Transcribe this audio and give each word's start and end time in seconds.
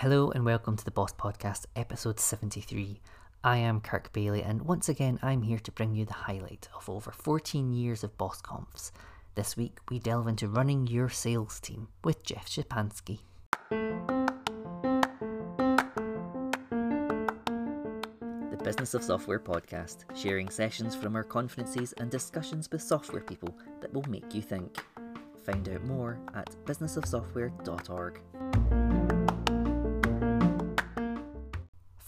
Hello 0.00 0.30
and 0.30 0.46
welcome 0.46 0.78
to 0.78 0.84
the 0.86 0.90
Boss 0.90 1.12
Podcast, 1.12 1.66
episode 1.76 2.18
73. 2.18 3.02
I 3.44 3.58
am 3.58 3.82
Kirk 3.82 4.10
Bailey, 4.14 4.42
and 4.42 4.62
once 4.62 4.88
again, 4.88 5.18
I'm 5.22 5.42
here 5.42 5.58
to 5.58 5.72
bring 5.72 5.94
you 5.94 6.06
the 6.06 6.14
highlight 6.14 6.70
of 6.74 6.88
over 6.88 7.10
14 7.10 7.70
years 7.70 8.02
of 8.02 8.16
Boss 8.16 8.40
Confs. 8.40 8.92
This 9.34 9.58
week, 9.58 9.76
we 9.90 9.98
delve 9.98 10.26
into 10.26 10.48
running 10.48 10.86
your 10.86 11.10
sales 11.10 11.60
team 11.60 11.88
with 12.02 12.22
Jeff 12.22 12.48
Szczepanski. 12.48 13.18
The 18.48 18.56
Business 18.64 18.94
of 18.94 19.04
Software 19.04 19.38
podcast, 19.38 20.04
sharing 20.16 20.48
sessions 20.48 20.96
from 20.96 21.14
our 21.14 21.24
conferences 21.24 21.92
and 21.98 22.10
discussions 22.10 22.70
with 22.72 22.80
software 22.80 23.20
people 23.20 23.54
that 23.82 23.92
will 23.92 24.08
make 24.08 24.34
you 24.34 24.40
think. 24.40 24.82
Find 25.44 25.68
out 25.68 25.84
more 25.84 26.18
at 26.34 26.56
businessofsoftware.org. 26.64 28.99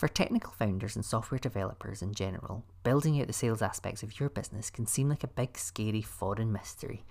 For 0.03 0.09
technical 0.09 0.51
founders 0.51 0.97
and 0.97 1.05
software 1.05 1.39
developers 1.39 2.03
in 2.03 2.13
general, 2.13 2.65
building 2.83 3.21
out 3.21 3.29
the 3.29 3.33
sales 3.33 3.63
aspects 3.63 4.03
of 4.03 4.19
your 4.19 4.31
business 4.31 4.69
can 4.69 4.85
seem 4.85 5.09
like 5.09 5.23
a 5.23 5.29
big, 5.29 5.57
scary 5.57 6.03
foreign 6.03 6.51
mystery. 6.51 7.05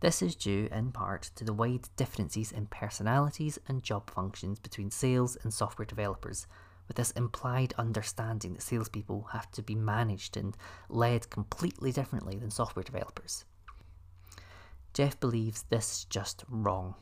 This 0.00 0.22
is 0.22 0.34
due 0.34 0.68
in 0.72 0.90
part 0.90 1.30
to 1.36 1.44
the 1.44 1.52
wide 1.52 1.88
differences 1.94 2.50
in 2.50 2.66
personalities 2.66 3.60
and 3.68 3.84
job 3.84 4.10
functions 4.10 4.58
between 4.58 4.90
sales 4.90 5.36
and 5.44 5.54
software 5.54 5.86
developers, 5.86 6.48
with 6.88 6.96
this 6.96 7.12
implied 7.12 7.74
understanding 7.78 8.54
that 8.54 8.62
salespeople 8.62 9.28
have 9.30 9.48
to 9.52 9.62
be 9.62 9.76
managed 9.76 10.36
and 10.36 10.56
led 10.88 11.30
completely 11.30 11.92
differently 11.92 12.38
than 12.38 12.50
software 12.50 12.82
developers. 12.82 13.44
Jeff 14.94 15.20
believes 15.20 15.62
this 15.70 15.92
is 15.92 16.04
just 16.06 16.42
wrong. 16.48 16.96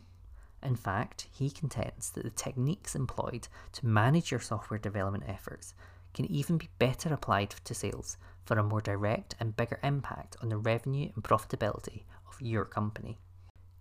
In 0.62 0.76
fact, 0.76 1.26
he 1.32 1.50
contends 1.50 2.10
that 2.10 2.24
the 2.24 2.30
techniques 2.30 2.94
employed 2.94 3.48
to 3.72 3.86
manage 3.86 4.30
your 4.30 4.40
software 4.40 4.78
development 4.78 5.24
efforts 5.26 5.74
can 6.12 6.26
even 6.26 6.58
be 6.58 6.68
better 6.78 7.12
applied 7.12 7.50
to 7.50 7.74
sales 7.74 8.16
for 8.44 8.58
a 8.58 8.62
more 8.62 8.80
direct 8.80 9.34
and 9.40 9.56
bigger 9.56 9.78
impact 9.82 10.36
on 10.42 10.48
the 10.48 10.56
revenue 10.56 11.10
and 11.14 11.24
profitability 11.24 12.04
of 12.28 12.40
your 12.42 12.64
company. 12.64 13.18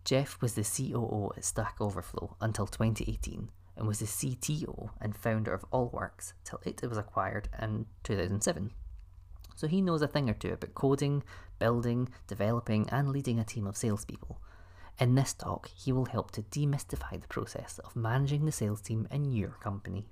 Jeff 0.06 0.42
was 0.42 0.54
the 0.54 0.64
COO 0.64 1.31
at 1.36 1.44
Stack 1.44 1.76
Overflow 1.80 2.38
until 2.39 2.67
2018 2.67 3.50
and 3.76 3.88
was 3.88 4.00
the 4.00 4.06
CTO 4.06 4.92
and 5.02 5.16
founder 5.16 5.54
of 5.54 5.70
Allworx 5.72 6.34
till 6.44 6.61
it 6.66 6.82
was 6.88 6.98
acquired 6.98 7.50
in 7.61 7.86
2007. 8.04 8.72
So 9.56 9.67
he 9.67 9.82
knows 9.82 10.02
a 10.02 10.08
thing 10.08 10.30
or 10.30 10.34
two 10.34 10.54
about 10.54 10.73
coding, 10.73 11.23
building, 11.59 12.09
developing, 12.28 12.89
and 12.89 13.09
leading 13.09 13.39
a 13.39 13.44
team 13.44 13.67
of 13.67 13.76
salespeople 13.76 14.39
in 15.00 15.16
this 15.16 15.33
talk, 15.33 15.69
he 15.75 15.92
will 15.92 16.05
help 16.05 16.31
to 16.31 16.42
demystify 16.42 17.19
the 17.19 17.28
process 17.28 17.80
of 17.80 17.95
managing 17.95 18.45
the 18.45 18.52
sales 18.52 18.81
team 18.81 19.08
in 19.11 19.31
your 19.31 19.52
company. 19.61 20.05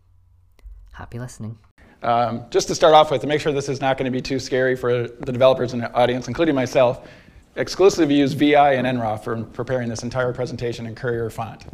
Happy 0.93 1.19
listening. 1.19 1.57
Um, 2.03 2.45
just 2.49 2.67
to 2.67 2.75
start 2.75 2.93
off 2.93 3.11
with, 3.11 3.21
to 3.21 3.27
make 3.27 3.41
sure 3.41 3.52
this 3.52 3.69
is 3.69 3.81
not 3.81 3.97
going 3.97 4.05
to 4.05 4.11
be 4.11 4.21
too 4.21 4.39
scary 4.39 4.75
for 4.75 5.08
the 5.08 5.31
developers 5.31 5.73
in 5.73 5.80
the 5.80 5.91
audience, 5.93 6.27
including 6.27 6.55
myself, 6.55 7.08
exclusively 7.55 8.15
use 8.15 8.33
VI 8.33 8.75
and 8.75 8.85
nroff 8.85 9.23
for 9.23 9.43
preparing 9.43 9.89
this 9.89 10.03
entire 10.03 10.31
presentation 10.31 10.85
in 10.85 10.95
Courier 10.95 11.30
font. 11.30 11.65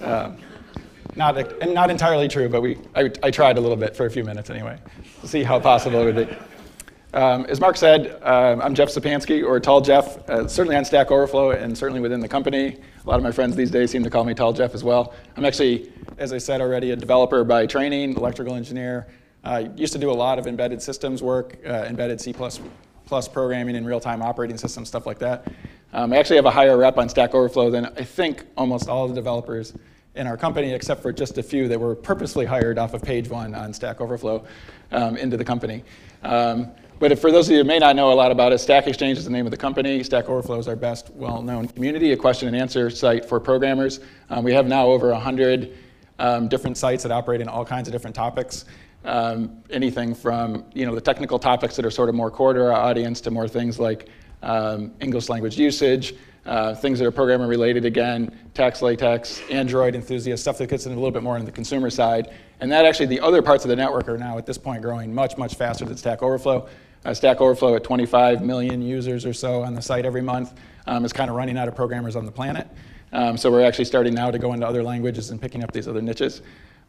Um, 0.00 0.36
not, 1.16 1.36
not 1.68 1.90
entirely 1.90 2.28
true, 2.28 2.48
but 2.48 2.60
we, 2.60 2.78
I, 2.94 3.10
I 3.22 3.30
tried 3.30 3.56
a 3.56 3.60
little 3.60 3.76
bit 3.76 3.96
for 3.96 4.06
a 4.06 4.10
few 4.10 4.24
minutes 4.24 4.50
anyway, 4.50 4.78
to 5.20 5.28
see 5.28 5.42
how 5.42 5.60
possible 5.60 6.00
it 6.06 6.14
would 6.14 6.28
be. 6.28 6.36
Um, 7.14 7.44
as 7.44 7.60
Mark 7.60 7.76
said, 7.76 8.18
uh, 8.24 8.56
I'm 8.60 8.74
Jeff 8.74 8.88
Szczepanski, 8.88 9.46
or 9.46 9.60
Tall 9.60 9.80
Jeff, 9.80 10.28
uh, 10.28 10.48
certainly 10.48 10.74
on 10.74 10.84
Stack 10.84 11.12
Overflow 11.12 11.52
and 11.52 11.78
certainly 11.78 12.00
within 12.00 12.18
the 12.18 12.26
company. 12.26 12.76
A 13.04 13.08
lot 13.08 13.18
of 13.18 13.22
my 13.22 13.30
friends 13.30 13.54
these 13.54 13.70
days 13.70 13.92
seem 13.92 14.02
to 14.02 14.10
call 14.10 14.24
me 14.24 14.34
Tall 14.34 14.52
Jeff 14.52 14.74
as 14.74 14.82
well. 14.82 15.14
I'm 15.36 15.44
actually, 15.44 15.92
as 16.18 16.32
I 16.32 16.38
said 16.38 16.60
already, 16.60 16.90
a 16.90 16.96
developer 16.96 17.44
by 17.44 17.66
training, 17.66 18.16
electrical 18.16 18.56
engineer. 18.56 19.06
I 19.44 19.62
uh, 19.62 19.68
used 19.76 19.92
to 19.92 19.98
do 20.00 20.10
a 20.10 20.12
lot 20.12 20.40
of 20.40 20.48
embedded 20.48 20.82
systems 20.82 21.22
work, 21.22 21.56
uh, 21.64 21.84
embedded 21.88 22.20
C++ 22.20 22.34
programming 23.32 23.76
and 23.76 23.86
real-time 23.86 24.20
operating 24.20 24.58
systems, 24.58 24.88
stuff 24.88 25.06
like 25.06 25.20
that. 25.20 25.46
Um, 25.92 26.12
I 26.12 26.16
actually 26.16 26.36
have 26.36 26.46
a 26.46 26.50
higher 26.50 26.76
rep 26.76 26.98
on 26.98 27.08
Stack 27.08 27.32
Overflow 27.32 27.70
than 27.70 27.86
I 27.86 28.02
think 28.02 28.44
almost 28.56 28.88
all 28.88 29.06
the 29.06 29.14
developers 29.14 29.72
in 30.16 30.26
our 30.26 30.36
company, 30.36 30.72
except 30.72 31.00
for 31.00 31.12
just 31.12 31.38
a 31.38 31.44
few 31.44 31.68
that 31.68 31.78
were 31.78 31.94
purposely 31.94 32.44
hired 32.44 32.76
off 32.76 32.92
of 32.92 33.02
page 33.02 33.28
one 33.28 33.54
on 33.54 33.72
Stack 33.72 34.00
Overflow 34.00 34.44
um, 34.90 35.16
into 35.16 35.36
the 35.36 35.44
company. 35.44 35.84
Um, 36.24 36.72
but 36.98 37.18
for 37.18 37.30
those 37.32 37.48
of 37.48 37.52
you 37.52 37.58
who 37.58 37.64
may 37.64 37.78
not 37.78 37.96
know 37.96 38.12
a 38.12 38.14
lot 38.14 38.30
about 38.30 38.52
it, 38.52 38.58
Stack 38.58 38.86
Exchange 38.86 39.18
is 39.18 39.24
the 39.24 39.30
name 39.30 39.46
of 39.46 39.50
the 39.50 39.56
company. 39.56 40.02
Stack 40.02 40.28
Overflow 40.28 40.58
is 40.58 40.68
our 40.68 40.76
best 40.76 41.10
well-known 41.10 41.68
community, 41.68 42.12
a 42.12 42.16
question 42.16 42.48
and 42.48 42.56
answer 42.56 42.90
site 42.90 43.24
for 43.24 43.40
programmers. 43.40 44.00
Um, 44.30 44.44
we 44.44 44.52
have 44.52 44.66
now 44.66 44.86
over 44.86 45.10
100 45.10 45.76
um, 46.18 46.48
different 46.48 46.76
sites 46.76 47.02
that 47.02 47.12
operate 47.12 47.40
in 47.40 47.48
all 47.48 47.64
kinds 47.64 47.88
of 47.88 47.92
different 47.92 48.14
topics. 48.14 48.64
Um, 49.04 49.62
anything 49.70 50.14
from 50.14 50.64
you 50.72 50.86
know 50.86 50.94
the 50.94 51.00
technical 51.00 51.38
topics 51.38 51.76
that 51.76 51.84
are 51.84 51.90
sort 51.90 52.08
of 52.08 52.14
more 52.14 52.30
core 52.30 52.54
to 52.54 52.60
our 52.60 52.72
audience 52.72 53.20
to 53.22 53.30
more 53.30 53.46
things 53.48 53.78
like 53.78 54.08
um, 54.42 54.92
English 55.00 55.28
language 55.28 55.58
usage, 55.58 56.14
uh, 56.46 56.74
things 56.74 56.98
that 56.98 57.06
are 57.06 57.10
programmer 57.10 57.46
related 57.46 57.84
again, 57.84 58.36
TeX, 58.54 58.82
LaTeX, 58.82 59.42
Android 59.50 59.94
enthusiasts, 59.94 60.42
stuff 60.42 60.58
that 60.58 60.68
gets 60.68 60.86
in 60.86 60.92
a 60.92 60.94
little 60.94 61.10
bit 61.10 61.22
more 61.22 61.36
on 61.36 61.44
the 61.44 61.52
consumer 61.52 61.90
side. 61.90 62.32
And 62.60 62.70
that 62.70 62.84
actually, 62.84 63.06
the 63.06 63.20
other 63.20 63.42
parts 63.42 63.64
of 63.64 63.68
the 63.68 63.76
network 63.76 64.08
are 64.08 64.18
now 64.18 64.38
at 64.38 64.46
this 64.46 64.58
point 64.58 64.82
growing 64.82 65.14
much, 65.14 65.36
much 65.36 65.54
faster 65.54 65.84
than 65.84 65.96
Stack 65.96 66.22
Overflow. 66.22 66.68
Uh, 67.04 67.12
Stack 67.12 67.42
Overflow 67.42 67.76
at 67.76 67.84
25 67.84 68.42
million 68.42 68.80
users 68.80 69.26
or 69.26 69.34
so 69.34 69.62
on 69.62 69.74
the 69.74 69.82
site 69.82 70.06
every 70.06 70.22
month 70.22 70.54
um, 70.86 71.04
is 71.04 71.12
kind 71.12 71.28
of 71.28 71.36
running 71.36 71.58
out 71.58 71.68
of 71.68 71.76
programmers 71.76 72.16
on 72.16 72.24
the 72.24 72.32
planet. 72.32 72.66
Um, 73.12 73.36
so 73.36 73.50
we're 73.50 73.64
actually 73.64 73.84
starting 73.84 74.14
now 74.14 74.30
to 74.30 74.38
go 74.38 74.54
into 74.54 74.66
other 74.66 74.82
languages 74.82 75.30
and 75.30 75.40
picking 75.40 75.62
up 75.62 75.70
these 75.70 75.86
other 75.86 76.00
niches. 76.00 76.40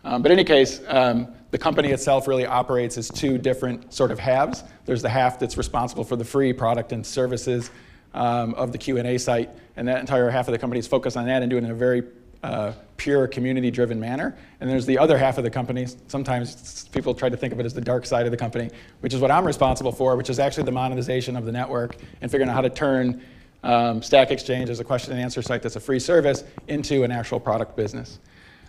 Um, 0.05 0.21
but 0.21 0.31
in 0.31 0.39
any 0.39 0.45
case, 0.45 0.79
um, 0.87 1.27
the 1.51 1.57
company 1.57 1.89
itself 1.89 2.29
really 2.29 2.45
operates 2.45 2.97
as 2.97 3.09
two 3.09 3.37
different 3.37 3.93
sort 3.93 4.09
of 4.09 4.17
halves. 4.17 4.63
There's 4.85 5.01
the 5.01 5.09
half 5.09 5.37
that's 5.37 5.57
responsible 5.57 6.05
for 6.05 6.15
the 6.15 6.23
free 6.23 6.53
product 6.53 6.93
and 6.93 7.05
services 7.05 7.69
um, 8.13 8.53
of 8.53 8.71
the 8.71 8.77
Q&A 8.77 9.17
site, 9.17 9.49
and 9.75 9.85
that 9.89 9.99
entire 9.99 10.29
half 10.29 10.47
of 10.47 10.53
the 10.53 10.59
company 10.59 10.79
is 10.79 10.87
focused 10.87 11.17
on 11.17 11.25
that 11.25 11.41
and 11.41 11.49
doing 11.49 11.65
a 11.65 11.73
very 11.73 12.03
uh, 12.45 12.73
pure 12.97 13.28
community-driven 13.28 14.00
manner. 14.00 14.38
And 14.59 14.69
there's 14.69 14.85
the 14.85 15.00
other 15.00 15.17
half 15.17 15.38
of 15.38 15.44
the 15.44 15.50
company. 15.50 15.88
Sometimes 16.07 16.88
people 16.89 17.13
try 17.13 17.28
to 17.28 17.35
think 17.35 17.51
of 17.51 17.59
it 17.59 17.66
as 17.66 17.73
the 17.73 17.81
dark 17.81 18.06
side 18.06 18.25
of 18.25 18.31
the 18.31 18.38
company, 18.38 18.69
which 19.00 19.13
is 19.13 19.19
what 19.19 19.31
I'm 19.31 19.45
responsible 19.45 19.91
for, 19.91 20.16
which 20.16 20.29
is 20.29 20.38
actually 20.39 20.63
the 20.63 20.72
monetization 20.72 21.35
of 21.35 21.45
the 21.45 21.51
network 21.51 21.97
and 22.22 22.29
figuring 22.29 22.50
out 22.50 22.55
how 22.55 22.61
to 22.61 22.69
turn 22.69 23.22
um, 23.63 24.01
Stack 24.01 24.29
Exchange 24.29 24.69
as 24.69 24.79
a 24.79 24.84
question 24.84 25.11
and 25.13 25.22
answer 25.22 25.41
site 25.41 25.63
that's 25.63 25.75
a 25.75 25.79
free 25.79 26.00
service 26.00 26.44
into 26.67 27.03
an 27.03 27.11
actual 27.11 27.39
product 27.39 27.75
business. 27.75 28.19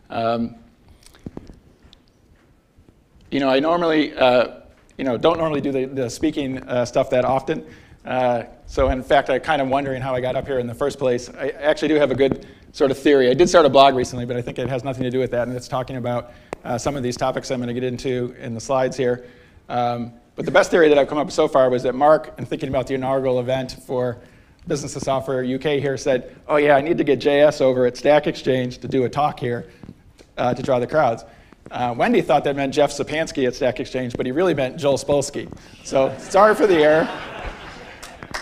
Um, 0.09 0.55
you 3.31 3.41
know, 3.41 3.51
I 3.51 3.61
normally, 3.61 4.15
uh, 4.15 4.61
you 4.97 5.05
know, 5.05 5.19
don't 5.19 5.37
normally 5.37 5.61
do 5.61 5.71
the, 5.71 5.85
the 5.85 6.09
speaking 6.09 6.63
uh, 6.63 6.87
stuff 6.87 7.11
that 7.11 7.27
often. 7.27 7.67
Uh, 8.07 8.45
so 8.67 8.91
in 8.91 9.03
fact, 9.03 9.31
I'm 9.31 9.41
kind 9.41 9.63
of 9.63 9.69
wondering 9.69 10.03
how 10.03 10.15
I 10.15 10.21
got 10.21 10.37
up 10.37 10.47
here 10.47 10.59
in 10.59 10.67
the 10.67 10.75
first 10.75 10.99
place. 10.99 11.31
I 11.31 11.51
actually 11.51 11.89
do 11.89 11.95
have 11.95 12.11
a 12.11 12.15
good 12.15 12.47
sort 12.73 12.91
of 12.91 12.99
theory. 12.99 13.31
I 13.31 13.35
did 13.35 13.49
start 13.49 13.65
a 13.65 13.69
blog 13.69 13.95
recently, 13.95 14.27
but 14.27 14.37
I 14.37 14.43
think 14.43 14.59
it 14.59 14.69
has 14.69 14.85
nothing 14.85 15.05
to 15.05 15.11
do 15.11 15.19
with 15.19 15.31
that, 15.31 15.49
and 15.49 15.57
it's 15.57 15.69
talking 15.69 15.97
about 15.97 16.33
uh, 16.65 16.77
some 16.77 16.97
of 16.97 17.03
these 17.03 17.17
topics 17.17 17.51
I'm 17.51 17.59
going 17.59 17.69
to 17.69 17.75
get 17.75 17.85
into 17.85 18.35
in 18.41 18.55
the 18.55 18.61
slides 18.61 18.97
here. 18.97 19.27
Um, 19.69 20.13
but 20.35 20.45
the 20.45 20.51
best 20.51 20.71
theory 20.71 20.89
that 20.89 20.99
I've 20.99 21.09
come 21.09 21.17
up 21.17 21.27
with 21.27 21.35
so 21.35 21.49
far 21.49 21.71
was 21.71 21.83
that 21.85 21.95
Mark, 21.95 22.35
in 22.39 22.45
thinking 22.45 22.69
about 22.69 22.87
the 22.87 22.95
inaugural 22.95 23.41
event 23.41 23.77
for 23.87 24.19
Business 24.67 24.97
of 24.97 25.03
Software 25.03 25.43
UK 25.43 25.81
here, 25.81 25.97
said, 25.97 26.37
oh 26.49 26.57
yeah, 26.57 26.77
I 26.77 26.83
need 26.83 26.99
to 26.99 27.05
get 27.05 27.21
JS 27.21 27.61
over 27.61 27.87
at 27.87 27.97
Stack 27.97 28.27
Exchange 28.27 28.79
to 28.79 28.89
do 28.89 29.05
a 29.05 29.09
talk 29.09 29.41
here 29.41 29.71
uh, 30.37 30.53
to 30.53 30.63
draw 30.63 30.79
the 30.79 30.87
crowds. 30.87 31.25
Uh, 31.71 31.95
Wendy 31.97 32.21
thought 32.21 32.45
that 32.45 32.55
meant 32.55 32.75
Jeff 32.75 32.91
Szczepanski 32.91 33.47
at 33.47 33.55
Stack 33.55 33.81
Exchange, 33.81 34.15
but 34.17 34.27
he 34.27 34.33
really 34.33 34.55
meant 34.55 34.77
Joel 34.77 34.99
Spolsky. 34.99 35.51
So 35.85 36.15
sorry 36.19 36.55
for 36.55 36.67
the 36.67 36.77
error. 36.77 37.09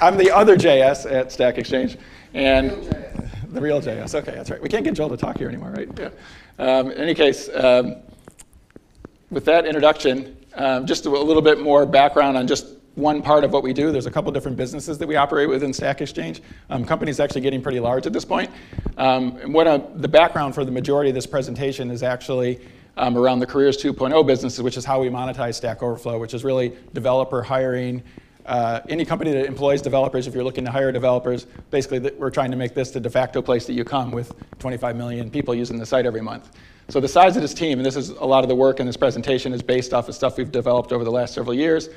I'm 0.05 0.19
the 0.19 0.31
other 0.31 0.55
JS 0.55 1.11
at 1.11 1.33
Stack 1.33 1.57
Exchange. 1.57 1.97
And 2.35 2.71
the 3.49 3.61
real 3.61 3.81
JS. 3.81 4.15
Okay, 4.15 4.33
that's 4.33 4.51
right. 4.51 4.61
We 4.61 4.69
can't 4.69 4.85
get 4.85 4.93
Joel 4.93 5.09
to 5.09 5.17
talk 5.17 5.39
here 5.39 5.49
anymore, 5.49 5.71
right? 5.71 5.89
Yeah. 5.99 6.11
Um, 6.59 6.91
in 6.91 6.99
any 6.99 7.15
case, 7.15 7.49
um, 7.55 7.97
with 9.31 9.47
that 9.47 9.65
introduction, 9.65 10.37
um, 10.57 10.85
just 10.85 11.07
a 11.07 11.11
little 11.11 11.41
bit 11.41 11.59
more 11.59 11.87
background 11.87 12.37
on 12.37 12.47
just 12.47 12.67
one 12.97 13.23
part 13.23 13.45
of 13.45 13.53
what 13.53 13.63
we 13.63 13.73
do. 13.73 13.93
There's 13.93 14.05
a 14.05 14.11
couple 14.11 14.31
different 14.31 14.59
businesses 14.59 14.99
that 14.99 15.07
we 15.07 15.17
operate 15.17 15.49
within 15.49 15.73
Stack 15.73 16.03
Exchange. 16.03 16.43
Um, 16.69 16.85
company's 16.85 17.19
actually 17.19 17.41
getting 17.41 17.63
pretty 17.63 17.81
large 17.81 18.07
at 18.07 18.13
this 18.13 18.27
point. 18.27 18.51
Um, 18.99 19.39
and 19.39 19.55
what 19.55 19.67
uh, 19.67 19.81
the 19.95 20.09
background 20.09 20.55
for 20.55 20.67
the 20.67 20.71
majority 20.71 21.09
of 21.09 21.15
this 21.15 21.27
presentation 21.27 21.91
is 21.91 22.03
actually 22.03 22.61
um, 22.99 23.17
around 23.17 23.39
the 23.39 23.47
Careers 23.47 23.83
2.0 23.83 24.27
businesses, 24.27 24.61
which 24.61 24.77
is 24.77 24.85
how 24.85 25.01
we 25.01 25.09
monetize 25.09 25.55
Stack 25.55 25.83
Overflow, 25.83 26.19
which 26.19 26.35
is 26.35 26.45
really 26.45 26.75
developer 26.93 27.43
hiring, 27.43 28.03
uh, 28.47 28.81
any 28.89 29.05
company 29.05 29.33
that 29.33 29.47
employs 29.47 29.81
developers, 29.81 30.27
if 30.27 30.35
you're 30.35 30.45
looking 30.45 30.65
to 30.65 30.71
hire 30.71 30.93
developers, 30.93 31.47
basically 31.71 32.11
we're 32.19 32.31
trying 32.31 32.51
to 32.51 32.57
make 32.57 32.75
this 32.75 32.91
the 32.91 33.01
de 33.01 33.11
facto 33.11 33.41
place 33.41 33.67
that 33.67 33.73
you 33.73 33.85
come 33.85 34.11
with 34.11 34.35
25 34.59 34.97
million 34.97 35.31
people 35.31 35.55
using 35.55 35.79
the 35.79 35.87
site 35.87 36.05
every 36.07 36.21
month. 36.21 36.51
So 36.89 37.01
the 37.01 37.09
size 37.09 37.37
of 37.37 37.43
this 37.43 37.55
team, 37.55 37.79
and 37.79 37.87
this 37.87 37.97
is 37.97 38.11
a 38.11 38.25
lot 38.25 38.45
of 38.45 38.49
the 38.49 38.55
work 38.55 38.79
in 38.79 38.87
this 38.87 38.97
presentation, 38.97 39.55
is 39.55 39.63
based 39.63 39.95
off 39.95 40.09
of 40.09 40.15
stuff 40.15 40.37
we've 40.37 40.53
developed 40.53 40.93
over 40.93 41.05
the 41.05 41.11
last 41.11 41.33
several 41.33 41.55
years. 41.55 41.89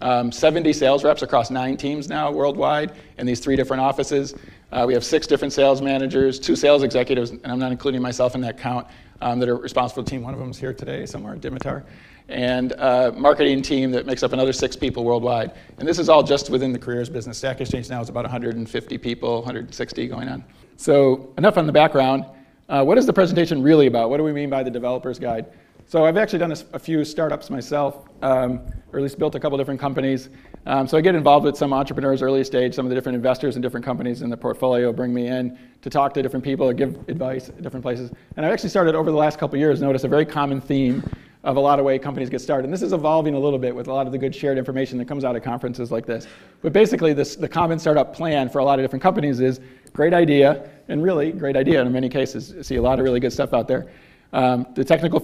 um, 0.00 0.30
70 0.30 0.72
sales 0.72 1.04
reps 1.04 1.22
across 1.22 1.50
nine 1.50 1.76
teams 1.76 2.08
now 2.08 2.30
worldwide 2.30 2.92
in 3.18 3.26
these 3.26 3.40
three 3.40 3.56
different 3.56 3.80
offices. 3.80 4.34
Uh, 4.72 4.84
we 4.86 4.92
have 4.94 5.04
six 5.04 5.26
different 5.26 5.52
sales 5.52 5.80
managers, 5.80 6.38
two 6.38 6.56
sales 6.56 6.82
executives, 6.82 7.30
and 7.30 7.46
I'm 7.46 7.58
not 7.58 7.72
including 7.72 8.02
myself 8.02 8.34
in 8.34 8.40
that 8.42 8.58
count, 8.58 8.86
um, 9.20 9.38
that 9.38 9.48
are 9.48 9.56
responsible 9.56 10.02
for 10.02 10.04
the 10.04 10.10
team. 10.10 10.22
One 10.22 10.34
of 10.34 10.40
them 10.40 10.50
is 10.50 10.58
here 10.58 10.72
today 10.72 11.06
somewhere, 11.06 11.36
Dimitar. 11.36 11.84
And 12.28 12.72
a 12.72 13.12
marketing 13.12 13.62
team 13.62 13.92
that 13.92 14.04
makes 14.04 14.22
up 14.22 14.32
another 14.32 14.52
six 14.52 14.74
people 14.74 15.04
worldwide. 15.04 15.52
And 15.78 15.86
this 15.86 15.98
is 15.98 16.08
all 16.08 16.22
just 16.22 16.50
within 16.50 16.72
the 16.72 16.78
careers 16.78 17.08
business. 17.08 17.38
Stack 17.38 17.60
Exchange 17.60 17.88
now 17.88 18.00
is 18.00 18.08
about 18.08 18.24
150 18.24 18.98
people, 18.98 19.36
160 19.36 20.08
going 20.08 20.28
on. 20.28 20.44
So 20.76 21.32
enough 21.38 21.56
on 21.56 21.66
the 21.66 21.72
background. 21.72 22.24
Uh, 22.68 22.84
what 22.84 22.98
is 22.98 23.06
the 23.06 23.12
presentation 23.12 23.62
really 23.62 23.86
about? 23.86 24.10
What 24.10 24.16
do 24.16 24.24
we 24.24 24.32
mean 24.32 24.50
by 24.50 24.64
the 24.64 24.70
developer's 24.70 25.20
guide? 25.20 25.46
So 25.88 26.04
I've 26.04 26.16
actually 26.16 26.40
done 26.40 26.50
a, 26.50 26.56
a 26.72 26.78
few 26.80 27.04
startups 27.04 27.48
myself, 27.48 28.08
um, 28.20 28.60
or 28.92 28.98
at 28.98 29.02
least 29.04 29.20
built 29.20 29.36
a 29.36 29.40
couple 29.40 29.56
different 29.56 29.78
companies. 29.78 30.28
Um, 30.66 30.88
so 30.88 30.98
I 30.98 31.00
get 31.00 31.14
involved 31.14 31.44
with 31.44 31.56
some 31.56 31.72
entrepreneurs 31.72 32.22
early 32.22 32.42
stage, 32.42 32.74
some 32.74 32.84
of 32.84 32.90
the 32.90 32.96
different 32.96 33.14
investors 33.14 33.54
in 33.54 33.62
different 33.62 33.86
companies 33.86 34.20
in 34.20 34.28
the 34.28 34.36
portfolio 34.36 34.92
bring 34.92 35.14
me 35.14 35.28
in 35.28 35.56
to 35.82 35.88
talk 35.88 36.12
to 36.14 36.22
different 36.22 36.44
people 36.44 36.68
or 36.68 36.74
give 36.74 36.96
advice 37.08 37.50
at 37.50 37.62
different 37.62 37.84
places. 37.84 38.10
And 38.36 38.44
I've 38.44 38.52
actually 38.52 38.70
started 38.70 38.96
over 38.96 39.12
the 39.12 39.16
last 39.16 39.38
couple 39.38 39.56
years 39.60 39.80
notice 39.80 40.02
a 40.02 40.08
very 40.08 40.26
common 40.26 40.60
theme 40.60 41.04
of 41.46 41.56
a 41.56 41.60
lot 41.60 41.78
of 41.78 41.84
way 41.84 41.96
companies 41.96 42.28
get 42.28 42.40
started. 42.40 42.64
And 42.64 42.72
this 42.72 42.82
is 42.82 42.92
evolving 42.92 43.34
a 43.34 43.38
little 43.38 43.58
bit 43.58 43.74
with 43.74 43.86
a 43.86 43.92
lot 43.92 44.04
of 44.06 44.12
the 44.12 44.18
good 44.18 44.34
shared 44.34 44.58
information 44.58 44.98
that 44.98 45.06
comes 45.06 45.24
out 45.24 45.36
of 45.36 45.44
conferences 45.44 45.92
like 45.92 46.04
this. 46.04 46.26
But 46.60 46.72
basically, 46.72 47.12
this, 47.12 47.36
the 47.36 47.48
common 47.48 47.78
startup 47.78 48.12
plan 48.12 48.48
for 48.48 48.58
a 48.58 48.64
lot 48.64 48.80
of 48.80 48.82
different 48.82 49.02
companies 49.02 49.38
is 49.38 49.60
great 49.92 50.12
idea, 50.12 50.68
and 50.88 51.02
really 51.02 51.30
great 51.30 51.56
idea 51.56 51.80
in 51.80 51.92
many 51.92 52.08
cases. 52.08 52.66
See 52.66 52.76
a 52.76 52.82
lot 52.82 52.98
of 52.98 53.04
really 53.04 53.20
good 53.20 53.32
stuff 53.32 53.54
out 53.54 53.68
there. 53.68 53.86
Um, 54.32 54.66
the 54.74 54.84
technical 54.84 55.22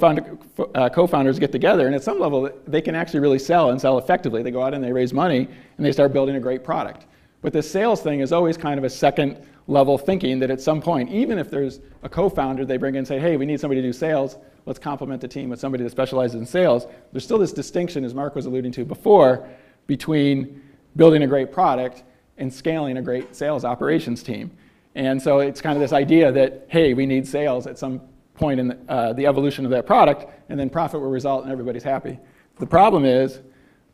uh, 0.75 0.89
co-founders 0.91 1.41
get 1.41 1.51
together, 1.51 1.87
and 1.87 1.95
at 1.95 2.05
some 2.05 2.21
level, 2.21 2.49
they 2.69 2.81
can 2.81 2.95
actually 2.95 3.21
really 3.21 3.41
sell 3.41 3.71
and 3.71 3.81
sell 3.81 3.99
effectively. 3.99 4.45
They 4.45 4.53
go 4.53 4.63
out 4.63 4.75
and 4.75 4.83
they 4.83 4.93
raise 4.93 5.13
money, 5.13 5.49
and 5.77 5.85
they 5.85 5.91
start 5.91 6.13
building 6.13 6.37
a 6.37 6.41
great 6.41 6.63
product. 6.63 7.07
But 7.43 7.53
the 7.53 7.63
sales 7.63 8.01
thing 8.01 8.21
is 8.21 8.33
always 8.33 8.57
kind 8.57 8.79
of 8.79 8.85
a 8.85 8.91
second 8.91 9.45
level 9.67 9.99
thinking 9.99 10.39
that 10.39 10.51
at 10.51 10.61
some 10.61 10.81
point, 10.81 11.11
even 11.11 11.39
if 11.39 11.51
there's 11.51 11.81
a 12.03 12.09
co-founder, 12.09 12.65
they 12.65 12.77
bring 12.77 12.95
in 12.95 13.01
and 13.01 13.07
say, 13.07 13.19
hey, 13.19 13.37
we 13.37 13.47
need 13.47 13.61
somebody 13.61 13.83
to 13.83 13.89
do 13.89 13.93
sales, 13.93 14.39
let's 14.65 14.79
complement 14.79 15.21
the 15.21 15.29
team 15.29 15.51
with 15.51 15.61
somebody 15.61 15.85
that 15.85 15.91
specializes 15.91 16.41
in 16.41 16.47
sales. 16.47 16.87
There's 17.13 17.25
still 17.25 17.39
this 17.39 17.53
distinction, 17.53 18.05
as 18.05 18.15
Mark 18.15 18.35
was 18.35 18.47
alluding 18.47 18.73
to 18.73 18.85
before, 18.85 19.49
between 19.87 20.63
building 20.97 21.23
a 21.23 21.27
great 21.27 21.53
product 21.53 22.05
and 22.39 22.53
scaling 22.53 22.97
a 22.97 23.03
great 23.03 23.35
sales 23.35 23.65
operations 23.65 24.23
team. 24.23 24.51
And 24.95 25.21
so 25.21 25.41
it's 25.41 25.61
kind 25.61 25.77
of 25.77 25.81
this 25.81 25.93
idea 25.93 26.31
that, 26.33 26.67
hey, 26.69 26.95
we 26.95 27.07
need 27.07 27.27
sales 27.27 27.67
at 27.67 27.79
some 27.79 28.01
point 28.35 28.61
in 28.61 28.69
the, 28.69 28.79
uh, 28.89 29.13
the 29.13 29.27
evolution 29.27 29.65
of 29.65 29.71
that 29.71 29.87
product, 29.87 30.27
and 30.49 30.59
then 30.59 30.71
profit 30.71 31.01
will 31.01 31.11
result 31.11 31.45
and 31.45 31.53
everybody's 31.53 31.83
happy. 31.83 32.19
The 32.59 32.67
problem 32.67 33.05
is, 33.05 33.41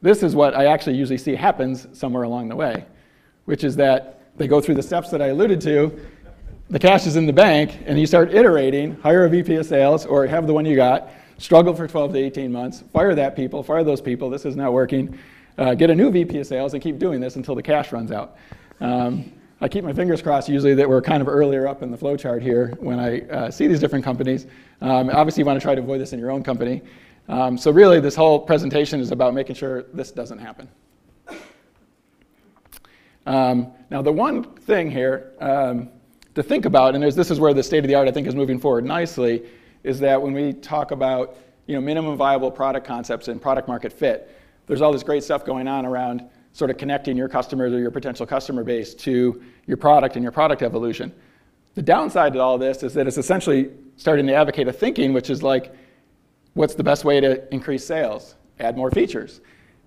this 0.02 0.22
is 0.22 0.34
what 0.34 0.54
I 0.54 0.66
actually 0.66 0.96
usually 0.96 1.18
see 1.18 1.34
happens 1.34 1.86
somewhere 1.92 2.24
along 2.24 2.48
the 2.48 2.56
way, 2.56 2.84
which 3.48 3.64
is 3.64 3.74
that 3.76 4.20
they 4.36 4.46
go 4.46 4.60
through 4.60 4.74
the 4.74 4.82
steps 4.82 5.08
that 5.08 5.22
I 5.22 5.28
alluded 5.28 5.58
to, 5.62 5.98
the 6.68 6.78
cash 6.78 7.06
is 7.06 7.16
in 7.16 7.24
the 7.24 7.32
bank, 7.32 7.78
and 7.86 7.98
you 7.98 8.06
start 8.06 8.34
iterating, 8.34 8.94
hire 9.00 9.24
a 9.24 9.30
VP 9.30 9.54
of 9.54 9.64
sales 9.64 10.04
or 10.04 10.26
have 10.26 10.46
the 10.46 10.52
one 10.52 10.66
you 10.66 10.76
got, 10.76 11.08
struggle 11.38 11.72
for 11.72 11.88
12 11.88 12.12
to 12.12 12.18
18 12.18 12.52
months, 12.52 12.84
fire 12.92 13.14
that 13.14 13.34
people, 13.34 13.62
fire 13.62 13.82
those 13.82 14.02
people, 14.02 14.28
this 14.28 14.44
is 14.44 14.54
not 14.54 14.74
working, 14.74 15.18
uh, 15.56 15.72
get 15.72 15.88
a 15.88 15.94
new 15.94 16.10
VP 16.10 16.40
of 16.40 16.46
sales 16.46 16.74
and 16.74 16.82
keep 16.82 16.98
doing 16.98 17.22
this 17.22 17.36
until 17.36 17.54
the 17.54 17.62
cash 17.62 17.90
runs 17.90 18.12
out. 18.12 18.36
Um, 18.82 19.32
I 19.62 19.68
keep 19.68 19.82
my 19.82 19.94
fingers 19.94 20.20
crossed 20.20 20.50
usually 20.50 20.74
that 20.74 20.86
we're 20.86 21.00
kind 21.00 21.22
of 21.22 21.28
earlier 21.28 21.66
up 21.66 21.82
in 21.82 21.90
the 21.90 21.96
flow 21.96 22.18
chart 22.18 22.42
here 22.42 22.76
when 22.80 23.00
I 23.00 23.22
uh, 23.28 23.50
see 23.50 23.66
these 23.66 23.80
different 23.80 24.04
companies. 24.04 24.46
Um, 24.82 25.08
obviously, 25.08 25.40
you 25.40 25.46
want 25.46 25.58
to 25.58 25.64
try 25.64 25.74
to 25.74 25.80
avoid 25.80 26.02
this 26.02 26.12
in 26.12 26.18
your 26.20 26.30
own 26.30 26.42
company. 26.42 26.82
Um, 27.30 27.56
so 27.56 27.70
really, 27.70 27.98
this 27.98 28.14
whole 28.14 28.40
presentation 28.40 29.00
is 29.00 29.10
about 29.10 29.32
making 29.32 29.56
sure 29.56 29.84
this 29.94 30.12
doesn't 30.12 30.38
happen. 30.38 30.68
Um, 33.28 33.72
now, 33.90 34.00
the 34.00 34.10
one 34.10 34.42
thing 34.42 34.90
here 34.90 35.32
um, 35.38 35.90
to 36.34 36.42
think 36.42 36.64
about, 36.64 36.94
and 36.94 37.04
this 37.04 37.30
is 37.30 37.38
where 37.38 37.52
the 37.52 37.62
state 37.62 37.84
of 37.84 37.88
the 37.88 37.94
art 37.94 38.08
I 38.08 38.10
think 38.10 38.26
is 38.26 38.34
moving 38.34 38.58
forward 38.58 38.86
nicely, 38.86 39.42
is 39.84 40.00
that 40.00 40.20
when 40.20 40.32
we 40.32 40.54
talk 40.54 40.92
about 40.92 41.36
you 41.66 41.74
know, 41.74 41.80
minimum 41.82 42.16
viable 42.16 42.50
product 42.50 42.86
concepts 42.86 43.28
and 43.28 43.40
product 43.40 43.68
market 43.68 43.92
fit, 43.92 44.34
there's 44.66 44.80
all 44.80 44.92
this 44.92 45.02
great 45.02 45.22
stuff 45.22 45.44
going 45.44 45.68
on 45.68 45.84
around 45.84 46.24
sort 46.54 46.70
of 46.70 46.78
connecting 46.78 47.18
your 47.18 47.28
customers 47.28 47.70
or 47.74 47.78
your 47.78 47.90
potential 47.90 48.24
customer 48.24 48.64
base 48.64 48.94
to 48.94 49.42
your 49.66 49.76
product 49.76 50.16
and 50.16 50.22
your 50.22 50.32
product 50.32 50.62
evolution. 50.62 51.12
The 51.74 51.82
downside 51.82 52.32
to 52.32 52.38
all 52.40 52.56
this 52.56 52.82
is 52.82 52.94
that 52.94 53.06
it's 53.06 53.18
essentially 53.18 53.70
starting 53.98 54.26
to 54.28 54.34
advocate 54.34 54.68
a 54.68 54.72
thinking 54.72 55.12
which 55.12 55.28
is 55.28 55.42
like, 55.42 55.74
what's 56.54 56.74
the 56.74 56.82
best 56.82 57.04
way 57.04 57.20
to 57.20 57.52
increase 57.52 57.84
sales? 57.84 58.36
Add 58.58 58.78
more 58.78 58.90
features. 58.90 59.42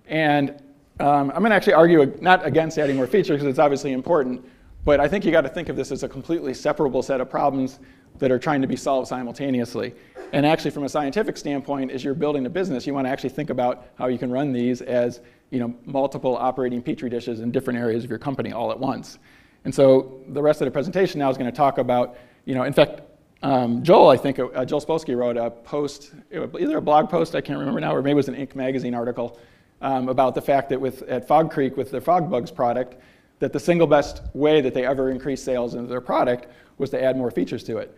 And 0.06 0.62
um, 1.00 1.30
I'm 1.30 1.38
going 1.38 1.50
to 1.50 1.56
actually 1.56 1.74
argue 1.74 2.16
not 2.20 2.44
against 2.44 2.78
adding 2.78 2.96
more 2.96 3.06
features 3.06 3.36
because 3.36 3.46
it's 3.46 3.58
obviously 3.58 3.92
important, 3.92 4.44
but 4.84 5.00
I 5.00 5.08
think 5.08 5.24
you 5.24 5.32
got 5.32 5.42
to 5.42 5.48
think 5.48 5.68
of 5.68 5.76
this 5.76 5.90
as 5.92 6.02
a 6.02 6.08
completely 6.08 6.54
separable 6.54 7.02
set 7.02 7.20
of 7.20 7.30
problems 7.30 7.80
that 8.18 8.30
are 8.30 8.38
trying 8.38 8.60
to 8.62 8.68
be 8.68 8.76
solved 8.76 9.08
simultaneously. 9.08 9.94
And 10.32 10.46
actually, 10.46 10.70
from 10.70 10.84
a 10.84 10.88
scientific 10.88 11.36
standpoint, 11.36 11.90
as 11.90 12.04
you're 12.04 12.14
building 12.14 12.46
a 12.46 12.50
business, 12.50 12.86
you 12.86 12.94
want 12.94 13.06
to 13.06 13.10
actually 13.10 13.30
think 13.30 13.50
about 13.50 13.88
how 13.96 14.06
you 14.06 14.18
can 14.18 14.30
run 14.30 14.52
these 14.52 14.80
as 14.82 15.20
you 15.50 15.58
know, 15.58 15.74
multiple 15.84 16.36
operating 16.36 16.82
petri 16.82 17.10
dishes 17.10 17.40
in 17.40 17.50
different 17.50 17.78
areas 17.78 18.04
of 18.04 18.10
your 18.10 18.18
company 18.18 18.52
all 18.52 18.70
at 18.70 18.78
once. 18.78 19.18
And 19.64 19.74
so 19.74 20.20
the 20.28 20.42
rest 20.42 20.60
of 20.62 20.64
the 20.64 20.70
presentation 20.70 21.18
now 21.18 21.30
is 21.30 21.36
going 21.36 21.50
to 21.50 21.56
talk 21.56 21.78
about, 21.78 22.16
you 22.46 22.54
know, 22.54 22.64
in 22.64 22.72
fact, 22.72 23.02
um, 23.42 23.82
Joel, 23.82 24.08
I 24.08 24.16
think, 24.16 24.38
uh, 24.38 24.64
Joel 24.64 24.80
Spolsky 24.80 25.16
wrote 25.16 25.36
a 25.36 25.50
post, 25.50 26.12
either 26.32 26.78
a 26.78 26.82
blog 26.82 27.10
post, 27.10 27.34
I 27.34 27.40
can't 27.40 27.58
remember 27.58 27.80
now, 27.80 27.94
or 27.94 28.00
maybe 28.00 28.12
it 28.12 28.14
was 28.14 28.28
an 28.28 28.34
Inc. 28.34 28.54
magazine 28.54 28.94
article 28.94 29.38
um, 29.82 30.08
about 30.08 30.34
the 30.34 30.40
fact 30.40 30.70
that 30.70 30.80
with, 30.80 31.02
at 31.02 31.28
Fog 31.28 31.50
Creek, 31.50 31.76
with 31.76 31.90
their 31.90 32.00
FogBugz 32.00 32.54
product, 32.54 32.96
that 33.40 33.52
the 33.52 33.60
single 33.60 33.86
best 33.86 34.22
way 34.32 34.60
that 34.60 34.72
they 34.72 34.86
ever 34.86 35.10
increased 35.10 35.44
sales 35.44 35.74
into 35.74 35.88
their 35.88 36.00
product 36.00 36.46
was 36.78 36.90
to 36.90 37.02
add 37.02 37.16
more 37.16 37.30
features 37.30 37.64
to 37.64 37.78
it. 37.78 37.96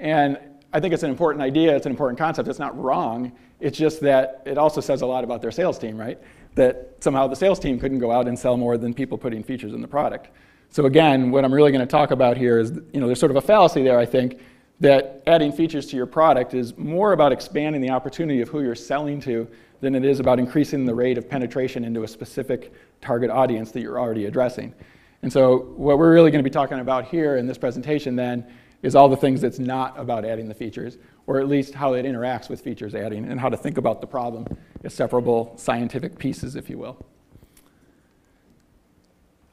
And 0.00 0.38
I 0.72 0.80
think 0.80 0.94
it's 0.94 1.02
an 1.02 1.10
important 1.10 1.42
idea, 1.42 1.76
it's 1.76 1.86
an 1.86 1.92
important 1.92 2.18
concept, 2.18 2.48
it's 2.48 2.58
not 2.58 2.76
wrong. 2.78 3.32
It's 3.60 3.78
just 3.78 4.00
that 4.00 4.42
it 4.46 4.58
also 4.58 4.80
says 4.80 5.02
a 5.02 5.06
lot 5.06 5.24
about 5.24 5.42
their 5.42 5.52
sales 5.52 5.78
team, 5.78 5.96
right? 5.96 6.18
That 6.54 6.96
somehow 7.00 7.26
the 7.26 7.36
sales 7.36 7.58
team 7.58 7.78
couldn't 7.78 7.98
go 7.98 8.10
out 8.10 8.26
and 8.26 8.38
sell 8.38 8.56
more 8.56 8.76
than 8.78 8.94
people 8.94 9.16
putting 9.18 9.42
features 9.42 9.74
in 9.74 9.80
the 9.80 9.88
product. 9.88 10.30
So 10.70 10.86
again, 10.86 11.30
what 11.30 11.44
I'm 11.44 11.52
really 11.52 11.70
going 11.70 11.86
to 11.86 11.90
talk 11.90 12.10
about 12.10 12.36
here 12.36 12.58
is, 12.58 12.72
you 12.92 13.00
know, 13.00 13.06
there's 13.06 13.20
sort 13.20 13.30
of 13.30 13.36
a 13.36 13.40
fallacy 13.40 13.82
there, 13.82 13.98
I 13.98 14.06
think, 14.06 14.40
that 14.80 15.22
adding 15.26 15.52
features 15.52 15.86
to 15.86 15.96
your 15.96 16.06
product 16.06 16.52
is 16.52 16.76
more 16.76 17.12
about 17.12 17.32
expanding 17.32 17.80
the 17.80 17.90
opportunity 17.90 18.40
of 18.40 18.48
who 18.48 18.62
you're 18.62 18.74
selling 18.74 19.20
to 19.20 19.48
than 19.80 19.94
it 19.94 20.04
is 20.04 20.20
about 20.20 20.38
increasing 20.38 20.84
the 20.84 20.94
rate 20.94 21.18
of 21.18 21.28
penetration 21.28 21.84
into 21.84 22.02
a 22.02 22.08
specific 22.08 22.72
target 23.00 23.30
audience 23.30 23.72
that 23.72 23.80
you're 23.80 23.98
already 23.98 24.24
addressing. 24.24 24.74
And 25.22 25.32
so 25.32 25.58
what 25.76 25.98
we're 25.98 26.12
really 26.12 26.30
going 26.30 26.42
to 26.42 26.48
be 26.48 26.52
talking 26.52 26.78
about 26.78 27.06
here 27.06 27.36
in 27.36 27.46
this 27.46 27.58
presentation 27.58 28.16
then 28.16 28.46
is 28.82 28.94
all 28.94 29.08
the 29.08 29.16
things 29.16 29.40
that's 29.40 29.58
not 29.58 29.98
about 29.98 30.24
adding 30.24 30.48
the 30.48 30.54
features, 30.54 30.98
or 31.26 31.40
at 31.40 31.48
least 31.48 31.74
how 31.74 31.94
it 31.94 32.04
interacts 32.04 32.48
with 32.48 32.60
features 32.60 32.94
adding, 32.94 33.24
and 33.24 33.40
how 33.40 33.48
to 33.48 33.56
think 33.56 33.78
about 33.78 34.00
the 34.00 34.06
problem 34.06 34.46
as 34.84 34.94
separable 34.94 35.54
scientific 35.56 36.18
pieces, 36.18 36.56
if 36.56 36.70
you 36.70 36.78
will. 36.78 37.04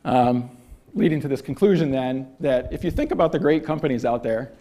Um, 0.05 0.51
leading 0.93 1.21
to 1.21 1.27
this 1.27 1.41
conclusion 1.41 1.89
then, 1.89 2.35
that 2.39 2.71
if 2.71 2.83
you 2.83 2.91
think 2.91 3.11
about 3.11 3.31
the 3.31 3.39
great 3.39 3.65
companies 3.65 4.05
out 4.05 4.21
there, 4.21 4.51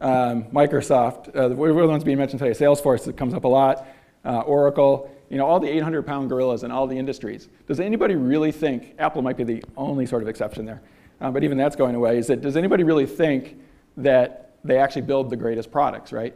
um, 0.00 0.44
Microsoft, 0.44 1.34
uh, 1.36 1.48
the 1.48 1.54
ones 1.54 2.04
being 2.04 2.18
mentioned 2.18 2.40
today, 2.40 2.52
Salesforce, 2.52 3.04
that 3.04 3.16
comes 3.16 3.32
up 3.32 3.44
a 3.44 3.48
lot, 3.48 3.86
uh, 4.24 4.40
Oracle, 4.40 5.10
you 5.28 5.38
know, 5.38 5.46
all 5.46 5.60
the 5.60 5.68
800 5.68 6.06
pound 6.06 6.28
gorillas 6.28 6.64
in 6.64 6.70
all 6.70 6.86
the 6.86 6.98
industries. 6.98 7.48
Does 7.66 7.80
anybody 7.80 8.14
really 8.14 8.52
think, 8.52 8.94
Apple 8.98 9.22
might 9.22 9.36
be 9.36 9.44
the 9.44 9.64
only 9.76 10.06
sort 10.06 10.22
of 10.22 10.28
exception 10.28 10.64
there, 10.64 10.82
uh, 11.20 11.30
but 11.30 11.44
even 11.44 11.56
that's 11.56 11.76
going 11.76 11.94
away, 11.94 12.18
is 12.18 12.26
that 12.26 12.40
does 12.40 12.56
anybody 12.56 12.84
really 12.84 13.06
think 13.06 13.58
that 13.96 14.56
they 14.64 14.78
actually 14.78 15.02
build 15.02 15.30
the 15.30 15.36
greatest 15.36 15.70
products, 15.70 16.12
right? 16.12 16.34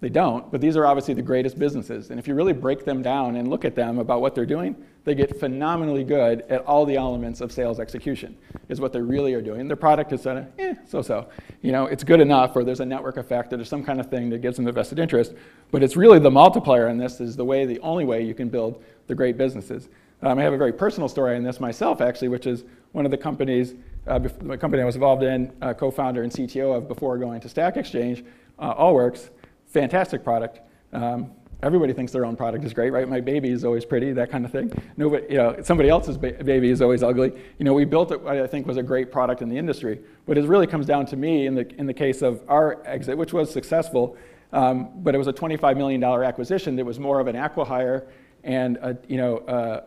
They 0.00 0.10
don't, 0.10 0.50
but 0.52 0.60
these 0.60 0.76
are 0.76 0.84
obviously 0.84 1.14
the 1.14 1.22
greatest 1.22 1.58
businesses. 1.58 2.10
And 2.10 2.18
if 2.18 2.28
you 2.28 2.34
really 2.34 2.52
break 2.52 2.84
them 2.84 3.00
down 3.00 3.36
and 3.36 3.48
look 3.48 3.64
at 3.64 3.74
them 3.74 3.98
about 3.98 4.20
what 4.20 4.34
they're 4.34 4.44
doing, 4.44 4.76
they 5.04 5.14
get 5.14 5.40
phenomenally 5.40 6.04
good 6.04 6.42
at 6.50 6.62
all 6.66 6.84
the 6.84 6.96
elements 6.96 7.40
of 7.40 7.50
sales 7.50 7.80
execution, 7.80 8.36
is 8.68 8.78
what 8.78 8.92
they 8.92 9.00
really 9.00 9.32
are 9.32 9.40
doing. 9.40 9.66
Their 9.68 9.76
product 9.76 10.12
is 10.12 10.20
sort 10.20 10.38
of, 10.38 10.46
eh, 10.58 10.74
so 10.86 11.00
so. 11.00 11.28
You 11.62 11.72
know, 11.72 11.86
it's 11.86 12.04
good 12.04 12.20
enough, 12.20 12.54
or 12.56 12.62
there's 12.62 12.80
a 12.80 12.84
network 12.84 13.16
effect, 13.16 13.54
or 13.54 13.56
there's 13.56 13.70
some 13.70 13.82
kind 13.82 13.98
of 13.98 14.10
thing 14.10 14.28
that 14.30 14.42
gives 14.42 14.56
them 14.56 14.66
the 14.66 14.72
vested 14.72 14.98
interest. 14.98 15.32
But 15.70 15.82
it's 15.82 15.96
really 15.96 16.18
the 16.18 16.30
multiplier 16.30 16.88
in 16.88 16.98
this 16.98 17.18
is 17.18 17.34
the 17.34 17.44
way, 17.44 17.64
the 17.64 17.80
only 17.80 18.04
way 18.04 18.22
you 18.22 18.34
can 18.34 18.50
build 18.50 18.84
the 19.06 19.14
great 19.14 19.38
businesses. 19.38 19.88
Um, 20.20 20.38
I 20.38 20.42
have 20.42 20.52
a 20.52 20.58
very 20.58 20.72
personal 20.74 21.08
story 21.08 21.36
in 21.36 21.42
this 21.42 21.58
myself, 21.58 22.02
actually, 22.02 22.28
which 22.28 22.46
is 22.46 22.64
one 22.92 23.06
of 23.06 23.10
the 23.10 23.18
companies, 23.18 23.74
uh, 24.06 24.18
the 24.18 24.58
company 24.58 24.82
I 24.82 24.86
was 24.86 24.96
involved 24.96 25.22
in, 25.22 25.52
uh, 25.62 25.72
co-founder 25.72 26.22
and 26.22 26.30
CTO 26.30 26.76
of 26.76 26.86
before 26.86 27.16
going 27.16 27.40
to 27.40 27.48
Stack 27.48 27.78
Exchange, 27.78 28.24
uh, 28.58 28.74
Allworx 28.74 29.30
fantastic 29.80 30.24
product. 30.24 30.60
Um, 30.94 31.32
everybody 31.62 31.92
thinks 31.92 32.10
their 32.10 32.24
own 32.24 32.34
product 32.34 32.64
is 32.64 32.72
great, 32.72 32.90
right? 32.90 33.06
My 33.06 33.20
baby 33.20 33.50
is 33.50 33.62
always 33.62 33.84
pretty, 33.84 34.10
that 34.12 34.30
kind 34.30 34.46
of 34.46 34.50
thing. 34.50 34.72
Nobody, 34.96 35.26
you 35.28 35.36
know, 35.36 35.54
somebody 35.62 35.90
else's 35.90 36.16
ba 36.16 36.32
baby 36.32 36.70
is 36.70 36.80
always 36.80 37.02
ugly. 37.02 37.32
You 37.58 37.64
know, 37.66 37.74
we 37.74 37.84
built 37.84 38.08
what 38.22 38.38
I 38.38 38.46
think 38.46 38.66
was 38.66 38.78
a 38.78 38.82
great 38.82 39.12
product 39.12 39.42
in 39.42 39.50
the 39.50 39.58
industry. 39.58 40.00
But 40.26 40.38
it 40.38 40.44
really 40.46 40.66
comes 40.66 40.86
down 40.86 41.04
to 41.06 41.16
me 41.16 41.46
in 41.46 41.54
the, 41.54 41.68
in 41.78 41.84
the 41.86 41.92
case 41.92 42.22
of 42.22 42.42
our 42.48 42.82
exit, 42.86 43.18
which 43.18 43.34
was 43.34 43.52
successful, 43.52 44.16
um, 44.54 44.88
but 45.02 45.14
it 45.14 45.18
was 45.18 45.26
a 45.26 45.32
$25 45.32 45.76
million 45.76 46.02
acquisition 46.02 46.74
that 46.76 46.86
was 46.86 46.98
more 46.98 47.20
of 47.20 47.26
an 47.26 47.36
acquihire 47.36 48.06
and 48.44 48.78
a, 48.78 48.96
you 49.08 49.18
know, 49.18 49.42
a, 49.46 49.82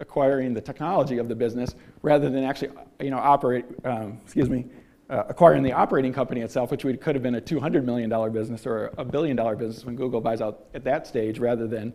acquiring 0.00 0.54
the 0.54 0.60
technology 0.60 1.18
of 1.18 1.28
the 1.28 1.36
business 1.36 1.76
rather 2.02 2.28
than 2.30 2.42
actually, 2.42 2.70
you 2.98 3.10
know, 3.10 3.18
operate, 3.18 3.64
um, 3.84 4.18
excuse 4.24 4.48
me, 4.48 4.64
uh, 5.10 5.24
acquiring 5.28 5.62
the 5.62 5.72
operating 5.72 6.12
company 6.12 6.40
itself, 6.40 6.70
which 6.70 6.82
could 6.82 7.14
have 7.14 7.22
been 7.22 7.34
a 7.34 7.40
$200 7.40 7.84
million 7.84 8.32
business 8.32 8.64
or 8.64 8.92
a 8.96 9.04
billion 9.04 9.36
dollar 9.36 9.56
business 9.56 9.84
when 9.84 9.96
Google 9.96 10.20
buys 10.20 10.40
out 10.40 10.66
at 10.72 10.84
that 10.84 11.06
stage 11.06 11.38
rather 11.40 11.66
than 11.66 11.92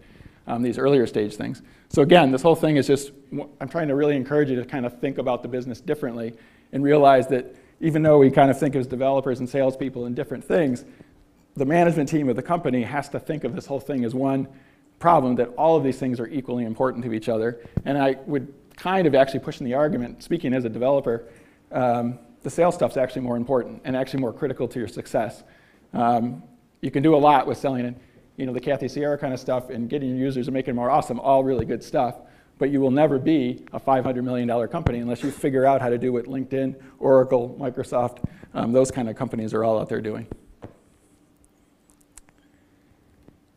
um, 0.48 0.62
these 0.62 0.78
earlier 0.78 1.08
stage 1.08 1.36
things. 1.36 1.62
So 1.90 2.02
again, 2.02 2.32
this 2.32 2.42
whole 2.42 2.56
thing 2.56 2.76
is 2.76 2.88
just, 2.88 3.12
I'm 3.62 3.70
trying 3.70 3.88
to 3.88 3.96
really 3.96 4.16
encourage 4.16 4.50
you 4.50 4.58
to 4.58 4.66
kind 4.66 4.86
of 4.86 5.00
think 5.00 5.18
about 5.18 5.44
the 5.44 5.48
business 5.48 5.80
differently 5.80 6.34
and 6.74 6.84
realize 6.84 7.28
that 7.28 7.56
even 7.80 8.04
though 8.04 8.18
we 8.18 8.30
kind 8.30 8.52
of 8.52 8.60
think 8.60 8.76
as 8.76 8.86
developers 8.86 9.40
and 9.40 9.50
salespeople 9.50 10.06
in 10.06 10.14
different 10.14 10.44
things, 10.44 10.84
the 11.56 11.66
management 11.66 12.10
team 12.10 12.28
of 12.28 12.36
the 12.36 12.44
company 12.44 12.84
has 12.84 13.08
to 13.10 13.20
think 13.20 13.46
of 13.46 13.56
this 13.56 13.66
whole 13.66 13.80
thing 13.80 14.04
as 14.04 14.14
one 14.14 14.48
problem 15.00 15.36
that 15.36 15.48
all 15.56 15.78
of 15.78 15.84
these 15.84 15.98
things 15.98 16.20
are 16.20 16.28
equally 16.28 16.66
important 16.66 17.04
to 17.06 17.14
each 17.14 17.30
other. 17.30 17.62
And 17.86 17.98
I 17.98 18.18
would 18.26 18.54
kind 18.76 19.08
of 19.08 19.16
actually 19.16 19.40
pushing 19.40 19.66
the 19.66 19.74
argument, 19.74 20.22
speaking 20.22 20.54
as 20.54 20.66
a 20.66 20.70
developer, 20.70 21.28
um, 21.72 22.20
the 22.46 22.52
sales 22.52 22.76
stuff's 22.76 22.96
actually 22.96 23.24
more 23.24 23.38
important 23.38 23.82
and 23.86 23.98
actually 23.98 24.20
more 24.22 24.32
critical 24.32 24.68
to 24.68 24.78
your 24.78 24.88
success. 24.88 25.44
Um, 25.94 26.44
you 26.80 26.92
can 26.92 27.02
do 27.02 27.16
a 27.16 27.18
lot 27.18 27.48
with 27.48 27.58
selling, 27.58 27.86
it, 27.86 27.98
you 28.38 28.46
know, 28.46 28.54
the 28.54 28.60
Kathy 28.60 28.88
Sierra 28.88 29.18
kind 29.18 29.34
of 29.34 29.40
stuff 29.40 29.72
and 29.72 29.90
getting 29.90 30.10
your 30.10 30.20
users 30.20 30.48
and 30.48 30.54
making 30.54 30.68
them 30.68 30.76
more 30.76 30.92
awesome, 30.92 31.20
all 31.20 31.44
really 31.44 31.66
good 31.66 31.84
stuff. 31.84 32.18
But 32.60 32.70
you 32.70 32.82
will 32.82 32.92
never 32.92 33.18
be 33.18 33.66
a 33.74 33.80
$500 33.80 34.24
million 34.24 34.68
company 34.68 35.00
unless 35.00 35.24
you 35.24 35.32
figure 35.32 35.66
out 35.66 35.82
how 35.82 35.90
to 35.90 35.98
do 35.98 36.14
what 36.14 36.26
LinkedIn, 36.26 36.80
Oracle, 37.00 37.58
Microsoft, 37.60 38.24
um, 38.54 38.72
those 38.72 38.92
kind 38.92 39.10
of 39.10 39.16
companies 39.16 39.52
are 39.52 39.64
all 39.64 39.80
out 39.80 39.90
there 39.90 40.00
doing. 40.00 40.28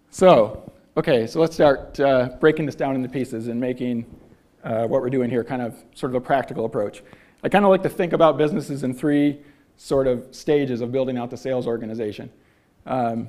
So, 0.09 0.73
okay, 0.97 1.27
so 1.27 1.41
let's 1.41 1.55
start 1.55 2.01
uh, 2.01 2.31
breaking 2.41 2.65
this 2.65 2.75
down 2.75 2.95
into 2.95 3.11
pieces 3.11 3.49
and 3.49 3.61
making 3.61 4.07
uh, 4.65 4.87
what 4.87 5.03
we're 5.03 5.11
doing 5.11 5.29
here 5.29 5.45
kind 5.45 5.61
of 5.61 5.77
sort 5.95 6.13
of 6.13 6.17
a 6.17 6.25
practical 6.25 6.65
approach. 6.65 7.03
I 7.43 7.49
kind 7.49 7.65
of 7.65 7.71
like 7.71 7.83
to 7.85 7.89
think 7.89 8.13
about 8.13 8.37
businesses 8.37 8.83
in 8.83 8.95
three 8.95 9.39
sort 9.77 10.07
of 10.07 10.35
stages 10.35 10.81
of 10.81 10.91
building 10.91 11.17
out 11.17 11.31
the 11.31 11.37
sales 11.37 11.67
organization. 11.67 12.31
Um, 12.87 13.29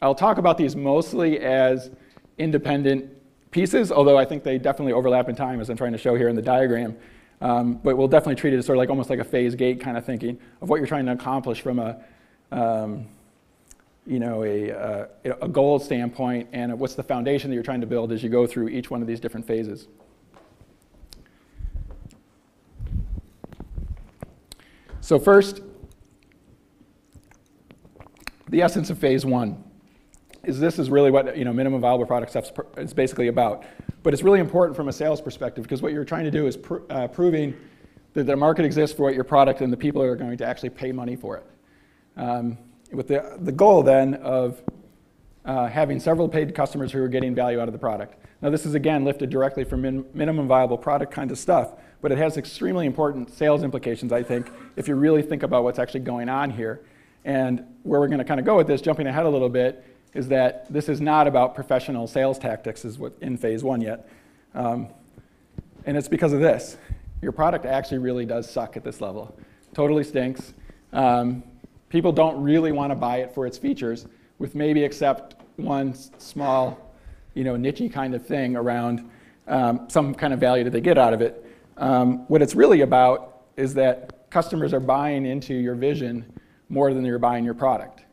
I'll 0.00 0.14
talk 0.14 0.38
about 0.38 0.56
these 0.56 0.76
mostly 0.76 1.40
as 1.40 1.90
independent 2.38 3.10
pieces, 3.50 3.90
although 3.90 4.18
I 4.18 4.24
think 4.24 4.44
they 4.44 4.58
definitely 4.58 4.92
overlap 4.92 5.28
in 5.28 5.34
time 5.34 5.60
as 5.60 5.70
I'm 5.70 5.76
trying 5.76 5.92
to 5.92 5.98
show 5.98 6.14
here 6.14 6.28
in 6.28 6.36
the 6.36 6.42
diagram. 6.42 6.96
Um, 7.40 7.74
but 7.74 7.96
we'll 7.96 8.08
definitely 8.08 8.36
treat 8.36 8.54
it 8.54 8.58
as 8.58 8.66
sort 8.66 8.76
of 8.76 8.80
like 8.80 8.90
almost 8.90 9.10
like 9.10 9.18
a 9.18 9.24
phase 9.24 9.54
gate 9.54 9.80
kind 9.80 9.96
of 9.96 10.04
thinking 10.04 10.38
of 10.60 10.68
what 10.68 10.76
you're 10.76 10.86
trying 10.86 11.06
to 11.06 11.12
accomplish 11.12 11.60
from 11.60 11.78
a, 11.78 12.00
um, 12.52 13.06
you 14.06 14.18
know, 14.18 14.44
a, 14.44 14.70
uh, 14.70 15.06
a 15.42 15.48
goal 15.48 15.78
standpoint 15.78 16.48
and 16.52 16.78
what's 16.78 16.94
the 16.94 17.02
foundation 17.02 17.50
that 17.50 17.54
you're 17.54 17.64
trying 17.64 17.80
to 17.80 17.86
build 17.86 18.12
as 18.12 18.22
you 18.22 18.28
go 18.28 18.46
through 18.46 18.68
each 18.68 18.90
one 18.90 19.00
of 19.00 19.08
these 19.08 19.20
different 19.20 19.46
phases. 19.46 19.88
So 25.04 25.18
first, 25.18 25.60
the 28.48 28.62
essence 28.62 28.88
of 28.88 28.96
phase 28.96 29.26
one 29.26 29.62
is 30.44 30.58
this 30.58 30.78
is 30.78 30.88
really 30.88 31.10
what 31.10 31.36
you 31.36 31.44
know 31.44 31.52
minimum 31.52 31.82
viable 31.82 32.06
product 32.06 32.30
stuff 32.30 32.50
is 32.78 32.94
basically 32.94 33.28
about. 33.28 33.64
But 34.02 34.14
it's 34.14 34.22
really 34.22 34.40
important 34.40 34.74
from 34.74 34.88
a 34.88 34.92
sales 34.94 35.20
perspective 35.20 35.62
because 35.62 35.82
what 35.82 35.92
you're 35.92 36.06
trying 36.06 36.24
to 36.24 36.30
do 36.30 36.46
is 36.46 36.56
pr 36.56 36.76
uh, 36.88 37.06
proving 37.08 37.54
that 38.14 38.24
the 38.24 38.34
market 38.34 38.64
exists 38.64 38.96
for 38.96 39.02
what 39.02 39.14
your 39.14 39.24
product 39.24 39.60
and 39.60 39.70
the 39.70 39.76
people 39.76 40.00
are 40.00 40.16
going 40.16 40.38
to 40.38 40.46
actually 40.46 40.70
pay 40.70 40.90
money 40.90 41.16
for 41.16 41.36
it. 41.36 41.46
Um, 42.16 42.56
with 42.90 43.08
the, 43.08 43.36
the 43.40 43.52
goal 43.52 43.82
then 43.82 44.14
of 44.14 44.62
uh, 45.44 45.66
having 45.66 46.00
several 46.00 46.30
paid 46.30 46.54
customers 46.54 46.90
who 46.90 47.02
are 47.02 47.08
getting 47.08 47.34
value 47.34 47.60
out 47.60 47.68
of 47.68 47.74
the 47.74 47.78
product. 47.78 48.14
Now 48.40 48.48
this 48.48 48.64
is 48.64 48.72
again 48.72 49.04
lifted 49.04 49.28
directly 49.28 49.64
from 49.64 49.82
min 49.82 50.06
minimum 50.14 50.48
viable 50.48 50.78
product 50.78 51.12
kind 51.12 51.30
of 51.30 51.38
stuff, 51.38 51.74
but 52.04 52.12
it 52.12 52.18
has 52.18 52.36
extremely 52.36 52.84
important 52.84 53.32
sales 53.32 53.62
implications, 53.62 54.12
I 54.12 54.22
think, 54.22 54.50
if 54.76 54.88
you 54.88 54.94
really 54.94 55.22
think 55.22 55.42
about 55.42 55.64
what's 55.64 55.78
actually 55.78 56.00
going 56.00 56.28
on 56.28 56.50
here. 56.50 56.82
And 57.24 57.64
where 57.82 57.98
we're 57.98 58.08
going 58.08 58.18
to 58.18 58.26
kind 58.26 58.38
of 58.38 58.44
go 58.44 58.58
with 58.58 58.66
this, 58.66 58.82
jumping 58.82 59.06
ahead 59.06 59.24
a 59.24 59.30
little 59.30 59.48
bit, 59.48 59.82
is 60.12 60.28
that 60.28 60.70
this 60.70 60.90
is 60.90 61.00
not 61.00 61.26
about 61.26 61.54
professional 61.54 62.06
sales 62.06 62.38
tactics, 62.38 62.84
is 62.84 62.98
what 62.98 63.14
in 63.22 63.38
phase 63.38 63.64
one 63.64 63.80
yet. 63.80 64.06
Um, 64.54 64.88
and 65.86 65.96
it's 65.96 66.06
because 66.06 66.34
of 66.34 66.40
this. 66.40 66.76
Your 67.22 67.32
product 67.32 67.64
actually 67.64 68.00
really 68.00 68.26
does 68.26 68.50
suck 68.50 68.76
at 68.76 68.84
this 68.84 69.00
level. 69.00 69.34
Totally 69.72 70.04
stinks. 70.04 70.52
Um, 70.92 71.42
people 71.88 72.12
don't 72.12 72.42
really 72.42 72.70
want 72.70 72.90
to 72.90 72.96
buy 72.96 73.20
it 73.20 73.32
for 73.34 73.46
its 73.46 73.56
features, 73.56 74.04
with 74.38 74.54
maybe 74.54 74.84
except 74.84 75.36
one 75.56 75.94
small, 76.18 76.94
you 77.32 77.44
know, 77.44 77.54
nichey 77.54 77.90
kind 77.90 78.14
of 78.14 78.26
thing 78.26 78.56
around 78.56 79.10
um, 79.48 79.86
some 79.88 80.14
kind 80.14 80.34
of 80.34 80.38
value 80.38 80.64
that 80.64 80.70
they 80.74 80.82
get 80.82 80.98
out 80.98 81.14
of 81.14 81.22
it. 81.22 81.40
Um, 81.76 82.26
what 82.28 82.42
it's 82.42 82.54
really 82.54 82.82
about 82.82 83.42
is 83.56 83.74
that 83.74 84.30
customers 84.30 84.72
are 84.72 84.80
buying 84.80 85.26
into 85.26 85.54
your 85.54 85.74
vision 85.74 86.24
more 86.68 86.92
than 86.92 87.02
they're 87.02 87.18
buying 87.18 87.44
your 87.44 87.54
product. 87.54 88.04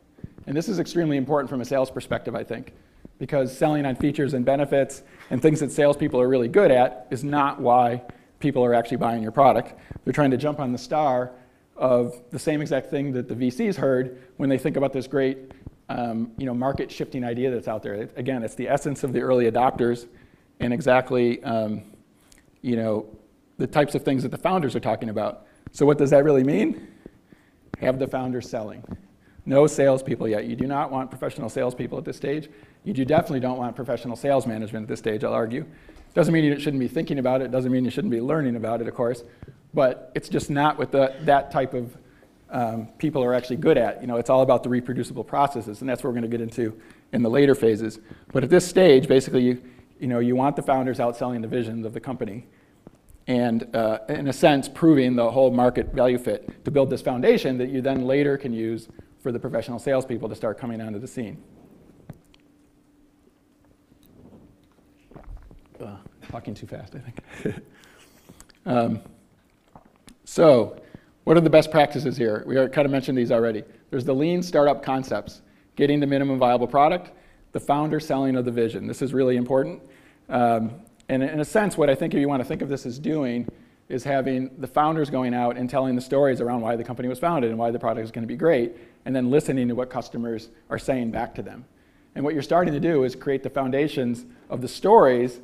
And 0.46 0.56
this 0.56 0.68
is 0.68 0.78
extremely 0.78 1.16
important 1.16 1.48
from 1.48 1.60
a 1.60 1.64
sales 1.64 1.90
perspective, 1.90 2.34
I 2.34 2.44
think, 2.44 2.72
because 3.18 3.56
selling 3.56 3.86
on 3.86 3.96
features 3.96 4.34
and 4.34 4.44
benefits 4.44 5.02
and 5.30 5.40
things 5.40 5.60
that 5.60 5.70
salespeople 5.70 6.20
are 6.20 6.28
really 6.28 6.48
good 6.48 6.70
at 6.70 7.06
is 7.10 7.22
not 7.22 7.60
why 7.60 8.02
people 8.40 8.64
are 8.64 8.74
actually 8.74 8.96
buying 8.96 9.22
your 9.22 9.32
product. 9.32 9.74
They're 10.04 10.12
trying 10.12 10.32
to 10.32 10.36
jump 10.36 10.58
on 10.58 10.72
the 10.72 10.78
star 10.78 11.32
of 11.76 12.20
the 12.30 12.38
same 12.38 12.60
exact 12.60 12.90
thing 12.90 13.12
that 13.12 13.28
the 13.28 13.34
VCs 13.34 13.76
heard 13.76 14.22
when 14.36 14.48
they 14.48 14.58
think 14.58 14.76
about 14.76 14.92
this 14.92 15.06
great 15.06 15.52
um, 15.88 16.32
you 16.38 16.46
know, 16.46 16.54
market 16.54 16.90
shifting 16.90 17.24
idea 17.24 17.50
that's 17.50 17.68
out 17.68 17.82
there. 17.82 18.08
Again, 18.16 18.42
it's 18.42 18.54
the 18.54 18.68
essence 18.68 19.04
of 19.04 19.12
the 19.12 19.20
early 19.20 19.50
adopters 19.50 20.06
and 20.60 20.72
exactly 20.72 21.42
um, 21.44 21.82
you 22.62 22.76
know, 22.76 23.06
the 23.62 23.68
types 23.68 23.94
of 23.94 24.02
things 24.02 24.24
that 24.24 24.30
the 24.30 24.38
founders 24.38 24.74
are 24.74 24.80
talking 24.80 25.08
about. 25.08 25.46
So 25.70 25.86
what 25.86 25.96
does 25.96 26.10
that 26.10 26.24
really 26.24 26.42
mean? 26.42 26.88
Have 27.78 28.00
the 28.00 28.08
founders 28.08 28.50
selling. 28.50 28.82
No 29.46 29.68
salespeople 29.68 30.26
yet. 30.26 30.46
You 30.46 30.56
do 30.56 30.66
not 30.66 30.90
want 30.90 31.10
professional 31.10 31.48
salespeople 31.48 31.96
at 31.96 32.04
this 32.04 32.16
stage. 32.16 32.50
You 32.82 32.92
do 32.92 33.04
definitely 33.04 33.38
don't 33.38 33.58
want 33.58 33.76
professional 33.76 34.16
sales 34.16 34.48
management 34.48 34.82
at 34.82 34.88
this 34.88 34.98
stage, 34.98 35.22
I'll 35.22 35.32
argue. 35.32 35.64
Doesn't 36.12 36.34
mean 36.34 36.42
you 36.42 36.58
shouldn't 36.58 36.80
be 36.80 36.88
thinking 36.88 37.20
about 37.20 37.40
it. 37.40 37.52
Doesn't 37.52 37.70
mean 37.70 37.84
you 37.84 37.90
shouldn't 37.92 38.10
be 38.10 38.20
learning 38.20 38.56
about 38.56 38.80
it, 38.80 38.88
of 38.88 38.94
course. 38.94 39.22
But 39.72 40.10
it's 40.16 40.28
just 40.28 40.50
not 40.50 40.76
what 40.76 40.90
the, 40.90 41.14
that 41.20 41.52
type 41.52 41.72
of 41.72 41.96
um, 42.50 42.88
people 42.98 43.22
are 43.22 43.32
actually 43.32 43.58
good 43.58 43.78
at. 43.78 44.00
You 44.00 44.08
know, 44.08 44.16
it's 44.16 44.28
all 44.28 44.42
about 44.42 44.64
the 44.64 44.70
reproducible 44.70 45.22
processes, 45.22 45.82
and 45.82 45.88
that's 45.88 46.02
what 46.02 46.08
we're 46.08 46.20
going 46.20 46.30
to 46.30 46.36
get 46.36 46.40
into 46.40 46.76
in 47.12 47.22
the 47.22 47.30
later 47.30 47.54
phases. 47.54 48.00
But 48.32 48.42
at 48.42 48.50
this 48.50 48.66
stage, 48.66 49.06
basically, 49.06 49.42
you, 49.42 49.62
you 50.00 50.08
know, 50.08 50.18
you 50.18 50.34
want 50.34 50.56
the 50.56 50.62
founders 50.62 50.98
outselling 50.98 51.42
the 51.42 51.48
visions 51.48 51.86
of 51.86 51.92
the 51.92 52.00
company 52.00 52.48
and 53.26 53.74
uh, 53.74 53.98
in 54.08 54.28
a 54.28 54.32
sense 54.32 54.68
proving 54.68 55.16
the 55.16 55.30
whole 55.30 55.50
market 55.50 55.92
value 55.92 56.18
fit 56.18 56.64
to 56.64 56.70
build 56.70 56.90
this 56.90 57.02
foundation 57.02 57.58
that 57.58 57.68
you 57.68 57.80
then 57.80 58.04
later 58.04 58.36
can 58.36 58.52
use 58.52 58.88
for 59.22 59.30
the 59.30 59.38
professional 59.38 59.78
salespeople 59.78 60.28
to 60.28 60.34
start 60.34 60.58
coming 60.58 60.80
onto 60.80 60.98
the 60.98 61.06
scene. 61.06 61.42
Uh, 65.80 65.96
talking 66.30 66.54
too 66.54 66.66
fast, 66.66 66.94
I 66.94 66.98
think. 66.98 67.56
um, 68.66 69.00
so, 70.24 70.80
what 71.24 71.36
are 71.36 71.40
the 71.40 71.50
best 71.50 71.70
practices 71.70 72.16
here? 72.16 72.42
We 72.46 72.54
kind 72.54 72.84
of 72.84 72.90
mentioned 72.90 73.16
these 73.18 73.30
already. 73.30 73.62
There's 73.90 74.04
the 74.04 74.14
lean 74.14 74.42
startup 74.42 74.82
concepts, 74.82 75.42
getting 75.76 76.00
the 76.00 76.06
minimum 76.06 76.38
viable 76.38 76.66
product, 76.66 77.12
the 77.52 77.60
founder 77.60 78.00
selling 78.00 78.36
of 78.36 78.44
the 78.44 78.50
vision. 78.50 78.86
This 78.86 79.02
is 79.02 79.12
really 79.12 79.36
important. 79.36 79.82
Um, 80.28 80.72
and 81.12 81.22
in 81.22 81.40
a 81.40 81.44
sense, 81.44 81.76
what 81.76 81.90
I 81.90 81.94
think 81.94 82.14
if 82.14 82.20
you 82.20 82.28
want 82.28 82.40
to 82.40 82.48
think 82.48 82.62
of 82.62 82.70
this 82.70 82.86
as 82.86 82.98
doing 82.98 83.46
is 83.90 84.02
having 84.02 84.50
the 84.58 84.66
founders 84.66 85.10
going 85.10 85.34
out 85.34 85.58
and 85.58 85.68
telling 85.68 85.94
the 85.94 86.00
stories 86.00 86.40
around 86.40 86.62
why 86.62 86.74
the 86.74 86.84
company 86.84 87.06
was 87.06 87.18
founded 87.18 87.50
and 87.50 87.58
why 87.58 87.70
the 87.70 87.78
product 87.78 88.04
is 88.04 88.10
going 88.10 88.22
to 88.22 88.28
be 88.28 88.36
great, 88.36 88.76
and 89.04 89.14
then 89.14 89.30
listening 89.30 89.68
to 89.68 89.74
what 89.74 89.90
customers 89.90 90.48
are 90.70 90.78
saying 90.78 91.10
back 91.10 91.34
to 91.34 91.42
them. 91.42 91.66
And 92.14 92.24
what 92.24 92.32
you're 92.32 92.42
starting 92.42 92.72
to 92.72 92.80
do 92.80 93.04
is 93.04 93.14
create 93.14 93.42
the 93.42 93.50
foundations 93.50 94.24
of 94.48 94.62
the 94.62 94.68
stories 94.68 95.40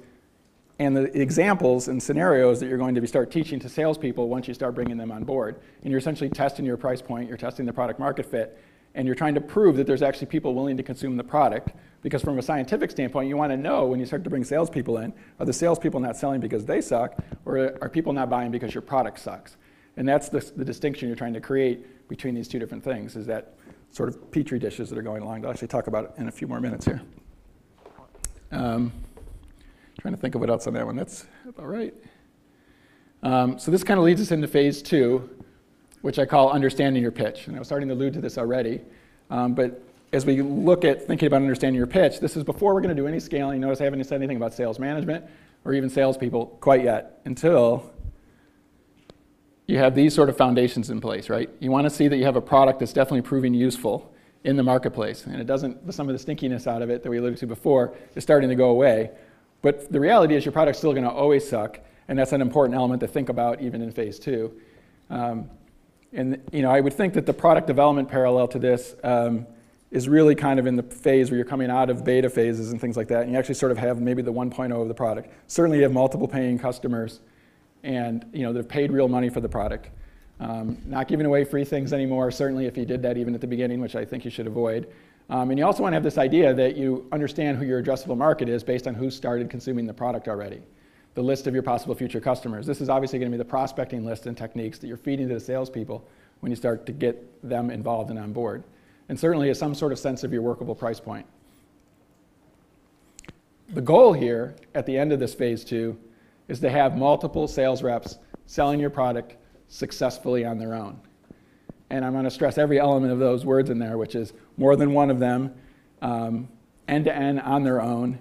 and 0.78 0.96
the 0.96 1.20
examples 1.20 1.88
and 1.88 2.02
scenarios 2.02 2.60
that 2.60 2.68
you're 2.68 2.78
going 2.78 2.94
to 2.94 3.06
start 3.06 3.30
teaching 3.30 3.58
to 3.60 3.68
salespeople 3.68 4.28
once 4.28 4.48
you 4.48 4.54
start 4.54 4.74
bringing 4.74 4.96
them 4.96 5.12
on 5.12 5.24
board. 5.24 5.60
And 5.82 5.90
you're 5.90 5.98
essentially 5.98 6.30
testing 6.30 6.64
your 6.64 6.78
price 6.78 7.02
point, 7.02 7.28
you're 7.28 7.36
testing 7.36 7.66
the 7.66 7.72
product 7.74 7.98
market 7.98 8.24
fit, 8.24 8.58
and 8.94 9.06
you're 9.06 9.14
trying 9.14 9.34
to 9.34 9.40
prove 9.40 9.76
that 9.76 9.86
there's 9.86 10.02
actually 10.02 10.26
people 10.26 10.54
willing 10.54 10.76
to 10.76 10.82
consume 10.82 11.16
the 11.16 11.24
product 11.24 11.70
because 12.02 12.22
from 12.22 12.38
a 12.38 12.42
scientific 12.42 12.90
standpoint, 12.90 13.28
you 13.28 13.36
want 13.36 13.50
to 13.52 13.56
know 13.56 13.86
when 13.86 13.98
you 13.98 14.06
start 14.06 14.24
to 14.24 14.30
bring 14.30 14.44
salespeople 14.44 14.98
in, 14.98 15.12
are 15.40 15.46
the 15.46 15.52
salespeople 15.52 15.98
not 16.00 16.16
selling 16.16 16.40
because 16.40 16.64
they 16.64 16.80
suck, 16.80 17.16
or 17.44 17.76
are 17.82 17.88
people 17.88 18.12
not 18.12 18.30
buying 18.30 18.50
because 18.50 18.72
your 18.72 18.82
product 18.82 19.18
sucks? 19.18 19.56
And 19.96 20.08
that's 20.08 20.28
the, 20.28 20.40
the 20.56 20.64
distinction 20.64 21.08
you're 21.08 21.16
trying 21.16 21.34
to 21.34 21.40
create 21.40 22.08
between 22.08 22.34
these 22.34 22.46
two 22.46 22.58
different 22.58 22.84
things, 22.84 23.16
is 23.16 23.26
that 23.26 23.54
sort 23.90 24.08
of 24.08 24.30
petri 24.30 24.58
dishes 24.58 24.88
that 24.90 24.98
are 24.98 25.02
going 25.02 25.22
along. 25.22 25.44
I'll 25.44 25.50
actually 25.50 25.68
talk 25.68 25.88
about 25.88 26.04
it 26.04 26.12
in 26.18 26.28
a 26.28 26.32
few 26.32 26.46
more 26.46 26.60
minutes 26.60 26.84
here. 26.84 27.02
Um, 28.52 28.92
trying 30.00 30.14
to 30.14 30.20
think 30.20 30.36
of 30.36 30.40
what 30.40 30.50
else 30.50 30.66
on 30.66 30.74
that 30.74 30.86
one. 30.86 30.96
That's 30.96 31.26
about 31.46 31.66
right. 31.66 31.94
Um, 33.22 33.58
so 33.58 33.72
this 33.72 33.82
kind 33.82 33.98
of 33.98 34.04
leads 34.04 34.20
us 34.20 34.30
into 34.30 34.46
phase 34.46 34.80
two, 34.80 35.28
which 36.02 36.18
I 36.18 36.26
call 36.26 36.50
understanding 36.50 37.02
your 37.02 37.12
pitch. 37.12 37.46
And 37.46 37.56
I 37.56 37.58
was 37.58 37.68
starting 37.68 37.88
to 37.88 37.94
allude 37.94 38.14
to 38.14 38.20
this 38.20 38.38
already. 38.38 38.80
Um, 39.30 39.54
but 39.54 39.82
as 40.12 40.24
we 40.24 40.40
look 40.40 40.84
at 40.84 41.06
thinking 41.06 41.26
about 41.26 41.42
understanding 41.42 41.76
your 41.76 41.86
pitch, 41.86 42.20
this 42.20 42.36
is 42.36 42.44
before 42.44 42.74
we're 42.74 42.80
going 42.80 42.94
to 42.94 43.00
do 43.00 43.06
any 43.06 43.20
scaling. 43.20 43.60
Notice 43.60 43.80
I 43.80 43.84
haven't 43.84 44.02
said 44.04 44.16
anything 44.16 44.36
about 44.36 44.54
sales 44.54 44.78
management 44.78 45.24
or 45.64 45.74
even 45.74 45.90
salespeople 45.90 46.46
quite 46.60 46.84
yet 46.84 47.20
until 47.24 47.92
you 49.66 49.76
have 49.76 49.94
these 49.94 50.14
sort 50.14 50.30
of 50.30 50.36
foundations 50.36 50.88
in 50.88 51.00
place, 51.00 51.28
right? 51.28 51.50
You 51.60 51.70
want 51.70 51.84
to 51.84 51.90
see 51.90 52.08
that 52.08 52.16
you 52.16 52.24
have 52.24 52.36
a 52.36 52.40
product 52.40 52.78
that's 52.78 52.94
definitely 52.94 53.22
proving 53.22 53.52
useful 53.52 54.10
in 54.44 54.56
the 54.56 54.62
marketplace. 54.62 55.26
And 55.26 55.40
it 55.40 55.46
doesn't, 55.46 55.92
some 55.92 56.08
of 56.08 56.18
the 56.18 56.34
stinkiness 56.34 56.66
out 56.66 56.80
of 56.80 56.88
it 56.88 57.02
that 57.02 57.10
we 57.10 57.18
alluded 57.18 57.38
to 57.40 57.46
before 57.46 57.94
is 58.14 58.22
starting 58.22 58.48
to 58.48 58.54
go 58.54 58.70
away. 58.70 59.10
But 59.60 59.92
the 59.92 60.00
reality 60.00 60.36
is 60.36 60.44
your 60.46 60.52
product's 60.52 60.78
still 60.78 60.92
going 60.92 61.04
to 61.04 61.10
always 61.10 61.46
suck. 61.46 61.80
And 62.06 62.18
that's 62.18 62.32
an 62.32 62.40
important 62.40 62.76
element 62.76 63.00
to 63.00 63.06
think 63.06 63.28
about 63.28 63.60
even 63.60 63.82
in 63.82 63.90
phase 63.90 64.18
two. 64.18 64.58
Um, 65.10 65.50
and 66.12 66.42
you 66.52 66.62
know, 66.62 66.70
I 66.70 66.80
would 66.80 66.94
think 66.94 67.14
that 67.14 67.26
the 67.26 67.34
product 67.34 67.66
development 67.66 68.08
parallel 68.08 68.48
to 68.48 68.58
this 68.58 68.94
um, 69.04 69.46
is 69.90 70.08
really 70.08 70.34
kind 70.34 70.58
of 70.58 70.66
in 70.66 70.76
the 70.76 70.82
phase 70.82 71.30
where 71.30 71.36
you're 71.36 71.46
coming 71.46 71.70
out 71.70 71.90
of 71.90 72.04
beta 72.04 72.28
phases 72.28 72.72
and 72.72 72.80
things 72.80 72.96
like 72.96 73.08
that. 73.08 73.22
And 73.22 73.32
you 73.32 73.38
actually 73.38 73.54
sort 73.54 73.72
of 73.72 73.78
have 73.78 74.00
maybe 74.00 74.22
the 74.22 74.32
1.0 74.32 74.82
of 74.82 74.88
the 74.88 74.94
product. 74.94 75.30
Certainly 75.46 75.78
you 75.78 75.82
have 75.84 75.92
multiple 75.92 76.28
paying 76.28 76.58
customers 76.58 77.20
and 77.82 78.24
you 78.32 78.42
know, 78.42 78.52
they've 78.52 78.68
paid 78.68 78.90
real 78.90 79.08
money 79.08 79.28
for 79.28 79.40
the 79.40 79.48
product. 79.48 79.90
Um, 80.40 80.78
not 80.86 81.08
giving 81.08 81.26
away 81.26 81.44
free 81.44 81.64
things 81.64 81.92
anymore, 81.92 82.30
certainly 82.30 82.66
if 82.66 82.76
you 82.76 82.84
did 82.84 83.02
that 83.02 83.16
even 83.16 83.34
at 83.34 83.40
the 83.40 83.46
beginning, 83.46 83.80
which 83.80 83.96
I 83.96 84.04
think 84.04 84.24
you 84.24 84.30
should 84.30 84.46
avoid. 84.46 84.88
Um, 85.30 85.50
and 85.50 85.58
you 85.58 85.64
also 85.64 85.82
want 85.82 85.92
to 85.92 85.96
have 85.96 86.04
this 86.04 86.16
idea 86.16 86.54
that 86.54 86.76
you 86.76 87.06
understand 87.12 87.58
who 87.58 87.64
your 87.64 87.82
addressable 87.82 88.16
market 88.16 88.48
is 88.48 88.62
based 88.62 88.86
on 88.86 88.94
who 88.94 89.10
started 89.10 89.50
consuming 89.50 89.86
the 89.86 89.94
product 89.94 90.28
already. 90.28 90.62
The 91.18 91.24
list 91.24 91.48
of 91.48 91.52
your 91.52 91.64
possible 91.64 91.96
future 91.96 92.20
customers. 92.20 92.64
This 92.64 92.80
is 92.80 92.88
obviously 92.88 93.18
going 93.18 93.28
to 93.32 93.36
be 93.36 93.42
the 93.42 93.44
prospecting 93.44 94.04
list 94.04 94.26
and 94.26 94.38
techniques 94.38 94.78
that 94.78 94.86
you're 94.86 94.96
feeding 94.96 95.26
to 95.26 95.34
the 95.34 95.40
salespeople 95.40 96.06
when 96.38 96.52
you 96.52 96.54
start 96.54 96.86
to 96.86 96.92
get 96.92 97.42
them 97.42 97.72
involved 97.72 98.10
and 98.10 98.20
on 98.20 98.32
board. 98.32 98.62
And 99.08 99.18
certainly 99.18 99.52
some 99.52 99.74
sort 99.74 99.90
of 99.90 99.98
sense 99.98 100.22
of 100.22 100.32
your 100.32 100.42
workable 100.42 100.76
price 100.76 101.00
point. 101.00 101.26
The 103.70 103.80
goal 103.80 104.12
here 104.12 104.54
at 104.76 104.86
the 104.86 104.96
end 104.96 105.12
of 105.12 105.18
this 105.18 105.34
phase 105.34 105.64
two 105.64 105.98
is 106.46 106.60
to 106.60 106.70
have 106.70 106.96
multiple 106.96 107.48
sales 107.48 107.82
reps 107.82 108.16
selling 108.46 108.78
your 108.78 108.90
product 108.90 109.34
successfully 109.66 110.44
on 110.44 110.56
their 110.56 110.72
own. 110.72 111.00
And 111.90 112.04
I'm 112.04 112.12
going 112.12 112.26
to 112.26 112.30
stress 112.30 112.58
every 112.58 112.78
element 112.78 113.12
of 113.12 113.18
those 113.18 113.44
words 113.44 113.70
in 113.70 113.80
there, 113.80 113.98
which 113.98 114.14
is 114.14 114.34
more 114.56 114.76
than 114.76 114.92
one 114.92 115.10
of 115.10 115.18
them, 115.18 115.52
end 116.00 117.04
to 117.06 117.12
end 117.12 117.40
on 117.40 117.64
their 117.64 117.82
own, 117.82 118.20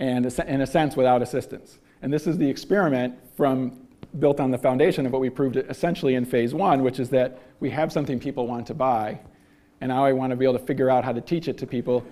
and 0.00 0.26
in 0.26 0.60
a 0.60 0.66
sense 0.66 0.96
without 0.96 1.22
assistance. 1.22 1.78
And 2.04 2.12
this 2.12 2.26
is 2.26 2.36
the 2.36 2.46
experiment 2.46 3.18
from 3.34 3.78
built 4.18 4.38
on 4.38 4.50
the 4.50 4.58
foundation 4.58 5.06
of 5.06 5.12
what 5.12 5.22
we 5.22 5.30
proved 5.30 5.56
essentially 5.56 6.16
in 6.16 6.26
phase 6.26 6.52
one, 6.52 6.82
which 6.82 7.00
is 7.00 7.08
that 7.08 7.38
we 7.60 7.70
have 7.70 7.90
something 7.90 8.20
people 8.20 8.46
want 8.46 8.66
to 8.66 8.74
buy. 8.74 9.18
And 9.80 9.88
now 9.88 10.04
I 10.04 10.12
want 10.12 10.30
to 10.30 10.36
be 10.36 10.44
able 10.44 10.58
to 10.58 10.66
figure 10.66 10.90
out 10.90 11.02
how 11.02 11.12
to 11.12 11.22
teach 11.22 11.48
it 11.48 11.56
to 11.56 11.66
people 11.66 12.04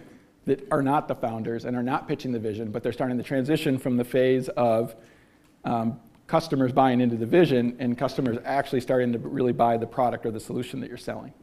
that 0.47 0.67
are 0.73 0.81
not 0.81 1.09
the 1.09 1.15
founders 1.15 1.67
and 1.67 1.77
are 1.77 1.83
not 1.83 2.09
pitching 2.09 2.33
the 2.33 2.39
vision, 2.39 2.71
but 2.71 2.83
they're 2.83 2.91
starting 2.91 3.19
to 3.19 3.23
transition 3.23 3.79
from 3.79 3.99
the 3.99 4.05
phase 4.05 4.49
of 4.57 4.97
um, 5.67 6.01
customers 6.27 6.73
buying 6.73 7.03
into 7.03 7.17
the 7.17 7.27
vision 7.27 7.77
and 7.79 7.99
customers 7.99 8.39
actually 8.47 8.81
starting 8.81 9.13
to 9.13 9.19
really 9.19 9.53
buy 9.53 9.77
the 9.77 9.87
product 9.87 10.25
or 10.25 10.31
the 10.31 10.41
solution 10.41 10.81
that 10.81 10.89
you're 10.89 10.97
selling. 10.97 11.35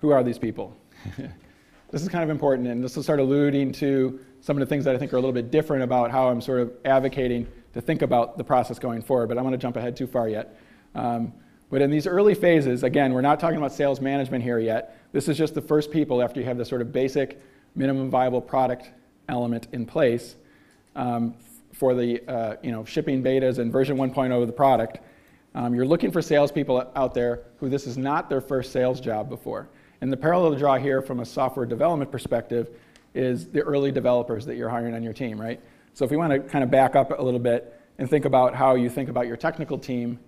Who 0.00 0.08
are 0.08 0.24
these 0.24 0.38
people? 0.38 0.74
this 1.92 2.02
is 2.02 2.08
kind 2.08 2.24
of 2.24 2.30
important, 2.30 2.66
and 2.66 2.82
this 2.82 2.96
will 2.96 3.02
start 3.02 3.20
alluding 3.20 3.70
to 3.72 4.18
some 4.40 4.56
of 4.56 4.60
the 4.60 4.66
things 4.66 4.84
that 4.86 4.96
I 4.96 4.98
think 4.98 5.12
are 5.12 5.16
a 5.16 5.20
little 5.20 5.34
bit 5.34 5.50
different 5.50 5.84
about 5.84 6.10
how 6.10 6.28
I'm 6.28 6.40
sort 6.40 6.60
of 6.60 6.72
advocating 6.86 7.46
to 7.74 7.82
think 7.82 8.00
about 8.00 8.38
the 8.38 8.44
process 8.44 8.78
going 8.78 9.02
forward, 9.02 9.28
but 9.28 9.36
I 9.36 9.42
going 9.42 9.52
to 9.52 9.58
jump 9.58 9.76
ahead 9.76 9.94
too 9.94 10.06
far 10.06 10.26
yet. 10.26 10.58
Um, 10.94 11.34
but 11.70 11.82
in 11.82 11.90
these 11.90 12.06
early 12.06 12.34
phases, 12.34 12.82
again, 12.82 13.12
we're 13.12 13.20
not 13.20 13.38
talking 13.38 13.58
about 13.58 13.72
sales 13.72 14.00
management 14.00 14.42
here 14.42 14.58
yet. 14.58 14.98
This 15.12 15.28
is 15.28 15.36
just 15.36 15.54
the 15.54 15.60
first 15.60 15.90
people 15.90 16.22
after 16.22 16.40
you 16.40 16.46
have 16.46 16.56
the 16.56 16.64
sort 16.64 16.80
of 16.80 16.92
basic 16.92 17.40
minimum 17.74 18.10
viable 18.10 18.40
product 18.40 18.90
element 19.28 19.68
in 19.72 19.84
place 19.84 20.36
um, 20.96 21.34
for 21.74 21.94
the 21.94 22.26
uh, 22.26 22.56
you 22.62 22.72
know, 22.72 22.86
shipping 22.86 23.22
betas 23.22 23.58
and 23.58 23.70
version 23.70 23.98
1.0 23.98 24.40
of 24.40 24.46
the 24.46 24.52
product. 24.52 25.00
Um, 25.54 25.74
you're 25.74 25.86
looking 25.86 26.10
for 26.10 26.22
salespeople 26.22 26.90
out 26.96 27.12
there 27.12 27.42
who 27.58 27.68
this 27.68 27.86
is 27.86 27.98
not 27.98 28.30
their 28.30 28.40
first 28.40 28.72
sales 28.72 28.98
job 28.98 29.28
before. 29.28 29.68
And 30.02 30.12
the 30.12 30.16
parallel 30.16 30.50
to 30.50 30.58
draw 30.58 30.78
here 30.78 31.00
from 31.00 31.20
a 31.20 31.24
software 31.24 31.64
development 31.64 32.10
perspective 32.10 32.70
is 33.14 33.46
the 33.46 33.60
early 33.60 33.92
developers 33.92 34.44
that 34.46 34.56
you're 34.56 34.68
hiring 34.68 34.94
on 34.94 35.02
your 35.04 35.12
team, 35.12 35.40
right? 35.40 35.60
So 35.94 36.04
if 36.04 36.10
we 36.10 36.16
want 36.16 36.32
to 36.32 36.40
kind 36.40 36.64
of 36.64 36.72
back 36.72 36.96
up 36.96 37.16
a 37.16 37.22
little 37.22 37.38
bit 37.38 37.80
and 37.98 38.10
think 38.10 38.24
about 38.24 38.52
how 38.52 38.74
you 38.74 38.90
think 38.90 39.08
about 39.08 39.28
your 39.28 39.36
technical 39.36 39.78
team 39.78 40.18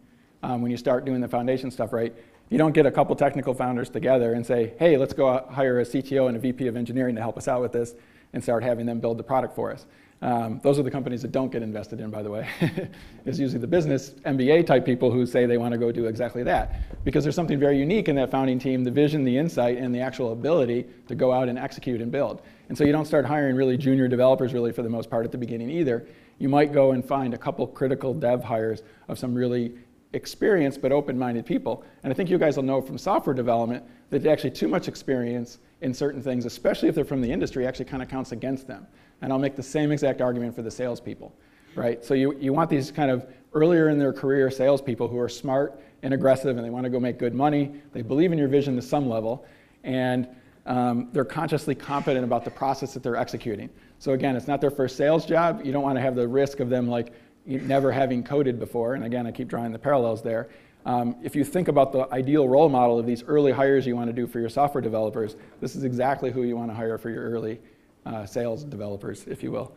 um, 0.45 0.63
when 0.63 0.71
you 0.71 0.77
start 0.77 1.05
doing 1.05 1.21
the 1.21 1.27
foundation 1.27 1.73
stuff, 1.73 1.93
right? 1.93 2.15
You 2.51 2.57
don't 2.57 2.71
get 2.71 2.87
a 2.87 2.91
couple 2.93 3.17
technical 3.17 3.53
founders 3.53 3.91
together 3.91 4.35
and 4.35 4.47
say, 4.47 4.75
hey, 4.79 4.97
let's 4.97 5.13
go 5.13 5.45
hire 5.51 5.81
a 5.81 5.85
CTO 5.85 6.29
and 6.29 6.37
a 6.37 6.41
VP 6.41 6.69
of 6.69 6.77
engineering 6.77 7.17
to 7.17 7.21
help 7.21 7.37
us 7.37 7.49
out 7.49 7.61
with 7.61 7.73
this 7.73 7.97
and 8.35 8.43
start 8.43 8.63
having 8.63 8.85
them 8.85 9.01
build 9.01 9.17
the 9.17 9.23
product 9.23 9.55
for 9.55 9.73
us. 9.73 9.87
Um, 10.23 10.59
those 10.63 10.79
are 10.79 10.83
the 10.83 10.91
companies 10.91 11.21
that 11.23 11.33
don't 11.33 11.53
get 11.53 11.63
invested 11.63 12.01
in, 12.01 12.11
by 12.11 12.23
the 12.23 12.31
way. 12.31 12.49
it's 13.27 13.39
usually 13.39 13.61
the 13.61 13.67
business 13.67 14.11
MBA 14.25 14.67
type 14.67 14.85
people 14.85 15.11
who 15.11 15.27
say 15.27 15.45
they 15.45 15.59
want 15.59 15.73
to 15.73 15.79
go 15.79 15.93
do 15.93 16.07
exactly 16.07 16.43
that. 16.45 17.05
Because 17.05 17.25
there's 17.25 17.35
something 17.35 17.59
very 17.59 17.79
unique 17.79 18.09
in 18.09 18.17
that 18.17 18.31
founding 18.31 18.59
team 18.59 18.85
the 18.85 18.91
vision, 18.91 19.23
the 19.23 19.37
insight, 19.37 19.77
and 19.77 19.95
the 19.95 20.01
actual 20.01 20.33
ability 20.33 20.87
to 21.09 21.15
go 21.15 21.31
out 21.31 21.49
and 21.49 21.59
execute 21.59 22.01
and 22.01 22.11
build. 22.11 22.43
And 22.69 22.79
so 22.79 22.85
you 22.85 22.93
don't 22.93 23.05
start 23.05 23.27
hiring 23.27 23.55
really 23.55 23.77
junior 23.77 24.09
developers, 24.09 24.55
really, 24.55 24.73
for 24.73 24.83
the 24.83 24.89
most 24.89 25.11
part, 25.11 25.27
at 25.27 25.33
the 25.33 25.39
beginning 25.39 25.71
either. 25.71 26.07
You 26.39 26.49
might 26.49 26.73
go 26.73 26.93
and 26.93 27.05
find 27.05 27.35
a 27.35 27.39
couple 27.39 27.67
critical 27.67 28.15
dev 28.15 28.43
hires 28.43 28.83
of 29.09 29.19
some 29.19 29.35
really 29.35 29.75
experienced 30.15 30.81
but 30.81 30.91
open-minded 30.91 31.45
people. 31.45 31.85
And 32.03 32.11
I 32.11 32.15
think 32.15 32.31
you 32.31 32.39
guys 32.39 32.57
will 32.57 32.65
know 32.65 32.81
from 32.81 32.97
software 32.97 33.35
development 33.35 33.85
that 34.11 34.27
actually 34.27 34.51
too 34.51 34.69
much 34.69 34.89
experience 34.89 35.59
in 35.81 35.93
certain 35.93 36.23
things, 36.23 36.47
especially 36.47 36.89
if 36.89 36.95
they're 36.95 37.05
from 37.05 37.21
the 37.21 37.31
industry, 37.31 37.67
actually 37.67 37.85
kind 37.85 38.03
of 38.03 38.09
counts 38.09 38.33
against 38.33 38.67
them. 38.67 38.87
And 39.23 39.33
I'll 39.33 39.39
make 39.39 39.57
the 39.57 39.63
same 39.63 39.93
exact 39.93 40.21
argument 40.21 40.55
for 40.55 40.63
the 40.63 40.71
salespeople, 40.71 41.35
right? 41.75 42.05
So 42.05 42.15
you, 42.15 42.37
you 42.39 42.53
want 42.53 42.71
these 42.71 42.91
kind 42.91 43.11
of 43.11 43.27
earlier 43.53 43.89
in 43.89 43.99
their 43.99 44.13
career 44.13 44.51
salespeople 44.51 45.09
who 45.09 45.19
are 45.19 45.29
smart 45.29 45.81
and 46.03 46.13
aggressive 46.13 46.57
and 46.57 46.65
they 46.65 46.71
want 46.71 46.85
to 46.85 46.91
go 46.91 47.01
make 47.01 47.19
good 47.19 47.35
money. 47.35 47.73
They 47.93 48.03
believe 48.03 48.33
in 48.33 48.39
your 48.39 48.49
vision 48.49 48.77
to 48.77 48.83
some 48.83 49.09
level, 49.09 49.47
and 49.83 50.29
um, 50.67 51.09
they're 51.13 51.25
consciously 51.25 51.75
competent 51.75 52.25
about 52.25 52.45
the 52.45 52.51
process 52.51 52.95
that 52.95 53.03
they're 53.03 53.17
executing. 53.17 53.69
So 53.99 54.13
again, 54.13 54.37
it's 54.37 54.49
not 54.49 54.61
their 54.61 54.71
first 54.71 54.97
sales 54.97 55.25
job. 55.27 55.63
You 55.65 55.73
don't 55.73 55.83
want 55.83 55.97
to 55.97 56.03
have 56.03 56.15
the 56.15 56.27
risk 56.27 56.61
of 56.61 56.69
them 56.69 56.89
like 56.89 57.13
never 57.47 57.93
having 57.93 58.23
coded 58.25 58.59
before, 58.59 58.95
and 58.95 59.05
again, 59.05 59.27
I 59.27 59.33
keep 59.33 59.49
drawing 59.49 59.73
the 59.73 59.79
parallels 59.79 60.23
there. 60.23 60.49
Um, 60.87 61.17
if 61.23 61.35
you 61.35 61.45
think 61.45 61.69
about 61.69 61.93
the 61.93 62.07
ideal 62.13 62.47
role 62.47 62.69
model 62.69 62.99
of 62.99 63.07
these 63.07 63.23
early 63.23 63.53
hires 63.53 63.87
you 63.87 63.97
want 63.97 64.09
to 64.09 64.13
do 64.13 64.27
for 64.27 64.39
your 64.39 64.51
software 64.51 64.83
developers, 64.83 65.37
this 65.61 65.77
is 65.77 65.85
exactly 65.85 66.31
who 66.31 66.43
you 66.43 66.57
want 66.57 66.71
to 66.71 66.75
hire 66.75 66.99
for 66.99 67.11
your 67.11 67.25
early 67.31 67.59
uh, 68.05 68.27
sales 68.27 68.65
developers, 68.65 69.25
if 69.27 69.43
you 69.43 69.51
will. 69.51 69.75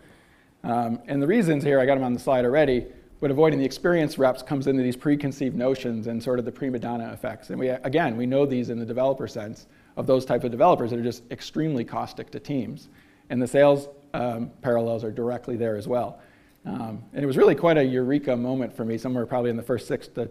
Um, 0.63 1.00
and 1.08 1.22
the 1.22 1.28
reasons 1.28 1.63
here, 1.63 1.80
I 1.80 1.86
got 1.86 1.96
them 1.96 2.04
on 2.04 2.13
the 2.13 2.20
slide 2.20 2.43
already, 2.43 2.86
but 3.22 3.32
avoiding 3.32 3.58
the 3.58 3.65
experienced 3.65 4.17
reps 4.17 4.43
comes 4.43 4.67
into 4.67 4.84
these 4.84 4.98
preconceived 4.98 5.56
notions 5.56 6.08
and 6.08 6.22
sort 6.22 6.39
of 6.39 6.46
the 6.46 6.52
prima 6.52 6.78
donna 6.78 7.12
effects. 7.13 7.52
And 7.52 7.60
we, 7.60 7.70
again, 7.70 8.17
we 8.17 8.26
know 8.26 8.46
these 8.46 8.70
in 8.70 8.78
the 8.78 8.86
developer 8.86 9.28
sense 9.28 9.67
of 9.96 10.08
those 10.08 10.26
type 10.26 10.43
of 10.43 10.52
developers 10.52 10.91
that 10.91 11.00
are 11.00 11.04
just 11.04 11.24
extremely 11.32 11.86
caustic 11.86 12.32
to 12.32 12.39
teams. 12.39 12.89
And 13.30 13.41
the 13.41 13.48
sales 13.48 13.88
um, 14.13 14.52
parallels 14.62 15.04
are 15.04 15.12
directly 15.12 15.56
there 15.56 15.78
as 15.78 15.88
well. 15.88 16.20
Um, 16.65 17.02
and 17.13 17.24
it 17.24 17.26
was 17.26 17.38
really 17.38 17.56
quite 17.56 17.78
a 17.78 17.84
eureka 17.84 18.36
moment 18.36 18.76
for 18.76 18.84
me, 18.84 18.98
somewhere 18.98 19.26
probably 19.26 19.50
in 19.50 19.58
the 19.58 19.63
first 19.63 19.88
six 19.88 20.10
to 20.10 20.30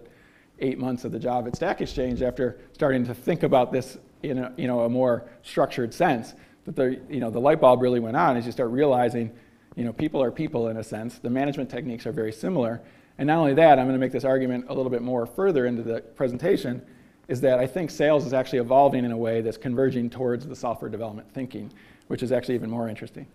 eight 0.60 0.78
months 0.78 1.04
of 1.04 1.12
the 1.12 1.18
job 1.18 1.46
at 1.46 1.56
Stack 1.56 1.80
Exchange 1.80 2.22
after 2.22 2.58
starting 2.72 3.04
to 3.04 3.14
think 3.14 3.42
about 3.42 3.72
this 3.72 3.98
in 4.22 4.38
a, 4.38 4.52
you 4.56 4.66
know, 4.66 4.80
a 4.80 4.88
more 4.88 5.28
structured 5.42 5.92
sense. 5.92 6.34
That 6.64 6.76
the, 6.76 7.00
you 7.08 7.20
know, 7.20 7.30
the 7.30 7.40
light 7.40 7.60
bulb 7.60 7.82
really 7.82 8.00
went 8.00 8.16
on 8.16 8.36
as 8.36 8.46
you 8.46 8.52
start 8.52 8.70
realizing 8.70 9.32
you 9.76 9.84
know, 9.84 9.92
people 9.92 10.22
are 10.22 10.30
people 10.30 10.68
in 10.68 10.78
a 10.78 10.82
sense. 10.82 11.18
The 11.18 11.30
management 11.30 11.70
techniques 11.70 12.06
are 12.06 12.12
very 12.12 12.32
similar. 12.32 12.80
And 13.18 13.26
not 13.26 13.38
only 13.38 13.54
that, 13.54 13.78
I'm 13.78 13.84
going 13.84 13.94
to 13.94 14.00
make 14.00 14.12
this 14.12 14.24
argument 14.24 14.66
a 14.68 14.74
little 14.74 14.90
bit 14.90 15.02
more 15.02 15.26
further 15.26 15.66
into 15.66 15.82
the 15.82 16.00
presentation, 16.00 16.82
is 17.28 17.40
that 17.42 17.58
I 17.58 17.66
think 17.66 17.90
sales 17.90 18.24
is 18.24 18.32
actually 18.32 18.60
evolving 18.60 19.04
in 19.04 19.12
a 19.12 19.16
way 19.16 19.42
that's 19.42 19.58
converging 19.58 20.08
towards 20.08 20.46
the 20.46 20.56
software 20.56 20.90
development 20.90 21.30
thinking, 21.32 21.72
which 22.08 22.22
is 22.22 22.32
actually 22.32 22.54
even 22.54 22.70
more 22.70 22.88
interesting. 22.88 23.26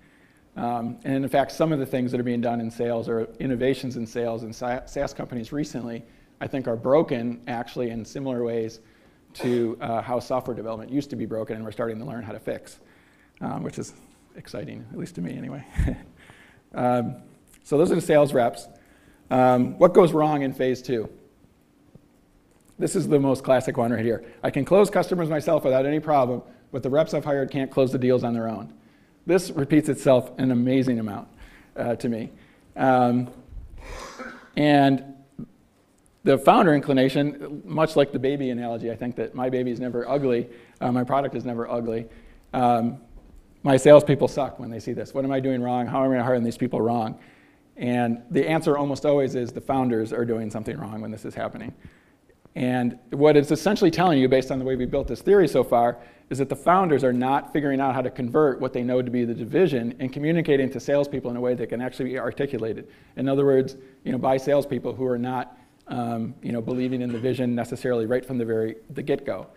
Um, 0.57 0.97
and 1.03 1.23
in 1.23 1.29
fact, 1.29 1.51
some 1.51 1.71
of 1.71 1.79
the 1.79 1.86
things 1.86 2.12
that 2.12 2.19
are 2.19 2.23
being 2.23 2.41
done 2.41 2.60
in 2.60 2.69
sales 2.71 3.07
or 3.07 3.29
innovations 3.39 3.95
in 3.95 4.05
sales 4.05 4.43
in 4.43 4.51
SaaS 4.51 5.13
companies 5.13 5.53
recently, 5.53 6.03
I 6.41 6.47
think 6.47 6.67
are 6.67 6.75
broken 6.75 7.39
actually 7.47 7.91
in 7.91 8.04
similar 8.04 8.43
ways 8.43 8.80
to 9.36 9.77
uh, 9.80 10.01
how 10.01 10.19
software 10.19 10.56
development 10.56 10.91
used 10.91 11.12
to 11.12 11.15
be 11.15 11.27
broken 11.27 11.56
and 11.56 11.63
we're 11.63 11.71
starting 11.71 11.99
to 11.99 12.04
learn 12.04 12.23
how 12.23 12.32
to 12.34 12.39
fix, 12.39 12.80
um, 13.39 13.62
which 13.62 13.77
is 13.77 13.93
exciting, 14.36 14.84
at 14.91 14.97
least 14.97 15.13
to 15.15 15.21
me 15.21 15.38
anyway. 15.38 15.63
um, 16.75 17.17
so 17.63 17.77
those 17.77 17.91
are 17.91 17.95
the 17.95 18.01
sales 18.01 18.34
reps. 18.34 18.67
Um, 19.30 19.77
what 19.77 19.93
goes 19.93 20.13
wrong 20.13 20.41
in 20.41 20.51
phase 20.51 20.82
two? 20.82 21.10
This 22.80 22.95
is 22.95 23.08
the 23.08 23.19
most 23.19 23.43
classic 23.43 23.77
one 23.77 23.91
right 23.91 24.04
here. 24.04 24.25
I 24.41 24.49
can 24.49 24.65
close 24.65 24.89
customers 24.89 25.30
myself 25.30 25.63
without 25.63 25.86
any 25.86 25.99
problem, 25.99 26.41
but 26.71 26.82
the 26.82 26.89
reps 26.89 27.13
I've 27.13 27.23
hired 27.23 27.51
can't 27.51 27.69
close 27.69 27.91
the 27.91 27.99
deals 27.99 28.23
on 28.23 28.34
their 28.34 28.49
own. 28.49 28.73
This 29.27 29.51
repeats 29.51 29.89
itself 29.89 30.32
an 30.39 30.49
amazing 30.49 30.99
amount 30.99 31.27
uh, 31.77 31.95
to 31.97 32.10
me. 32.10 32.32
Um, 32.75 33.30
and 34.58 35.11
the 36.23 36.38
founder 36.38 36.73
inclination, 36.75 37.62
much 37.65 37.95
like 37.95 38.12
the 38.12 38.19
baby 38.19 38.49
analogy, 38.49 38.91
I 38.91 38.95
think 38.95 39.15
that 39.15 39.34
my 39.34 39.49
baby 39.49 39.71
is 39.71 39.79
never 39.79 40.07
ugly, 40.07 40.47
uh, 40.79 40.91
my 40.91 41.03
product 41.03 41.36
is 41.36 41.45
never 41.45 41.69
ugly. 41.69 42.07
Um, 42.53 42.99
my 43.63 43.77
salespeople 43.77 44.27
suck 44.27 44.60
when 44.60 44.69
they 44.69 44.79
see 44.79 44.93
this. 44.93 45.13
What 45.13 45.23
am 45.23 45.31
I 45.31 45.39
doing 45.39 45.62
wrong? 45.62 45.86
How 45.88 46.03
am 46.03 46.12
I 46.12 46.23
hiring 46.23 46.43
these 46.43 46.57
people 46.57 46.81
wrong? 46.81 47.19
And 47.77 48.21
the 48.29 48.47
answer 48.47 48.77
almost 48.77 49.05
always 49.05 49.36
is 49.36 49.51
the 49.51 49.62
founders 49.62 50.13
are 50.13 50.25
doing 50.25 50.49
something 50.49 50.77
wrong 50.77 51.01
when 51.01 51.12
this 51.12 51.25
is 51.25 51.34
happening. 51.34 51.73
And 52.55 52.99
what 53.12 53.38
it's 53.38 53.51
essentially 53.51 53.91
telling 53.91 54.19
you, 54.19 54.27
based 54.27 54.51
on 54.51 54.60
the 54.60 54.65
way 54.65 54.75
we 54.75 54.86
built 54.86 55.07
this 55.07 55.21
theory 55.21 55.47
so 55.47 55.63
far, 55.63 55.99
is 56.29 56.38
that 56.38 56.49
the 56.49 56.55
founders 56.55 57.03
are 57.03 57.13
not 57.13 57.53
figuring 57.53 57.79
out 57.79 57.93
how 57.93 58.01
to 58.01 58.10
convert 58.10 58.60
what 58.60 58.73
they 58.73 58.84
know 58.84 59.01
to 59.01 59.12
be 59.12 59.25
the 59.25 59.34
division 59.34 59.95
and 59.99 60.12
communicating 60.12 60.69
to 60.71 60.79
salespeople 60.79 61.31
in 61.31 61.38
a 61.38 61.41
way 61.41 61.53
that 61.55 61.67
can 61.67 61.81
actually 61.81 62.10
be 62.10 62.19
articulated. 62.19 62.88
In 63.15 63.27
other 63.27 63.45
words, 63.45 63.77
you 64.03 64.12
know, 64.12 64.17
by 64.17 64.38
salespeople 64.38 64.93
who 64.93 65.05
are 65.05 65.17
not, 65.17 65.57
um, 65.91 66.34
you 66.41 66.51
know, 66.51 66.62
believing 66.62 67.01
in 67.01 67.12
the 67.12 67.19
vision 67.19 67.54
necessarily 67.54 68.06
right 68.06 68.25
from 68.25 68.38
the 68.38 68.45
very 68.45 68.77
the 68.91 69.04
get-go. 69.04 69.47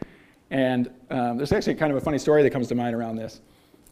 And 0.50 0.90
um, 1.10 1.36
there's 1.36 1.52
actually 1.52 1.76
kind 1.76 1.90
of 1.90 1.96
a 1.96 2.00
funny 2.00 2.18
story 2.18 2.42
that 2.42 2.50
comes 2.50 2.68
to 2.68 2.74
mind 2.74 2.94
around 2.94 3.16
this, 3.16 3.40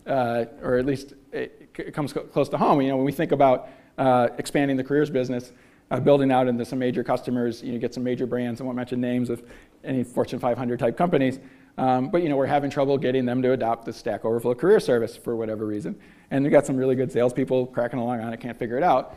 uh, 0.07 0.44
or 0.62 0.76
at 0.76 0.85
least 0.85 1.14
it, 1.33 1.70
it 1.78 1.94
comes 1.94 2.12
close 2.12 2.48
to 2.50 2.59
home. 2.59 2.83
You 2.83 2.88
know, 2.88 2.96
when 2.96 3.07
we 3.07 3.12
think 3.12 3.33
about 3.33 3.68
uh, 3.96 4.28
expanding 4.38 4.76
the 4.76 4.85
careers 4.85 5.09
business, 5.09 5.52
uh, 5.90 6.00
building 6.00 6.33
out 6.33 6.48
into 6.48 6.64
some 6.64 6.78
major 6.78 7.05
customers, 7.05 7.62
you 7.62 7.72
know, 7.72 7.78
get 7.78 7.94
some 7.94 8.02
major 8.02 8.26
brands. 8.26 8.61
I 8.61 8.64
won't 8.64 8.76
mention 8.76 9.00
names 9.00 9.31
of 9.31 9.42
any 9.85 10.02
Fortune 10.02 10.38
500 10.38 10.78
type 10.78 10.96
companies. 10.96 11.38
Um, 11.78 12.11
but 12.11 12.22
you 12.22 12.28
know, 12.28 12.37
we're 12.37 12.46
having 12.46 12.70
trouble 12.70 12.98
getting 12.98 13.24
them 13.24 13.40
to 13.42 13.52
adopt 13.52 13.87
the 13.87 13.92
Stack 13.92 14.24
Overflow 14.24 14.55
career 14.55 14.81
service 14.81 15.16
for 15.16 15.37
whatever 15.37 15.64
reason. 15.64 15.98
And 16.31 16.44
we've 16.44 16.52
got 16.52 16.66
some 16.66 16.76
really 16.76 16.96
good 16.96 17.12
salespeople 17.12 17.66
cracking 17.66 17.98
along 17.98 18.20
on 18.20 18.33
it, 18.33 18.40
can't 18.40 18.59
figure 18.59 18.76
it 18.76 18.83
out. 18.83 19.16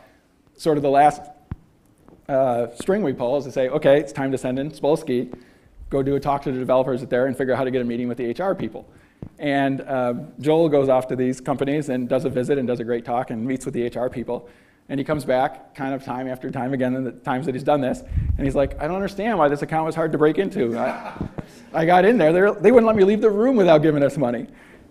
Sort 0.57 0.77
of 0.77 0.83
the 0.83 0.89
last 0.89 1.21
uh, 2.27 2.67
string 2.75 3.03
we 3.03 3.13
pull 3.13 3.38
is 3.38 3.45
to 3.45 3.51
say, 3.51 3.69
okay, 3.69 3.99
it's 3.99 4.11
time 4.11 4.31
to 4.31 4.38
send 4.38 4.59
in 4.59 4.71
Spolsky, 4.71 5.33
go 5.89 6.01
do 6.01 6.15
a 6.15 6.19
talk 6.19 6.41
to 6.43 6.51
the 6.51 6.59
developers 6.59 7.03
at 7.03 7.09
there 7.09 7.27
and 7.27 7.38
figure 7.38 7.53
out 7.53 7.57
how 7.57 7.63
to 7.63 7.71
get 7.71 7.81
a 7.81 7.85
meeting 7.85 8.07
with 8.07 8.17
the 8.17 8.31
HR 8.31 8.55
people. 8.55 8.88
And 9.39 9.81
uh, 9.81 10.13
Joel 10.39 10.69
goes 10.69 10.89
off 10.89 11.07
to 11.07 11.15
these 11.15 11.41
companies 11.41 11.89
and 11.89 12.07
does 12.07 12.25
a 12.25 12.29
visit 12.29 12.57
and 12.57 12.67
does 12.67 12.79
a 12.79 12.83
great 12.83 13.05
talk 13.05 13.31
and 13.31 13.45
meets 13.45 13.65
with 13.65 13.73
the 13.73 13.88
HR 13.88 14.09
people. 14.09 14.49
And 14.88 14.99
he 14.99 15.03
comes 15.03 15.25
back 15.25 15.73
kind 15.73 15.95
of 15.95 16.03
time 16.03 16.27
after 16.27 16.51
time 16.51 16.73
again 16.73 16.95
in 16.95 17.03
the 17.03 17.11
times 17.11 17.47
that 17.47 17.55
he's 17.55 17.63
done 17.63 17.81
this. 17.81 18.01
And 18.01 18.45
he's 18.45 18.55
like, 18.55 18.79
I 18.79 18.88
don't 18.88 18.95
understand 18.95 19.38
why 19.38 19.47
this 19.47 19.63
account 19.63 19.85
was 19.85 19.95
hard 19.95 20.11
to 20.11 20.17
break 20.17 20.38
into. 20.38 20.77
I, 20.77 21.13
I 21.73 21.85
got 21.85 22.05
in 22.05 22.17
there, 22.17 22.53
they 22.53 22.71
wouldn't 22.71 22.85
let 22.85 22.95
me 22.95 23.03
leave 23.03 23.21
the 23.21 23.29
room 23.29 23.55
without 23.55 23.79
giving 23.81 24.03
us 24.03 24.17
money. 24.17 24.47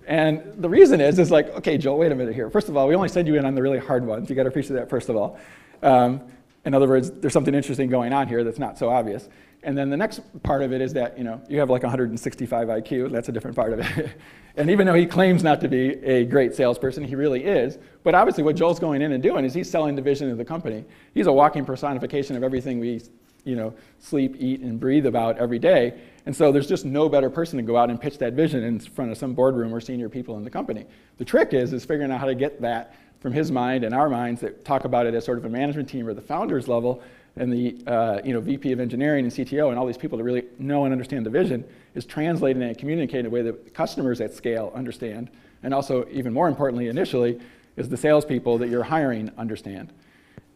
And 0.06 0.42
the 0.56 0.68
reason 0.68 1.00
is, 1.00 1.18
is 1.18 1.30
like, 1.30 1.48
okay, 1.50 1.78
Joel, 1.78 1.98
wait 1.98 2.12
a 2.12 2.14
minute 2.14 2.34
here. 2.34 2.50
First 2.50 2.68
of 2.68 2.76
all, 2.76 2.88
we 2.88 2.94
only 2.94 3.08
send 3.08 3.28
you 3.28 3.36
in 3.36 3.46
on 3.46 3.54
the 3.54 3.62
really 3.62 3.78
hard 3.78 4.04
ones. 4.04 4.28
You 4.28 4.36
got 4.36 4.42
to 4.42 4.48
appreciate 4.48 4.76
that, 4.76 4.90
first 4.90 5.08
of 5.08 5.16
all. 5.16 5.38
Um, 5.82 6.20
in 6.64 6.74
other 6.74 6.88
words, 6.88 7.10
there's 7.10 7.32
something 7.32 7.54
interesting 7.54 7.90
going 7.90 8.12
on 8.12 8.28
here 8.28 8.42
that's 8.44 8.58
not 8.58 8.78
so 8.78 8.88
obvious. 8.88 9.28
And 9.64 9.76
then 9.76 9.88
the 9.88 9.96
next 9.96 10.20
part 10.42 10.62
of 10.62 10.72
it 10.72 10.80
is 10.80 10.92
that 10.92 11.16
you 11.16 11.24
know 11.24 11.40
you 11.48 11.58
have 11.58 11.70
like 11.70 11.82
165 11.82 12.68
IQ. 12.68 13.10
That's 13.10 13.28
a 13.28 13.32
different 13.32 13.56
part 13.56 13.72
of 13.72 13.80
it. 13.80 14.10
and 14.56 14.70
even 14.70 14.86
though 14.86 14.94
he 14.94 15.06
claims 15.06 15.42
not 15.42 15.60
to 15.62 15.68
be 15.68 15.92
a 16.04 16.24
great 16.24 16.54
salesperson, 16.54 17.02
he 17.02 17.16
really 17.16 17.44
is. 17.44 17.78
But 18.02 18.14
obviously, 18.14 18.44
what 18.44 18.56
Joel's 18.56 18.78
going 18.78 19.02
in 19.02 19.12
and 19.12 19.22
doing 19.22 19.44
is 19.44 19.54
he's 19.54 19.70
selling 19.70 19.96
the 19.96 20.02
vision 20.02 20.30
of 20.30 20.36
the 20.36 20.44
company. 20.44 20.84
He's 21.14 21.26
a 21.26 21.32
walking 21.32 21.64
personification 21.64 22.36
of 22.36 22.42
everything 22.42 22.78
we, 22.78 23.00
you 23.44 23.56
know, 23.56 23.74
sleep, 24.00 24.36
eat, 24.38 24.60
and 24.60 24.78
breathe 24.78 25.06
about 25.06 25.38
every 25.38 25.58
day. 25.58 25.94
And 26.26 26.36
so 26.36 26.52
there's 26.52 26.68
just 26.68 26.84
no 26.84 27.08
better 27.08 27.30
person 27.30 27.56
to 27.56 27.62
go 27.62 27.76
out 27.76 27.90
and 27.90 28.00
pitch 28.00 28.18
that 28.18 28.34
vision 28.34 28.62
in 28.64 28.80
front 28.80 29.10
of 29.10 29.18
some 29.18 29.34
boardroom 29.34 29.74
or 29.74 29.80
senior 29.80 30.10
people 30.10 30.36
in 30.36 30.44
the 30.44 30.50
company. 30.50 30.84
The 31.16 31.24
trick 31.24 31.54
is 31.54 31.72
is 31.72 31.84
figuring 31.86 32.10
out 32.10 32.20
how 32.20 32.26
to 32.26 32.34
get 32.34 32.60
that 32.60 32.94
from 33.24 33.32
his 33.32 33.50
mind 33.50 33.84
and 33.84 33.94
our 33.94 34.10
minds 34.10 34.42
that 34.42 34.66
talk 34.66 34.84
about 34.84 35.06
it 35.06 35.14
as 35.14 35.24
sort 35.24 35.38
of 35.38 35.46
a 35.46 35.48
management 35.48 35.88
team 35.88 36.06
or 36.06 36.12
the 36.12 36.20
founders 36.20 36.68
level 36.68 37.02
and 37.36 37.50
the 37.50 37.74
uh, 37.90 38.20
you 38.22 38.34
know, 38.34 38.40
VP 38.42 38.70
of 38.70 38.80
engineering 38.80 39.24
and 39.24 39.32
CTO 39.32 39.70
and 39.70 39.78
all 39.78 39.86
these 39.86 39.96
people 39.96 40.18
to 40.18 40.24
really 40.24 40.44
know 40.58 40.84
and 40.84 40.92
understand 40.92 41.24
the 41.24 41.30
vision 41.30 41.64
is 41.94 42.04
translating 42.04 42.62
and 42.62 42.76
communicating 42.76 43.20
in 43.20 43.26
a 43.26 43.30
way 43.30 43.40
that 43.40 43.72
customers 43.72 44.20
at 44.20 44.34
scale 44.34 44.70
understand. 44.74 45.30
And 45.62 45.72
also, 45.72 46.06
even 46.10 46.34
more 46.34 46.48
importantly, 46.48 46.88
initially, 46.88 47.40
is 47.78 47.88
the 47.88 47.96
salespeople 47.96 48.58
that 48.58 48.68
you're 48.68 48.82
hiring 48.82 49.30
understand 49.38 49.90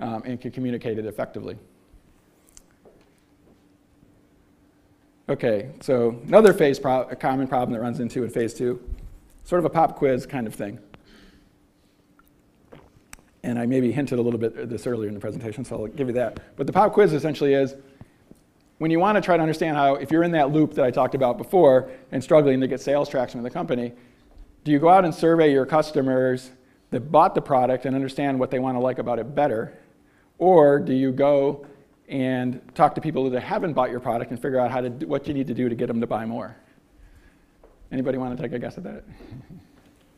um, 0.01 0.23
and 0.27 0.39
can 0.39 0.51
communicate 0.51 0.99
it 0.99 1.07
effectively. 1.07 1.57
Okay, 5.31 5.71
so 5.81 6.21
another 6.27 6.53
phase 6.53 6.79
pro 6.79 7.05
a 7.05 7.17
common 7.17 7.49
problem 7.49 7.73
that 7.73 7.81
runs 7.81 7.99
into 7.99 8.25
in 8.25 8.29
phase 8.29 8.53
two, 8.53 8.79
sort 9.45 9.59
of 9.59 9.65
a 9.65 9.71
pop 9.71 9.97
quiz 9.97 10.27
kind 10.27 10.47
of 10.47 10.55
thing 10.55 10.79
and 13.42 13.59
I 13.59 13.66
maybe 13.66 13.92
hinted 13.92 14.18
a 14.18 14.22
little 14.22 14.40
bit 14.40 14.57
at 14.57 14.68
this 14.68 14.87
earlier 14.87 15.09
in 15.09 15.14
the 15.14 15.20
presentation, 15.20 15.64
so 15.64 15.83
I'll 15.83 15.87
give 15.87 16.09
you 16.09 16.14
that. 16.14 16.57
But 16.57 16.66
the 16.66 16.72
pop 16.72 16.92
quiz 16.92 17.12
essentially 17.12 17.55
is 17.55 17.74
when 18.79 18.90
you 18.90 18.98
want 18.98 19.16
to 19.16 19.20
try 19.20 19.37
to 19.37 19.42
understand 19.42 19.77
how, 19.77 19.94
if 19.96 20.11
you're 20.11 20.22
in 20.22 20.33
that 20.33 20.53
loop 20.53 20.74
that 20.74 20.85
I 20.85 20.90
talked 20.90 21.14
about 21.14 21.37
before 21.37 21.90
and 22.12 22.22
struggling 22.22 22.61
to 22.61 22.68
get 22.68 22.81
sales 22.81 23.09
traction 23.09 23.38
in 23.38 23.44
the 23.44 23.51
company, 23.51 23.92
do 24.64 24.72
you 24.72 24.79
go 24.79 24.88
out 24.88 25.05
and 25.05 25.14
survey 25.14 25.53
your 25.53 25.66
customers 25.66 26.51
that 26.90 27.12
bought 27.12 27.35
the 27.35 27.42
product 27.42 27.85
and 27.87 27.94
understand 27.94 28.38
what 28.38 28.51
they 28.51 28.59
want 28.59 28.77
to 28.77 28.81
like 28.81 28.98
about 28.98 29.18
it 29.18 29.35
better? 29.35 29.79
Or 30.38 30.79
do 30.79 30.92
you 30.92 31.12
go 31.12 31.66
and 32.09 32.61
talk 32.74 32.94
to 32.94 33.01
people 33.01 33.29
that 33.31 33.42
haven't 33.42 33.74
bought 33.74 33.90
your 33.90 34.01
product 34.01 34.31
and 34.31 34.40
figure 34.40 34.59
out 34.59 34.70
how 34.70 34.81
to 34.81 34.90
do, 34.90 35.07
what 35.07 35.27
you 35.27 35.35
need 35.35 35.46
to 35.48 35.55
do 35.55 35.68
to 35.68 35.74
get 35.74 35.88
them 35.88 36.01
to 36.01 36.07
buy 36.07 36.24
more? 36.24 36.57
Anybody 37.90 38.18
want 38.18 38.37
to 38.37 38.42
take 38.42 38.53
a 38.53 38.59
guess 38.59 38.79
at 38.79 38.85
that? 38.85 39.05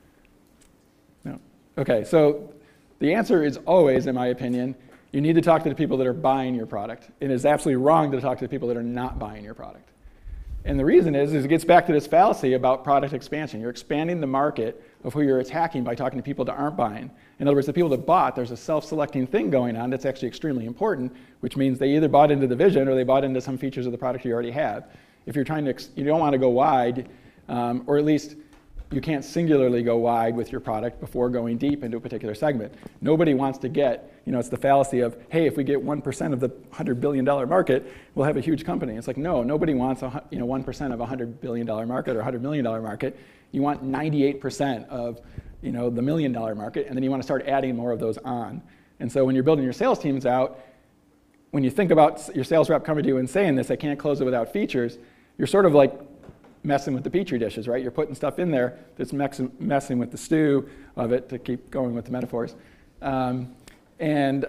no. 1.24 1.38
Okay, 1.78 2.04
so 2.04 2.52
the 3.00 3.14
answer 3.14 3.42
is 3.42 3.58
always, 3.66 4.06
in 4.06 4.14
my 4.14 4.28
opinion, 4.28 4.76
you 5.12 5.20
need 5.20 5.34
to 5.34 5.42
talk 5.42 5.64
to 5.64 5.68
the 5.68 5.74
people 5.74 5.96
that 5.96 6.06
are 6.06 6.12
buying 6.12 6.54
your 6.54 6.66
product. 6.66 7.10
It 7.18 7.30
is 7.30 7.44
absolutely 7.44 7.82
wrong 7.82 8.12
to 8.12 8.20
talk 8.20 8.38
to 8.38 8.44
the 8.44 8.48
people 8.48 8.68
that 8.68 8.76
are 8.76 8.82
not 8.82 9.18
buying 9.18 9.42
your 9.42 9.54
product. 9.54 9.88
And 10.64 10.78
the 10.78 10.84
reason 10.84 11.14
is, 11.14 11.32
is 11.32 11.46
it 11.46 11.48
gets 11.48 11.64
back 11.64 11.86
to 11.86 11.92
this 11.92 12.06
fallacy 12.06 12.52
about 12.52 12.84
product 12.84 13.14
expansion. 13.14 13.60
You're 13.60 13.70
expanding 13.70 14.20
the 14.20 14.26
market 14.26 14.84
of 15.04 15.14
who 15.14 15.22
you're 15.22 15.40
attacking 15.40 15.84
by 15.84 15.94
talking 15.94 16.18
to 16.18 16.22
people 16.22 16.44
that 16.44 16.52
aren't 16.52 16.76
buying. 16.76 17.10
In 17.38 17.48
other 17.48 17.54
words, 17.54 17.66
the 17.66 17.72
people 17.72 17.88
that 17.88 18.04
bought, 18.04 18.36
there's 18.36 18.50
a 18.50 18.56
self-selecting 18.56 19.26
thing 19.26 19.48
going 19.48 19.76
on 19.76 19.88
that's 19.88 20.04
actually 20.04 20.28
extremely 20.28 20.66
important, 20.66 21.16
which 21.40 21.56
means 21.56 21.78
they 21.78 21.96
either 21.96 22.08
bought 22.08 22.30
into 22.30 22.46
the 22.46 22.54
vision 22.54 22.86
or 22.88 22.94
they 22.94 23.04
bought 23.04 23.24
into 23.24 23.40
some 23.40 23.56
features 23.56 23.86
of 23.86 23.92
the 23.92 23.98
product 23.98 24.26
you 24.26 24.32
already 24.32 24.50
have. 24.50 24.90
If 25.24 25.34
you're 25.34 25.46
trying 25.46 25.64
to, 25.64 25.74
you 25.96 26.04
don't 26.04 26.20
want 26.20 26.34
to 26.34 26.38
go 26.38 26.50
wide, 26.50 27.08
um, 27.48 27.82
or 27.86 27.96
at 27.96 28.04
least 28.04 28.36
you 28.92 29.00
can't 29.00 29.24
singularly 29.24 29.82
go 29.84 29.96
wide 29.96 30.34
with 30.34 30.50
your 30.50 30.60
product 30.60 30.98
before 30.98 31.28
going 31.28 31.56
deep 31.56 31.84
into 31.84 31.96
a 31.96 32.00
particular 32.00 32.34
segment. 32.34 32.74
Nobody 33.00 33.34
wants 33.34 33.58
to 33.60 33.68
get, 33.68 34.20
you 34.26 34.32
know, 34.32 34.40
it's 34.40 34.48
the 34.48 34.56
fallacy 34.56 35.00
of, 35.00 35.16
hey, 35.28 35.46
if 35.46 35.56
we 35.56 35.62
get 35.62 35.84
1% 35.84 36.32
of 36.32 36.40
the 36.40 36.48
$100 36.48 37.00
billion 37.00 37.24
market, 37.24 37.86
we'll 38.14 38.26
have 38.26 38.36
a 38.36 38.40
huge 38.40 38.64
company. 38.64 38.96
It's 38.96 39.06
like, 39.06 39.16
no, 39.16 39.44
nobody 39.44 39.74
wants, 39.74 40.02
a, 40.02 40.24
you 40.30 40.40
know, 40.40 40.46
1% 40.46 40.92
of 40.92 41.00
a 41.00 41.06
$100 41.06 41.40
billion 41.40 41.66
market 41.86 42.16
or 42.16 42.22
$100 42.22 42.40
million 42.40 42.64
market. 42.64 43.16
You 43.52 43.62
want 43.62 43.84
98% 43.84 44.88
of, 44.88 45.20
you 45.62 45.70
know, 45.70 45.88
the 45.88 46.02
million 46.02 46.32
dollar 46.32 46.54
market, 46.56 46.86
and 46.88 46.96
then 46.96 47.04
you 47.04 47.10
want 47.10 47.22
to 47.22 47.26
start 47.26 47.46
adding 47.46 47.76
more 47.76 47.92
of 47.92 48.00
those 48.00 48.18
on. 48.18 48.60
And 48.98 49.10
so 49.10 49.24
when 49.24 49.34
you're 49.34 49.44
building 49.44 49.64
your 49.64 49.72
sales 49.72 49.98
teams 49.98 50.26
out, 50.26 50.58
when 51.52 51.62
you 51.62 51.70
think 51.70 51.90
about 51.90 52.34
your 52.34 52.44
sales 52.44 52.70
rep 52.70 52.84
coming 52.84 53.02
to 53.04 53.08
you 53.08 53.18
and 53.18 53.28
saying 53.28 53.54
this, 53.54 53.70
I 53.70 53.76
can't 53.76 53.98
close 53.98 54.20
it 54.20 54.24
without 54.24 54.52
features, 54.52 54.98
you're 55.38 55.46
sort 55.46 55.66
of 55.66 55.74
like 55.74 55.92
messing 56.62 56.94
with 56.94 57.04
the 57.04 57.10
petri 57.10 57.38
dishes, 57.38 57.66
right? 57.66 57.82
You're 57.82 57.90
putting 57.90 58.14
stuff 58.14 58.38
in 58.38 58.50
there 58.50 58.78
that's 58.96 59.12
messing 59.12 59.98
with 59.98 60.10
the 60.10 60.18
stew 60.18 60.68
of 60.96 61.12
it, 61.12 61.28
to 61.30 61.38
keep 61.38 61.70
going 61.70 61.94
with 61.94 62.04
the 62.04 62.10
metaphors. 62.10 62.54
Um, 63.00 63.54
and 63.98 64.46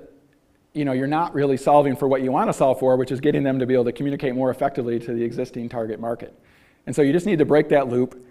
you 0.74 0.86
know, 0.86 0.94
you're 0.94 1.08
not 1.08 1.34
really 1.34 1.58
solving 1.58 1.96
for 1.96 2.08
what 2.08 2.22
you 2.22 2.32
want 2.32 2.50
to 2.50 2.54
solve 2.54 2.80
for, 2.80 2.96
which 2.96 3.12
is 3.12 3.20
getting 3.20 3.44
them 3.44 3.60
to 3.60 3.66
be 3.66 3.74
able 3.74 3.84
to 3.86 3.92
communicate 3.92 4.36
more 4.36 4.50
effectively 4.50 5.00
to 5.00 5.14
the 5.14 5.24
existing 5.24 5.68
target 5.68 6.00
market. 6.00 6.34
And 6.86 6.96
so 6.96 7.02
you 7.02 7.12
just 7.12 7.26
need 7.26 7.40
to 7.40 7.46
break 7.46 7.70
that 7.70 7.90
loop 7.90 8.26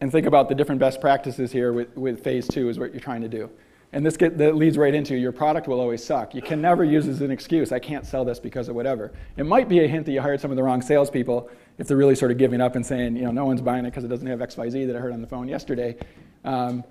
and 0.00 0.10
think 0.10 0.26
about 0.26 0.48
the 0.48 0.54
different 0.54 0.78
best 0.78 1.00
practices 1.00 1.52
here 1.52 1.72
with, 1.72 1.94
with 1.96 2.22
phase 2.22 2.48
two 2.48 2.68
is 2.68 2.78
what 2.78 2.92
you're 2.92 3.00
trying 3.00 3.22
to 3.22 3.28
do. 3.28 3.50
And 3.92 4.04
this 4.04 4.16
get, 4.16 4.36
that 4.38 4.56
leads 4.56 4.76
right 4.76 4.94
into 4.94 5.16
your 5.16 5.32
product 5.32 5.68
will 5.68 5.80
always 5.80 6.04
suck. 6.04 6.34
You 6.34 6.42
can 6.42 6.60
never 6.60 6.84
use 6.84 7.06
as 7.06 7.20
an 7.20 7.30
excuse, 7.30 7.72
I 7.72 7.78
can't 7.78 8.04
sell 8.04 8.24
this 8.24 8.38
because 8.38 8.68
of 8.68 8.74
whatever. 8.74 9.12
It 9.36 9.46
might 9.46 9.68
be 9.68 9.84
a 9.84 9.88
hint 9.88 10.06
that 10.06 10.12
you 10.12 10.20
hired 10.20 10.40
some 10.40 10.50
of 10.50 10.56
the 10.56 10.62
wrong 10.62 10.82
salespeople 10.82 11.48
if 11.78 11.86
they're 11.86 11.96
really 11.96 12.14
sort 12.14 12.30
of 12.30 12.38
giving 12.38 12.60
up 12.60 12.74
and 12.74 12.84
saying, 12.84 13.16
you 13.16 13.22
know, 13.22 13.30
no 13.30 13.44
one's 13.44 13.60
buying 13.62 13.84
it 13.84 13.90
because 13.90 14.04
it 14.04 14.08
doesn't 14.08 14.26
have 14.26 14.40
XYZ 14.40 14.86
that 14.86 14.96
I 14.96 14.98
heard 14.98 15.12
on 15.12 15.20
the 15.20 15.26
phone 15.26 15.48
yesterday. 15.48 15.96
Um, 16.44 16.84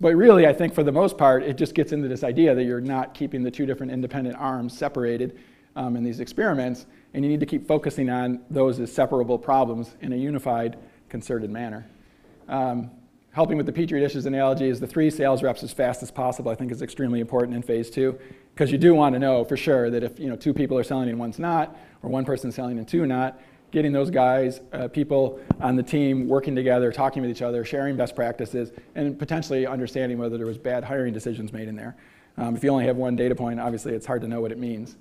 but 0.00 0.14
really, 0.14 0.46
I 0.46 0.52
think 0.52 0.74
for 0.74 0.82
the 0.82 0.92
most 0.92 1.16
part, 1.16 1.42
it 1.42 1.56
just 1.56 1.74
gets 1.74 1.92
into 1.92 2.06
this 2.06 2.22
idea 2.22 2.54
that 2.54 2.64
you're 2.64 2.80
not 2.80 3.14
keeping 3.14 3.42
the 3.42 3.50
two 3.50 3.64
different 3.64 3.92
independent 3.92 4.36
arms 4.36 4.76
separated 4.76 5.38
um, 5.74 5.96
in 5.96 6.04
these 6.04 6.20
experiments, 6.20 6.86
and 7.14 7.24
you 7.24 7.30
need 7.30 7.40
to 7.40 7.46
keep 7.46 7.66
focusing 7.66 8.10
on 8.10 8.40
those 8.50 8.78
as 8.78 8.92
separable 8.92 9.38
problems 9.38 9.96
in 10.02 10.12
a 10.12 10.16
unified, 10.16 10.76
concerted 11.08 11.50
manner. 11.50 11.86
Um, 12.48 12.90
helping 13.36 13.58
with 13.58 13.66
the 13.66 13.72
Petri 13.72 14.00
dishes 14.00 14.24
analogy 14.24 14.66
is 14.66 14.80
the 14.80 14.86
three 14.86 15.10
sales 15.10 15.42
reps 15.42 15.62
as 15.62 15.70
fast 15.70 16.02
as 16.02 16.10
possible, 16.10 16.50
I 16.50 16.54
think 16.54 16.72
is 16.72 16.80
extremely 16.80 17.20
important 17.20 17.54
in 17.54 17.60
phase 17.60 17.90
two, 17.90 18.18
because 18.54 18.72
you 18.72 18.78
do 18.78 18.94
want 18.94 19.14
to 19.14 19.18
know 19.18 19.44
for 19.44 19.58
sure 19.58 19.90
that 19.90 20.02
if 20.02 20.18
you 20.18 20.30
know, 20.30 20.36
two 20.36 20.54
people 20.54 20.78
are 20.78 20.82
selling 20.82 21.10
and 21.10 21.18
one's 21.18 21.38
not, 21.38 21.76
or 22.02 22.08
one 22.08 22.24
person's 22.24 22.54
selling 22.54 22.78
and 22.78 22.88
two 22.88 23.04
not, 23.04 23.38
getting 23.72 23.92
those 23.92 24.10
guys, 24.10 24.62
uh, 24.72 24.88
people 24.88 25.38
on 25.60 25.76
the 25.76 25.82
team 25.82 26.26
working 26.26 26.56
together, 26.56 26.90
talking 26.90 27.20
with 27.20 27.30
each 27.30 27.42
other, 27.42 27.62
sharing 27.62 27.94
best 27.94 28.16
practices, 28.16 28.72
and 28.94 29.18
potentially 29.18 29.66
understanding 29.66 30.16
whether 30.16 30.38
there 30.38 30.46
was 30.46 30.56
bad 30.56 30.82
hiring 30.82 31.12
decisions 31.12 31.52
made 31.52 31.68
in 31.68 31.76
there. 31.76 31.94
Um, 32.38 32.56
if 32.56 32.64
you 32.64 32.70
only 32.70 32.86
have 32.86 32.96
one 32.96 33.16
data 33.16 33.34
point, 33.34 33.60
obviously 33.60 33.92
it's 33.92 34.06
hard 34.06 34.22
to 34.22 34.28
know 34.28 34.40
what 34.40 34.50
it 34.50 34.58
means. 34.58 34.96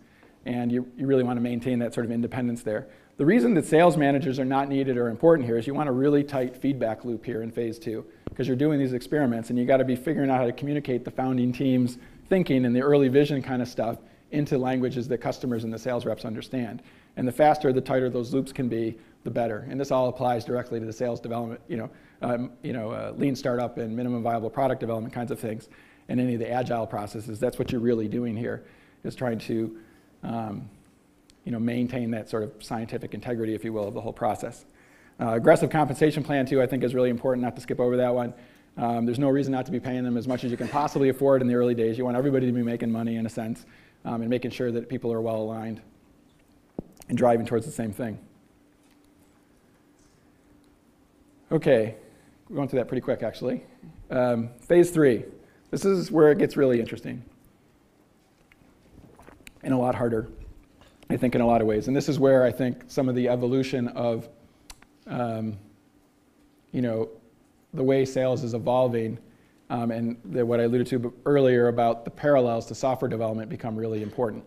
And 0.46 0.74
you, 0.74 0.92
you 0.98 1.08
really 1.08 1.24
want 1.24 1.38
to 1.38 1.42
maintain 1.42 1.80
that 1.80 1.94
sort 1.94 2.06
of 2.06 2.12
independence 2.12 2.64
there. 2.64 2.90
The 3.16 3.26
reason 3.26 3.54
that 3.54 3.66
sales 3.66 3.96
managers 3.96 4.40
are 4.40 4.46
not 4.46 4.68
needed 4.68 4.98
or 4.98 5.08
important 5.08 5.48
here 5.48 5.58
is 5.58 5.66
you 5.68 5.74
want 5.74 5.88
a 5.88 5.94
really 5.94 6.22
tight 6.22 6.58
feedback 6.58 7.06
loop 7.06 7.24
here 7.26 7.42
in 7.42 7.50
phase 7.50 7.80
two. 7.80 8.06
Because 8.36 8.50
you're 8.50 8.58
doing 8.58 8.78
these 8.78 8.92
experiments 8.92 9.50
and 9.50 9.58
you 9.58 9.64
got 9.64 9.78
to 9.78 9.86
be 9.86 9.96
figuring 9.96 10.30
out 10.30 10.40
how 10.40 10.46
to 10.46 10.52
communicate 10.52 11.06
the 11.06 11.12
founding 11.12 11.54
team's 11.54 11.98
thinking 12.28 12.66
and 12.66 12.76
the 12.76 12.82
early 12.82 13.08
vision 13.08 13.42
kind 13.42 13.62
of 13.62 13.68
stuff 13.70 13.98
into 14.32 14.58
languages 14.58 15.08
that 15.08 15.20
customers 15.20 15.64
and 15.64 15.72
the 15.72 15.80
sales 15.80 16.06
reps 16.06 16.26
understand. 16.26 16.84
And 17.16 17.26
the 17.26 17.32
faster, 17.32 17.72
the 17.72 17.80
tighter 17.80 18.10
those 18.10 18.34
loops 18.34 18.52
can 18.52 18.68
be, 18.68 18.98
the 19.24 19.32
better. 19.32 19.66
And 19.70 19.80
this 19.80 19.90
all 19.90 20.10
applies 20.10 20.44
directly 20.44 20.82
to 20.82 20.86
the 20.86 20.92
sales 20.92 21.22
development, 21.22 21.62
you 21.70 21.78
know, 21.78 21.90
um, 22.22 22.52
you 22.62 22.74
know, 22.74 22.92
uh, 22.92 23.14
lean 23.16 23.38
startup 23.38 23.78
and 23.78 23.96
minimum 23.96 24.22
viable 24.22 24.50
product 24.50 24.82
development 24.82 25.14
kinds 25.14 25.32
of 25.32 25.40
things, 25.40 25.70
and 26.10 26.20
any 26.20 26.34
of 26.34 26.40
the 26.40 26.52
agile 26.52 26.86
processes. 26.86 27.40
That's 27.40 27.58
what 27.58 27.72
you're 27.72 27.82
really 27.82 28.10
doing 28.10 28.36
here, 28.36 28.66
is 29.06 29.16
trying 29.16 29.40
to, 29.40 29.78
um, 30.24 30.70
you 31.46 31.54
know, 31.54 31.60
maintain 31.60 32.12
that 32.12 32.30
sort 32.30 32.44
of 32.44 32.52
scientific 32.60 33.14
integrity, 33.14 33.56
if 33.56 33.64
you 33.64 33.72
will, 33.72 33.88
of 33.88 33.94
the 33.94 34.02
whole 34.02 34.14
process. 34.14 34.66
Uh, 35.20 35.34
aggressive 35.34 35.70
compensation 35.70 36.24
plan 36.24 36.46
too, 36.46 36.62
I 36.62 36.68
think, 36.68 36.84
is 36.84 36.94
really 36.94 37.10
important. 37.10 37.44
Not 37.44 37.56
to 37.56 37.62
skip 37.62 37.80
over 37.80 37.98
that 37.98 38.14
one. 38.14 38.34
Um, 38.78 39.06
there's 39.06 39.20
no 39.20 39.30
reason 39.30 39.54
not 39.54 39.66
to 39.68 39.72
be 39.72 39.80
paying 39.80 40.04
them 40.04 40.18
as 40.18 40.28
much 40.28 40.44
as 40.44 40.52
you 40.52 40.58
can 40.58 40.68
possibly 40.68 41.10
afford 41.10 41.42
in 41.42 41.48
the 41.48 41.56
early 41.56 41.74
days. 41.74 41.98
You 41.98 42.04
want 42.04 42.18
everybody 42.18 42.46
to 42.46 42.52
be 42.52 42.64
making 42.64 42.92
money 42.92 43.16
in 43.16 43.26
a 43.26 43.30
sense, 43.30 43.66
um, 44.04 44.22
and 44.22 44.30
making 44.30 44.52
sure 44.52 44.72
that 44.72 44.90
people 44.90 45.14
are 45.14 45.22
well 45.22 45.38
aligned 45.38 45.82
and 47.08 47.18
driving 47.18 47.46
towards 47.46 47.66
the 47.66 47.72
same 47.72 47.94
thing. 47.94 48.20
Okay, 51.52 51.96
we're 52.50 52.56
going 52.56 52.68
through 52.68 52.80
that 52.80 52.88
pretty 52.88 53.02
quick 53.02 53.24
actually. 53.24 53.64
Um, 54.10 54.50
phase 54.62 54.92
three. 54.92 55.24
This 55.72 55.86
is 55.86 56.12
where 56.12 56.32
it 56.32 56.38
gets 56.38 56.58
really 56.58 56.80
interesting 56.80 57.24
and 59.64 59.74
a 59.74 59.78
lot 59.78 59.96
harder, 59.96 60.30
I 61.10 61.18
think, 61.18 61.36
in 61.36 61.42
a 61.42 61.48
lot 61.48 61.60
of 61.60 61.68
ways. 61.68 61.88
And 61.88 61.96
this 61.96 62.08
is 62.08 62.20
where 62.20 62.44
I 62.44 62.52
think 62.52 62.84
some 62.88 63.10
of 63.10 63.16
the 63.16 63.28
evolution 63.28 63.88
of, 63.90 64.30
um, 65.08 65.58
you 66.72 66.82
know, 66.82 67.10
the 67.74 67.84
way 67.84 68.06
sales 68.06 68.44
is 68.44 68.54
evolving 68.54 69.18
um, 69.70 69.92
and 69.92 70.18
the, 70.26 70.46
what 70.46 70.60
I 70.60 70.64
alluded 70.64 70.88
to 70.88 71.14
earlier 71.26 71.68
about 71.68 72.06
the 72.06 72.12
parallels 72.12 72.66
to 72.68 72.76
software 72.76 73.10
development 73.10 73.50
become 73.50 73.76
really 73.76 74.04
important. 74.04 74.44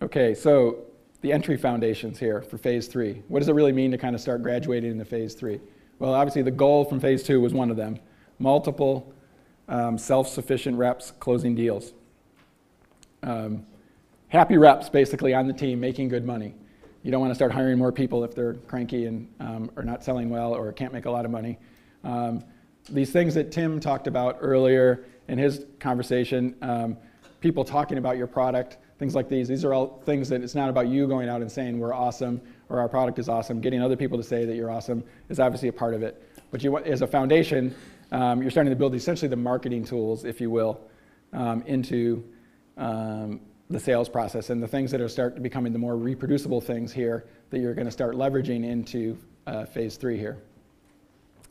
Okay, 0.00 0.34
so 0.34 0.84
the 1.22 1.32
entry 1.32 1.56
foundations 1.56 2.18
here 2.18 2.42
for 2.42 2.56
phase 2.58 2.86
three. 2.86 3.22
What 3.28 3.40
does 3.40 3.48
it 3.48 3.54
really 3.54 3.72
mean 3.72 3.90
to 3.90 3.98
kind 3.98 4.14
of 4.14 4.20
start 4.20 4.42
graduating 4.42 4.92
into 4.92 5.04
phase 5.04 5.34
three? 5.34 5.60
Well, 5.98 6.14
obviously, 6.14 6.42
the 6.42 6.52
goal 6.52 6.84
from 6.84 7.00
phase 7.00 7.22
two 7.22 7.40
was 7.40 7.52
one 7.52 7.70
of 7.70 7.76
them 7.76 7.98
multiple 8.38 9.12
um, 9.68 9.98
self 9.98 10.28
sufficient 10.28 10.76
reps 10.76 11.10
closing 11.18 11.54
deals. 11.54 11.92
Um, 13.22 13.66
happy 14.28 14.56
reps, 14.56 14.88
basically, 14.88 15.34
on 15.34 15.46
the 15.46 15.52
team 15.52 15.80
making 15.80 16.08
good 16.08 16.24
money. 16.24 16.54
You 17.02 17.10
don't 17.10 17.20
want 17.20 17.30
to 17.30 17.34
start 17.34 17.52
hiring 17.52 17.78
more 17.78 17.92
people 17.92 18.24
if 18.24 18.34
they're 18.34 18.54
cranky 18.54 19.06
and 19.06 19.28
um, 19.40 19.70
are 19.76 19.82
not 19.82 20.04
selling 20.04 20.30
well 20.30 20.54
or 20.54 20.72
can't 20.72 20.92
make 20.92 21.06
a 21.06 21.10
lot 21.10 21.24
of 21.24 21.30
money. 21.30 21.58
Um, 22.04 22.44
these 22.90 23.10
things 23.10 23.34
that 23.34 23.52
Tim 23.52 23.80
talked 23.80 24.06
about 24.06 24.38
earlier 24.40 25.04
in 25.28 25.38
his 25.38 25.66
conversation, 25.78 26.54
um, 26.62 26.96
people 27.40 27.64
talking 27.64 27.98
about 27.98 28.16
your 28.16 28.26
product, 28.26 28.78
things 28.98 29.14
like 29.14 29.28
these. 29.28 29.48
These 29.48 29.64
are 29.64 29.72
all 29.72 30.02
things 30.04 30.28
that 30.28 30.42
it's 30.42 30.54
not 30.54 30.68
about 30.68 30.88
you 30.88 31.06
going 31.06 31.28
out 31.28 31.40
and 31.40 31.50
saying 31.50 31.78
we're 31.78 31.94
awesome 31.94 32.40
or 32.68 32.80
our 32.80 32.88
product 32.88 33.18
is 33.18 33.28
awesome. 33.28 33.60
Getting 33.60 33.80
other 33.80 33.96
people 33.96 34.18
to 34.18 34.24
say 34.24 34.44
that 34.44 34.56
you're 34.56 34.70
awesome 34.70 35.04
is 35.28 35.38
obviously 35.38 35.68
a 35.68 35.72
part 35.72 35.94
of 35.94 36.02
it. 36.02 36.22
But 36.50 36.62
you, 36.64 36.76
as 36.78 37.02
a 37.02 37.06
foundation, 37.06 37.74
um, 38.10 38.42
you're 38.42 38.50
starting 38.50 38.70
to 38.70 38.76
build 38.76 38.94
essentially 38.94 39.28
the 39.28 39.36
marketing 39.36 39.84
tools, 39.84 40.24
if 40.24 40.40
you 40.40 40.50
will, 40.50 40.80
um, 41.32 41.62
into 41.66 42.24
um, 42.76 43.40
the 43.70 43.78
sales 43.78 44.08
process 44.08 44.50
and 44.50 44.62
the 44.62 44.68
things 44.68 44.90
that 44.90 45.00
are 45.00 45.08
start 45.08 45.42
becoming 45.42 45.72
the 45.72 45.78
more 45.78 45.96
reproducible 45.96 46.60
things 46.60 46.92
here 46.92 47.24
that 47.50 47.58
you're 47.58 47.74
going 47.74 47.86
to 47.86 47.92
start 47.92 48.14
leveraging 48.14 48.64
into 48.64 49.16
uh, 49.46 49.64
phase 49.64 49.96
three 49.96 50.16
here. 50.16 50.38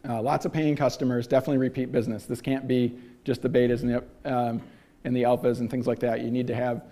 Uh, 0.08 0.22
lots 0.22 0.46
of 0.46 0.54
paying 0.54 0.76
customers, 0.76 1.28
definitely 1.28 1.58
repeat 1.58 1.92
business. 1.92 2.26
This 2.26 2.42
can't 2.42 2.68
be 2.68 2.98
just 3.24 3.42
the 3.42 3.50
betas 3.50 3.82
and 3.82 3.90
the, 3.92 4.32
um, 4.32 4.62
and 5.04 5.16
the 5.16 5.24
alphas 5.24 5.60
and 5.60 5.70
things 5.70 5.86
like 5.86 6.00
that. 6.00 6.22
You 6.22 6.32
need 6.32 6.48
to 6.48 6.56
have 6.56 6.84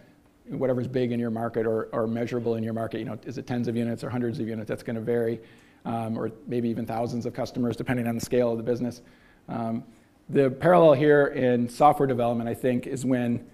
whatever's 0.49 0.87
big 0.87 1.11
in 1.11 1.19
your 1.19 1.31
market 1.31 1.65
or, 1.65 1.85
or 1.91 2.07
measurable 2.07 2.55
in 2.55 2.63
your 2.63 2.73
market. 2.73 2.99
You 2.99 3.05
know, 3.05 3.17
is 3.25 3.37
it 3.37 3.47
tens 3.47 3.67
of 3.67 3.75
units 3.75 4.03
or 4.03 4.09
hundreds 4.09 4.39
of 4.39 4.47
units? 4.47 4.67
That's 4.67 4.83
going 4.83 4.95
to 4.95 5.01
vary, 5.01 5.39
um, 5.85 6.17
or 6.17 6.31
maybe 6.45 6.69
even 6.69 6.85
thousands 6.85 7.25
of 7.25 7.33
customers, 7.33 7.75
depending 7.75 8.07
on 8.07 8.15
the 8.15 8.21
scale 8.21 8.51
of 8.51 8.57
the 8.57 8.63
business. 8.63 9.01
Um, 9.49 9.83
the 10.29 10.49
parallel 10.49 10.93
here 10.93 11.27
in 11.27 11.69
software 11.69 12.07
development, 12.07 12.49
I 12.49 12.53
think, 12.53 12.87
is 12.87 13.05
when 13.05 13.47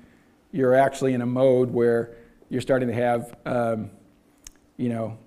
you're 0.52 0.76
actually 0.76 1.14
in 1.14 1.22
a 1.22 1.26
mode 1.26 1.72
where 1.72 2.16
you're 2.50 2.62
starting 2.62 2.88
to 2.88 2.94
have, 2.94 3.36
um, 3.46 3.92
you 4.78 4.90
know, 4.90 5.18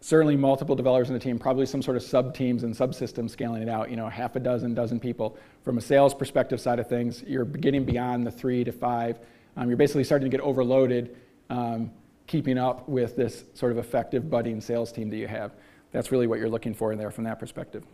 certainly 0.00 0.36
multiple 0.36 0.76
developers 0.76 1.08
in 1.08 1.14
the 1.14 1.20
team, 1.20 1.38
probably 1.38 1.66
some 1.66 1.82
sort 1.82 1.96
of 1.96 2.02
sub 2.02 2.34
teams 2.34 2.62
and 2.62 2.74
subsystems 2.74 3.30
scaling 3.30 3.62
it 3.62 3.68
out, 3.68 3.90
you 3.90 3.96
know, 3.96 4.08
half 4.08 4.36
a 4.36 4.40
dozen, 4.40 4.74
dozen 4.74 5.00
people. 5.00 5.36
From 5.64 5.78
a 5.78 5.80
sales 5.80 6.14
perspective 6.14 6.60
side 6.60 6.78
of 6.78 6.88
things, 6.88 7.22
you're 7.26 7.44
getting 7.44 7.84
beyond 7.84 8.26
the 8.26 8.30
three 8.30 8.62
to 8.64 8.72
five 8.72 9.18
um, 9.58 9.68
you're 9.68 9.76
basically 9.76 10.04
starting 10.04 10.30
to 10.30 10.34
get 10.34 10.40
overloaded 10.44 11.16
um, 11.50 11.90
keeping 12.28 12.58
up 12.58 12.88
with 12.88 13.16
this 13.16 13.44
sort 13.54 13.72
of 13.72 13.78
effective 13.78 14.30
budding 14.30 14.60
sales 14.60 14.92
team 14.92 15.10
that 15.10 15.16
you 15.16 15.26
have. 15.26 15.52
That's 15.90 16.12
really 16.12 16.28
what 16.28 16.38
you're 16.38 16.48
looking 16.48 16.74
for 16.74 16.92
in 16.92 16.98
there 16.98 17.10
from 17.10 17.24
that 17.24 17.40
perspective. 17.40 17.84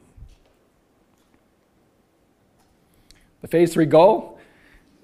The 3.40 3.48
phase 3.48 3.72
three 3.72 3.86
goal 3.86 4.38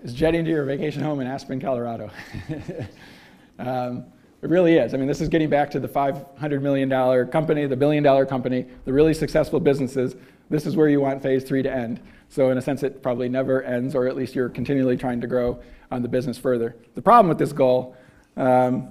is 0.03 0.15
jetting 0.15 0.45
to 0.45 0.51
your 0.51 0.65
vacation 0.65 1.03
home 1.03 1.21
in 1.21 1.27
Aspen, 1.27 1.61
Colorado. 1.61 2.11
um, 3.59 4.05
it 4.43 4.49
really 4.49 4.77
is. 4.77 4.95
I 4.95 4.97
mean, 4.97 5.07
this 5.07 5.21
is 5.21 5.29
getting 5.29 5.51
back 5.51 5.71
to 5.73 5.81
the 5.81 5.89
$500 5.89 6.63
million 6.63 7.29
company, 7.29 7.67
the 7.67 7.77
billion 7.77 8.03
dollar 8.03 8.25
company, 8.25 8.67
the 8.87 8.93
really 8.93 9.13
successful 9.13 9.61
businesses. 9.61 10.17
This 10.49 10.65
is 10.65 10.77
where 10.77 10.89
you 10.89 11.01
want 11.01 11.23
phase 11.23 11.45
three 11.45 11.63
to 11.63 11.71
end. 11.71 12.01
So, 12.31 12.51
in 12.51 12.59
a 12.59 12.63
sense, 12.63 12.83
it 12.83 13.03
probably 13.03 13.29
never 13.29 13.63
ends, 13.63 13.95
or 13.95 14.07
at 14.07 14.17
least 14.17 14.35
you're 14.35 14.49
continually 14.49 14.97
trying 14.97 15.21
to 15.21 15.27
grow 15.27 15.61
on 15.91 16.03
the 16.03 16.09
business 16.09 16.39
further. 16.39 16.77
The 16.95 17.03
problem 17.03 17.29
with 17.29 17.39
this 17.39 17.53
goal 17.53 17.97
um, 18.37 18.89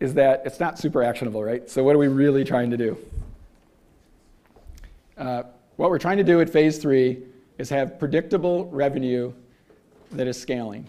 is 0.00 0.12
that 0.14 0.42
it's 0.44 0.60
not 0.60 0.78
super 0.78 1.02
actionable, 1.02 1.42
right? 1.42 1.68
So, 1.70 1.82
what 1.82 1.94
are 1.94 1.98
we 1.98 2.08
really 2.08 2.44
trying 2.44 2.70
to 2.70 2.76
do? 2.76 2.98
Uh, 5.16 5.44
what 5.76 5.88
we're 5.88 5.98
trying 5.98 6.18
to 6.18 6.24
do 6.24 6.40
at 6.40 6.50
phase 6.50 6.78
three 6.78 7.22
is 7.58 7.70
have 7.70 7.98
predictable 7.98 8.66
revenue 8.70 9.32
that 10.12 10.26
is 10.26 10.40
scaling. 10.40 10.86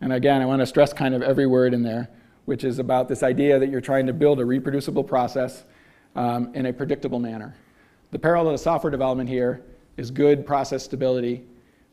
And 0.00 0.12
again, 0.12 0.42
I 0.42 0.46
want 0.46 0.60
to 0.60 0.66
stress 0.66 0.92
kind 0.92 1.14
of 1.14 1.22
every 1.22 1.46
word 1.46 1.74
in 1.74 1.82
there, 1.82 2.08
which 2.44 2.64
is 2.64 2.78
about 2.78 3.08
this 3.08 3.22
idea 3.22 3.58
that 3.58 3.68
you're 3.70 3.80
trying 3.80 4.06
to 4.06 4.12
build 4.12 4.40
a 4.40 4.44
reproducible 4.44 5.04
process 5.04 5.64
um, 6.16 6.52
in 6.54 6.66
a 6.66 6.72
predictable 6.72 7.18
manner. 7.18 7.54
The 8.10 8.18
parallel 8.18 8.52
to 8.52 8.58
software 8.58 8.90
development 8.90 9.28
here 9.28 9.62
is 9.96 10.10
good 10.10 10.46
process 10.46 10.84
stability 10.84 11.44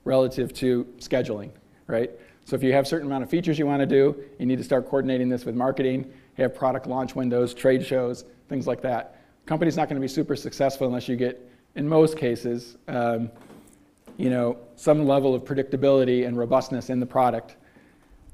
relative 0.05 0.53
to 0.53 0.85
scheduling, 0.99 1.51
right? 1.87 2.11
So 2.45 2.55
if 2.55 2.63
you 2.63 2.73
have 2.73 2.85
a 2.85 2.87
certain 2.87 3.07
amount 3.07 3.23
of 3.23 3.29
features 3.29 3.59
you 3.59 3.67
want 3.67 3.81
to 3.81 3.85
do, 3.85 4.15
you 4.39 4.45
need 4.45 4.57
to 4.57 4.63
start 4.63 4.87
coordinating 4.87 5.29
this 5.29 5.45
with 5.45 5.55
marketing, 5.55 6.11
have 6.35 6.55
product 6.55 6.87
launch 6.87 7.15
windows, 7.15 7.53
trade 7.53 7.85
shows, 7.85 8.25
things 8.47 8.65
like 8.65 8.81
that. 8.81 9.21
Company's 9.45 9.77
not 9.77 9.87
going 9.87 9.95
to 9.95 10.01
be 10.01 10.07
super 10.07 10.35
successful 10.35 10.87
unless 10.87 11.07
you 11.07 11.15
get, 11.15 11.47
in 11.75 11.87
most 11.87 12.17
cases, 12.17 12.77
um, 12.87 13.29
you 14.19 14.29
know, 14.29 14.57
some 14.75 15.07
level 15.07 15.33
of 15.33 15.43
predictability 15.45 16.27
and 16.27 16.37
robustness 16.37 16.89
in 16.89 16.99
the 16.99 17.05
product 17.05 17.55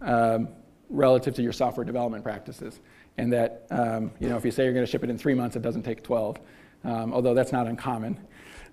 um, 0.01 0.49
relative 0.89 1.35
to 1.35 1.43
your 1.43 1.53
software 1.53 1.85
development 1.85 2.23
practices. 2.23 2.79
And 3.19 3.31
that, 3.31 3.67
um, 3.69 4.11
you 4.19 4.27
know, 4.27 4.35
if 4.35 4.43
you 4.43 4.49
say 4.49 4.63
you're 4.63 4.73
going 4.73 4.85
to 4.85 4.91
ship 4.91 5.03
it 5.03 5.11
in 5.11 5.17
three 5.17 5.35
months, 5.35 5.55
it 5.55 5.61
doesn't 5.61 5.83
take 5.83 6.03
12, 6.03 6.37
um, 6.85 7.13
although 7.13 7.35
that's 7.35 7.51
not 7.51 7.67
uncommon 7.67 8.17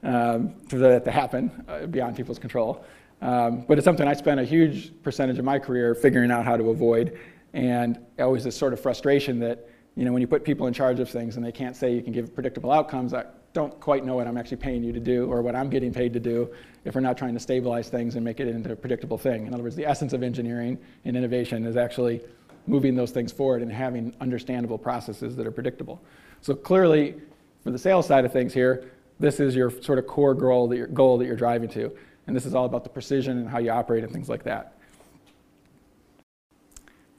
um, 0.03 0.55
for 0.69 0.79
that 0.79 1.05
to 1.05 1.11
happen 1.11 1.65
uh, 1.69 1.85
beyond 1.85 2.17
people's 2.17 2.39
control. 2.39 2.83
Um, 3.21 3.67
but 3.69 3.77
it's 3.77 3.85
something 3.85 4.09
I 4.09 4.15
spent 4.15 4.41
a 4.41 4.45
huge 4.45 4.91
percentage 5.03 5.39
of 5.39 5.45
my 5.45 5.59
career 5.59 5.95
figuring 5.95 6.31
out 6.31 6.47
how 6.47 6.57
to 6.57 6.71
avoid. 6.71 7.19
And 7.53 7.99
always 8.19 8.43
this 8.43 8.57
sort 8.57 8.73
of 8.73 8.81
frustration 8.81 9.39
that, 9.41 9.69
you 9.97 10.07
know, 10.07 10.13
when 10.13 10.23
you 10.23 10.27
put 10.27 10.45
people 10.45 10.67
in 10.67 10.73
charge 10.73 10.99
of 10.99 11.11
things 11.11 11.37
and 11.37 11.45
they 11.45 11.53
can't 11.53 11.77
say 11.77 11.95
you 11.95 12.03
can 12.03 12.15
give 12.15 12.35
predictable 12.35 12.73
outcomes, 12.73 13.13
don't 13.53 13.79
quite 13.81 14.05
know 14.05 14.15
what 14.15 14.27
I'm 14.27 14.39
actually 14.39 14.57
paying 14.59 14.83
you 14.83 14.93
to 14.93 15.01
do 15.01 15.31
or 15.31 15.43
what 15.43 15.55
I'm 15.55 15.69
getting 15.69 15.93
paid 15.93 16.13
to 16.15 16.21
do 16.21 16.51
if 16.85 16.95
we're 16.95 17.03
not 17.03 17.19
trying 17.19 17.35
to 17.35 17.41
stabilize 17.41 17.89
things 17.89 18.17
and 18.17 18.25
make 18.25 18.41
it 18.41 18.49
into 18.49 18.73
a 18.73 18.77
predictable 18.77 19.19
thing. 19.19 19.47
In 19.47 19.53
other 19.53 19.63
words, 19.63 19.77
the 19.77 19.87
essence 19.87 20.13
of 20.13 20.23
engineering 20.23 20.79
and 21.05 21.17
innovation 21.17 21.67
is 21.67 21.77
actually 21.77 22.23
moving 22.67 22.95
those 22.95 23.11
things 23.11 23.31
forward 23.31 23.61
and 23.61 23.71
having 23.71 24.15
understandable 24.21 24.79
processes 24.79 25.37
that 25.37 25.47
are 25.47 25.51
predictable. 25.51 26.01
So 26.41 26.55
clearly, 26.55 27.15
for 27.63 27.71
the 27.71 27.79
sales 27.79 28.07
side 28.07 28.25
of 28.25 28.33
things 28.33 28.55
here, 28.55 28.91
this 29.21 29.39
is 29.39 29.55
your 29.55 29.71
sort 29.83 29.99
of 29.99 30.07
core 30.07 30.35
goal 30.35 30.69
that 30.69 30.77
you're, 30.77 30.87
goal 30.87 31.19
that 31.19 31.27
you're 31.27 31.37
driving 31.37 31.69
to. 31.71 31.93
And 32.27 32.35
this 32.35 32.47
is 32.47 32.55
all 32.55 32.65
about 32.65 32.85
the 32.85 32.91
precision 32.91 33.39
and 33.39 33.49
how 33.49 33.59
you 33.59 33.71
operate 33.71 34.03
and 34.03 34.13
things 34.13 34.29
like 34.29 34.45
that. 34.45 34.79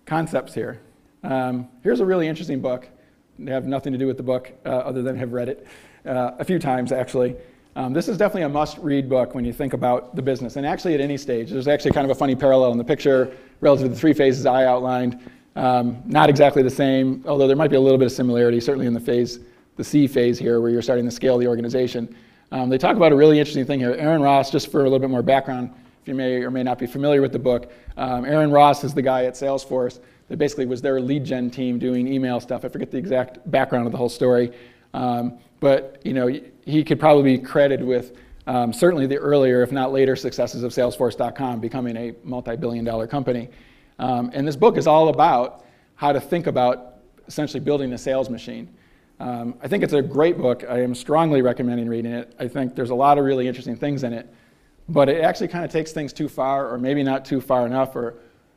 Concepts 0.05 0.53
here. 0.53 0.81
Um, 1.23 1.69
here's 1.83 1.99
a 1.99 2.05
really 2.05 2.27
interesting 2.27 2.59
book. 2.59 2.89
They 3.37 3.51
have 3.51 3.65
nothing 3.65 3.93
to 3.93 3.99
do 3.99 4.07
with 4.07 4.17
the 4.17 4.23
book 4.23 4.51
uh, 4.65 4.69
other 4.69 5.01
than 5.01 5.17
have 5.17 5.33
read 5.33 5.49
it 5.49 5.67
uh, 6.05 6.31
a 6.39 6.43
few 6.45 6.59
times, 6.59 6.91
actually. 6.91 7.35
Um, 7.75 7.91
this 7.91 8.07
is 8.07 8.17
definitely 8.17 8.43
a 8.43 8.49
must 8.49 8.77
read 8.77 9.09
book 9.09 9.33
when 9.33 9.43
you 9.43 9.53
think 9.53 9.73
about 9.73 10.15
the 10.15 10.21
business, 10.21 10.57
and 10.57 10.65
actually 10.65 10.93
at 10.93 11.01
any 11.01 11.17
stage. 11.17 11.49
There's 11.49 11.67
actually 11.67 11.91
kind 11.91 12.05
of 12.05 12.11
a 12.11 12.15
funny 12.15 12.35
parallel 12.35 12.71
in 12.71 12.77
the 12.77 12.83
picture 12.83 13.35
relative 13.61 13.87
to 13.87 13.93
the 13.93 13.99
three 13.99 14.13
phases 14.13 14.45
I 14.45 14.65
outlined. 14.65 15.19
Um, 15.55 16.01
not 16.05 16.29
exactly 16.29 16.61
the 16.61 16.69
same, 16.69 17.23
although 17.27 17.47
there 17.47 17.55
might 17.55 17.69
be 17.69 17.75
a 17.75 17.81
little 17.81 17.97
bit 17.97 18.05
of 18.05 18.11
similarity, 18.11 18.59
certainly 18.59 18.87
in 18.87 18.93
the 18.93 18.99
phase 18.99 19.39
the 19.75 19.83
C 19.83 20.07
phase 20.07 20.37
here, 20.37 20.61
where 20.61 20.69
you're 20.69 20.83
starting 20.83 21.05
to 21.05 21.11
scale 21.11 21.37
the 21.37 21.47
organization. 21.47 22.15
Um, 22.51 22.69
they 22.69 22.77
talk 22.77 22.95
about 22.95 23.11
a 23.11 23.15
really 23.15 23.39
interesting 23.39 23.65
thing 23.65 23.79
here. 23.79 23.95
Aaron 23.95 24.21
Ross, 24.21 24.51
just 24.51 24.71
for 24.71 24.81
a 24.81 24.83
little 24.83 24.99
bit 24.99 25.09
more 25.09 25.23
background, 25.23 25.71
if 26.01 26.07
you 26.07 26.13
may 26.13 26.43
or 26.43 26.51
may 26.51 26.61
not 26.61 26.77
be 26.77 26.85
familiar 26.85 27.21
with 27.21 27.31
the 27.31 27.39
book, 27.39 27.71
um, 27.97 28.25
Aaron 28.25 28.51
Ross 28.51 28.83
is 28.83 28.93
the 28.93 29.01
guy 29.01 29.25
at 29.25 29.33
Salesforce 29.33 29.99
that 30.27 30.37
basically 30.37 30.65
was 30.65 30.81
their 30.81 31.01
lead 31.01 31.23
gen 31.23 31.49
team 31.49 31.79
doing 31.79 32.07
email 32.07 32.39
stuff. 32.39 32.63
I 32.65 32.67
forget 32.67 32.91
the 32.91 32.97
exact 32.97 33.39
background 33.49 33.87
of 33.87 33.91
the 33.91 33.97
whole 33.97 34.09
story, 34.09 34.51
um, 34.93 35.39
but 35.63 36.01
you 36.03 36.13
know 36.13 36.27
he 36.65 36.83
could 36.83 36.99
probably 36.99 37.37
be 37.37 37.43
credited 37.43 37.87
with 37.87 38.17
um, 38.45 38.73
certainly 38.73 39.07
the 39.07 39.17
earlier, 39.17 39.63
if 39.63 39.71
not 39.71 39.93
later, 39.93 40.17
successes 40.17 40.63
of 40.63 40.73
Salesforce.com 40.73 41.61
becoming 41.61 41.95
a 41.95 42.13
multi-billion-dollar 42.23 43.07
company. 43.07 43.49
Um, 43.99 44.31
and 44.33 44.45
this 44.45 44.57
book 44.57 44.77
is 44.77 44.85
all 44.85 45.07
about 45.07 45.63
how 45.95 46.11
to 46.11 46.19
think 46.19 46.47
about 46.47 46.97
essentially 47.27 47.61
building 47.61 47.93
a 47.93 47.97
sales 47.97 48.29
machine. 48.29 48.67
Um, 49.21 49.55
I 49.61 49.69
think 49.69 49.81
it's 49.83 49.93
a 49.93 50.01
great 50.01 50.37
book. 50.37 50.65
I 50.67 50.81
am 50.81 50.93
strongly 50.93 51.41
recommending 51.41 51.87
reading 51.87 52.11
it. 52.11 52.35
I 52.37 52.49
think 52.49 52.75
there's 52.75 52.89
a 52.89 52.95
lot 52.95 53.17
of 53.17 53.23
really 53.23 53.47
interesting 53.47 53.77
things 53.77 54.03
in 54.03 54.11
it, 54.11 54.27
but 54.89 55.07
it 55.07 55.23
actually 55.23 55.47
kind 55.47 55.63
of 55.63 55.71
takes 55.71 55.93
things 55.93 56.11
too 56.11 56.27
far, 56.27 56.69
or 56.69 56.77
maybe 56.77 57.03
not 57.03 57.23
too 57.23 57.39
far 57.39 57.65
enough, 57.65 57.95
or 57.95 58.15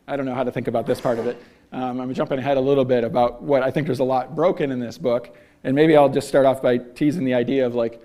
I 0.09 0.17
don't 0.17 0.27
know 0.27 0.35
how 0.35 0.43
to 0.43 0.51
think 0.51 0.67
about 0.67 0.87
this 0.87 1.01
part 1.01 1.21
of 1.21 1.29
it. 1.29 1.41
Um, 1.71 2.01
I'm 2.01 2.13
jumping 2.13 2.41
ahead 2.41 2.57
a 2.57 2.61
little 2.61 2.85
bit 2.85 3.05
about 3.05 3.43
what 3.43 3.63
I 3.63 3.71
think 3.71 3.87
there's 3.87 4.01
a 4.01 4.05
lot 4.05 4.35
broken 4.35 4.73
in 4.73 4.81
this 4.81 4.99
book, 4.99 5.37
and 5.67 5.75
maybe 5.75 5.97
I'll 5.97 6.09
just 6.09 6.29
start 6.29 6.47
off 6.47 6.63
by 6.63 6.79
teasing 6.79 7.25
the 7.25 7.35
idea 7.35 7.67
of 7.67 7.75
like 7.75 8.01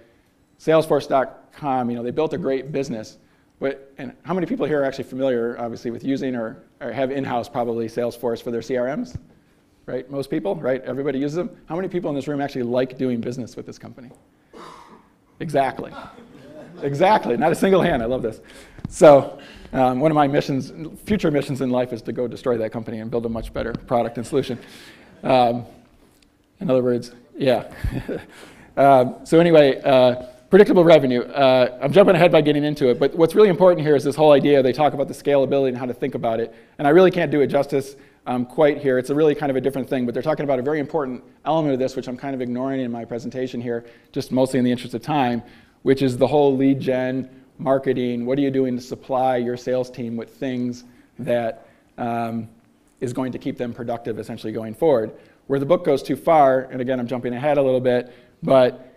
Salesforce.com. 0.60 1.90
You 1.92 1.96
know, 1.96 2.04
they 2.04 2.10
built 2.10 2.34
a 2.34 2.38
great 2.38 2.72
business, 2.72 3.20
but 3.60 3.94
and 4.00 4.14
how 4.24 4.34
many 4.34 4.48
people 4.48 4.66
here 4.66 4.82
are 4.82 4.84
actually 4.84 5.04
familiar, 5.04 5.56
obviously, 5.60 5.92
with 5.92 6.04
using 6.04 6.36
or, 6.36 6.64
or 6.82 6.92
have 6.92 7.12
in-house 7.12 7.48
probably 7.48 7.86
Salesforce 7.86 8.42
for 8.42 8.50
their 8.50 8.62
CRMs? 8.62 9.16
Right, 9.86 10.10
most 10.10 10.32
people, 10.32 10.56
right? 10.56 10.82
Everybody 10.84 11.20
uses 11.20 11.36
them. 11.36 11.56
How 11.68 11.76
many 11.76 11.88
people 11.88 12.10
in 12.10 12.16
this 12.16 12.28
room 12.28 12.42
actually 12.42 12.64
like 12.64 12.98
doing 12.98 13.22
business 13.22 13.56
with 13.56 13.68
this 13.68 13.78
company? 13.78 14.10
Exactly. 15.40 15.92
exactly. 16.82 17.38
Not 17.38 17.52
a 17.52 17.56
single 17.56 17.82
hand. 17.82 18.02
I 18.02 18.06
love 18.06 18.24
this. 18.24 18.42
So 18.90 19.40
um, 19.74 20.00
one 20.00 20.10
of 20.10 20.16
my 20.16 20.28
missions, 20.28 20.72
future 21.02 21.30
missions 21.30 21.62
in 21.62 21.70
life, 21.70 21.94
is 21.94 22.02
to 22.04 22.12
go 22.12 22.28
destroy 22.28 22.58
that 22.58 22.72
company 22.72 23.00
and 23.00 23.12
build 23.12 23.26
a 23.28 23.30
much 23.30 23.54
better 23.54 23.74
product 23.74 24.18
and 24.18 24.26
solution. 24.26 24.58
Um, 25.24 25.66
in 26.60 26.70
other 26.70 26.84
words, 26.84 27.12
yeah. 27.42 27.74
um, 28.78 29.16
so 29.26 29.40
anyway, 29.40 29.82
uh, 29.82 30.28
predictable 30.50 30.84
revenue. 30.84 31.22
Uh, 31.22 31.80
I'm 31.82 31.92
jumping 31.92 32.16
ahead 32.16 32.32
by 32.32 32.42
getting 32.42 32.64
into 32.64 32.90
it, 32.90 33.00
but 33.00 33.16
what's 33.16 33.34
really 33.34 33.50
important 33.50 33.86
here 33.86 33.96
is 33.96 34.04
this 34.04 34.16
whole 34.16 34.32
idea. 34.32 34.62
They 34.62 34.74
talk 34.74 34.94
about 34.94 35.08
the 35.08 35.14
scalability 35.14 35.70
and 35.70 35.78
how 35.78 35.88
to 35.88 35.94
think 35.94 36.14
about 36.14 36.40
it, 36.40 36.54
and 36.78 36.88
I 36.88 36.92
really 36.92 37.10
can't 37.10 37.32
do 37.32 37.42
it 37.42 37.48
justice 37.48 37.96
um, 38.28 38.46
quite 38.46 38.78
here. 38.78 39.00
It's 39.00 39.10
a 39.10 39.16
really 39.16 39.34
kind 39.34 39.50
of 39.50 39.56
a 39.56 39.62
different 39.62 39.90
thing, 39.90 40.06
but 40.06 40.14
they're 40.14 40.22
talking 40.22 40.44
about 40.44 40.60
a 40.60 40.62
very 40.62 40.80
important 40.80 41.24
element 41.44 41.74
of 41.74 41.80
this, 41.80 41.96
which 41.96 42.08
I'm 42.08 42.18
kind 42.18 42.36
of 42.36 42.42
ignoring 42.42 42.82
in 42.82 42.92
my 42.92 43.06
presentation 43.06 43.60
here, 43.60 43.86
just 44.12 44.32
mostly 44.32 44.60
in 44.60 44.66
the 44.66 44.72
interest 44.72 44.94
of 44.94 45.02
time, 45.02 45.42
which 45.82 46.04
is 46.04 46.18
the 46.18 46.28
whole 46.28 46.56
lead 46.56 46.80
gen 46.80 47.28
marketing, 47.58 48.26
what 48.26 48.38
are 48.38 48.42
you 48.42 48.52
doing 48.52 48.76
to 48.76 48.82
supply 48.82 49.38
your 49.38 49.58
sales 49.58 49.90
team 49.90 50.16
with 50.16 50.36
things 50.36 50.84
that 51.18 51.68
um, 51.98 52.48
is 53.02 53.14
going 53.14 53.32
to 53.32 53.40
keep 53.40 53.58
them 53.58 53.74
productive 53.74 54.20
essentially 54.20 54.54
going 54.54 54.74
forward. 54.74 55.12
Where 55.52 55.60
the 55.60 55.66
book 55.66 55.84
goes 55.84 56.02
too 56.02 56.16
far, 56.16 56.62
and 56.72 56.80
again, 56.80 56.98
I'm 56.98 57.08
jumping 57.08 57.34
ahead 57.34 57.58
a 57.58 57.62
little 57.62 57.82
bit, 57.82 58.16
but 58.42 58.96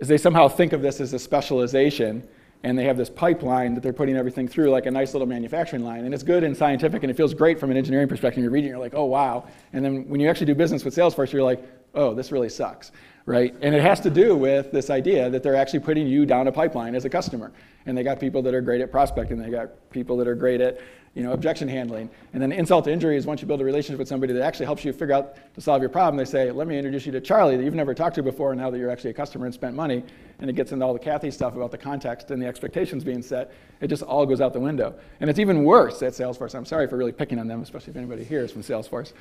is 0.00 0.08
they 0.08 0.18
somehow 0.18 0.48
think 0.48 0.72
of 0.72 0.82
this 0.82 1.00
as 1.00 1.12
a 1.12 1.18
specialization 1.20 2.26
and 2.64 2.76
they 2.76 2.82
have 2.86 2.96
this 2.96 3.08
pipeline 3.08 3.72
that 3.74 3.84
they're 3.84 3.92
putting 3.92 4.16
everything 4.16 4.48
through 4.48 4.70
like 4.70 4.86
a 4.86 4.90
nice 4.90 5.12
little 5.12 5.28
manufacturing 5.28 5.84
line 5.84 6.04
and 6.04 6.12
it's 6.12 6.24
good 6.24 6.42
and 6.42 6.56
scientific 6.56 7.04
and 7.04 7.10
it 7.12 7.16
feels 7.16 7.34
great 7.34 7.60
from 7.60 7.70
an 7.70 7.76
engineering 7.76 8.08
perspective. 8.08 8.42
You're 8.42 8.50
reading 8.50 8.70
you're 8.70 8.80
like 8.80 8.94
oh 8.96 9.04
wow. 9.04 9.46
And 9.72 9.84
then 9.84 10.08
when 10.08 10.20
you 10.20 10.28
actually 10.28 10.46
do 10.46 10.56
business 10.56 10.84
with 10.84 10.92
salesforce 10.92 11.30
you're 11.30 11.44
like 11.44 11.64
oh 11.94 12.14
this 12.14 12.32
really 12.32 12.48
sucks 12.48 12.90
right? 13.26 13.54
And 13.62 13.74
it 13.74 13.82
has 13.82 14.00
to 14.00 14.10
do 14.10 14.34
with 14.34 14.72
this 14.72 14.90
idea 14.90 15.30
that 15.30 15.42
they're 15.42 15.56
actually 15.56 15.80
putting 15.80 16.06
you 16.06 16.26
down 16.26 16.48
a 16.48 16.52
pipeline 16.52 16.94
as 16.94 17.04
a 17.04 17.08
customer. 17.08 17.52
And 17.86 17.96
they 17.96 18.02
got 18.02 18.18
people 18.18 18.42
that 18.42 18.54
are 18.54 18.60
great 18.60 18.80
at 18.80 18.90
prospecting. 18.90 19.38
They 19.38 19.50
got 19.50 19.90
people 19.90 20.16
that 20.16 20.26
are 20.26 20.34
great 20.34 20.60
at 20.60 20.80
you 21.14 21.22
know, 21.22 21.32
objection 21.32 21.68
handling. 21.68 22.08
And 22.32 22.42
then 22.42 22.52
insult 22.52 22.86
to 22.86 22.92
injury 22.92 23.16
is 23.16 23.26
once 23.26 23.42
you 23.42 23.46
build 23.46 23.60
a 23.60 23.64
relationship 23.64 23.98
with 23.98 24.08
somebody 24.08 24.32
that 24.32 24.42
actually 24.42 24.64
helps 24.64 24.82
you 24.82 24.92
figure 24.92 25.14
out 25.14 25.36
to 25.54 25.60
solve 25.60 25.82
your 25.82 25.90
problem, 25.90 26.16
they 26.16 26.24
say, 26.24 26.50
let 26.50 26.66
me 26.66 26.78
introduce 26.78 27.04
you 27.04 27.12
to 27.12 27.20
Charlie 27.20 27.56
that 27.56 27.64
you've 27.64 27.74
never 27.74 27.94
talked 27.94 28.14
to 28.14 28.22
before 28.22 28.52
and 28.52 28.60
now 28.60 28.70
that 28.70 28.78
you're 28.78 28.90
actually 28.90 29.10
a 29.10 29.14
customer 29.14 29.44
and 29.44 29.52
spent 29.52 29.76
money. 29.76 30.02
And 30.38 30.48
it 30.48 30.54
gets 30.54 30.72
into 30.72 30.84
all 30.84 30.94
the 30.94 30.98
Kathy 30.98 31.30
stuff 31.30 31.54
about 31.54 31.70
the 31.70 31.78
context 31.78 32.30
and 32.30 32.40
the 32.40 32.46
expectations 32.46 33.04
being 33.04 33.20
set. 33.20 33.52
It 33.82 33.88
just 33.88 34.02
all 34.02 34.24
goes 34.24 34.40
out 34.40 34.54
the 34.54 34.60
window. 34.60 34.94
And 35.20 35.28
it's 35.28 35.38
even 35.38 35.64
worse 35.64 36.02
at 36.02 36.14
Salesforce. 36.14 36.54
I'm 36.54 36.64
sorry 36.64 36.86
for 36.86 36.96
really 36.96 37.12
picking 37.12 37.38
on 37.38 37.46
them, 37.46 37.60
especially 37.60 37.90
if 37.90 37.96
anybody 37.96 38.24
here 38.24 38.42
is 38.42 38.50
from 38.50 38.62
Salesforce. 38.62 39.12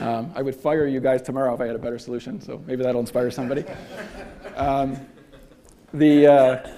Um, 0.00 0.30
I 0.34 0.42
would 0.42 0.54
fire 0.54 0.86
you 0.86 1.00
guys 1.00 1.22
tomorrow 1.22 1.54
if 1.54 1.60
I 1.60 1.66
had 1.66 1.74
a 1.74 1.78
better 1.78 1.98
solution, 1.98 2.40
so 2.40 2.62
maybe 2.66 2.82
that'll 2.82 3.00
inspire 3.00 3.30
somebody. 3.30 3.64
Um, 4.56 4.96
the, 5.94 6.26
uh, 6.26 6.70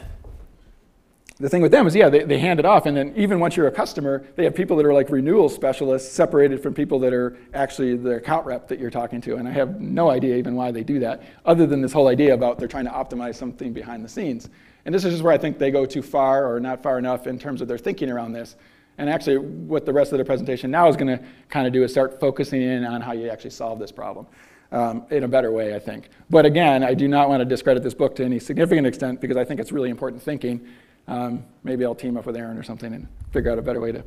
the 1.42 1.48
thing 1.48 1.60
with 1.60 1.72
them 1.72 1.88
is, 1.88 1.96
yeah, 1.96 2.08
they, 2.08 2.22
they 2.22 2.38
hand 2.38 2.60
it 2.60 2.64
off, 2.64 2.86
and 2.86 2.96
then 2.96 3.12
even 3.16 3.40
once 3.40 3.56
you're 3.56 3.66
a 3.66 3.72
customer, 3.72 4.24
they 4.36 4.44
have 4.44 4.54
people 4.54 4.76
that 4.76 4.86
are 4.86 4.94
like 4.94 5.10
renewal 5.10 5.48
specialists 5.48 6.12
separated 6.12 6.62
from 6.62 6.72
people 6.72 7.00
that 7.00 7.12
are 7.12 7.36
actually 7.52 7.96
the 7.96 8.12
account 8.12 8.46
rep 8.46 8.68
that 8.68 8.78
you're 8.78 8.92
talking 8.92 9.20
to. 9.22 9.34
And 9.34 9.48
I 9.48 9.50
have 9.50 9.80
no 9.80 10.08
idea 10.08 10.36
even 10.36 10.54
why 10.54 10.70
they 10.70 10.84
do 10.84 11.00
that, 11.00 11.24
other 11.44 11.66
than 11.66 11.82
this 11.82 11.92
whole 11.92 12.06
idea 12.06 12.32
about 12.32 12.60
they're 12.60 12.68
trying 12.68 12.84
to 12.84 12.92
optimize 12.92 13.34
something 13.34 13.72
behind 13.72 14.04
the 14.04 14.08
scenes. 14.08 14.50
And 14.84 14.94
this 14.94 15.04
is 15.04 15.14
just 15.14 15.24
where 15.24 15.32
I 15.32 15.38
think 15.38 15.58
they 15.58 15.72
go 15.72 15.84
too 15.84 16.00
far 16.00 16.46
or 16.46 16.60
not 16.60 16.80
far 16.80 16.96
enough 16.96 17.26
in 17.26 17.40
terms 17.40 17.60
of 17.60 17.66
their 17.66 17.78
thinking 17.78 18.08
around 18.08 18.30
this. 18.30 18.54
And 18.98 19.10
actually, 19.10 19.38
what 19.38 19.84
the 19.84 19.92
rest 19.92 20.12
of 20.12 20.18
the 20.18 20.24
presentation 20.24 20.70
now 20.70 20.86
is 20.86 20.94
going 20.94 21.18
to 21.18 21.24
kind 21.48 21.66
of 21.66 21.72
do 21.72 21.82
is 21.82 21.90
start 21.90 22.20
focusing 22.20 22.62
in 22.62 22.84
on 22.84 23.00
how 23.00 23.14
you 23.14 23.28
actually 23.28 23.50
solve 23.50 23.80
this 23.80 23.90
problem. 23.90 24.26
Um, 24.70 25.04
in 25.10 25.24
a 25.24 25.28
better 25.28 25.52
way, 25.52 25.74
I 25.74 25.78
think. 25.78 26.08
But 26.30 26.46
again, 26.46 26.82
I 26.82 26.94
do 26.94 27.06
not 27.06 27.28
want 27.28 27.42
to 27.42 27.44
discredit 27.44 27.82
this 27.82 27.92
book 27.92 28.16
to 28.16 28.24
any 28.24 28.38
significant 28.38 28.86
extent 28.86 29.20
because 29.20 29.36
I 29.36 29.44
think 29.44 29.60
it's 29.60 29.70
really 29.70 29.90
important 29.90 30.22
thinking 30.22 30.66
um, 31.08 31.44
maybe 31.64 31.84
I'll 31.84 31.94
team 31.94 32.16
up 32.16 32.26
with 32.26 32.36
Aaron 32.36 32.56
or 32.56 32.62
something 32.62 32.92
and 32.94 33.06
figure 33.32 33.50
out 33.50 33.58
a 33.58 33.62
better 33.62 33.80
way 33.80 33.92
to 33.92 34.04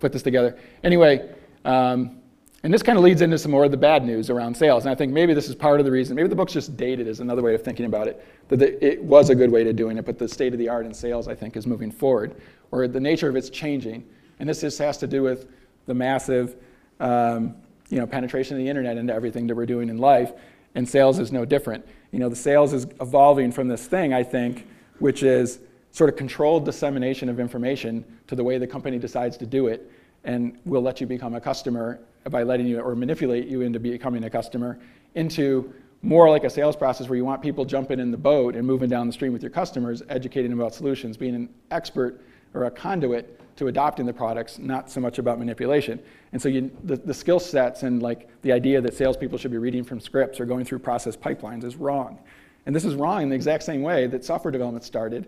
put 0.00 0.12
this 0.12 0.22
together. 0.22 0.58
Anyway, 0.84 1.34
um, 1.64 2.20
and 2.62 2.74
this 2.74 2.82
kind 2.82 2.98
of 2.98 3.04
leads 3.04 3.20
into 3.20 3.38
some 3.38 3.52
more 3.52 3.64
of 3.64 3.70
the 3.70 3.76
bad 3.76 4.04
news 4.04 4.28
around 4.28 4.56
sales. 4.56 4.84
And 4.84 4.90
I 4.90 4.94
think 4.94 5.12
maybe 5.12 5.34
this 5.34 5.48
is 5.48 5.54
part 5.54 5.78
of 5.78 5.86
the 5.86 5.92
reason. 5.92 6.16
Maybe 6.16 6.28
the 6.28 6.34
book's 6.34 6.52
just 6.52 6.76
dated 6.76 7.06
is 7.06 7.20
another 7.20 7.42
way 7.42 7.54
of 7.54 7.62
thinking 7.62 7.86
about 7.86 8.08
it. 8.08 8.26
That 8.48 8.60
it 8.84 9.02
was 9.02 9.30
a 9.30 9.34
good 9.34 9.52
way 9.52 9.62
to 9.62 9.72
doing 9.72 9.98
it, 9.98 10.04
but 10.04 10.18
the 10.18 10.28
state 10.28 10.52
of 10.52 10.58
the 10.58 10.68
art 10.68 10.86
in 10.86 10.92
sales, 10.92 11.28
I 11.28 11.34
think, 11.34 11.56
is 11.56 11.66
moving 11.66 11.92
forward, 11.92 12.34
or 12.72 12.88
the 12.88 12.98
nature 12.98 13.28
of 13.28 13.36
it's 13.36 13.50
changing. 13.50 14.04
And 14.40 14.48
this 14.48 14.62
just 14.62 14.78
has 14.78 14.98
to 14.98 15.06
do 15.06 15.22
with 15.22 15.48
the 15.86 15.94
massive, 15.94 16.56
um, 16.98 17.54
you 17.88 17.98
know, 17.98 18.06
penetration 18.06 18.56
of 18.56 18.62
the 18.62 18.68
internet 18.68 18.96
into 18.96 19.12
everything 19.12 19.46
that 19.46 19.54
we're 19.54 19.66
doing 19.66 19.88
in 19.88 19.98
life. 19.98 20.32
And 20.74 20.88
sales 20.88 21.18
is 21.18 21.30
no 21.30 21.44
different. 21.44 21.86
You 22.10 22.18
know, 22.18 22.28
the 22.28 22.36
sales 22.36 22.72
is 22.72 22.86
evolving 23.00 23.52
from 23.52 23.68
this 23.68 23.86
thing, 23.86 24.12
I 24.12 24.22
think, 24.22 24.66
which 24.98 25.22
is 25.22 25.60
sort 25.96 26.10
of 26.10 26.16
controlled 26.16 26.66
dissemination 26.66 27.30
of 27.30 27.40
information 27.40 28.04
to 28.26 28.36
the 28.36 28.44
way 28.44 28.58
the 28.58 28.66
company 28.66 28.98
decides 28.98 29.38
to 29.38 29.46
do 29.46 29.68
it 29.68 29.90
and 30.24 30.58
will 30.66 30.82
let 30.82 31.00
you 31.00 31.06
become 31.06 31.34
a 31.34 31.40
customer 31.40 31.98
by 32.28 32.42
letting 32.42 32.66
you 32.66 32.78
or 32.78 32.94
manipulate 32.94 33.48
you 33.48 33.62
into 33.62 33.80
becoming 33.80 34.24
a 34.24 34.28
customer 34.28 34.78
into 35.14 35.72
more 36.02 36.28
like 36.28 36.44
a 36.44 36.50
sales 36.50 36.76
process 36.76 37.08
where 37.08 37.16
you 37.16 37.24
want 37.24 37.40
people 37.40 37.64
jumping 37.64 37.98
in 37.98 38.10
the 38.10 38.16
boat 38.18 38.56
and 38.56 38.66
moving 38.66 38.90
down 38.90 39.06
the 39.06 39.12
stream 39.12 39.32
with 39.32 39.40
your 39.40 39.50
customers, 39.50 40.02
educating 40.10 40.52
about 40.52 40.74
solutions, 40.74 41.16
being 41.16 41.34
an 41.34 41.48
expert 41.70 42.20
or 42.52 42.64
a 42.64 42.70
conduit 42.70 43.40
to 43.56 43.68
adopting 43.68 44.04
the 44.04 44.12
products, 44.12 44.58
not 44.58 44.90
so 44.90 45.00
much 45.00 45.18
about 45.18 45.38
manipulation. 45.38 45.98
And 46.32 46.42
so 46.42 46.50
you, 46.50 46.70
the, 46.84 46.96
the 46.96 47.14
skill 47.14 47.40
sets 47.40 47.84
and 47.84 48.02
like 48.02 48.28
the 48.42 48.52
idea 48.52 48.82
that 48.82 48.92
salespeople 48.92 49.38
should 49.38 49.50
be 49.50 49.56
reading 49.56 49.82
from 49.82 50.00
scripts 50.00 50.40
or 50.40 50.44
going 50.44 50.66
through 50.66 50.80
process 50.80 51.16
pipelines 51.16 51.64
is 51.64 51.76
wrong. 51.76 52.18
And 52.66 52.76
this 52.76 52.84
is 52.84 52.96
wrong 52.96 53.22
in 53.22 53.30
the 53.30 53.34
exact 53.34 53.62
same 53.62 53.80
way 53.80 54.06
that 54.08 54.26
software 54.26 54.52
development 54.52 54.84
started 54.84 55.26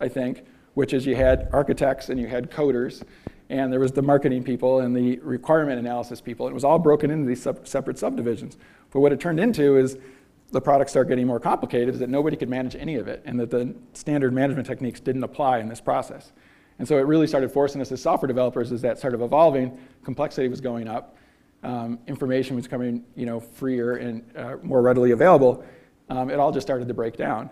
I 0.00 0.08
think, 0.08 0.44
which 0.74 0.92
is 0.92 1.06
you 1.06 1.16
had 1.16 1.48
architects 1.52 2.08
and 2.08 2.20
you 2.20 2.26
had 2.26 2.50
coders, 2.50 3.02
and 3.48 3.72
there 3.72 3.80
was 3.80 3.92
the 3.92 4.02
marketing 4.02 4.42
people 4.42 4.80
and 4.80 4.94
the 4.94 5.18
requirement 5.20 5.78
analysis 5.78 6.20
people. 6.20 6.48
It 6.48 6.54
was 6.54 6.64
all 6.64 6.78
broken 6.78 7.10
into 7.10 7.26
these 7.26 7.42
sub- 7.42 7.66
separate 7.66 7.98
subdivisions. 7.98 8.56
But 8.90 9.00
what 9.00 9.12
it 9.12 9.20
turned 9.20 9.40
into 9.40 9.76
is 9.76 9.96
the 10.52 10.60
products 10.60 10.92
start 10.92 11.08
getting 11.08 11.26
more 11.26 11.40
complicated, 11.40 11.94
is 11.94 12.00
that 12.00 12.10
nobody 12.10 12.36
could 12.36 12.48
manage 12.48 12.76
any 12.76 12.96
of 12.96 13.08
it, 13.08 13.22
and 13.24 13.38
that 13.40 13.50
the 13.50 13.74
standard 13.92 14.32
management 14.32 14.66
techniques 14.66 15.00
didn't 15.00 15.24
apply 15.24 15.58
in 15.58 15.68
this 15.68 15.80
process. 15.80 16.32
And 16.78 16.86
so 16.86 16.98
it 16.98 17.02
really 17.02 17.26
started 17.26 17.50
forcing 17.50 17.80
us 17.80 17.90
as 17.90 18.02
software 18.02 18.26
developers 18.26 18.70
as 18.70 18.82
that 18.82 18.98
started 18.98 19.22
evolving, 19.22 19.78
complexity 20.04 20.48
was 20.48 20.60
going 20.60 20.88
up, 20.88 21.16
um, 21.62 21.98
information 22.06 22.54
was 22.54 22.68
coming 22.68 23.02
you 23.16 23.26
know, 23.26 23.40
freer 23.40 23.96
and 23.96 24.22
uh, 24.36 24.56
more 24.62 24.82
readily 24.82 25.12
available. 25.12 25.64
Um, 26.08 26.30
it 26.30 26.38
all 26.38 26.52
just 26.52 26.66
started 26.66 26.86
to 26.86 26.94
break 26.94 27.16
down. 27.16 27.50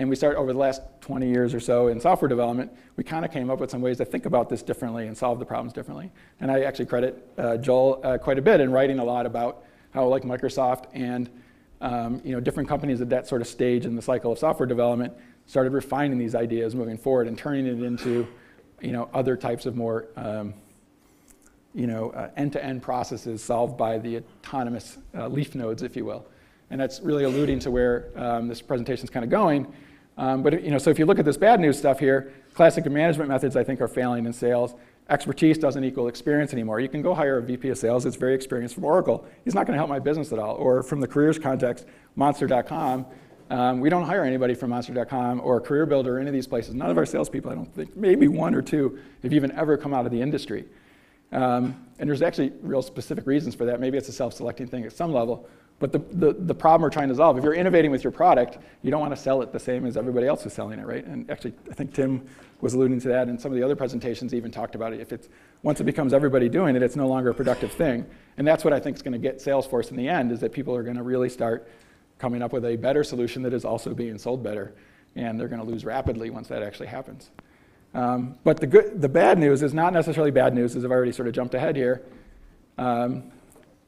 And 0.00 0.08
we 0.08 0.16
started 0.16 0.38
over 0.38 0.50
the 0.54 0.58
last 0.58 0.80
20 1.02 1.28
years 1.28 1.52
or 1.52 1.60
so 1.60 1.88
in 1.88 2.00
software 2.00 2.30
development, 2.30 2.72
we 2.96 3.04
kind 3.04 3.22
of 3.22 3.30
came 3.30 3.50
up 3.50 3.60
with 3.60 3.70
some 3.70 3.82
ways 3.82 3.98
to 3.98 4.06
think 4.06 4.24
about 4.24 4.48
this 4.48 4.62
differently 4.62 5.06
and 5.06 5.16
solve 5.16 5.38
the 5.38 5.44
problems 5.44 5.74
differently. 5.74 6.10
And 6.40 6.50
I 6.50 6.62
actually 6.62 6.86
credit 6.86 7.28
uh, 7.36 7.58
Joel 7.58 8.00
uh, 8.02 8.16
quite 8.16 8.38
a 8.38 8.42
bit 8.42 8.62
in 8.62 8.72
writing 8.72 8.98
a 8.98 9.04
lot 9.04 9.26
about 9.26 9.62
how, 9.90 10.06
like 10.06 10.22
Microsoft 10.22 10.84
and 10.94 11.28
um, 11.82 12.22
you 12.24 12.32
know, 12.32 12.40
different 12.40 12.66
companies 12.66 13.02
at 13.02 13.10
that 13.10 13.28
sort 13.28 13.42
of 13.42 13.46
stage 13.46 13.84
in 13.84 13.94
the 13.94 14.00
cycle 14.00 14.32
of 14.32 14.38
software 14.38 14.66
development 14.66 15.12
started 15.44 15.74
refining 15.74 16.16
these 16.16 16.34
ideas 16.34 16.74
moving 16.74 16.96
forward 16.96 17.26
and 17.28 17.36
turning 17.36 17.66
it 17.66 17.82
into 17.82 18.26
you 18.80 18.92
know, 18.92 19.10
other 19.12 19.36
types 19.36 19.66
of 19.66 19.76
more 19.76 20.06
um, 20.16 20.54
you 21.74 21.86
know, 21.86 22.08
uh, 22.12 22.30
end-to-end 22.38 22.80
processes 22.80 23.42
solved 23.42 23.76
by 23.76 23.98
the 23.98 24.22
autonomous 24.42 24.96
uh, 25.14 25.28
leaf 25.28 25.54
nodes, 25.54 25.82
if 25.82 25.94
you 25.94 26.06
will. 26.06 26.26
And 26.70 26.80
that's 26.80 27.00
really 27.00 27.24
alluding 27.24 27.58
to 27.60 27.70
where 27.70 28.08
um, 28.16 28.48
this 28.48 28.62
presentation 28.62 29.04
is 29.04 29.10
kind 29.10 29.24
of 29.24 29.30
going. 29.30 29.70
Um, 30.20 30.42
but 30.42 30.62
you 30.62 30.70
know, 30.70 30.76
so 30.76 30.90
if 30.90 30.98
you 30.98 31.06
look 31.06 31.18
at 31.18 31.24
this 31.24 31.38
bad 31.38 31.60
news 31.60 31.78
stuff 31.78 31.98
here, 31.98 32.30
classic 32.52 32.84
management 32.84 33.30
methods 33.30 33.56
I 33.56 33.64
think 33.64 33.80
are 33.80 33.88
failing 33.88 34.26
in 34.26 34.34
sales. 34.34 34.74
Expertise 35.08 35.56
doesn't 35.56 35.82
equal 35.82 36.08
experience 36.08 36.52
anymore. 36.52 36.78
You 36.78 36.90
can 36.90 37.00
go 37.00 37.14
hire 37.14 37.38
a 37.38 37.42
VP 37.42 37.70
of 37.70 37.78
sales 37.78 38.04
that's 38.04 38.16
very 38.16 38.34
experienced 38.34 38.74
from 38.74 38.84
Oracle. 38.84 39.26
He's 39.44 39.54
not 39.54 39.66
going 39.66 39.72
to 39.72 39.78
help 39.78 39.88
my 39.88 39.98
business 39.98 40.30
at 40.30 40.38
all. 40.38 40.56
Or 40.56 40.82
from 40.82 41.00
the 41.00 41.08
careers 41.08 41.38
context, 41.38 41.86
Monster.com. 42.16 43.06
Um, 43.48 43.80
we 43.80 43.88
don't 43.88 44.04
hire 44.04 44.22
anybody 44.22 44.54
from 44.54 44.70
Monster.com 44.70 45.40
or 45.42 45.58
Career 45.58 45.86
Builder 45.86 46.18
or 46.18 46.20
any 46.20 46.28
of 46.28 46.34
these 46.34 46.46
places. 46.46 46.74
None 46.74 46.90
of 46.90 46.98
our 46.98 47.06
salespeople, 47.06 47.50
I 47.50 47.54
don't 47.54 47.74
think, 47.74 47.96
maybe 47.96 48.28
one 48.28 48.54
or 48.54 48.60
two, 48.60 48.98
have 49.22 49.32
even 49.32 49.50
ever 49.52 49.78
come 49.78 49.94
out 49.94 50.04
of 50.04 50.12
the 50.12 50.20
industry. 50.20 50.66
Um, 51.32 51.86
and 51.98 52.10
there's 52.10 52.22
actually 52.22 52.52
real 52.60 52.82
specific 52.82 53.26
reasons 53.26 53.54
for 53.54 53.64
that. 53.64 53.80
Maybe 53.80 53.96
it's 53.96 54.10
a 54.10 54.12
self-selecting 54.12 54.66
thing 54.66 54.84
at 54.84 54.92
some 54.92 55.14
level. 55.14 55.48
But 55.80 55.92
the, 55.92 55.98
the, 55.98 56.32
the, 56.34 56.54
problem 56.54 56.82
we're 56.82 56.90
trying 56.90 57.08
to 57.08 57.14
solve, 57.14 57.38
if 57.38 57.42
you're 57.42 57.54
innovating 57.54 57.90
with 57.90 58.04
your 58.04 58.10
product, 58.10 58.58
you 58.82 58.90
don't 58.90 59.00
want 59.00 59.16
to 59.16 59.20
sell 59.20 59.40
it 59.40 59.50
the 59.50 59.58
same 59.58 59.86
as 59.86 59.96
everybody 59.96 60.26
else 60.26 60.44
is 60.44 60.52
selling 60.52 60.78
it, 60.78 60.86
right? 60.86 61.04
And 61.04 61.28
actually, 61.30 61.54
I 61.70 61.74
think 61.74 61.94
Tim 61.94 62.22
was 62.60 62.74
alluding 62.74 63.00
to 63.00 63.08
that, 63.08 63.28
and 63.28 63.40
some 63.40 63.50
of 63.50 63.56
the 63.56 63.64
other 63.64 63.74
presentations 63.74 64.34
even 64.34 64.50
talked 64.50 64.74
about 64.74 64.92
it. 64.92 65.00
If 65.00 65.10
it's 65.10 65.30
once 65.62 65.80
it 65.80 65.84
becomes 65.84 66.12
everybody 66.12 66.50
doing 66.50 66.76
it, 66.76 66.82
it's 66.82 66.96
no 66.96 67.08
longer 67.08 67.30
a 67.30 67.34
productive 67.34 67.72
thing. 67.72 68.04
And 68.36 68.46
that's 68.46 68.62
what 68.62 68.74
I 68.74 68.78
think 68.78 68.96
is 68.96 69.02
going 69.02 69.14
to 69.14 69.18
get 69.18 69.38
Salesforce 69.38 69.90
in 69.90 69.96
the 69.96 70.06
end, 70.06 70.32
is 70.32 70.40
that 70.40 70.52
people 70.52 70.76
are 70.76 70.82
going 70.82 70.96
to 70.96 71.02
really 71.02 71.30
start 71.30 71.66
coming 72.18 72.42
up 72.42 72.52
with 72.52 72.66
a 72.66 72.76
better 72.76 73.02
solution 73.02 73.42
that 73.42 73.54
is 73.54 73.64
also 73.64 73.94
being 73.94 74.18
sold 74.18 74.42
better. 74.42 74.74
And 75.16 75.40
they're 75.40 75.48
going 75.48 75.62
to 75.62 75.66
lose 75.66 75.86
rapidly 75.86 76.28
once 76.28 76.48
that 76.48 76.62
actually 76.62 76.88
happens. 76.88 77.30
Um, 77.94 78.36
but 78.44 78.58
the, 78.58 78.66
good, 78.66 79.00
the 79.00 79.08
bad 79.08 79.38
news 79.38 79.62
is 79.62 79.72
not 79.72 79.94
necessarily 79.94 80.30
bad 80.30 80.54
news, 80.54 80.76
as 80.76 80.84
I've 80.84 80.90
already 80.90 81.12
sort 81.12 81.26
of 81.26 81.34
jumped 81.34 81.54
ahead 81.54 81.74
here. 81.74 82.02
Um, 82.76 83.32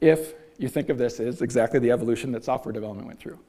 if 0.01 0.33
you 0.57 0.67
think 0.67 0.89
of 0.89 0.97
this 0.97 1.19
as 1.19 1.41
exactly 1.41 1.79
the 1.79 1.91
evolution 1.91 2.31
that 2.31 2.43
software 2.43 2.71
development 2.71 3.07
went 3.07 3.19
through. 3.19 3.39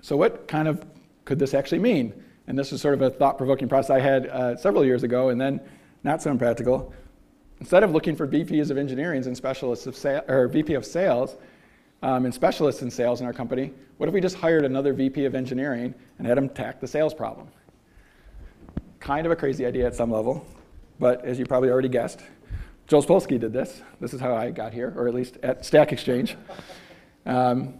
So 0.00 0.16
what 0.16 0.48
kind 0.48 0.68
of 0.68 0.86
could 1.26 1.38
this 1.38 1.52
actually 1.52 1.80
mean? 1.80 2.14
And 2.46 2.58
this 2.58 2.72
is 2.72 2.80
sort 2.80 2.94
of 2.94 3.02
a 3.02 3.10
thought-provoking 3.10 3.68
process 3.68 3.90
I 3.90 4.00
had 4.00 4.26
uh, 4.28 4.56
several 4.56 4.82
years 4.82 5.02
ago, 5.02 5.28
and 5.28 5.38
then 5.38 5.60
not 6.02 6.22
so 6.22 6.30
impractical. 6.30 6.94
Instead 7.60 7.82
of 7.82 7.90
looking 7.90 8.16
for 8.16 8.26
VPs 8.26 8.70
of 8.70 8.78
engineering 8.78 9.26
and 9.26 9.36
specialists 9.36 9.86
of 9.86 10.24
or 10.28 10.48
VP 10.48 10.72
of 10.72 10.86
sales 10.86 11.36
um, 12.02 12.24
and 12.24 12.32
specialists 12.32 12.80
in 12.80 12.90
sales 12.90 13.20
in 13.20 13.26
our 13.26 13.34
company, 13.34 13.74
what 13.98 14.08
if 14.08 14.14
we 14.14 14.20
just 14.22 14.36
hired 14.36 14.64
another 14.64 14.94
VP 14.94 15.26
of 15.26 15.34
engineering 15.34 15.94
and 16.16 16.26
had 16.26 16.38
him 16.38 16.48
tack 16.48 16.80
the 16.80 16.88
sales 16.88 17.12
problem? 17.12 17.48
Kind 19.00 19.26
of 19.26 19.32
a 19.32 19.36
crazy 19.36 19.64
idea 19.66 19.86
at 19.86 19.94
some 19.94 20.10
level, 20.10 20.46
but 20.98 21.24
as 21.24 21.38
you 21.38 21.46
probably 21.46 21.70
already 21.70 21.88
guessed, 21.88 22.20
Joel 22.86 23.02
Spolsky 23.02 23.38
did 23.38 23.52
this. 23.52 23.82
This 24.00 24.14
is 24.14 24.20
how 24.20 24.34
I 24.34 24.50
got 24.50 24.72
here, 24.72 24.94
or 24.96 25.08
at 25.08 25.14
least 25.14 25.36
at 25.42 25.64
Stack 25.64 25.92
Exchange. 25.92 26.36
Um, 27.26 27.74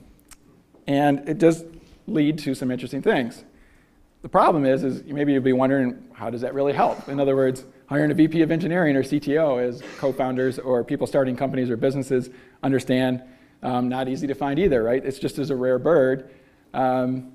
and 0.86 1.28
it 1.28 1.38
does 1.38 1.64
lead 2.06 2.38
to 2.40 2.54
some 2.54 2.70
interesting 2.70 3.02
things. 3.02 3.44
The 4.22 4.28
problem 4.28 4.66
is, 4.66 4.84
is 4.84 5.04
maybe 5.04 5.32
you'll 5.32 5.42
be 5.42 5.52
wondering, 5.52 6.02
how 6.12 6.28
does 6.28 6.40
that 6.40 6.52
really 6.52 6.72
help? 6.72 7.08
In 7.08 7.20
other 7.20 7.36
words, 7.36 7.64
hiring 7.86 8.10
a 8.10 8.14
VP 8.14 8.42
of 8.42 8.50
engineering 8.50 8.96
or 8.96 9.02
CTO 9.02 9.62
as 9.62 9.82
co-founders 9.98 10.58
or 10.58 10.84
people 10.84 11.06
starting 11.06 11.36
companies 11.36 11.70
or 11.70 11.76
businesses 11.76 12.28
understand 12.62 13.22
um, 13.62 13.88
not 13.88 14.08
easy 14.08 14.26
to 14.26 14.34
find 14.34 14.58
either, 14.58 14.82
right? 14.82 15.04
It's 15.04 15.18
just 15.18 15.38
as 15.38 15.50
a 15.50 15.56
rare 15.56 15.78
bird. 15.78 16.30
Um, 16.74 17.32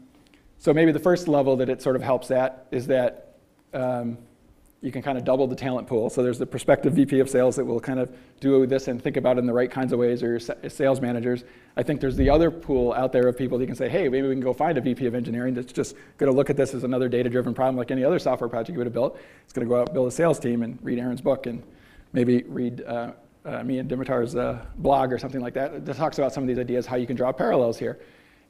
so 0.59 0.73
maybe 0.73 0.91
the 0.91 0.99
first 0.99 1.27
level 1.27 1.57
that 1.57 1.69
it 1.69 1.81
sort 1.81 1.95
of 1.95 2.01
helps 2.01 2.31
at 2.31 2.67
is 2.71 2.87
that 2.87 3.22
um, 3.73 4.17
you 4.83 4.91
can 4.91 5.01
kind 5.01 5.17
of 5.17 5.23
double 5.23 5.47
the 5.47 5.55
talent 5.55 5.87
pool. 5.87 6.09
So 6.09 6.21
there's 6.21 6.37
the 6.37 6.45
prospective 6.45 6.91
VP 6.91 7.21
of 7.21 7.29
sales 7.29 7.55
that 7.55 7.63
will 7.63 7.79
kind 7.79 7.99
of 7.99 8.13
do 8.41 8.65
this 8.67 8.89
and 8.89 9.01
think 9.01 9.15
about 9.15 9.37
it 9.37 9.39
in 9.39 9.45
the 9.45 9.53
right 9.53 9.71
kinds 9.71 9.93
of 9.93 9.99
ways, 9.99 10.21
or 10.21 10.39
sales 10.39 10.99
managers. 10.99 11.45
I 11.77 11.83
think 11.83 12.01
there's 12.01 12.17
the 12.17 12.29
other 12.29 12.51
pool 12.51 12.91
out 12.91 13.13
there 13.13 13.25
of 13.29 13.37
people 13.37 13.57
that 13.57 13.63
you 13.63 13.67
can 13.67 13.77
say, 13.77 13.87
hey, 13.87 14.09
maybe 14.09 14.27
we 14.27 14.33
can 14.33 14.43
go 14.43 14.51
find 14.51 14.77
a 14.77 14.81
VP 14.81 15.05
of 15.05 15.15
engineering 15.15 15.53
that's 15.53 15.71
just 15.71 15.95
going 16.17 16.29
to 16.29 16.35
look 16.35 16.49
at 16.49 16.57
this 16.57 16.73
as 16.73 16.83
another 16.83 17.07
data-driven 17.07 17.53
problem 17.53 17.77
like 17.77 17.91
any 17.91 18.03
other 18.03 18.19
software 18.19 18.49
project 18.49 18.71
you 18.71 18.77
would 18.77 18.85
have 18.85 18.93
built. 18.93 19.17
It's 19.45 19.53
going 19.53 19.65
to 19.65 19.69
go 19.69 19.79
out 19.79 19.87
and 19.87 19.93
build 19.93 20.09
a 20.09 20.11
sales 20.11 20.37
team 20.37 20.63
and 20.63 20.77
read 20.81 20.99
Aaron's 20.99 21.21
book 21.21 21.45
and 21.45 21.63
maybe 22.11 22.43
read 22.43 22.83
uh, 22.83 23.13
uh, 23.45 23.63
me 23.63 23.79
and 23.79 23.89
Dimitar's 23.89 24.35
uh, 24.35 24.65
blog 24.77 25.13
or 25.13 25.17
something 25.17 25.41
like 25.41 25.53
that 25.53 25.85
that 25.85 25.95
talks 25.95 26.17
about 26.17 26.33
some 26.33 26.43
of 26.43 26.47
these 26.49 26.59
ideas, 26.59 26.85
how 26.85 26.97
you 26.97 27.07
can 27.07 27.15
draw 27.15 27.31
parallels 27.31 27.79
here. 27.79 27.99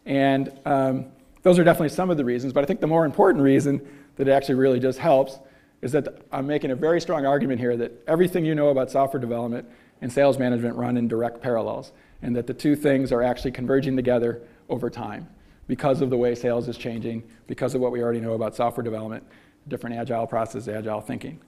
And 0.08 0.52
um, 0.66 1.06
those 1.44 1.60
are 1.60 1.64
definitely 1.64 1.90
some 1.90 2.10
of 2.10 2.18
the 2.18 2.26
reasons, 2.26 2.54
but 2.54 2.64
I 2.64 2.66
think 2.66 2.80
the 2.80 2.88
more 2.88 3.06
important 3.06 3.44
reason 3.44 3.88
that 4.16 4.28
actually 4.28 4.55
really 4.55 4.80
just 4.80 4.99
helps 4.99 5.39
is 5.82 5.91
that 5.91 6.22
I'm 6.32 6.47
making 6.47 6.72
a 6.72 6.76
very 6.76 7.01
strong 7.01 7.26
argument 7.26 7.59
here 7.59 7.76
that 7.76 7.91
everything 8.07 8.45
you 8.45 8.55
know 8.55 8.70
about 8.70 8.89
software 8.89 9.20
development 9.20 9.68
and 10.01 10.11
sales 10.11 10.39
management 10.39 10.76
run 10.76 10.95
in 10.97 11.07
direct 11.07 11.41
parallels, 11.41 11.91
and 12.22 12.36
that 12.36 12.47
the 12.47 12.53
two 12.53 12.76
things 12.76 13.11
are 13.11 13.22
actually 13.22 13.51
converging 13.51 13.95
together 13.95 14.41
over 14.70 14.89
time 14.89 15.28
because 15.68 16.01
of 16.01 16.09
the 16.09 16.18
way 16.18 16.36
sales 16.36 16.68
is 16.68 16.78
changing, 16.78 17.24
because 17.47 17.76
of 17.76 17.82
what 17.82 17.91
we 17.91 18.01
already 18.01 18.20
know 18.20 18.34
about 18.34 18.55
software 18.55 18.84
development, 18.84 19.24
different 19.68 19.95
agile 19.95 20.28
processes, 20.28 20.70
agile 20.70 21.01
thinking. 21.01 21.39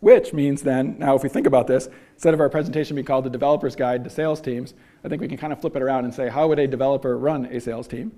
Which 0.00 0.32
means 0.32 0.62
then, 0.62 0.98
now 0.98 1.14
if 1.16 1.22
we 1.22 1.28
think 1.28 1.46
about 1.46 1.66
this, 1.66 1.88
instead 2.14 2.34
of 2.34 2.40
our 2.40 2.50
presentation 2.50 2.94
being 2.94 3.06
called 3.06 3.24
the 3.24 3.30
Developer's 3.30 3.74
Guide 3.74 4.04
to 4.04 4.10
Sales 4.10 4.40
Teams, 4.40 4.74
I 5.02 5.08
think 5.08 5.22
we 5.22 5.28
can 5.28 5.38
kind 5.38 5.52
of 5.52 5.60
flip 5.60 5.76
it 5.76 5.82
around 5.82 6.04
and 6.04 6.14
say, 6.14 6.28
how 6.28 6.48
would 6.48 6.58
a 6.58 6.66
developer 6.66 7.16
run 7.16 7.46
a 7.46 7.60
sales 7.60 7.88
team? 7.88 8.12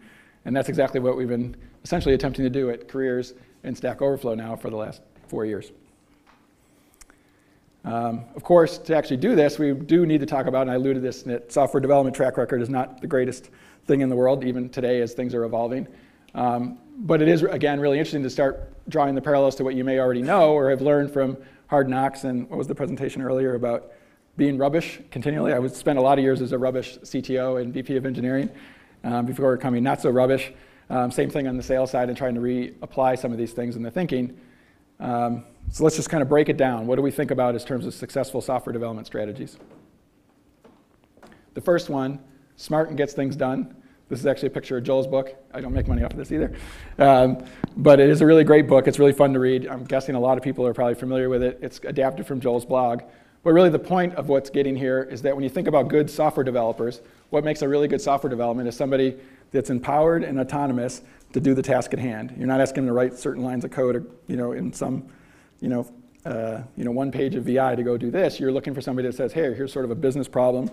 And 0.45 0.57
that's 0.57 0.68
exactly 0.68 1.01
what 1.01 1.16
we've 1.16 1.28
been 1.28 1.57
essentially 1.84 2.14
attempting 2.14 2.45
to 2.45 2.51
do 2.51 2.70
at 2.70 2.89
Careers 2.89 3.34
and 3.64 3.76
Stack 3.76 4.01
Overflow 4.03 4.34
now 4.34 4.57
for 4.57 4.70
the 4.70 4.76
last 4.76 5.03
four 5.26 5.45
years. 5.45 5.72
Um, 7.84 8.24
of 8.34 8.43
course, 8.43 8.78
to 8.78 8.97
actually 8.97 9.18
do 9.18 9.34
this, 9.34 9.59
we 9.59 9.72
do 9.72 10.05
need 10.05 10.20
to 10.20 10.26
talk 10.26 10.47
about, 10.47 10.62
and 10.62 10.70
I 10.70 10.74
alluded 10.74 10.97
to 10.97 11.01
this, 11.01 11.22
that 11.22 11.53
software 11.53 11.80
development 11.80 12.14
track 12.14 12.36
record 12.36 12.61
is 12.61 12.68
not 12.68 13.01
the 13.01 13.07
greatest 13.07 13.51
thing 13.86 14.01
in 14.01 14.09
the 14.09 14.16
world, 14.16 14.45
even 14.45 14.68
today 14.68 15.01
as 15.01 15.14
things 15.14 15.34
are 15.34 15.45
evolving. 15.45 15.86
Um, 16.34 16.78
but 16.99 17.22
it 17.22 17.28
is, 17.28 17.43
again, 17.43 17.80
really 17.80 17.99
interesting 17.99 18.22
to 18.24 18.30
start 18.30 18.72
drawing 18.89 19.14
the 19.14 19.22
parallels 19.22 19.55
to 19.57 19.64
what 19.64 19.74
you 19.74 19.84
may 19.84 19.99
already 19.99 20.22
know 20.22 20.53
or 20.53 20.70
have 20.70 20.82
learned 20.82 21.11
from 21.11 21.36
Hard 21.68 21.89
Knocks 21.89 22.24
and 22.24 22.49
what 22.51 22.59
was 22.59 22.66
the 22.66 22.74
presentation 22.74 23.22
earlier 23.22 23.55
about 23.55 23.93
being 24.36 24.59
rubbish 24.59 25.01
continually. 25.11 25.53
I 25.53 25.59
would 25.59 25.74
spend 25.74 25.99
a 25.99 26.03
lot 26.03 26.18
of 26.18 26.24
years 26.24 26.43
as 26.43 26.53
a 26.53 26.59
rubbish 26.59 26.99
CTO 26.99 27.61
and 27.61 27.72
VP 27.72 27.97
of 27.97 28.07
engineering 28.07 28.51
um, 29.05 29.27
before 29.27 29.57
becoming 29.57 29.83
not 29.83 30.01
so 30.01 30.11
rubbish. 30.11 30.53
Um, 30.91 31.11
same 31.11 31.31
thing 31.31 31.47
on 31.47 31.57
the 31.57 31.63
sales 31.63 31.91
side 31.91 32.09
and 32.09 32.17
trying 32.17 32.35
to 32.35 32.41
reapply 32.41 33.19
some 33.19 33.33
of 33.33 33.39
these 33.39 33.53
things 33.53 33.77
in 33.77 33.83
the 33.83 33.91
thinking. 33.91 34.39
Um, 35.01 35.45
so 35.71 35.85
let's 35.85 35.97
just 35.97 36.09
kind 36.09 36.23
of 36.23 36.29
break 36.29 36.49
it 36.49 36.57
down. 36.57 36.87
What 36.87 36.97
do 36.97 37.03
we 37.03 37.11
think 37.11 37.31
about 37.31 37.55
in 37.55 37.61
terms 37.61 37.87
of 37.87 37.95
successful 37.95 38.41
software 38.41 38.73
development 38.73 39.07
strategies? 39.07 39.59
The 41.55 41.61
first 41.61 41.91
one, 41.91 42.21
smart 42.57 42.89
and 42.89 42.97
gets 42.97 43.13
things 43.13 43.37
done. 43.37 43.75
This 44.09 44.21
is 44.21 44.27
actually 44.27 44.49
a 44.49 44.53
picture 44.53 44.79
of 44.79 44.85
Joel's 44.85 45.07
book. 45.07 45.37
I 45.53 45.61
don't 45.61 45.75
make 45.75 45.87
money 45.87 46.03
off 46.03 46.13
of 46.13 46.17
this 46.17 46.33
either. 46.33 46.55
Um, 46.99 47.45
but 47.77 48.01
it 48.01 48.09
is 48.09 48.23
a 48.23 48.27
really 48.27 48.45
great 48.45 48.67
book. 48.67 48.89
It's 48.89 48.99
really 48.99 49.13
fun 49.13 49.35
to 49.35 49.39
read. 49.39 49.67
I'm 49.67 49.85
guessing 49.85 50.15
a 50.15 50.21
lot 50.21 50.39
of 50.39 50.45
people 50.45 50.67
are 50.67 50.73
probably 50.73 50.95
familiar 50.95 51.29
with 51.29 51.43
it. 51.43 51.59
It's 51.61 51.79
adapted 51.85 52.27
from 52.27 52.41
Joel's 52.41 52.65
blog. 52.65 53.03
But 53.43 53.53
really, 53.53 53.70
the 53.70 53.78
point 53.78 54.14
of 54.14 54.28
what's 54.28 54.51
getting 54.51 54.76
here 54.76 55.03
is 55.03 55.22
that 55.22 55.34
when 55.34 55.45
you 55.45 55.51
think 55.51 55.68
about 55.68 55.89
good 55.89 56.11
software 56.11 56.45
developers, 56.45 57.01
what 57.30 57.45
makes 57.45 57.62
a 57.62 57.68
really 57.68 57.89
good 57.89 58.01
software 58.01 58.30
development 58.30 58.68
is 58.68 58.76
somebody 58.76 59.16
that's 59.53 59.70
empowered 59.70 60.24
and 60.24 60.39
autonomous 60.39 61.03
to 61.32 61.41
do 61.41 61.55
the 61.55 61.62
task 61.62 61.93
at 61.93 61.99
hand. 61.99 62.34
You're 62.36 62.47
not 62.47 62.61
asking 62.61 62.84
them 62.84 62.86
to 62.86 62.93
write 62.93 63.14
certain 63.14 63.43
lines 63.43 63.64
of 63.64 63.70
code, 63.70 63.97
or, 63.97 64.07
you 64.26 64.36
know, 64.36 64.53
in 64.53 64.72
some, 64.72 65.09
you 65.61 65.68
know, 65.68 65.91
uh, 66.24 66.62
you 66.76 66.84
know, 66.84 66.91
one 66.91 67.12
page 67.12 67.34
of 67.34 67.45
VI 67.45 67.76
to 67.76 67.82
go 67.82 67.97
do 67.97 68.11
this. 68.11 68.41
You're 68.41 68.53
looking 68.53 68.74
for 68.74 68.80
somebody 68.80 69.09
that 69.09 69.14
says, 69.14 69.32
hey, 69.32 69.55
here's 69.55 69.72
sort 69.72 69.84
of 69.84 69.91
a 69.91 69.95
business 69.95 70.28
problem, 70.28 70.70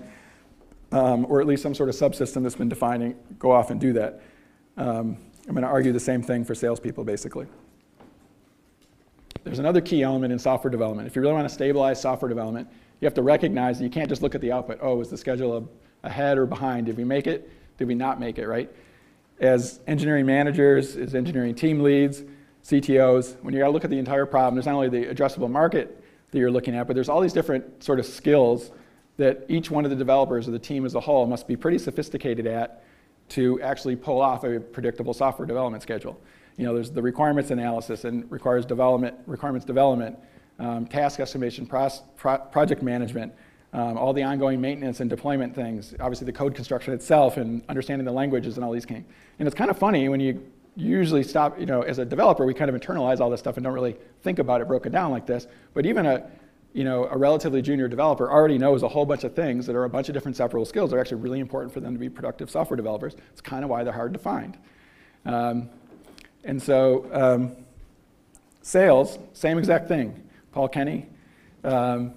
um, 0.91 1.25
or 1.29 1.39
at 1.39 1.47
least 1.47 1.61
some 1.61 1.75
sort 1.75 1.89
of 1.89 1.95
subsystem 1.95 2.43
that's 2.43 2.55
been 2.55 2.69
defining. 2.69 3.15
Go 3.37 3.51
off 3.51 3.69
and 3.69 3.79
do 3.79 3.93
that. 3.93 4.21
Um, 4.77 5.17
I'm 5.47 5.53
going 5.53 5.61
to 5.63 5.69
argue 5.69 5.91
the 5.91 5.99
same 5.99 6.23
thing 6.23 6.43
for 6.43 6.55
salespeople, 6.55 7.03
basically. 7.03 7.47
There's 9.45 9.59
another 9.59 9.79
key 9.79 10.01
element 10.01 10.33
in 10.33 10.39
software 10.39 10.71
development. 10.71 11.07
If 11.07 11.15
you 11.15 11.21
really 11.21 11.35
want 11.35 11.47
to 11.47 11.53
stabilize 11.53 12.01
software 12.01 12.27
development, 12.27 12.67
you 12.99 13.05
have 13.05 13.13
to 13.13 13.21
recognize 13.21 13.77
that 13.77 13.83
you 13.83 13.91
can't 13.91 14.09
just 14.09 14.23
look 14.23 14.33
at 14.33 14.41
the 14.41 14.51
output. 14.51 14.79
Oh, 14.81 14.99
is 15.01 15.09
the 15.09 15.17
schedule 15.17 15.69
ahead 16.01 16.39
or 16.39 16.47
behind? 16.47 16.87
Did 16.87 16.97
we 16.97 17.03
make 17.03 17.27
it? 17.27 17.47
Did 17.77 17.87
we 17.87 17.93
not 17.93 18.19
make 18.19 18.39
it, 18.39 18.47
right? 18.47 18.71
As 19.39 19.81
engineering 19.85 20.25
managers, 20.25 20.97
as 20.97 21.13
engineering 21.13 21.53
team 21.53 21.81
leads, 21.81 22.23
CTOs, 22.63 23.39
when 23.43 23.53
you 23.53 23.59
got 23.59 23.67
to 23.67 23.71
look 23.71 23.83
at 23.83 23.91
the 23.91 23.99
entire 23.99 24.25
problem, 24.25 24.55
there's 24.55 24.65
not 24.65 24.73
only 24.73 24.89
the 24.89 25.13
addressable 25.13 25.49
market 25.49 26.03
that 26.31 26.39
you're 26.39 26.49
looking 26.49 26.75
at, 26.75 26.87
but 26.87 26.95
there's 26.95 27.09
all 27.09 27.21
these 27.21 27.33
different 27.33 27.83
sort 27.83 27.99
of 27.99 28.07
skills 28.07 28.71
that 29.17 29.45
each 29.47 29.69
one 29.69 29.85
of 29.85 29.91
the 29.91 29.95
developers 29.95 30.47
or 30.47 30.51
the 30.51 30.59
team 30.59 30.87
as 30.87 30.95
a 30.95 30.99
whole 30.99 31.27
must 31.27 31.47
be 31.47 31.55
pretty 31.55 31.77
sophisticated 31.77 32.47
at 32.47 32.83
to 33.29 33.61
actually 33.61 33.95
pull 33.95 34.21
off 34.21 34.43
a 34.43 34.59
predictable 34.59 35.13
software 35.13 35.45
development 35.45 35.83
schedule. 35.83 36.19
You 36.57 36.65
know, 36.65 36.73
there's 36.73 36.91
the 36.91 37.01
requirements 37.01 37.51
analysis 37.51 38.05
and 38.05 38.29
requires 38.31 38.65
development, 38.65 39.15
requirements 39.25 39.65
development, 39.65 40.17
um, 40.59 40.85
task 40.85 41.19
estimation, 41.19 41.65
pro, 41.65 41.89
project 42.51 42.81
management, 42.81 43.33
um, 43.73 43.97
all 43.97 44.13
the 44.13 44.23
ongoing 44.23 44.61
maintenance 44.61 45.01
and 45.01 45.09
deployment 45.09 45.53
things, 45.53 45.93
obviously 45.99 46.25
the 46.25 46.31
code 46.31 46.55
construction 46.55 46.93
itself 46.93 47.35
and 47.35 47.61
understanding 47.67 48.05
the 48.05 48.11
languages 48.11 48.55
and 48.55 48.63
all 48.63 48.71
these 48.71 48.85
things. 48.85 49.05
And 49.37 49.47
it's 49.47 49.55
kind 49.55 49.69
of 49.69 49.77
funny 49.77 50.07
when 50.07 50.21
you 50.21 50.49
usually 50.77 51.23
stop, 51.23 51.59
you 51.59 51.65
know, 51.65 51.81
as 51.81 51.99
a 51.99 52.05
developer, 52.05 52.45
we 52.45 52.53
kind 52.53 52.73
of 52.73 52.79
internalize 52.79 53.19
all 53.19 53.29
this 53.29 53.41
stuff 53.41 53.57
and 53.57 53.63
don't 53.65 53.73
really 53.73 53.97
think 54.23 54.39
about 54.39 54.61
it 54.61 54.67
broken 54.67 54.93
down 54.93 55.11
like 55.11 55.25
this. 55.25 55.47
But 55.73 55.85
even 55.85 56.05
a, 56.05 56.29
you 56.73 56.85
know, 56.85 57.05
a 57.05 57.17
relatively 57.17 57.61
junior 57.61 57.89
developer 57.89 58.31
already 58.31 58.57
knows 58.57 58.83
a 58.83 58.87
whole 58.87 59.05
bunch 59.05 59.25
of 59.25 59.33
things 59.33 59.65
that 59.65 59.75
are 59.75 59.85
a 59.85 59.89
bunch 59.89 60.07
of 60.07 60.13
different 60.13 60.37
separable 60.37 60.65
skills 60.65 60.91
that 60.91 60.97
are 60.97 60.99
actually 60.99 61.21
really 61.21 61.39
important 61.39 61.73
for 61.73 61.81
them 61.81 61.93
to 61.93 61.99
be 61.99 62.09
productive 62.09 62.49
software 62.49 62.77
developers. 62.77 63.15
It's 63.31 63.41
kind 63.41 63.63
of 63.63 63.69
why 63.69 63.83
they're 63.83 63.93
hard 63.93 64.13
to 64.13 64.19
find. 64.19 64.57
Um, 65.25 65.69
and 66.45 66.61
so 66.61 67.09
um, 67.11 67.51
sales, 68.61 69.19
same 69.33 69.57
exact 69.57 69.87
thing. 69.87 70.23
Paul 70.51 70.69
Kenny, 70.69 71.07
um, 71.63 72.13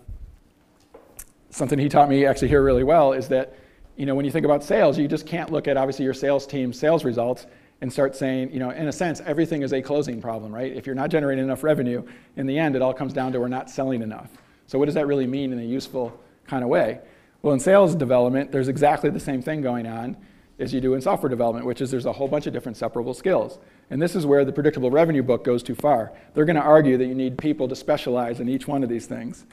something 1.51 1.79
he 1.79 1.89
taught 1.89 2.09
me 2.09 2.25
actually 2.27 2.49
here 2.49 2.63
really 2.63 2.85
well 2.85 3.13
is 3.13 3.27
that 3.29 3.57
you 3.97 4.07
know 4.07 4.15
when 4.15 4.25
you 4.25 4.31
think 4.31 4.45
about 4.45 4.63
sales, 4.63 4.97
you 4.99 5.09
just 5.09 5.27
can't 5.27 5.51
look 5.51 5.67
at 5.67 5.77
obviously 5.77 6.05
your 6.05 6.15
sales 6.15 6.47
team's 6.47 6.79
sales 6.79 7.05
results 7.05 7.47
and 7.81 7.93
start 7.93 8.17
saying, 8.17 8.53
you 8.53 8.59
know, 8.59 8.71
in 8.71 8.89
a 8.89 8.93
sense, 8.93 9.21
everything 9.25 9.63
is 9.63 9.73
a 9.73 9.81
closing 9.81 10.21
problem, 10.21 10.53
right? 10.53 10.73
If 10.73 10.85
you're 10.85 10.97
not 10.97 11.11
generating 11.11 11.45
enough 11.45 11.63
revenue, 11.63 12.05
in 12.37 12.47
the 12.47 12.59
end, 12.59 12.75
it 12.75 12.83
all 12.83 12.93
comes 12.93 13.13
down 13.13 13.33
to 13.33 13.41
we're 13.41 13.49
not 13.49 13.71
selling 13.71 14.03
enough. 14.03 14.31
So 14.67 14.79
what 14.79 14.87
does 14.87 14.95
that 14.97 15.07
really 15.07 15.27
mean 15.27 15.53
in 15.53 15.61
a 15.61 15.65
useful 15.65 16.19
kind 16.47 16.65
of 16.65 16.71
way? 16.71 17.01
Well, 17.41 17.55
in 17.55 17.61
sales 17.61 17.95
development, 17.95 18.51
there's 18.51 18.69
exactly 18.69 19.11
the 19.11 19.21
same 19.21 19.43
thing 19.43 19.63
going 19.63 19.87
on 19.87 20.17
as 20.59 20.75
you 20.75 20.81
do 20.81 20.95
in 20.95 21.01
software 21.01 21.31
development, 21.31 21.67
which 21.67 21.81
is 21.81 21.91
there's 21.91 22.07
a 22.07 22.13
whole 22.13 22.27
bunch 22.27 22.47
of 22.47 22.53
different 22.53 22.77
separable 22.77 23.15
skills. 23.15 23.59
And 23.91 24.01
this 24.01 24.15
is 24.15 24.27
where 24.27 24.45
the 24.45 24.53
predictable 24.53 24.91
revenue 24.91 25.23
book 25.23 25.45
goes 25.45 25.63
too 25.63 25.75
far. 25.75 26.13
They're 26.35 26.45
going 26.45 26.57
to 26.57 26.63
argue 26.63 26.99
that 26.99 27.07
you 27.07 27.15
need 27.15 27.39
people 27.39 27.69
to 27.69 27.77
specialize 27.77 28.41
in 28.41 28.49
each 28.49 28.69
one 28.69 28.83
of 28.83 28.89
these 28.89 29.07
things. 29.07 29.47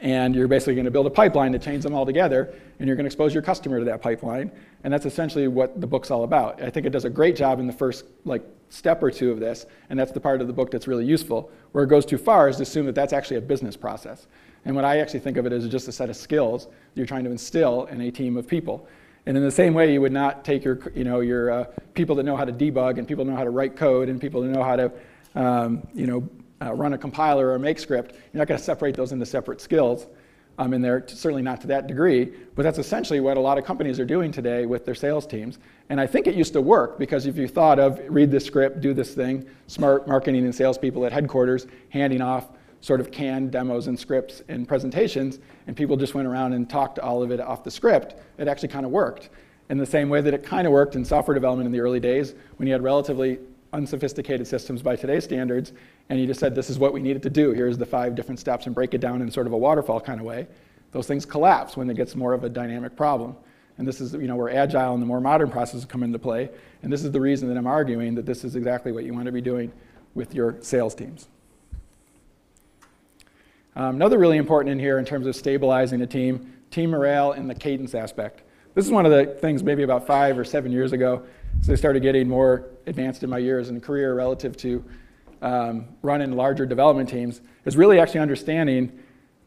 And 0.00 0.34
you're 0.34 0.48
basically 0.48 0.74
going 0.74 0.86
to 0.86 0.90
build 0.90 1.06
a 1.06 1.10
pipeline 1.10 1.52
to 1.52 1.58
change 1.58 1.82
them 1.82 1.94
all 1.94 2.04
together, 2.04 2.54
and 2.78 2.86
you're 2.86 2.96
going 2.96 3.04
to 3.04 3.08
expose 3.08 3.32
your 3.32 3.42
customer 3.42 3.78
to 3.78 3.84
that 3.84 4.02
pipeline. 4.02 4.50
And 4.82 4.92
that's 4.92 5.06
essentially 5.06 5.48
what 5.48 5.80
the 5.80 5.86
book's 5.86 6.10
all 6.10 6.24
about. 6.24 6.60
I 6.62 6.68
think 6.68 6.84
it 6.84 6.90
does 6.90 7.04
a 7.04 7.10
great 7.10 7.36
job 7.36 7.60
in 7.60 7.66
the 7.66 7.72
first 7.72 8.04
like 8.24 8.42
step 8.70 9.02
or 9.02 9.10
two 9.10 9.30
of 9.30 9.38
this, 9.38 9.66
and 9.90 9.98
that's 9.98 10.12
the 10.12 10.20
part 10.20 10.40
of 10.40 10.46
the 10.46 10.52
book 10.52 10.70
that's 10.70 10.88
really 10.88 11.06
useful. 11.06 11.50
Where 11.72 11.84
it 11.84 11.88
goes 11.88 12.04
too 12.04 12.18
far 12.18 12.48
is 12.48 12.56
to 12.56 12.62
assume 12.62 12.86
that 12.86 12.94
that's 12.94 13.12
actually 13.12 13.36
a 13.36 13.42
business 13.42 13.76
process. 13.76 14.26
And 14.64 14.74
what 14.74 14.84
I 14.84 14.98
actually 14.98 15.20
think 15.20 15.36
of 15.36 15.46
it 15.46 15.52
as 15.52 15.68
just 15.68 15.88
a 15.88 15.92
set 15.92 16.10
of 16.10 16.16
skills 16.16 16.68
you're 16.94 17.06
trying 17.06 17.24
to 17.24 17.30
instill 17.30 17.84
in 17.86 18.00
a 18.00 18.10
team 18.10 18.36
of 18.36 18.48
people. 18.48 18.88
And 19.26 19.36
in 19.36 19.42
the 19.42 19.50
same 19.50 19.74
way, 19.74 19.92
you 19.92 20.00
would 20.00 20.12
not 20.12 20.44
take 20.44 20.64
your, 20.64 20.80
you 20.94 21.04
know, 21.04 21.20
your 21.20 21.50
uh, 21.50 21.64
people 21.94 22.14
that 22.16 22.24
know 22.24 22.36
how 22.36 22.44
to 22.44 22.52
debug 22.52 22.98
and 22.98 23.08
people 23.08 23.24
that 23.24 23.30
know 23.30 23.36
how 23.36 23.44
to 23.44 23.50
write 23.50 23.76
code 23.76 24.08
and 24.08 24.20
people 24.20 24.42
that 24.42 24.48
know 24.48 24.62
how 24.62 24.76
to, 24.76 24.92
um, 25.34 25.86
you 25.94 26.06
know, 26.06 26.28
uh, 26.62 26.72
run 26.74 26.92
a 26.92 26.98
compiler 26.98 27.50
or 27.50 27.58
make 27.58 27.78
script. 27.78 28.12
You're 28.12 28.38
not 28.38 28.48
going 28.48 28.58
to 28.58 28.64
separate 28.64 28.94
those 28.94 29.12
into 29.12 29.26
separate 29.26 29.60
skills. 29.60 30.06
Um, 30.56 30.72
and 30.72 30.84
they're 30.84 31.04
certainly 31.08 31.42
not 31.42 31.60
to 31.62 31.66
that 31.68 31.88
degree, 31.88 32.32
but 32.54 32.62
that's 32.62 32.78
essentially 32.78 33.18
what 33.18 33.36
a 33.36 33.40
lot 33.40 33.58
of 33.58 33.64
companies 33.64 33.98
are 33.98 34.04
doing 34.04 34.30
today 34.30 34.66
with 34.66 34.84
their 34.84 34.94
sales 34.94 35.26
teams. 35.26 35.58
And 35.88 36.00
I 36.00 36.06
think 36.06 36.28
it 36.28 36.36
used 36.36 36.52
to 36.52 36.60
work 36.60 36.96
because 36.96 37.26
if 37.26 37.36
you 37.36 37.48
thought 37.48 37.80
of 37.80 38.00
read 38.08 38.30
this 38.30 38.44
script, 38.44 38.80
do 38.80 38.94
this 38.94 39.14
thing, 39.14 39.46
smart 39.66 40.06
marketing 40.06 40.44
and 40.44 40.54
salespeople 40.54 41.04
at 41.06 41.12
headquarters 41.12 41.66
handing 41.88 42.22
off 42.22 42.50
sort 42.80 43.00
of 43.00 43.10
canned 43.10 43.50
demos 43.50 43.88
and 43.88 43.98
scripts 43.98 44.42
and 44.48 44.68
presentations, 44.68 45.40
and 45.66 45.76
people 45.76 45.96
just 45.96 46.14
went 46.14 46.28
around 46.28 46.52
and 46.52 46.68
talked 46.68 46.98
all 46.98 47.22
of 47.22 47.30
it 47.30 47.40
off 47.40 47.64
the 47.64 47.70
script, 47.70 48.14
it 48.38 48.48
actually 48.48 48.68
kind 48.68 48.84
of 48.84 48.92
worked. 48.92 49.30
In 49.70 49.78
the 49.78 49.86
same 49.86 50.08
way 50.10 50.20
that 50.20 50.34
it 50.34 50.42
kind 50.42 50.66
of 50.66 50.72
worked 50.72 50.94
in 50.94 51.04
software 51.04 51.34
development 51.34 51.66
in 51.66 51.72
the 51.72 51.80
early 51.80 52.00
days 52.00 52.34
when 52.56 52.66
you 52.66 52.72
had 52.72 52.82
relatively 52.82 53.38
unsophisticated 53.72 54.46
systems 54.46 54.82
by 54.82 54.94
today's 54.94 55.24
standards, 55.24 55.72
and 56.08 56.20
you 56.20 56.26
just 56.26 56.38
said, 56.38 56.54
this 56.54 56.70
is 56.70 56.78
what 56.78 56.92
we 56.92 57.00
needed 57.00 57.22
to 57.22 57.30
do. 57.30 57.52
Here's 57.52 57.78
the 57.78 57.86
five 57.86 58.14
different 58.14 58.38
steps, 58.38 58.66
and 58.66 58.74
break 58.74 58.94
it 58.94 58.98
down 58.98 59.22
in 59.22 59.30
sort 59.30 59.46
of 59.46 59.52
a 59.52 59.58
waterfall 59.58 60.00
kind 60.00 60.20
of 60.20 60.26
way. 60.26 60.46
Those 60.92 61.06
things 61.06 61.26
collapse 61.26 61.76
when 61.76 61.90
it 61.90 61.96
gets 61.96 62.14
more 62.14 62.34
of 62.34 62.44
a 62.44 62.48
dynamic 62.48 62.94
problem. 62.94 63.34
And 63.78 63.88
this 63.88 64.00
is 64.00 64.12
you 64.12 64.28
know, 64.28 64.36
where 64.36 64.50
agile 64.50 64.94
and 64.94 65.02
the 65.02 65.06
more 65.06 65.20
modern 65.20 65.50
processes 65.50 65.84
come 65.84 66.04
into 66.04 66.18
play. 66.18 66.50
And 66.82 66.92
this 66.92 67.02
is 67.02 67.10
the 67.10 67.20
reason 67.20 67.48
that 67.48 67.56
I'm 67.56 67.66
arguing 67.66 68.14
that 68.14 68.26
this 68.26 68.44
is 68.44 68.54
exactly 68.54 68.92
what 68.92 69.04
you 69.04 69.12
want 69.12 69.26
to 69.26 69.32
be 69.32 69.40
doing 69.40 69.72
with 70.14 70.34
your 70.34 70.56
sales 70.60 70.94
teams. 70.94 71.28
Um, 73.76 73.96
another 73.96 74.18
really 74.18 74.36
important 74.36 74.70
in 74.72 74.78
here 74.78 74.98
in 74.98 75.04
terms 75.04 75.26
of 75.26 75.34
stabilizing 75.34 76.00
a 76.02 76.06
team, 76.06 76.52
team 76.70 76.90
morale 76.90 77.32
and 77.32 77.50
the 77.50 77.54
cadence 77.54 77.94
aspect. 77.94 78.42
This 78.74 78.84
is 78.84 78.92
one 78.92 79.04
of 79.04 79.10
the 79.10 79.26
things 79.40 79.64
maybe 79.64 79.82
about 79.82 80.06
five 80.06 80.38
or 80.38 80.44
seven 80.44 80.70
years 80.70 80.92
ago, 80.92 81.24
as 81.60 81.70
I 81.70 81.74
started 81.74 82.00
getting 82.00 82.28
more 82.28 82.66
advanced 82.86 83.24
in 83.24 83.30
my 83.30 83.38
years 83.38 83.70
and 83.70 83.82
career 83.82 84.14
relative 84.14 84.56
to 84.58 84.84
um, 85.42 85.86
running 86.02 86.32
larger 86.32 86.66
development 86.66 87.08
teams, 87.08 87.40
is 87.64 87.76
really 87.76 87.98
actually 87.98 88.20
understanding 88.20 88.96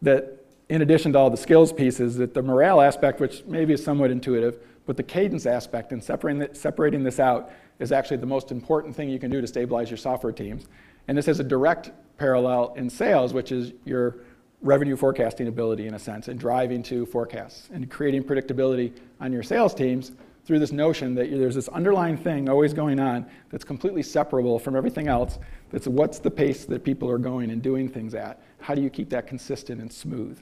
that 0.02 0.46
in 0.70 0.82
addition 0.82 1.14
to 1.14 1.20
all 1.20 1.30
the 1.30 1.38
skills 1.38 1.72
pieces, 1.72 2.18
that 2.18 2.34
the 2.34 2.42
morale 2.42 2.82
aspect, 2.82 3.22
which 3.22 3.46
maybe 3.46 3.74
is 3.74 3.84
somewhat 3.84 4.12
intuitive, 4.12 4.60
but 4.86 4.98
the 4.98 5.04
cadence 5.04 5.46
aspect 5.46 5.94
and 5.94 6.04
separating, 6.04 6.54
separating 6.54 7.04
this 7.04 7.20
out 7.20 7.52
is 7.80 7.94
actually 7.94 8.18
the 8.18 8.26
most 8.26 8.52
important 8.52 8.94
thing 8.94 9.10
you 9.10 9.20
can 9.20 9.32
do 9.32 9.40
to 9.40 9.48
stabilize 9.48 9.90
your 9.90 9.98
software 9.98 10.34
teams. 10.34 10.68
And 11.08 11.18
this 11.18 11.26
has 11.28 11.40
a 11.40 11.44
direct 11.44 11.92
parallel 12.18 12.74
in 12.76 12.90
sales, 12.90 13.34
which 13.34 13.52
is 13.52 13.74
your 13.86 14.18
revenue 14.62 14.96
forecasting 14.96 15.48
ability 15.48 15.88
in 15.88 15.94
a 15.94 16.00
sense, 16.00 16.28
and 16.28 16.40
driving 16.40 16.82
to 16.84 17.06
forecasts 17.06 17.70
and 17.72 17.90
creating 17.90 18.24
predictability 18.24 18.92
on 19.20 19.32
your 19.32 19.44
sales 19.44 19.74
teams 19.74 20.12
through 20.46 20.60
this 20.60 20.72
notion 20.72 21.14
that 21.14 21.30
there's 21.30 21.56
this 21.56 21.68
underlying 21.70 22.18
thing 22.18 22.48
always 22.48 22.74
going 22.74 23.00
on 23.00 23.26
that's 23.50 23.66
completely 23.66 24.02
separable 24.02 24.58
from 24.58 24.76
everything 24.76 25.10
else. 25.10 25.40
That's 25.72 25.88
what's 25.88 26.20
the 26.20 26.32
pace 26.32 26.64
that 26.66 26.86
people 26.86 27.10
are 27.10 27.18
going 27.18 27.52
and 27.52 27.62
doing 27.62 27.90
things 27.90 28.16
at? 28.16 28.42
How 28.60 28.74
do 28.74 28.82
you 28.82 28.90
keep 28.90 29.10
that 29.10 29.28
consistent 29.28 29.82
and 29.82 29.92
smooth? 29.92 30.40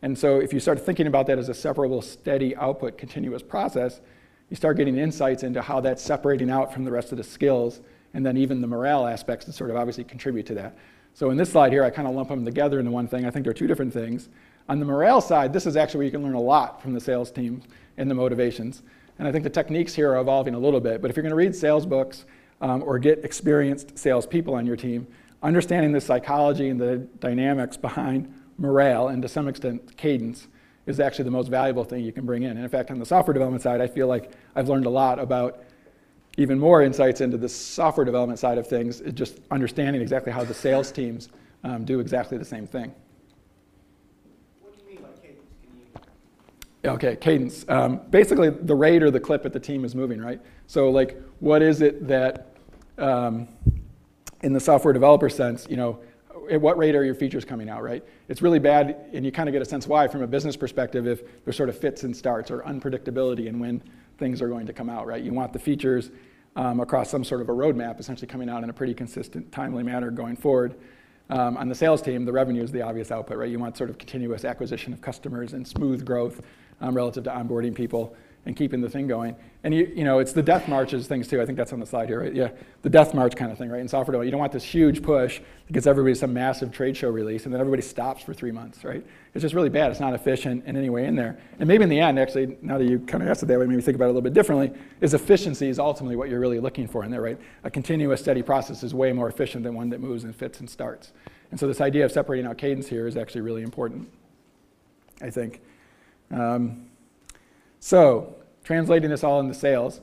And 0.00 0.18
so 0.18 0.40
if 0.40 0.52
you 0.52 0.60
start 0.60 0.84
thinking 0.84 1.06
about 1.06 1.26
that 1.26 1.38
as 1.38 1.50
a 1.50 1.54
separable, 1.54 2.00
steady 2.02 2.56
output, 2.56 2.96
continuous 2.96 3.42
process, 3.42 4.00
you 4.48 4.56
start 4.56 4.76
getting 4.76 4.96
insights 4.96 5.42
into 5.42 5.60
how 5.60 5.80
that's 5.80 6.02
separating 6.02 6.50
out 6.50 6.72
from 6.72 6.84
the 6.84 6.90
rest 6.90 7.12
of 7.12 7.18
the 7.18 7.24
skills 7.24 7.80
and 8.14 8.24
then 8.24 8.36
even 8.36 8.60
the 8.60 8.66
morale 8.66 9.06
aspects 9.06 9.44
that 9.46 9.52
sort 9.52 9.70
of 9.70 9.76
obviously 9.76 10.04
contribute 10.04 10.46
to 10.46 10.54
that. 10.54 10.76
So 11.14 11.30
in 11.30 11.36
this 11.36 11.52
slide 11.52 11.72
here, 11.72 11.84
I 11.84 11.90
kind 11.90 12.08
of 12.08 12.14
lump 12.14 12.28
them 12.28 12.44
together 12.44 12.80
into 12.80 12.90
one 12.90 13.06
thing. 13.06 13.24
I 13.24 13.30
think 13.30 13.44
they're 13.44 13.54
two 13.54 13.68
different 13.68 13.92
things. 13.92 14.28
On 14.68 14.80
the 14.80 14.84
morale 14.84 15.20
side, 15.20 15.52
this 15.52 15.64
is 15.64 15.76
actually 15.76 15.98
where 15.98 16.06
you 16.06 16.10
can 16.10 16.24
learn 16.24 16.34
a 16.34 16.40
lot 16.40 16.82
from 16.82 16.92
the 16.92 17.00
sales 17.00 17.30
team 17.30 17.62
and 17.96 18.10
the 18.10 18.14
motivations. 18.14 18.82
And 19.18 19.28
I 19.28 19.32
think 19.32 19.44
the 19.44 19.50
techniques 19.50 19.94
here 19.94 20.12
are 20.12 20.20
evolving 20.20 20.54
a 20.54 20.58
little 20.58 20.80
bit. 20.80 21.00
But 21.00 21.10
if 21.10 21.16
you're 21.16 21.22
going 21.22 21.30
to 21.30 21.36
read 21.36 21.54
sales 21.54 21.86
books 21.86 22.24
um, 22.60 22.82
or 22.82 22.98
get 22.98 23.24
experienced 23.24 23.96
salespeople 23.96 24.54
on 24.54 24.66
your 24.66 24.76
team, 24.76 25.06
understanding 25.40 25.92
the 25.92 26.00
psychology 26.00 26.68
and 26.68 26.80
the 26.80 26.96
dynamics 27.20 27.76
behind 27.76 28.32
morale 28.58 29.08
and 29.08 29.22
to 29.22 29.28
some 29.28 29.46
extent 29.46 29.96
cadence 29.96 30.48
is 30.86 30.98
actually 30.98 31.24
the 31.24 31.30
most 31.30 31.48
valuable 31.48 31.84
thing 31.84 32.04
you 32.04 32.12
can 32.12 32.26
bring 32.26 32.42
in. 32.42 32.50
And 32.52 32.60
in 32.60 32.68
fact, 32.68 32.90
on 32.90 32.98
the 32.98 33.06
software 33.06 33.32
development 33.32 33.62
side, 33.62 33.80
I 33.80 33.86
feel 33.86 34.08
like 34.08 34.32
I've 34.56 34.68
learned 34.68 34.86
a 34.86 34.90
lot 34.90 35.18
about 35.18 35.62
even 36.36 36.58
more 36.58 36.82
insights 36.82 37.20
into 37.20 37.36
the 37.36 37.48
software 37.48 38.04
development 38.04 38.38
side 38.38 38.58
of 38.58 38.66
things, 38.66 39.00
just 39.14 39.40
understanding 39.50 40.02
exactly 40.02 40.32
how 40.32 40.44
the 40.44 40.54
sales 40.54 40.90
teams 40.90 41.28
um, 41.62 41.84
do 41.84 42.00
exactly 42.00 42.38
the 42.38 42.44
same 42.44 42.66
thing. 42.66 42.92
What 44.60 44.76
do 44.76 44.82
you 44.84 44.94
mean 44.94 45.02
by 45.02 45.10
cadence? 45.22 45.44
You... 46.82 46.90
Okay, 46.90 47.16
cadence. 47.16 47.64
Um, 47.68 48.00
basically, 48.10 48.50
the 48.50 48.74
rate 48.74 49.02
or 49.02 49.10
the 49.10 49.20
clip 49.20 49.42
that 49.44 49.52
the 49.52 49.60
team 49.60 49.84
is 49.84 49.94
moving, 49.94 50.20
right? 50.20 50.40
So, 50.66 50.90
like, 50.90 51.20
what 51.40 51.62
is 51.62 51.80
it 51.82 52.06
that, 52.08 52.56
um, 52.98 53.48
in 54.42 54.52
the 54.52 54.60
software 54.60 54.92
developer 54.92 55.28
sense, 55.28 55.66
you 55.70 55.76
know, 55.76 56.00
at 56.50 56.60
what 56.60 56.76
rate 56.76 56.94
are 56.94 57.04
your 57.04 57.14
features 57.14 57.44
coming 57.44 57.68
out, 57.68 57.82
right? 57.82 58.04
It's 58.28 58.42
really 58.42 58.58
bad, 58.58 59.06
and 59.12 59.24
you 59.24 59.32
kind 59.32 59.48
of 59.48 59.54
get 59.54 59.62
a 59.62 59.64
sense 59.64 59.86
why 59.86 60.08
from 60.08 60.22
a 60.22 60.26
business 60.26 60.56
perspective 60.56 61.06
if 61.06 61.22
there's 61.44 61.56
sort 61.56 61.68
of 61.68 61.78
fits 61.78 62.02
and 62.02 62.14
starts 62.14 62.50
or 62.50 62.60
unpredictability 62.62 63.46
in 63.46 63.58
when 63.58 63.82
things 64.18 64.40
are 64.42 64.48
going 64.48 64.66
to 64.66 64.72
come 64.72 64.88
out, 64.88 65.06
right? 65.06 65.22
You 65.22 65.32
want 65.32 65.52
the 65.52 65.58
features 65.58 66.10
um, 66.56 66.80
across 66.80 67.10
some 67.10 67.24
sort 67.24 67.40
of 67.40 67.48
a 67.48 67.52
roadmap 67.52 67.98
essentially 67.98 68.28
coming 68.28 68.48
out 68.48 68.62
in 68.62 68.70
a 68.70 68.72
pretty 68.72 68.94
consistent, 68.94 69.50
timely 69.52 69.82
manner 69.82 70.10
going 70.10 70.36
forward. 70.36 70.74
Um, 71.30 71.56
on 71.56 71.68
the 71.68 71.74
sales 71.74 72.02
team, 72.02 72.24
the 72.24 72.32
revenue 72.32 72.62
is 72.62 72.70
the 72.70 72.82
obvious 72.82 73.10
output, 73.10 73.38
right? 73.38 73.50
You 73.50 73.58
want 73.58 73.76
sort 73.76 73.90
of 73.90 73.98
continuous 73.98 74.44
acquisition 74.44 74.92
of 74.92 75.00
customers 75.00 75.54
and 75.54 75.66
smooth 75.66 76.04
growth 76.04 76.42
um, 76.80 76.94
relative 76.94 77.24
to 77.24 77.30
onboarding 77.30 77.74
people 77.74 78.14
and 78.46 78.54
keeping 78.56 78.80
the 78.80 78.90
thing 78.90 79.06
going. 79.06 79.34
And 79.62 79.74
you, 79.74 79.90
you 79.94 80.04
know, 80.04 80.18
it's 80.18 80.32
the 80.32 80.42
death 80.42 80.68
marches 80.68 81.06
things 81.06 81.26
too. 81.26 81.40
I 81.40 81.46
think 81.46 81.56
that's 81.56 81.72
on 81.72 81.80
the 81.80 81.86
slide 81.86 82.08
here, 82.08 82.20
right? 82.20 82.34
Yeah, 82.34 82.50
the 82.82 82.90
death 82.90 83.14
march 83.14 83.34
kind 83.36 83.50
of 83.50 83.56
thing, 83.56 83.70
right? 83.70 83.80
In 83.80 83.88
software 83.88 84.22
you 84.22 84.30
don't 84.30 84.40
want 84.40 84.52
this 84.52 84.64
huge 84.64 85.02
push 85.02 85.38
that 85.38 85.72
gets 85.72 85.86
everybody 85.86 86.14
some 86.14 86.32
massive 86.32 86.70
trade 86.70 86.96
show 86.96 87.08
release, 87.08 87.44
and 87.44 87.54
then 87.54 87.60
everybody 87.60 87.82
stops 87.82 88.22
for 88.22 88.34
three 88.34 88.52
months, 88.52 88.84
right? 88.84 89.04
It's 89.32 89.42
just 89.42 89.54
really 89.54 89.70
bad. 89.70 89.90
It's 89.90 90.00
not 90.00 90.14
efficient 90.14 90.64
in 90.66 90.76
any 90.76 90.90
way 90.90 91.06
in 91.06 91.16
there. 91.16 91.38
And 91.58 91.66
maybe 91.66 91.82
in 91.84 91.88
the 91.88 92.00
end, 92.00 92.18
actually, 92.18 92.58
now 92.60 92.76
that 92.76 92.84
you 92.84 92.98
kind 93.00 93.22
of 93.22 93.28
asked 93.28 93.42
it 93.42 93.46
that 93.46 93.58
way, 93.58 93.66
maybe 93.66 93.80
think 93.80 93.96
about 93.96 94.06
it 94.06 94.08
a 94.08 94.12
little 94.12 94.22
bit 94.22 94.34
differently. 94.34 94.72
Is 95.00 95.14
efficiency 95.14 95.68
is 95.68 95.78
ultimately 95.78 96.16
what 96.16 96.28
you're 96.28 96.40
really 96.40 96.60
looking 96.60 96.86
for 96.86 97.04
in 97.04 97.10
there, 97.10 97.22
right? 97.22 97.38
A 97.64 97.70
continuous, 97.70 98.20
steady 98.20 98.42
process 98.42 98.82
is 98.82 98.94
way 98.94 99.12
more 99.12 99.28
efficient 99.28 99.64
than 99.64 99.74
one 99.74 99.88
that 99.90 100.00
moves 100.00 100.24
and 100.24 100.36
fits 100.36 100.60
and 100.60 100.68
starts. 100.68 101.12
And 101.50 101.58
so 101.58 101.66
this 101.66 101.80
idea 101.80 102.04
of 102.04 102.12
separating 102.12 102.46
out 102.46 102.58
cadence 102.58 102.88
here 102.88 103.06
is 103.06 103.16
actually 103.16 103.40
really 103.40 103.62
important, 103.62 104.10
I 105.22 105.30
think. 105.30 105.62
Um, 106.30 106.90
so 107.84 108.34
translating 108.62 109.10
this 109.10 109.22
all 109.22 109.40
into 109.40 109.52
sales, 109.52 110.00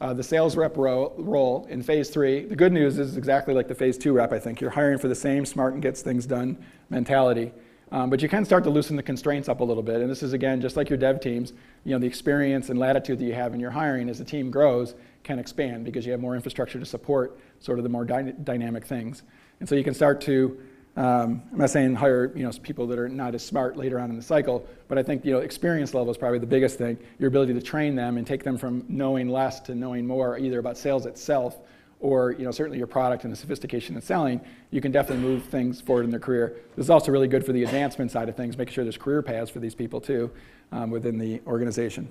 uh, 0.00 0.14
the 0.14 0.22
sales 0.22 0.56
rep 0.56 0.76
ro- 0.76 1.12
role 1.18 1.66
in 1.68 1.82
phase 1.82 2.08
three, 2.08 2.44
the 2.44 2.54
good 2.54 2.72
news 2.72 3.00
is 3.00 3.16
exactly 3.16 3.52
like 3.52 3.66
the 3.66 3.74
phase 3.74 3.98
two 3.98 4.12
rep, 4.12 4.32
I 4.32 4.38
think. 4.38 4.60
You're 4.60 4.70
hiring 4.70 4.96
for 4.96 5.08
the 5.08 5.14
same 5.16 5.44
smart 5.44 5.72
and 5.72 5.82
gets 5.82 6.02
things 6.02 6.24
done 6.24 6.56
mentality. 6.88 7.52
Um, 7.90 8.10
but 8.10 8.22
you 8.22 8.28
can 8.28 8.44
start 8.44 8.62
to 8.62 8.70
loosen 8.70 8.94
the 8.94 9.02
constraints 9.02 9.48
up 9.48 9.58
a 9.58 9.64
little 9.64 9.82
bit. 9.82 10.00
And 10.02 10.08
this 10.08 10.22
is, 10.22 10.34
again, 10.34 10.60
just 10.60 10.76
like 10.76 10.88
your 10.88 10.98
dev 10.98 11.20
teams, 11.20 11.52
you 11.82 11.90
know, 11.90 11.98
the 11.98 12.06
experience 12.06 12.70
and 12.70 12.78
latitude 12.78 13.18
that 13.18 13.24
you 13.24 13.34
have 13.34 13.54
in 13.54 13.58
your 13.58 13.72
hiring 13.72 14.08
as 14.08 14.18
the 14.18 14.24
team 14.24 14.48
grows 14.48 14.94
can 15.24 15.40
expand 15.40 15.84
because 15.84 16.06
you 16.06 16.12
have 16.12 16.20
more 16.20 16.36
infrastructure 16.36 16.78
to 16.78 16.86
support 16.86 17.40
sort 17.58 17.80
of 17.80 17.82
the 17.82 17.88
more 17.88 18.04
dy- 18.04 18.34
dynamic 18.44 18.86
things. 18.86 19.24
And 19.58 19.68
so 19.68 19.74
you 19.74 19.82
can 19.82 19.94
start 19.94 20.20
to 20.20 20.60
Um, 20.96 21.42
I'm 21.52 21.58
not 21.58 21.70
saying 21.70 21.94
hire 21.94 22.32
you 22.34 22.42
know 22.42 22.50
people 22.62 22.86
that 22.86 22.98
are 22.98 23.08
not 23.08 23.34
as 23.34 23.44
smart 23.44 23.76
later 23.76 24.00
on 24.00 24.08
in 24.08 24.16
the 24.16 24.22
cycle, 24.22 24.66
but 24.88 24.96
I 24.96 25.02
think 25.02 25.24
you 25.24 25.32
know 25.32 25.38
experience 25.38 25.92
level 25.92 26.10
is 26.10 26.16
probably 26.16 26.38
the 26.38 26.46
biggest 26.46 26.78
thing. 26.78 26.98
Your 27.18 27.28
ability 27.28 27.52
to 27.52 27.60
train 27.60 27.94
them 27.94 28.16
and 28.16 28.26
take 28.26 28.42
them 28.42 28.56
from 28.56 28.84
knowing 28.88 29.28
less 29.28 29.60
to 29.60 29.74
knowing 29.74 30.06
more, 30.06 30.38
either 30.38 30.58
about 30.58 30.78
sales 30.78 31.04
itself 31.04 31.58
or 32.00 32.32
you 32.32 32.44
know 32.44 32.50
certainly 32.50 32.78
your 32.78 32.86
product 32.86 33.24
and 33.24 33.32
the 33.32 33.36
sophistication 33.36 33.94
in 33.94 34.00
selling. 34.00 34.40
You 34.70 34.80
can 34.80 34.90
definitely 34.90 35.22
move 35.22 35.44
things 35.44 35.82
forward 35.82 36.04
in 36.04 36.10
their 36.10 36.20
career. 36.20 36.56
This 36.76 36.86
is 36.86 36.90
also 36.90 37.12
really 37.12 37.28
good 37.28 37.44
for 37.44 37.52
the 37.52 37.64
advancement 37.64 38.10
side 38.10 38.30
of 38.30 38.36
things, 38.36 38.56
making 38.56 38.72
sure 38.72 38.84
there's 38.84 38.96
career 38.96 39.20
paths 39.20 39.50
for 39.50 39.60
these 39.60 39.74
people 39.74 40.00
too 40.00 40.30
um, 40.72 40.90
within 40.90 41.18
the 41.18 41.42
organization. 41.46 42.08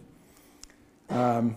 Um, 1.10 1.56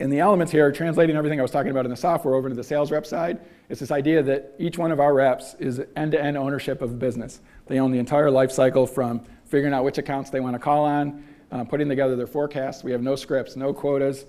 and 0.00 0.10
the 0.10 0.18
elements 0.18 0.50
here, 0.50 0.72
translating 0.72 1.14
everything 1.14 1.38
I 1.38 1.42
was 1.42 1.50
talking 1.50 1.70
about 1.70 1.84
in 1.84 1.90
the 1.90 1.96
software 1.96 2.34
over 2.34 2.48
to 2.48 2.54
the 2.54 2.64
sales 2.64 2.90
rep 2.90 3.04
side, 3.04 3.38
it's 3.68 3.80
this 3.80 3.90
idea 3.90 4.22
that 4.22 4.54
each 4.58 4.78
one 4.78 4.90
of 4.90 4.98
our 4.98 5.12
reps 5.12 5.54
is 5.58 5.82
end-to-end 5.94 6.38
ownership 6.38 6.80
of 6.80 6.90
a 6.90 6.94
business. 6.94 7.40
They 7.66 7.78
own 7.78 7.92
the 7.92 7.98
entire 7.98 8.30
life 8.30 8.50
cycle 8.50 8.86
from 8.86 9.20
figuring 9.44 9.74
out 9.74 9.84
which 9.84 9.98
accounts 9.98 10.30
they 10.30 10.40
want 10.40 10.54
to 10.54 10.58
call 10.58 10.86
on, 10.86 11.24
uh, 11.52 11.64
putting 11.64 11.88
together 11.88 12.16
their 12.16 12.26
forecasts. 12.26 12.82
We 12.82 12.92
have 12.92 13.02
no 13.02 13.14
scripts, 13.14 13.56
no 13.56 13.74
quotas. 13.74 14.24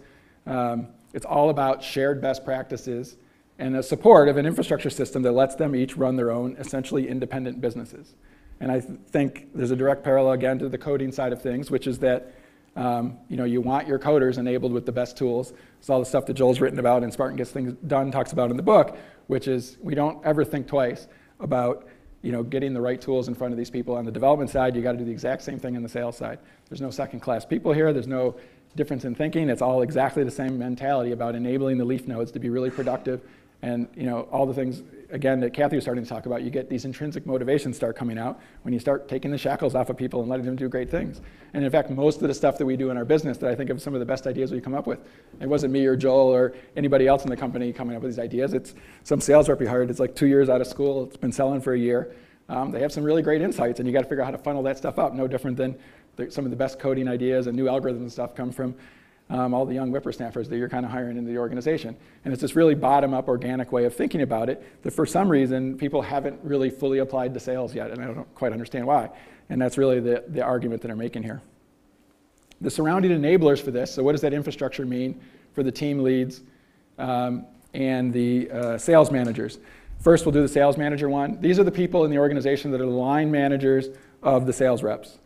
Um, 0.46 0.88
it's 1.14 1.26
all 1.26 1.50
about 1.50 1.82
shared 1.82 2.22
best 2.22 2.44
practices 2.44 3.16
and 3.58 3.76
the 3.76 3.84
support 3.84 4.28
of 4.28 4.38
an 4.38 4.46
infrastructure 4.46 4.90
system 4.90 5.22
that 5.22 5.32
lets 5.32 5.56
them 5.56 5.76
each 5.76 5.96
run 5.96 6.16
their 6.18 6.32
own 6.32 6.56
essentially 6.60 7.08
independent 7.08 7.62
businesses. 7.62 8.16
And 8.60 8.72
I 8.72 8.80
th- 8.80 9.00
think 9.10 9.48
there's 9.54 9.72
a 9.72 9.76
direct 9.76 10.04
parallel 10.04 10.34
again 10.34 10.60
to 10.60 10.70
the 10.70 10.78
coding 10.78 11.12
side 11.12 11.32
of 11.32 11.42
things, 11.42 11.72
which 11.72 11.88
is 11.88 12.00
that 12.00 12.34
um, 12.76 13.18
you 13.28 13.38
know, 13.38 13.44
you 13.44 13.62
want 13.62 13.88
your 13.88 14.00
coders 14.00 14.38
enabled 14.38 14.72
with 14.72 14.86
the 14.86 14.92
best 14.92 15.18
tools. 15.18 15.54
It's 15.80 15.90
all 15.90 16.00
the 16.00 16.06
stuff 16.06 16.26
that 16.28 16.34
Joel's 16.34 16.60
written 16.60 16.80
about 16.80 17.04
and 17.04 17.14
Smart 17.14 17.32
and 17.32 17.38
Gets 17.38 17.52
Things 17.52 17.74
Done 17.88 18.12
talks 18.12 18.32
about 18.32 18.50
in 18.50 18.58
the 18.58 18.64
book, 18.64 18.98
which 19.28 19.48
is 19.48 19.78
we 19.82 19.96
don't 19.96 20.24
ever 20.26 20.46
think 20.46 20.68
twice 20.68 21.08
about 21.40 21.88
you 22.22 22.32
know, 22.32 22.44
getting 22.44 22.74
the 22.74 22.82
right 22.82 23.02
tools 23.02 23.28
in 23.28 23.34
front 23.34 23.52
of 23.52 23.58
these 23.58 23.72
people. 23.72 23.96
On 23.96 24.06
the 24.06 24.12
development 24.12 24.50
side, 24.52 24.76
you 24.76 24.82
got 24.82 24.92
to 24.92 24.98
do 25.00 25.06
the 25.06 25.12
exact 25.12 25.42
same 25.42 25.58
thing 25.58 25.76
on 25.76 25.82
the 25.82 25.90
sales 25.90 26.16
side. 26.16 26.38
There's 26.70 26.82
no 26.82 26.92
second 26.92 27.22
class 27.22 27.46
people 27.46 27.74
here. 27.74 27.92
There's 27.94 28.08
no 28.08 28.36
difference 28.76 29.06
in 29.06 29.16
thinking. 29.16 29.50
It's 29.50 29.62
all 29.62 29.82
exactly 29.82 30.24
the 30.24 30.32
same 30.32 30.58
mentality 30.58 31.12
about 31.12 31.36
enabling 31.36 31.78
the 31.78 31.86
leaf 31.86 32.08
nodes 32.08 32.32
to 32.34 32.40
be 32.40 32.50
really 32.50 32.70
productive 32.70 33.22
and 33.62 33.88
you 33.96 34.04
know 34.04 34.22
all 34.32 34.46
the 34.46 34.54
things 34.54 34.82
again 35.12 35.40
that 35.42 35.54
Kathy 35.54 35.76
was 35.76 35.84
starting 35.84 36.04
to 36.04 36.10
talk 36.10 36.26
about. 36.26 36.42
You 36.42 36.50
get 36.50 36.70
these 36.70 36.86
intrinsic 36.86 37.26
motivations 37.26 37.76
start 37.76 37.96
coming 37.96 38.18
out 38.18 38.40
when 38.64 38.74
you 38.74 38.80
start 38.80 39.08
taking 39.08 39.32
the 39.32 39.38
shackles 39.38 39.76
off 39.76 39.90
of 39.90 39.98
people 39.98 40.22
and 40.22 40.30
letting 40.30 40.46
them 40.46 40.56
do 40.56 40.68
great 40.68 40.90
things. 40.90 41.22
And 41.54 41.64
in 41.64 41.70
fact, 41.70 41.90
most 41.90 42.22
of 42.22 42.28
the 42.28 42.34
stuff 42.34 42.58
that 42.58 42.66
we 42.66 42.78
do 42.78 42.90
in 42.90 42.98
our 42.98 43.06
business 43.06 43.38
that 43.40 43.50
I 43.50 43.56
think 43.56 43.70
of 43.70 43.82
some 43.82 43.94
of 43.94 44.00
the 44.00 44.06
best 44.06 44.26
ideas 44.26 44.52
we 44.52 44.62
come 44.62 44.74
up 44.74 44.88
with. 44.88 45.00
It 45.40 45.48
wasn't 45.48 45.74
me 45.74 45.86
or 45.86 45.96
Joel 45.96 46.34
or 46.34 46.54
anybody 46.76 47.08
else 47.08 47.24
in 47.24 47.30
the 47.30 47.38
company 47.38 47.74
coming 47.74 47.96
up 47.96 48.02
with 48.02 48.12
these 48.12 48.20
ideas. 48.20 48.54
It's 48.54 48.74
some 49.04 49.22
sales 49.22 49.50
rep 49.50 49.60
we 49.60 49.68
hired. 49.68 49.90
It's 49.90 50.00
like 50.00 50.16
two 50.16 50.28
years 50.28 50.50
out 50.50 50.62
of 50.62 50.68
school. 50.68 51.06
It's 51.06 51.18
been 51.18 51.32
selling 51.32 51.62
for 51.62 51.74
a 51.74 51.80
year. 51.80 52.16
Um, 52.50 52.72
they 52.72 52.82
have 52.82 52.92
some 52.92 53.04
really 53.04 53.22
great 53.22 53.42
insights, 53.42 53.80
and 53.80 53.88
you 53.88 53.94
got 53.94 54.02
to 54.02 54.10
figure 54.10 54.22
out 54.22 54.26
how 54.26 54.32
to 54.32 54.38
funnel 54.38 54.64
that 54.64 54.78
stuff 54.78 55.00
up. 55.00 55.14
No 55.14 55.28
different 55.28 55.56
than 55.56 55.78
the, 56.18 56.30
some 56.30 56.44
of 56.44 56.52
the 56.52 56.58
best 56.58 56.80
coding 56.80 57.08
ideas 57.08 57.48
and 57.48 57.56
new 57.56 57.66
algorithms 57.66 58.00
and 58.00 58.12
stuff 58.12 58.36
come 58.36 58.52
from 58.52 58.76
um, 59.32 59.54
all 59.54 59.66
the 59.66 59.74
young 59.74 59.90
whippersnappers 59.90 60.50
that 60.50 60.58
you're 60.58 60.70
kind 60.70 60.86
of 60.86 60.92
hiring 60.92 61.18
into 61.18 61.32
the 61.32 61.38
organization. 61.38 61.96
And 62.26 62.34
it's 62.34 62.42
this 62.42 62.56
really 62.56 62.76
bottom 62.76 63.14
up 63.14 63.30
organic 63.30 63.72
way 63.72 63.86
of 63.86 63.96
thinking 63.96 64.22
about 64.22 64.50
it 64.50 64.84
that 64.84 64.92
for 64.92 65.06
some 65.06 65.30
reason 65.30 65.78
people 65.78 66.02
haven't 66.02 66.38
really 66.44 66.70
fully 66.70 67.00
applied 67.00 67.34
to 67.34 67.40
sales 67.40 67.74
yet, 67.74 67.92
and 67.92 68.04
I 68.04 68.08
don't 68.08 68.36
quite 68.36 68.52
understand 68.52 68.86
why. 68.86 69.10
And 69.50 69.62
that's 69.62 69.78
really 69.78 70.02
the, 70.02 70.24
the 70.28 70.42
argument 70.42 70.82
that 70.82 70.92
I'm 70.92 70.98
making 70.98 71.24
here. 71.24 71.42
The 72.60 72.70
surrounding 72.70 73.12
enablers 73.12 73.62
for 73.62 73.72
this 73.72 73.94
so, 73.94 74.04
what 74.04 74.12
does 74.12 74.22
that 74.22 74.34
infrastructure 74.34 74.86
mean 74.86 75.20
for 75.54 75.64
the 75.64 75.72
team 75.72 76.04
leads 76.04 76.42
um, 76.98 77.46
and 77.74 78.12
the 78.12 78.52
uh, 78.52 78.78
sales 78.78 79.12
managers? 79.12 79.60
First, 80.00 80.26
we'll 80.26 80.34
do 80.34 80.42
the 80.42 80.48
sales 80.48 80.78
manager 80.78 81.10
one. 81.10 81.40
These 81.40 81.58
are 81.58 81.64
the 81.64 81.72
people 81.72 82.04
in 82.04 82.12
the 82.12 82.18
organization 82.18 82.70
that 82.72 82.82
are 82.82 82.86
the 82.86 82.92
line 82.92 83.32
managers 83.32 83.88
of 84.24 84.46
the 84.46 84.54
sales 84.54 84.84
reps. 84.84 85.20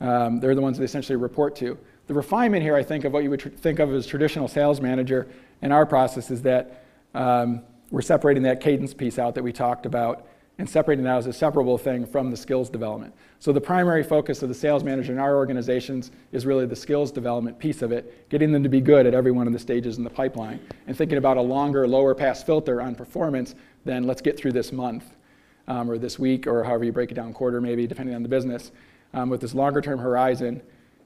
Um, 0.00 0.40
they're 0.40 0.54
the 0.54 0.60
ones 0.60 0.78
they 0.78 0.84
essentially 0.84 1.16
report 1.16 1.56
to. 1.56 1.76
The 2.10 2.14
refinement 2.14 2.64
here, 2.64 2.74
I 2.74 2.82
think, 2.82 3.04
of 3.04 3.12
what 3.12 3.22
you 3.22 3.30
would 3.30 3.56
think 3.60 3.78
of 3.78 3.94
as 3.94 4.04
traditional 4.04 4.48
sales 4.48 4.80
manager 4.80 5.28
in 5.62 5.70
our 5.70 5.86
process 5.86 6.32
is 6.32 6.42
that 6.42 6.82
um, 7.14 7.62
we're 7.92 8.02
separating 8.02 8.42
that 8.42 8.60
cadence 8.60 8.92
piece 8.92 9.16
out 9.16 9.36
that 9.36 9.44
we 9.44 9.52
talked 9.52 9.86
about 9.86 10.26
and 10.58 10.68
separating 10.68 11.04
that 11.04 11.18
as 11.18 11.28
a 11.28 11.32
separable 11.32 11.78
thing 11.78 12.04
from 12.04 12.32
the 12.32 12.36
skills 12.36 12.68
development. 12.68 13.14
So 13.38 13.52
the 13.52 13.60
primary 13.60 14.02
focus 14.02 14.42
of 14.42 14.48
the 14.48 14.56
sales 14.56 14.82
manager 14.82 15.12
in 15.12 15.20
our 15.20 15.36
organizations 15.36 16.10
is 16.32 16.46
really 16.46 16.66
the 16.66 16.74
skills 16.74 17.12
development 17.12 17.60
piece 17.60 17.80
of 17.80 17.92
it, 17.92 18.28
getting 18.28 18.50
them 18.50 18.64
to 18.64 18.68
be 18.68 18.80
good 18.80 19.06
at 19.06 19.14
every 19.14 19.30
one 19.30 19.46
of 19.46 19.52
the 19.52 19.60
stages 19.60 19.96
in 19.96 20.02
the 20.02 20.10
pipeline, 20.10 20.58
and 20.88 20.96
thinking 20.96 21.16
about 21.16 21.36
a 21.36 21.40
longer, 21.40 21.86
lower 21.86 22.12
pass 22.12 22.42
filter 22.42 22.82
on 22.82 22.96
performance 22.96 23.54
than 23.84 24.02
let's 24.02 24.20
get 24.20 24.36
through 24.36 24.50
this 24.50 24.72
month 24.72 25.14
um, 25.68 25.88
or 25.88 25.96
this 25.96 26.18
week 26.18 26.48
or 26.48 26.64
however 26.64 26.82
you 26.82 26.90
break 26.90 27.12
it 27.12 27.14
down, 27.14 27.32
quarter 27.32 27.60
maybe, 27.60 27.86
depending 27.86 28.16
on 28.16 28.24
the 28.24 28.28
business, 28.28 28.72
um, 29.14 29.30
with 29.30 29.40
this 29.40 29.54
longer 29.54 29.80
term 29.80 30.00
horizon 30.00 30.60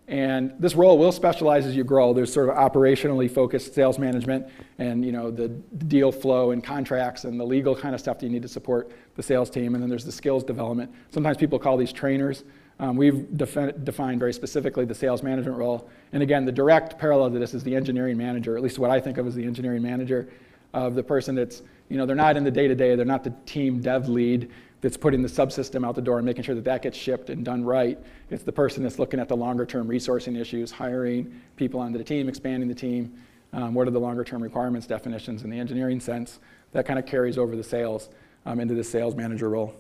and 0.07 0.53
this 0.59 0.75
role 0.75 0.99
will 0.99 1.13
specialize 1.13 1.65
as 1.65 1.75
you 1.75 1.83
grow. 1.83 2.13
There's 2.13 2.33
sort 2.33 2.51
of 2.51 2.57
operationally 2.57 3.31
focused 3.31 3.75
sales 3.75 3.99
management 3.99 4.47
and 4.79 5.05
you 5.05 5.13
know 5.13 5.31
the 5.31 5.49
deal 5.49 6.13
flow 6.13 6.51
and 6.51 6.63
contracts 6.63 7.25
and 7.25 7.41
the 7.41 7.45
legal 7.45 7.75
kind 7.75 7.95
of 7.95 8.01
stuff 8.01 8.19
that 8.19 8.27
you 8.27 8.33
need 8.33 8.43
to 8.43 8.49
support 8.49 8.93
the 9.17 9.23
sales 9.23 9.49
team. 9.49 9.75
And 9.75 9.83
then 9.83 9.89
there's 9.89 10.05
the 10.05 10.13
skills 10.13 10.45
development. 10.45 10.93
Sometimes 11.11 11.39
people 11.39 11.59
call 11.59 11.77
these 11.77 11.93
trainers. 11.93 12.45
Um, 12.81 12.97
we've 12.97 13.35
defi- 13.37 13.73
defined 13.85 14.19
very 14.19 14.33
specifically 14.33 14.85
the 14.85 14.95
sales 14.95 15.23
management 15.23 15.57
role. 15.57 15.89
And 16.13 16.23
again, 16.23 16.45
the 16.45 16.53
direct 16.53 16.99
parallel 16.99 17.31
to 17.31 17.39
this 17.39 17.55
is 17.55 17.63
the 17.63 17.75
engineering 17.75 18.19
manager, 18.19 18.57
at 18.57 18.63
least 18.63 18.79
what 18.79 18.91
I 18.91 19.01
think 19.01 19.17
of 19.17 19.27
as 19.27 19.35
the 19.35 19.45
engineering 19.45 19.83
manager 19.83 20.29
of 20.73 20.97
the 20.97 21.03
person 21.03 21.37
that's, 21.37 21.63
you 21.89 21.97
know, 21.97 22.05
they're 22.05 22.17
not 22.17 22.37
in 22.37 22.43
the 22.43 22.51
day 22.51 22.67
to 22.67 22.75
day, 22.75 22.97
they're 22.97 23.05
not 23.05 23.23
the 23.23 23.33
team 23.47 23.81
dev 23.81 24.09
lead, 24.09 24.51
that's 24.85 24.99
putting 24.99 25.23
the 25.23 25.29
subsystem 25.29 25.83
out 25.83 25.95
the 25.95 26.03
door 26.03 26.19
and 26.19 26.27
making 26.27 26.43
sure 26.43 26.55
that 26.55 26.65
that 26.67 26.83
gets 26.83 26.99
shipped 26.99 27.31
and 27.31 27.43
done 27.43 27.65
right. 27.65 27.99
It's 28.29 28.43
the 28.43 28.53
person 28.53 28.83
that's 28.83 28.99
looking 28.99 29.19
at 29.19 29.29
the 29.29 29.35
longer 29.35 29.65
term 29.65 29.89
resourcing 29.89 30.39
issues, 30.39 30.71
hiring 30.71 31.41
people 31.57 31.81
onto 31.81 31.97
the 31.97 32.05
team, 32.05 32.29
expanding 32.29 32.69
the 32.69 32.75
team. 32.75 33.15
Um, 33.55 33.73
what 33.73 33.89
are 33.89 33.91
the 33.91 33.99
longer 33.99 34.25
term 34.25 34.43
requirements 34.43 34.87
definitions 34.87 35.43
in 35.43 35.49
the 35.49 35.59
engineering 35.59 36.01
sense? 36.01 36.39
That 36.73 36.85
kind 36.85 36.99
of 36.99 37.07
carries 37.07 37.39
over 37.39 37.57
the 37.57 37.65
sales 37.65 38.11
um, 38.45 38.61
into 38.61 38.75
the 38.75 38.85
sales 38.85 39.15
manager 39.15 39.49
role. 39.49 39.75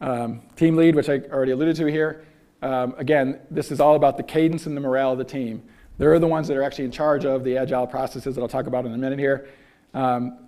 Um, 0.00 0.42
team 0.56 0.74
lead, 0.74 0.96
which 0.96 1.08
I 1.08 1.20
already 1.30 1.52
alluded 1.52 1.76
to 1.76 1.86
here. 1.86 2.24
Um, 2.60 2.92
again, 2.98 3.38
this 3.52 3.70
is 3.70 3.78
all 3.78 3.94
about 3.94 4.16
the 4.16 4.24
cadence 4.24 4.66
and 4.66 4.76
the 4.76 4.80
morale 4.80 5.12
of 5.12 5.18
the 5.18 5.24
team. 5.24 5.62
They're 5.96 6.18
the 6.18 6.26
ones 6.26 6.48
that 6.48 6.56
are 6.56 6.64
actually 6.64 6.86
in 6.86 6.90
charge 6.90 7.24
of 7.24 7.44
the 7.44 7.56
agile 7.56 7.86
processes 7.86 8.34
that 8.34 8.40
I'll 8.40 8.48
talk 8.48 8.66
about 8.66 8.84
in 8.84 8.92
a 8.92 8.98
minute 8.98 9.20
here. 9.20 9.48
Um, 9.94 10.47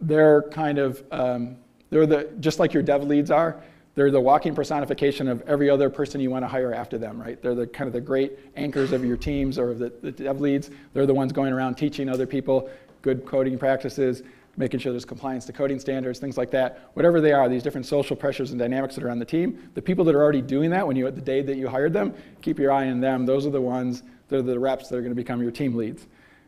they're 0.00 0.42
kind 0.42 0.78
of, 0.78 1.02
um, 1.10 1.56
they're 1.90 2.06
the, 2.06 2.30
just 2.40 2.58
like 2.58 2.72
your 2.72 2.82
dev 2.82 3.04
leads 3.04 3.30
are, 3.30 3.62
they're 3.94 4.10
the 4.10 4.20
walking 4.20 4.54
personification 4.54 5.28
of 5.28 5.42
every 5.42 5.68
other 5.68 5.90
person 5.90 6.20
you 6.20 6.30
want 6.30 6.44
to 6.44 6.48
hire 6.48 6.72
after 6.72 6.96
them, 6.96 7.20
right? 7.20 7.42
They're 7.42 7.54
the 7.54 7.66
kind 7.66 7.86
of 7.88 7.92
the 7.92 8.00
great 8.00 8.38
anchors 8.56 8.92
of 8.92 9.04
your 9.04 9.16
teams 9.16 9.58
or 9.58 9.74
the, 9.74 9.92
the 10.00 10.12
dev 10.12 10.40
leads. 10.40 10.70
They're 10.92 11.06
the 11.06 11.14
ones 11.14 11.32
going 11.32 11.52
around 11.52 11.74
teaching 11.74 12.08
other 12.08 12.26
people 12.26 12.70
good 13.02 13.26
coding 13.26 13.58
practices, 13.58 14.22
making 14.56 14.80
sure 14.80 14.92
there's 14.92 15.04
compliance 15.04 15.44
to 15.46 15.52
coding 15.52 15.80
standards, 15.80 16.18
things 16.18 16.36
like 16.38 16.50
that. 16.50 16.90
Whatever 16.94 17.20
they 17.20 17.32
are, 17.32 17.48
these 17.48 17.62
different 17.62 17.86
social 17.86 18.14
pressures 18.14 18.50
and 18.50 18.58
dynamics 18.58 18.94
that 18.94 19.04
are 19.04 19.10
on 19.10 19.18
the 19.18 19.24
team, 19.24 19.70
the 19.74 19.82
people 19.82 20.04
that 20.04 20.14
are 20.14 20.22
already 20.22 20.42
doing 20.42 20.70
that 20.70 20.86
when 20.86 20.96
you 20.96 21.06
at 21.06 21.14
the 21.14 21.20
day 21.20 21.42
that 21.42 21.56
you 21.56 21.68
hired 21.68 21.92
them, 21.92 22.14
keep 22.42 22.58
your 22.58 22.70
eye 22.70 22.88
on 22.88 23.00
them. 23.00 23.26
Those 23.26 23.46
are 23.46 23.50
the 23.50 23.60
ones, 23.60 24.02
they're 24.28 24.42
the 24.42 24.58
reps 24.58 24.88
that 24.88 24.96
are 24.96 25.00
going 25.00 25.12
to 25.12 25.16
become 25.16 25.42
your 25.42 25.50
team 25.50 25.74
leads. 25.74 26.06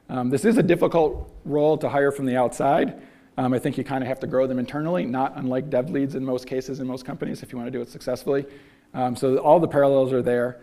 Um, 0.08 0.30
this 0.30 0.44
is 0.44 0.58
a 0.58 0.62
difficult 0.62 1.32
role 1.44 1.78
to 1.78 1.88
hire 1.88 2.12
from 2.12 2.26
the 2.26 2.36
outside. 2.36 3.00
Um, 3.38 3.54
I 3.54 3.58
think 3.58 3.78
you 3.78 3.84
kind 3.84 4.02
of 4.02 4.08
have 4.08 4.20
to 4.20 4.26
grow 4.26 4.46
them 4.46 4.58
internally, 4.58 5.04
not 5.06 5.32
unlike 5.36 5.70
dev 5.70 5.90
leads 5.90 6.14
in 6.14 6.24
most 6.24 6.46
cases 6.46 6.80
in 6.80 6.86
most 6.86 7.04
companies 7.04 7.42
if 7.42 7.50
you 7.50 7.58
want 7.58 7.66
to 7.66 7.70
do 7.70 7.80
it 7.80 7.88
successfully. 7.88 8.44
Um, 8.94 9.16
so 9.16 9.38
all 9.38 9.58
the 9.58 9.68
parallels 9.68 10.12
are 10.12 10.22
there. 10.22 10.60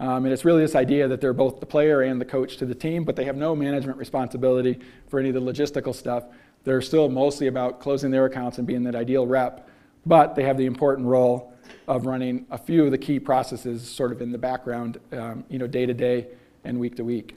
Um, 0.00 0.24
and 0.24 0.32
it's 0.32 0.44
really 0.44 0.62
this 0.62 0.74
idea 0.74 1.08
that 1.08 1.20
they're 1.20 1.34
both 1.34 1.60
the 1.60 1.66
player 1.66 2.02
and 2.02 2.20
the 2.20 2.24
coach 2.24 2.56
to 2.58 2.66
the 2.66 2.74
team, 2.74 3.04
but 3.04 3.16
they 3.16 3.24
have 3.24 3.36
no 3.36 3.54
management 3.54 3.98
responsibility 3.98 4.78
for 5.08 5.18
any 5.18 5.28
of 5.28 5.34
the 5.34 5.40
logistical 5.40 5.94
stuff. 5.94 6.24
They're 6.64 6.82
still 6.82 7.08
mostly 7.08 7.46
about 7.46 7.80
closing 7.80 8.10
their 8.10 8.26
accounts 8.26 8.58
and 8.58 8.66
being 8.66 8.82
that 8.84 8.94
ideal 8.94 9.26
rep, 9.26 9.68
but 10.06 10.34
they 10.34 10.44
have 10.44 10.56
the 10.56 10.66
important 10.66 11.06
role 11.06 11.54
of 11.86 12.06
running 12.06 12.46
a 12.50 12.58
few 12.58 12.84
of 12.84 12.90
the 12.90 12.98
key 12.98 13.18
processes 13.18 13.86
sort 13.88 14.12
of 14.12 14.22
in 14.22 14.32
the 14.32 14.38
background, 14.38 14.98
um, 15.12 15.44
you 15.48 15.58
know, 15.58 15.66
day 15.66 15.86
to 15.86 15.94
day 15.94 16.28
and 16.64 16.78
week 16.78 16.96
to 16.96 17.04
week. 17.04 17.34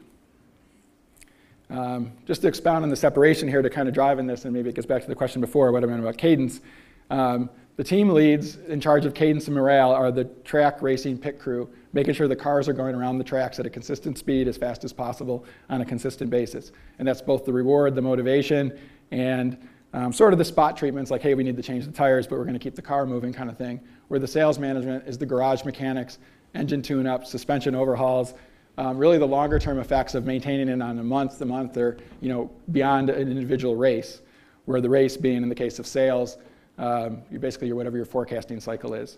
Um, 1.69 2.11
just 2.25 2.41
to 2.41 2.47
expound 2.47 2.83
on 2.83 2.89
the 2.89 2.95
separation 2.95 3.47
here 3.47 3.61
to 3.61 3.69
kind 3.69 3.87
of 3.87 3.93
drive 3.93 4.19
in 4.19 4.27
this, 4.27 4.45
and 4.45 4.53
maybe 4.53 4.69
it 4.69 4.75
gets 4.75 4.87
back 4.87 5.01
to 5.01 5.07
the 5.07 5.15
question 5.15 5.41
before, 5.41 5.71
what 5.71 5.83
I 5.83 5.87
meant 5.87 6.01
about 6.01 6.17
cadence. 6.17 6.61
Um, 7.09 7.49
the 7.75 7.83
team 7.83 8.09
leads 8.09 8.57
in 8.57 8.79
charge 8.79 9.05
of 9.05 9.15
cadence 9.15 9.47
and 9.47 9.55
morale 9.55 9.91
are 9.91 10.11
the 10.11 10.25
track 10.25 10.81
racing 10.81 11.17
pit 11.17 11.39
crew, 11.39 11.67
making 11.91 12.13
sure 12.13 12.27
the 12.27 12.35
cars 12.35 12.69
are 12.69 12.73
going 12.73 12.93
around 12.93 13.17
the 13.17 13.23
tracks 13.23 13.59
at 13.59 13.65
a 13.65 13.69
consistent 13.69 14.17
speed 14.17 14.47
as 14.47 14.57
fast 14.57 14.83
as 14.83 14.93
possible 14.93 15.43
on 15.69 15.81
a 15.81 15.85
consistent 15.85 16.29
basis. 16.29 16.71
And 16.99 17.07
that's 17.07 17.21
both 17.21 17.45
the 17.45 17.53
reward, 17.53 17.95
the 17.95 18.01
motivation, 18.01 18.77
and 19.09 19.57
um, 19.93 20.13
sort 20.13 20.33
of 20.33 20.39
the 20.39 20.45
spot 20.45 20.77
treatments 20.77 21.09
like, 21.09 21.21
hey, 21.21 21.33
we 21.33 21.43
need 21.43 21.57
to 21.57 21.63
change 21.63 21.85
the 21.85 21.91
tires, 21.91 22.27
but 22.27 22.37
we're 22.37 22.45
going 22.45 22.53
to 22.53 22.59
keep 22.59 22.75
the 22.75 22.81
car 22.81 23.07
moving 23.07 23.33
kind 23.33 23.49
of 23.49 23.57
thing. 23.57 23.79
Where 24.07 24.19
the 24.19 24.27
sales 24.27 24.59
management 24.59 25.07
is 25.07 25.17
the 25.17 25.25
garage 25.25 25.63
mechanics, 25.63 26.19
engine 26.53 26.83
tune 26.83 27.07
ups, 27.07 27.31
suspension 27.31 27.73
overhauls, 27.73 28.35
um, 28.77 28.97
really 28.97 29.17
the 29.17 29.27
longer 29.27 29.59
term 29.59 29.79
effects 29.79 30.15
of 30.15 30.25
maintaining 30.25 30.69
it 30.69 30.81
on 30.81 30.99
a 30.99 31.03
month 31.03 31.37
to 31.37 31.45
month 31.45 31.77
or 31.77 31.97
you 32.21 32.29
know 32.29 32.49
beyond 32.71 33.09
an 33.09 33.29
individual 33.29 33.75
race 33.75 34.21
where 34.65 34.81
the 34.81 34.89
race 34.89 35.17
being, 35.17 35.43
in 35.43 35.49
the 35.49 35.55
case 35.55 35.79
of 35.79 35.85
sales, 35.85 36.37
um, 36.77 37.21
you 37.31 37.39
basically 37.39 37.67
your 37.67 37.75
whatever 37.75 37.97
your 37.97 38.05
forecasting 38.05 38.59
cycle 38.59 38.93
is, 38.93 39.17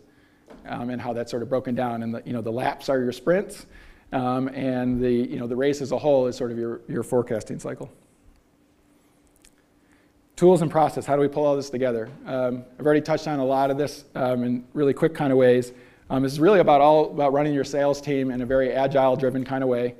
um, 0.67 0.89
and 0.89 1.01
how 1.01 1.13
that's 1.13 1.31
sort 1.31 1.43
of 1.43 1.49
broken 1.49 1.75
down. 1.75 2.03
And 2.03 2.13
the, 2.13 2.23
you 2.25 2.33
know, 2.33 2.41
the 2.41 2.51
laps 2.51 2.89
are 2.89 2.99
your 2.99 3.11
sprints, 3.11 3.65
um, 4.11 4.47
and 4.49 5.01
the, 5.01 5.11
you 5.11 5.39
know, 5.39 5.47
the 5.47 5.55
race 5.55 5.81
as 5.81 5.91
a 5.91 5.97
whole 5.97 6.27
is 6.27 6.35
sort 6.35 6.51
of 6.51 6.57
your, 6.57 6.81
your 6.87 7.03
forecasting 7.03 7.59
cycle. 7.59 7.91
Tools 10.35 10.61
and 10.61 10.69
process, 10.69 11.05
how 11.05 11.15
do 11.15 11.21
we 11.21 11.29
pull 11.29 11.45
all 11.45 11.55
this 11.55 11.69
together? 11.69 12.09
Um, 12.25 12.65
I've 12.77 12.85
already 12.85 13.01
touched 13.01 13.27
on 13.27 13.39
a 13.39 13.45
lot 13.45 13.71
of 13.71 13.77
this 13.77 14.03
um, 14.15 14.43
in 14.43 14.65
really 14.73 14.93
quick 14.93 15.13
kind 15.13 15.31
of 15.31 15.37
ways. 15.37 15.71
Um, 16.09 16.23
is 16.23 16.39
really 16.39 16.59
about 16.59 16.81
all 16.81 17.09
about 17.09 17.33
running 17.33 17.53
your 17.53 17.63
sales 17.63 17.99
team 17.99 18.29
in 18.29 18.41
a 18.41 18.45
very 18.45 18.71
agile 18.71 19.15
driven 19.15 19.43
kind 19.43 19.63
of 19.63 19.69
way. 19.69 19.95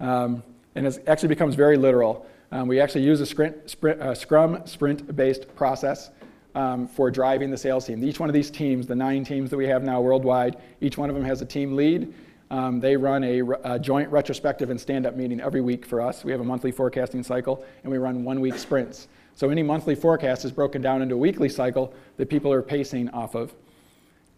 Um, 0.00 0.42
and 0.74 0.86
it 0.86 1.04
actually 1.06 1.28
becomes 1.28 1.54
very 1.54 1.76
literal. 1.76 2.26
Um, 2.52 2.68
we 2.68 2.80
actually 2.80 3.04
use 3.04 3.20
a 3.20 3.26
sprint, 3.26 3.70
sprint, 3.70 4.00
uh, 4.00 4.14
Scrum 4.14 4.66
sprint-based 4.66 5.54
process 5.56 6.10
um, 6.54 6.88
for 6.88 7.10
driving 7.10 7.50
the 7.50 7.56
sales 7.56 7.86
team. 7.86 8.02
Each 8.04 8.18
one 8.18 8.28
of 8.28 8.34
these 8.34 8.50
teams, 8.50 8.86
the 8.86 8.94
nine 8.94 9.24
teams 9.24 9.50
that 9.50 9.56
we 9.56 9.66
have 9.66 9.82
now 9.82 10.00
worldwide, 10.00 10.56
each 10.80 10.98
one 10.98 11.10
of 11.10 11.16
them 11.16 11.24
has 11.24 11.42
a 11.42 11.46
team 11.46 11.76
lead. 11.76 12.12
Um, 12.50 12.78
they 12.78 12.96
run 12.96 13.24
a, 13.24 13.42
a, 13.64 13.78
joint 13.78 14.08
retrospective 14.10 14.70
and 14.70 14.80
stand-up 14.80 15.16
meeting 15.16 15.40
every 15.40 15.60
week 15.60 15.84
for 15.84 16.00
us. 16.00 16.24
We 16.24 16.30
have 16.30 16.40
a 16.40 16.44
monthly 16.44 16.70
forecasting 16.70 17.24
cycle, 17.24 17.64
and 17.82 17.90
we 17.90 17.98
run 17.98 18.22
one-week 18.22 18.56
sprints. 18.56 19.08
So 19.34 19.50
any 19.50 19.64
monthly 19.64 19.96
forecast 19.96 20.44
is 20.44 20.52
broken 20.52 20.80
down 20.80 21.02
into 21.02 21.16
a 21.16 21.18
weekly 21.18 21.48
cycle 21.48 21.92
that 22.18 22.30
people 22.30 22.52
are 22.52 22.62
pacing 22.62 23.10
off 23.10 23.34
of. 23.34 23.52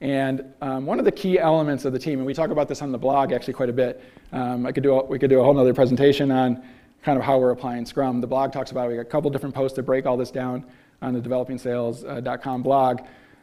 And 0.00 0.44
um, 0.60 0.86
one 0.86 0.98
of 0.98 1.04
the 1.04 1.12
key 1.12 1.38
elements 1.38 1.84
of 1.84 1.92
the 1.92 1.98
team, 1.98 2.18
and 2.18 2.26
we 2.26 2.34
talk 2.34 2.50
about 2.50 2.68
this 2.68 2.82
on 2.82 2.92
the 2.92 2.98
blog 2.98 3.32
actually 3.32 3.54
quite 3.54 3.68
a 3.68 3.72
bit. 3.72 4.02
Um, 4.32 4.64
I 4.64 4.72
could 4.72 4.82
do 4.82 4.98
a, 4.98 5.04
we 5.04 5.18
could 5.18 5.30
do 5.30 5.40
a 5.40 5.42
whole 5.42 5.58
other 5.58 5.74
presentation 5.74 6.30
on 6.30 6.62
kind 7.02 7.18
of 7.18 7.24
how 7.24 7.38
we're 7.38 7.50
applying 7.50 7.84
Scrum. 7.84 8.20
The 8.20 8.26
blog 8.26 8.52
talks 8.52 8.70
about 8.70 8.86
it. 8.86 8.90
We 8.90 8.94
got 8.96 9.02
a 9.02 9.04
couple 9.06 9.30
different 9.30 9.54
posts 9.54 9.76
that 9.76 9.82
break 9.82 10.06
all 10.06 10.16
this 10.16 10.30
down 10.30 10.64
on 11.02 11.14
the 11.14 11.20
developingsales.com 11.20 12.62
blog. 12.62 13.00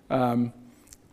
Um, 0.10 0.54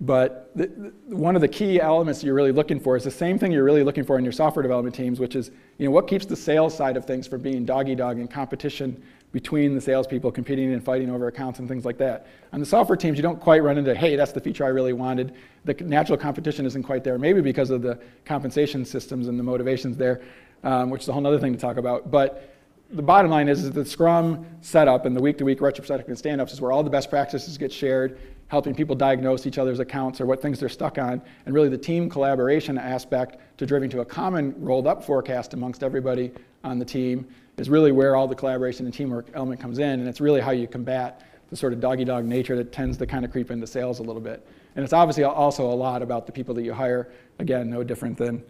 but 0.00 0.50
the, 0.56 0.66
the, 0.66 1.16
one 1.16 1.36
of 1.36 1.40
the 1.40 1.48
key 1.48 1.80
elements 1.80 2.24
you're 2.24 2.34
really 2.34 2.50
looking 2.50 2.80
for 2.80 2.96
is 2.96 3.04
the 3.04 3.10
same 3.10 3.38
thing 3.38 3.52
you're 3.52 3.64
really 3.64 3.84
looking 3.84 4.02
for 4.04 4.18
in 4.18 4.24
your 4.24 4.32
software 4.32 4.62
development 4.62 4.94
teams, 4.94 5.20
which 5.20 5.36
is 5.36 5.52
you 5.78 5.86
know, 5.86 5.92
what 5.92 6.08
keeps 6.08 6.26
the 6.26 6.34
sales 6.34 6.76
side 6.76 6.96
of 6.96 7.04
things 7.04 7.28
from 7.28 7.40
being 7.40 7.64
doggy 7.64 7.94
dog 7.94 8.18
and 8.18 8.28
competition 8.28 9.00
between 9.32 9.74
the 9.74 9.80
salespeople 9.80 10.30
competing 10.30 10.72
and 10.72 10.84
fighting 10.84 11.10
over 11.10 11.26
accounts 11.26 11.58
and 11.58 11.66
things 11.66 11.84
like 11.84 11.96
that. 11.98 12.26
On 12.52 12.60
the 12.60 12.66
software 12.66 12.96
teams, 12.96 13.16
you 13.16 13.22
don't 13.22 13.40
quite 13.40 13.62
run 13.62 13.78
into, 13.78 13.94
hey, 13.94 14.14
that's 14.14 14.32
the 14.32 14.40
feature 14.40 14.64
I 14.64 14.68
really 14.68 14.92
wanted. 14.92 15.34
The 15.64 15.74
natural 15.74 16.18
competition 16.18 16.66
isn't 16.66 16.82
quite 16.82 17.02
there, 17.02 17.18
maybe 17.18 17.40
because 17.40 17.70
of 17.70 17.80
the 17.80 17.98
compensation 18.26 18.84
systems 18.84 19.28
and 19.28 19.38
the 19.38 19.42
motivations 19.42 19.96
there, 19.96 20.20
um, 20.62 20.90
which 20.90 21.02
is 21.02 21.08
a 21.08 21.12
whole 21.12 21.26
other 21.26 21.38
thing 21.38 21.54
to 21.54 21.58
talk 21.58 21.78
about. 21.78 22.10
But 22.10 22.54
the 22.90 23.02
bottom 23.02 23.30
line 23.30 23.48
is, 23.48 23.64
is 23.64 23.72
the 23.72 23.86
Scrum 23.86 24.44
setup 24.60 25.06
and 25.06 25.16
the 25.16 25.22
week-to-week 25.22 25.62
retrospective 25.62 26.08
and 26.08 26.18
stand-ups 26.18 26.52
is 26.52 26.60
where 26.60 26.72
all 26.72 26.82
the 26.82 26.90
best 26.90 27.08
practices 27.08 27.56
get 27.56 27.72
shared, 27.72 28.20
helping 28.48 28.74
people 28.74 28.94
diagnose 28.94 29.46
each 29.46 29.56
other's 29.56 29.78
accounts 29.78 30.20
or 30.20 30.26
what 30.26 30.42
things 30.42 30.60
they're 30.60 30.68
stuck 30.68 30.98
on, 30.98 31.22
and 31.46 31.54
really 31.54 31.70
the 31.70 31.78
team 31.78 32.10
collaboration 32.10 32.76
aspect 32.76 33.38
to 33.56 33.64
driving 33.64 33.88
to 33.88 34.00
a 34.00 34.04
common 34.04 34.54
rolled 34.62 34.86
up 34.86 35.02
forecast 35.02 35.54
amongst 35.54 35.82
everybody 35.82 36.30
on 36.64 36.78
the 36.78 36.84
team 36.84 37.26
is 37.58 37.68
really 37.68 37.92
where 37.92 38.16
all 38.16 38.26
the 38.26 38.34
collaboration 38.34 38.86
and 38.86 38.94
teamwork 38.94 39.26
element 39.34 39.60
comes 39.60 39.78
in, 39.78 40.00
and 40.00 40.08
it's 40.08 40.20
really 40.20 40.40
how 40.40 40.50
you 40.50 40.66
combat 40.66 41.22
the 41.50 41.56
sort 41.56 41.72
of 41.72 41.80
doggy 41.80 42.04
dog 42.04 42.24
nature 42.24 42.56
that 42.56 42.72
tends 42.72 42.96
to 42.96 43.06
kind 43.06 43.24
of 43.24 43.30
creep 43.30 43.50
into 43.50 43.66
sales 43.66 43.98
a 43.98 44.02
little 44.02 44.22
bit. 44.22 44.46
And 44.74 44.82
it's 44.82 44.94
obviously 44.94 45.24
also 45.24 45.70
a 45.70 45.74
lot 45.74 46.00
about 46.00 46.24
the 46.26 46.32
people 46.32 46.54
that 46.54 46.62
you 46.62 46.72
hire. 46.72 47.12
Again, 47.38 47.68
no 47.68 47.84
different 47.84 48.16
than 48.16 48.42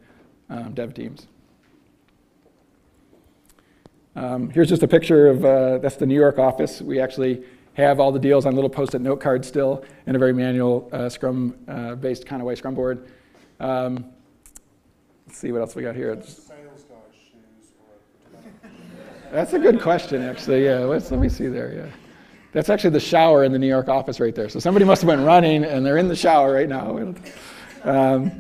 um, 0.49 0.73
dev 0.73 0.95
teams. 0.95 1.27
Um, 4.15 4.51
here's 4.51 4.69
just 4.69 4.83
a 4.83 4.89
picture 4.89 5.29
of 5.29 5.45
uh, 5.45 5.79
that's 5.79 5.97
the 5.97 6.07
New 6.07 6.15
York 6.15 6.39
office. 6.39 6.81
We 6.81 7.01
actually 7.01 7.43
have 7.75 7.99
all 7.99 8.13
the 8.13 8.19
deals 8.19 8.45
on 8.47 8.55
little 8.55 8.71
post-it 8.71 9.01
note 9.01 9.21
cards 9.21 9.49
still 9.49 9.85
in 10.07 10.15
a 10.15 10.19
very 10.19 10.35
manual 10.35 10.89
uh, 10.93 11.09
Scrum-based 11.09 12.23
uh, 12.23 12.27
kind 12.27 12.43
of 12.43 12.47
way, 12.47 12.55
Scrum 12.55 12.75
board. 12.75 13.09
Um, 13.59 14.05
let's 15.27 15.39
see 15.39 15.51
what 15.51 15.63
else 15.63 15.75
we 15.75 15.83
got 15.83 15.97
here. 15.97 16.23
That's 19.33 19.55
a 19.55 19.59
good 19.59 19.81
question, 19.81 20.21
actually. 20.21 20.67
Yeah, 20.67 20.81
let's 20.81 21.11
let 21.11 21.19
me 21.19 21.31
see 21.31 21.47
there. 21.47 21.73
Yeah, 21.73 21.87
that's 22.53 22.69
actually 22.69 22.91
the 22.91 23.01
shower 23.01 23.45
in 23.45 23.53
the 23.53 23.59
New 23.59 23.67
York 23.67 23.89
office 23.89 24.21
right 24.21 24.35
there. 24.35 24.51
So 24.51 24.61
somebody 24.61 24.85
must 24.85 25.01
have 25.01 25.09
been 25.09 25.25
running, 25.25 25.65
and 25.65 25.87
they're 25.87 25.97
in 25.97 26.07
the 26.07 26.15
shower 26.15 26.53
right 26.53 26.69
now. 26.69 26.99
Um, 27.83 28.31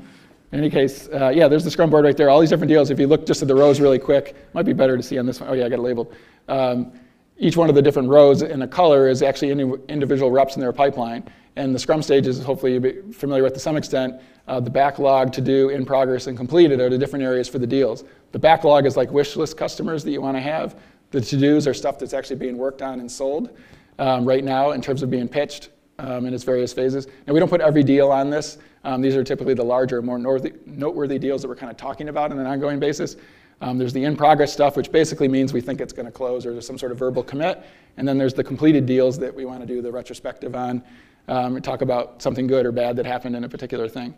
in 0.52 0.58
any 0.58 0.68
case, 0.68 1.08
uh, 1.08 1.32
yeah, 1.34 1.48
there's 1.48 1.64
the 1.64 1.70
scrum 1.70 1.88
board 1.88 2.04
right 2.04 2.14
there. 2.14 2.28
All 2.28 2.40
these 2.40 2.50
different 2.50 2.68
deals. 2.68 2.90
If 2.90 3.00
you 3.00 3.06
look 3.06 3.24
just 3.24 3.40
at 3.40 3.48
the 3.48 3.54
rows 3.54 3.80
really 3.80 3.98
quick, 3.98 4.36
might 4.52 4.66
be 4.66 4.74
better 4.74 4.98
to 4.98 5.02
see 5.02 5.16
on 5.16 5.24
this 5.24 5.40
one. 5.40 5.48
Oh 5.48 5.54
yeah, 5.54 5.64
I 5.64 5.70
got 5.70 5.78
it 5.78 5.82
labeled. 5.82 6.14
Um, 6.48 6.92
each 7.38 7.56
one 7.56 7.70
of 7.70 7.74
the 7.74 7.80
different 7.80 8.10
rows 8.10 8.42
in 8.42 8.60
a 8.60 8.68
color 8.68 9.08
is 9.08 9.22
actually 9.22 9.50
individual 9.88 10.30
reps 10.30 10.56
in 10.56 10.60
their 10.60 10.74
pipeline. 10.74 11.24
And 11.56 11.74
the 11.74 11.78
scrum 11.78 12.02
stages, 12.02 12.42
hopefully 12.42 12.72
you're 12.74 13.12
familiar 13.14 13.42
with 13.42 13.54
to 13.54 13.60
some 13.60 13.78
extent, 13.78 14.20
uh, 14.46 14.60
the 14.60 14.70
backlog 14.70 15.32
to 15.32 15.40
do, 15.40 15.70
in 15.70 15.86
progress, 15.86 16.26
and 16.26 16.36
completed 16.36 16.80
are 16.80 16.90
the 16.90 16.98
different 16.98 17.24
areas 17.24 17.48
for 17.48 17.58
the 17.58 17.66
deals. 17.66 18.04
The 18.32 18.38
backlog 18.38 18.86
is 18.86 18.96
like 18.96 19.10
wish 19.10 19.36
list 19.36 19.56
customers 19.56 20.02
that 20.04 20.10
you 20.10 20.20
want 20.20 20.36
to 20.36 20.40
have. 20.40 20.76
The 21.10 21.20
to-dos 21.20 21.66
are 21.66 21.74
stuff 21.74 21.98
that's 21.98 22.14
actually 22.14 22.36
being 22.36 22.56
worked 22.56 22.82
on 22.82 23.00
and 23.00 23.10
sold 23.10 23.56
um, 23.98 24.24
right 24.24 24.42
now 24.42 24.70
in 24.70 24.80
terms 24.80 25.02
of 25.02 25.10
being 25.10 25.28
pitched 25.28 25.68
um, 25.98 26.24
in 26.26 26.34
its 26.34 26.42
various 26.42 26.72
phases. 26.72 27.06
And 27.26 27.34
we 27.34 27.40
don't 27.40 27.50
put 27.50 27.60
every 27.60 27.84
deal 27.84 28.10
on 28.10 28.30
this. 28.30 28.58
Um, 28.84 29.02
these 29.02 29.14
are 29.14 29.22
typically 29.22 29.54
the 29.54 29.62
larger, 29.62 30.02
more 30.02 30.18
noteworthy 30.18 31.18
deals 31.18 31.42
that 31.42 31.48
we're 31.48 31.56
kind 31.56 31.70
of 31.70 31.76
talking 31.76 32.08
about 32.08 32.32
on 32.32 32.38
an 32.38 32.46
ongoing 32.46 32.80
basis. 32.80 33.16
Um, 33.60 33.78
there's 33.78 33.92
the 33.92 34.02
in-progress 34.02 34.52
stuff, 34.52 34.76
which 34.76 34.90
basically 34.90 35.28
means 35.28 35.52
we 35.52 35.60
think 35.60 35.80
it's 35.80 35.92
going 35.92 36.06
to 36.06 36.12
close 36.12 36.44
or 36.44 36.52
there's 36.52 36.66
some 36.66 36.78
sort 36.78 36.90
of 36.90 36.98
verbal 36.98 37.22
commit. 37.22 37.62
And 37.96 38.08
then 38.08 38.18
there's 38.18 38.34
the 38.34 38.42
completed 38.42 38.86
deals 38.86 39.18
that 39.18 39.32
we 39.32 39.44
want 39.44 39.60
to 39.60 39.66
do 39.66 39.80
the 39.82 39.92
retrospective 39.92 40.56
on 40.56 40.82
um, 41.28 41.54
and 41.56 41.64
talk 41.64 41.82
about 41.82 42.20
something 42.20 42.48
good 42.48 42.66
or 42.66 42.72
bad 42.72 42.96
that 42.96 43.06
happened 43.06 43.36
in 43.36 43.44
a 43.44 43.48
particular 43.48 43.88
thing. 43.88 44.14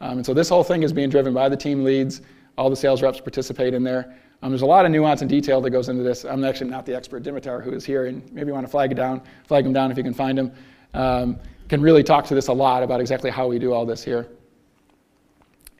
Um, 0.00 0.18
and 0.18 0.26
so 0.26 0.34
this 0.34 0.48
whole 0.48 0.64
thing 0.64 0.82
is 0.82 0.92
being 0.92 1.10
driven 1.10 1.32
by 1.32 1.48
the 1.48 1.56
team 1.56 1.84
leads. 1.84 2.22
All 2.58 2.68
the 2.68 2.76
sales 2.76 3.02
reps 3.02 3.20
participate 3.20 3.72
in 3.72 3.84
there. 3.84 4.16
Um, 4.42 4.50
there's 4.50 4.62
a 4.62 4.66
lot 4.66 4.84
of 4.84 4.90
nuance 4.90 5.20
and 5.20 5.30
detail 5.30 5.60
that 5.60 5.70
goes 5.70 5.88
into 5.88 6.02
this. 6.02 6.24
I'm 6.24 6.44
actually 6.44 6.70
not 6.70 6.84
the 6.84 6.94
expert. 6.94 7.22
Dimitar, 7.22 7.62
who 7.62 7.72
is 7.72 7.84
here, 7.84 8.06
and 8.06 8.20
maybe 8.32 8.48
you 8.48 8.52
want 8.52 8.66
to 8.66 8.70
flag 8.70 8.90
it 8.90 8.96
down, 8.96 9.22
flag 9.46 9.64
him 9.64 9.72
down 9.72 9.92
if 9.92 9.96
you 9.96 10.02
can 10.02 10.12
find 10.12 10.36
him, 10.36 10.52
um, 10.92 11.38
can 11.68 11.80
really 11.80 12.02
talk 12.02 12.26
to 12.26 12.34
this 12.34 12.48
a 12.48 12.52
lot 12.52 12.82
about 12.82 13.00
exactly 13.00 13.30
how 13.30 13.46
we 13.46 13.60
do 13.60 13.72
all 13.72 13.86
this 13.86 14.02
here. 14.02 14.28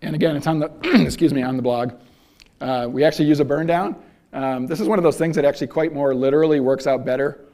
And 0.02 0.14
again, 0.14 0.36
it's 0.36 0.46
on 0.46 0.60
the 0.60 0.70
excuse 1.04 1.34
me 1.34 1.42
on 1.42 1.56
the 1.56 1.62
blog. 1.62 1.94
Uh, 2.60 2.86
we 2.88 3.02
actually 3.02 3.26
use 3.26 3.40
a 3.40 3.44
burn 3.44 3.66
down. 3.66 3.96
Um, 4.32 4.68
this 4.68 4.78
is 4.78 4.86
one 4.86 4.98
of 4.98 5.02
those 5.02 5.16
things 5.18 5.34
that 5.34 5.44
actually 5.44 5.66
quite 5.66 5.92
more 5.92 6.14
literally 6.14 6.60
works 6.60 6.86
out 6.86 7.04
better 7.04 7.44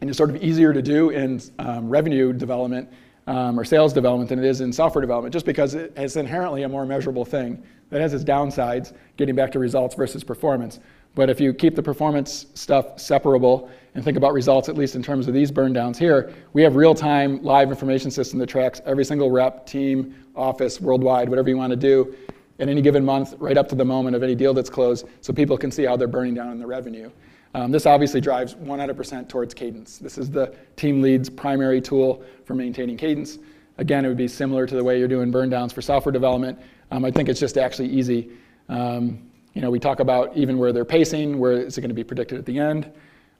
and 0.00 0.08
is 0.08 0.16
sort 0.16 0.30
of 0.30 0.42
easier 0.42 0.72
to 0.72 0.80
do 0.80 1.10
in 1.10 1.42
um, 1.58 1.90
revenue 1.90 2.32
development 2.32 2.88
um, 3.26 3.58
or 3.58 3.64
sales 3.64 3.92
development 3.92 4.28
than 4.28 4.38
it 4.38 4.44
is 4.44 4.60
in 4.60 4.72
software 4.72 5.00
development, 5.00 5.32
just 5.32 5.46
because 5.46 5.74
it's 5.74 6.16
inherently 6.16 6.64
a 6.64 6.68
more 6.68 6.84
measurable 6.84 7.24
thing 7.24 7.62
that 7.90 8.00
has 8.00 8.14
its 8.14 8.24
downsides, 8.24 8.92
getting 9.16 9.34
back 9.34 9.52
to 9.52 9.58
results 9.58 9.94
versus 9.94 10.24
performance. 10.24 10.80
But 11.14 11.28
if 11.28 11.40
you 11.40 11.52
keep 11.52 11.76
the 11.76 11.82
performance 11.82 12.46
stuff 12.54 12.98
separable 12.98 13.70
and 13.94 14.02
think 14.02 14.16
about 14.16 14.32
results, 14.32 14.70
at 14.70 14.76
least 14.76 14.96
in 14.96 15.02
terms 15.02 15.28
of 15.28 15.34
these 15.34 15.50
burn 15.50 15.74
downs 15.74 15.98
here, 15.98 16.32
we 16.54 16.62
have 16.62 16.74
real-time 16.74 17.42
live 17.42 17.68
information 17.68 18.10
system 18.10 18.38
that 18.38 18.48
tracks 18.48 18.80
every 18.86 19.04
single 19.04 19.30
rep, 19.30 19.66
team, 19.66 20.14
office, 20.34 20.80
worldwide, 20.80 21.28
whatever 21.28 21.50
you 21.50 21.58
want 21.58 21.70
to 21.70 21.76
do, 21.76 22.14
in 22.58 22.68
any 22.68 22.80
given 22.80 23.04
month, 23.04 23.34
right 23.38 23.58
up 23.58 23.68
to 23.68 23.74
the 23.74 23.84
moment 23.84 24.16
of 24.16 24.22
any 24.22 24.34
deal 24.34 24.54
that's 24.54 24.70
closed, 24.70 25.06
so 25.20 25.32
people 25.32 25.58
can 25.58 25.70
see 25.70 25.84
how 25.84 25.96
they're 25.96 26.08
burning 26.08 26.34
down 26.34 26.50
in 26.50 26.58
the 26.58 26.66
revenue. 26.66 27.10
Um, 27.54 27.70
this 27.70 27.86
obviously 27.86 28.20
drives 28.20 28.54
100% 28.54 29.28
towards 29.28 29.52
cadence. 29.52 29.98
This 29.98 30.16
is 30.16 30.30
the 30.30 30.54
team 30.76 31.02
lead's 31.02 31.28
primary 31.28 31.80
tool 31.80 32.22
for 32.44 32.54
maintaining 32.54 32.96
cadence. 32.96 33.38
Again, 33.78 34.04
it 34.04 34.08
would 34.08 34.16
be 34.16 34.28
similar 34.28 34.66
to 34.66 34.74
the 34.74 34.84
way 34.84 34.98
you're 34.98 35.08
doing 35.08 35.30
burn 35.30 35.50
downs 35.50 35.72
for 35.72 35.82
software 35.82 36.12
development. 36.12 36.58
Um, 36.90 37.04
I 37.04 37.10
think 37.10 37.28
it's 37.28 37.40
just 37.40 37.58
actually 37.58 37.88
easy. 37.88 38.30
Um, 38.68 39.18
you 39.54 39.60
know, 39.60 39.70
we 39.70 39.78
talk 39.78 40.00
about 40.00 40.34
even 40.36 40.58
where 40.58 40.72
they're 40.72 40.84
pacing, 40.84 41.38
where 41.38 41.52
is 41.52 41.76
it 41.76 41.80
going 41.82 41.90
to 41.90 41.94
be 41.94 42.04
predicted 42.04 42.38
at 42.38 42.46
the 42.46 42.58
end. 42.58 42.90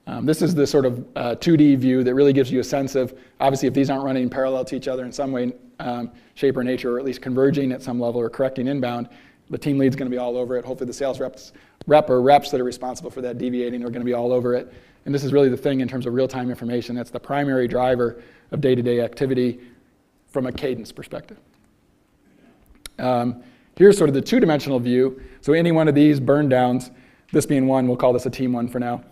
Um, 0.05 0.25
this 0.25 0.41
is 0.41 0.53
the 0.53 0.67
sort 0.67 0.85
of 0.85 0.99
uh, 1.15 1.35
2D 1.35 1.77
view 1.77 2.03
that 2.03 2.13
really 2.13 2.33
gives 2.33 2.51
you 2.51 2.59
a 2.59 2.63
sense 2.63 2.95
of, 2.95 3.17
obviously, 3.39 3.67
if 3.67 3.73
these 3.73 3.89
aren't 3.89 4.03
running 4.03 4.29
parallel 4.29 4.65
to 4.65 4.75
each 4.75 4.87
other 4.87 5.05
in 5.05 5.11
some 5.11 5.31
way, 5.31 5.53
um, 5.79 6.11
shape, 6.35 6.57
or 6.57 6.63
nature, 6.63 6.95
or 6.95 6.99
at 6.99 7.05
least 7.05 7.21
converging 7.21 7.71
at 7.71 7.81
some 7.81 7.99
level 7.99 8.19
or 8.19 8.29
correcting 8.29 8.67
inbound, 8.67 9.07
the 9.49 9.57
team 9.57 9.77
lead's 9.77 9.95
going 9.95 10.09
to 10.09 10.13
be 10.13 10.17
all 10.17 10.35
over 10.37 10.57
it. 10.57 10.65
Hopefully, 10.65 10.87
the 10.87 10.93
sales 10.93 11.19
reps 11.19 11.53
rep 11.87 12.09
or 12.09 12.21
reps 12.21 12.51
that 12.51 12.61
are 12.61 12.65
responsible 12.65 13.09
for 13.09 13.21
that 13.21 13.37
deviating 13.37 13.83
are 13.83 13.89
going 13.89 14.01
to 14.01 14.05
be 14.05 14.13
all 14.13 14.31
over 14.31 14.55
it. 14.55 14.73
And 15.05 15.13
this 15.13 15.23
is 15.23 15.33
really 15.33 15.49
the 15.49 15.57
thing 15.57 15.81
in 15.81 15.87
terms 15.87 16.05
of 16.05 16.13
real-time 16.13 16.49
information. 16.49 16.95
That's 16.95 17.09
the 17.09 17.19
primary 17.19 17.67
driver 17.67 18.21
of 18.51 18.61
day-to-day 18.61 19.01
activity 19.01 19.59
from 20.29 20.45
a 20.45 20.51
cadence 20.51 20.91
perspective. 20.91 21.37
Um, 22.99 23.43
here's 23.75 23.97
sort 23.97 24.09
of 24.09 24.13
the 24.13 24.21
two-dimensional 24.21 24.79
view. 24.79 25.21
So 25.41 25.53
any 25.53 25.71
one 25.71 25.87
of 25.87 25.95
these 25.95 26.19
burn 26.19 26.47
downs, 26.47 26.91
this 27.31 27.45
being 27.45 27.67
one, 27.67 27.87
we'll 27.87 27.97
call 27.97 28.13
this 28.13 28.25
a 28.25 28.29
team 28.29 28.53
one 28.53 28.67
for 28.67 28.79
now, 28.79 29.03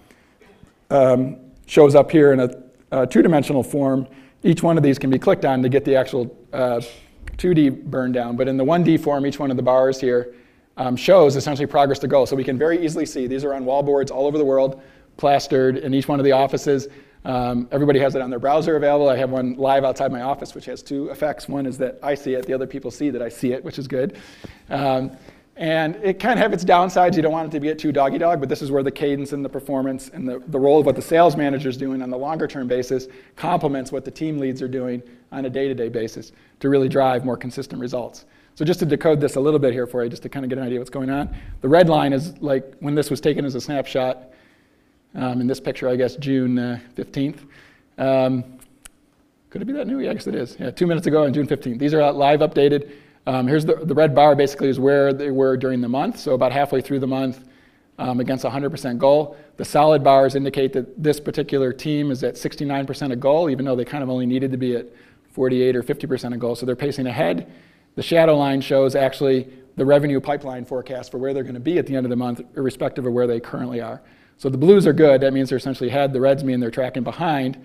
um, 0.90 1.38
shows 1.66 1.96
up 1.96 2.10
here 2.12 2.32
in 2.32 2.40
a, 2.40 2.50
a, 2.92 3.08
two-dimensional 3.08 3.64
form. 3.64 4.08
Each 4.44 4.64
one 4.64 4.78
of 4.78 4.84
these 4.84 4.98
can 4.98 5.10
be 5.10 5.20
clicked 5.20 5.46
on 5.46 5.62
to 5.64 5.70
get 5.70 5.84
the 5.84 5.96
actual 5.96 6.36
uh, 6.54 6.82
2D 7.38 7.86
burn 7.86 8.12
down. 8.12 8.38
But 8.38 8.48
in 8.48 8.58
the 8.58 8.66
1D 8.66 9.02
form, 9.02 9.26
each 9.26 9.40
one 9.40 9.52
of 9.52 9.58
the 9.58 9.64
bars 9.64 10.00
here 10.00 10.34
um, 10.78 10.96
shows 10.96 11.36
essentially 11.36 11.68
progress 11.68 12.00
to 12.00 12.08
goal. 12.08 12.26
So 12.26 12.36
we 12.36 12.44
can 12.44 12.58
very 12.58 12.84
easily 12.84 13.06
see 13.06 13.28
these 13.28 13.44
are 13.44 13.54
on 13.54 13.66
wall 13.66 13.84
boards 13.84 14.12
all 14.12 14.26
over 14.26 14.38
the 14.38 14.46
world, 14.46 14.82
plastered 15.18 15.78
in 15.78 15.94
each 15.94 16.08
one 16.08 16.20
of 16.20 16.24
the 16.24 16.32
offices. 16.32 16.88
Um, 17.24 17.68
everybody 17.72 18.00
has 18.00 18.16
it 18.16 18.22
on 18.22 18.30
their 18.30 18.40
browser 18.40 18.76
available. 18.76 19.10
I 19.10 19.18
have 19.18 19.30
one 19.30 19.56
live 19.56 19.84
outside 19.84 20.12
my 20.12 20.22
office, 20.22 20.56
which 20.56 20.66
has 20.66 20.82
two 20.82 21.10
effects. 21.10 21.48
One 21.48 21.66
is 21.66 21.78
that 21.78 22.00
I 22.02 22.16
see 22.16 22.34
it, 22.34 22.46
the 22.46 22.54
other 22.54 22.66
people 22.66 22.90
see 22.90 23.10
that 23.12 23.22
I 23.22 23.30
see 23.30 23.52
it, 23.52 23.64
which 23.64 23.78
is 23.78 23.88
good. 23.88 24.18
Um, 24.70 25.12
and 25.58 25.98
it 25.98 26.18
can 26.18 26.38
have 26.38 26.54
its 26.54 26.64
downsides. 26.64 27.16
You 27.16 27.22
don't 27.22 27.34
want 27.34 27.54
it 27.54 27.60
to 27.60 27.64
get 27.64 27.78
too 27.78 27.92
doggy 27.92 28.18
dog, 28.18 28.40
but 28.40 28.50
this 28.50 28.64
is 28.64 28.72
where 28.72 28.82
the 28.82 28.92
cadence 28.92 29.34
and 29.34 29.46
the 29.46 29.50
performance 29.50 30.10
and 30.10 30.28
the, 30.28 30.42
the 30.48 30.60
role 30.60 30.80
of 30.80 30.86
what 30.86 30.96
the 30.96 31.02
sales 31.02 31.36
manager 31.36 31.70
is 31.70 31.78
doing 31.78 32.02
on 32.02 32.10
the 32.10 32.18
longer 32.18 32.48
term 32.48 32.68
basis 32.68 33.08
complements 33.36 33.92
what 33.92 34.06
the 34.06 34.10
team 34.10 34.40
leads 34.40 34.62
are 34.62 34.68
doing 34.68 35.04
on 35.32 35.46
a 35.46 35.50
day 35.50 35.68
to 35.68 35.76
day 35.76 35.90
basis 35.90 36.32
to 36.62 36.70
really 36.70 36.90
drive 36.90 37.26
more 37.26 37.38
consistent 37.38 37.80
results. 37.80 38.26
So 38.56 38.66
just 38.66 38.80
to 38.80 38.86
decode 38.86 39.22
this 39.22 39.36
a 39.36 39.40
little 39.40 39.60
bit 39.60 39.74
here 39.74 39.88
for 39.88 40.04
you, 40.04 40.10
just 40.10 40.24
to 40.24 40.30
kind 40.30 40.46
of 40.46 40.50
get 40.50 40.58
an 40.58 40.66
idea 40.66 40.80
what's 40.80 40.90
going 40.90 41.10
on. 41.10 41.34
The 41.62 41.70
red 41.70 41.90
line 41.90 42.14
is 42.14 42.38
like 42.42 42.76
when 42.80 42.96
this 42.96 43.10
was 43.10 43.22
taken 43.22 43.46
as 43.46 43.56
a 43.56 43.62
snapshot. 43.62 44.28
Um, 45.14 45.42
in 45.42 45.48
this 45.48 45.60
picture, 45.60 45.90
I 45.90 45.98
guess 45.98 46.16
June 46.16 46.58
uh, 46.58 46.80
15th. 46.96 47.40
Um, 47.98 48.44
could 49.50 49.62
it 49.62 49.66
be 49.66 49.74
that 49.74 49.86
new? 49.86 50.00
Yeah, 50.00 50.12
I 50.12 50.14
guess 50.14 50.28
it 50.28 50.36
is. 50.36 50.56
Yeah, 50.58 50.72
two 50.72 50.88
minutes 50.88 51.08
ago 51.08 51.26
on 51.26 51.34
June 51.34 51.48
15th. 51.48 51.80
These 51.80 51.94
are 51.94 52.12
live 52.14 52.40
updated. 52.40 52.92
Um, 53.28 53.48
here's 53.48 53.66
the, 53.66 53.76
the 53.76 53.94
red 53.94 54.16
bar 54.16 54.36
basically 54.36 54.70
is 54.70 54.80
where 54.80 55.14
they 55.14 55.30
were 55.30 55.58
during 55.58 55.82
the 55.82 55.90
month, 55.90 56.18
so 56.18 56.34
about 56.34 56.52
halfway 56.52 56.82
through 56.82 57.00
the 57.00 57.08
month 57.08 57.44
um, 58.00 58.20
against 58.20 58.46
a 58.46 58.50
100% 58.50 58.98
goal. 58.98 59.38
The 59.58 59.66
solid 59.66 60.04
bars 60.04 60.36
indicate 60.36 60.74
that 60.74 61.02
this 61.02 61.20
particular 61.20 61.72
team 61.74 62.10
is 62.10 62.24
at 62.24 62.36
69% 62.36 63.12
of 63.12 63.20
goal, 63.20 63.50
even 63.50 63.66
though 63.66 63.76
they 63.76 63.86
kind 63.86 64.04
of 64.04 64.10
only 64.10 64.26
needed 64.26 64.52
to 64.52 64.58
be 64.58 64.76
at 64.76 64.88
48 65.34 65.76
or 65.76 65.84
50% 65.84 66.34
of 66.34 66.40
goal, 66.40 66.56
so 66.56 66.66
they're 66.66 66.76
pacing 66.76 67.08
ahead. 67.08 67.52
The 67.96 68.04
shadow 68.04 68.38
line 68.38 68.62
shows 68.62 68.96
actually 68.96 69.50
the 69.76 69.86
revenue 69.86 70.20
pipeline 70.20 70.66
forecast 70.66 71.12
for 71.12 71.18
where 71.18 71.34
they're 71.34 71.44
going 71.44 71.56
to 71.56 71.60
be 71.60 71.78
at 71.78 71.86
the 71.86 71.96
end 71.96 72.06
of 72.06 72.10
the 72.10 72.16
month, 72.16 72.42
irrespective 72.56 73.06
of 73.06 73.14
where 73.14 73.28
they 73.28 73.40
currently 73.40 73.82
are. 73.82 74.02
So 74.38 74.50
the 74.50 74.58
blues 74.58 74.88
are 74.88 74.94
good. 74.94 75.22
That 75.22 75.34
means 75.34 75.50
they're 75.50 75.58
essentially 75.58 75.90
ahead. 75.90 76.14
The 76.14 76.22
reds 76.22 76.44
mean 76.44 76.60
they're 76.60 76.72
tracking 76.72 77.04
behind. 77.04 77.58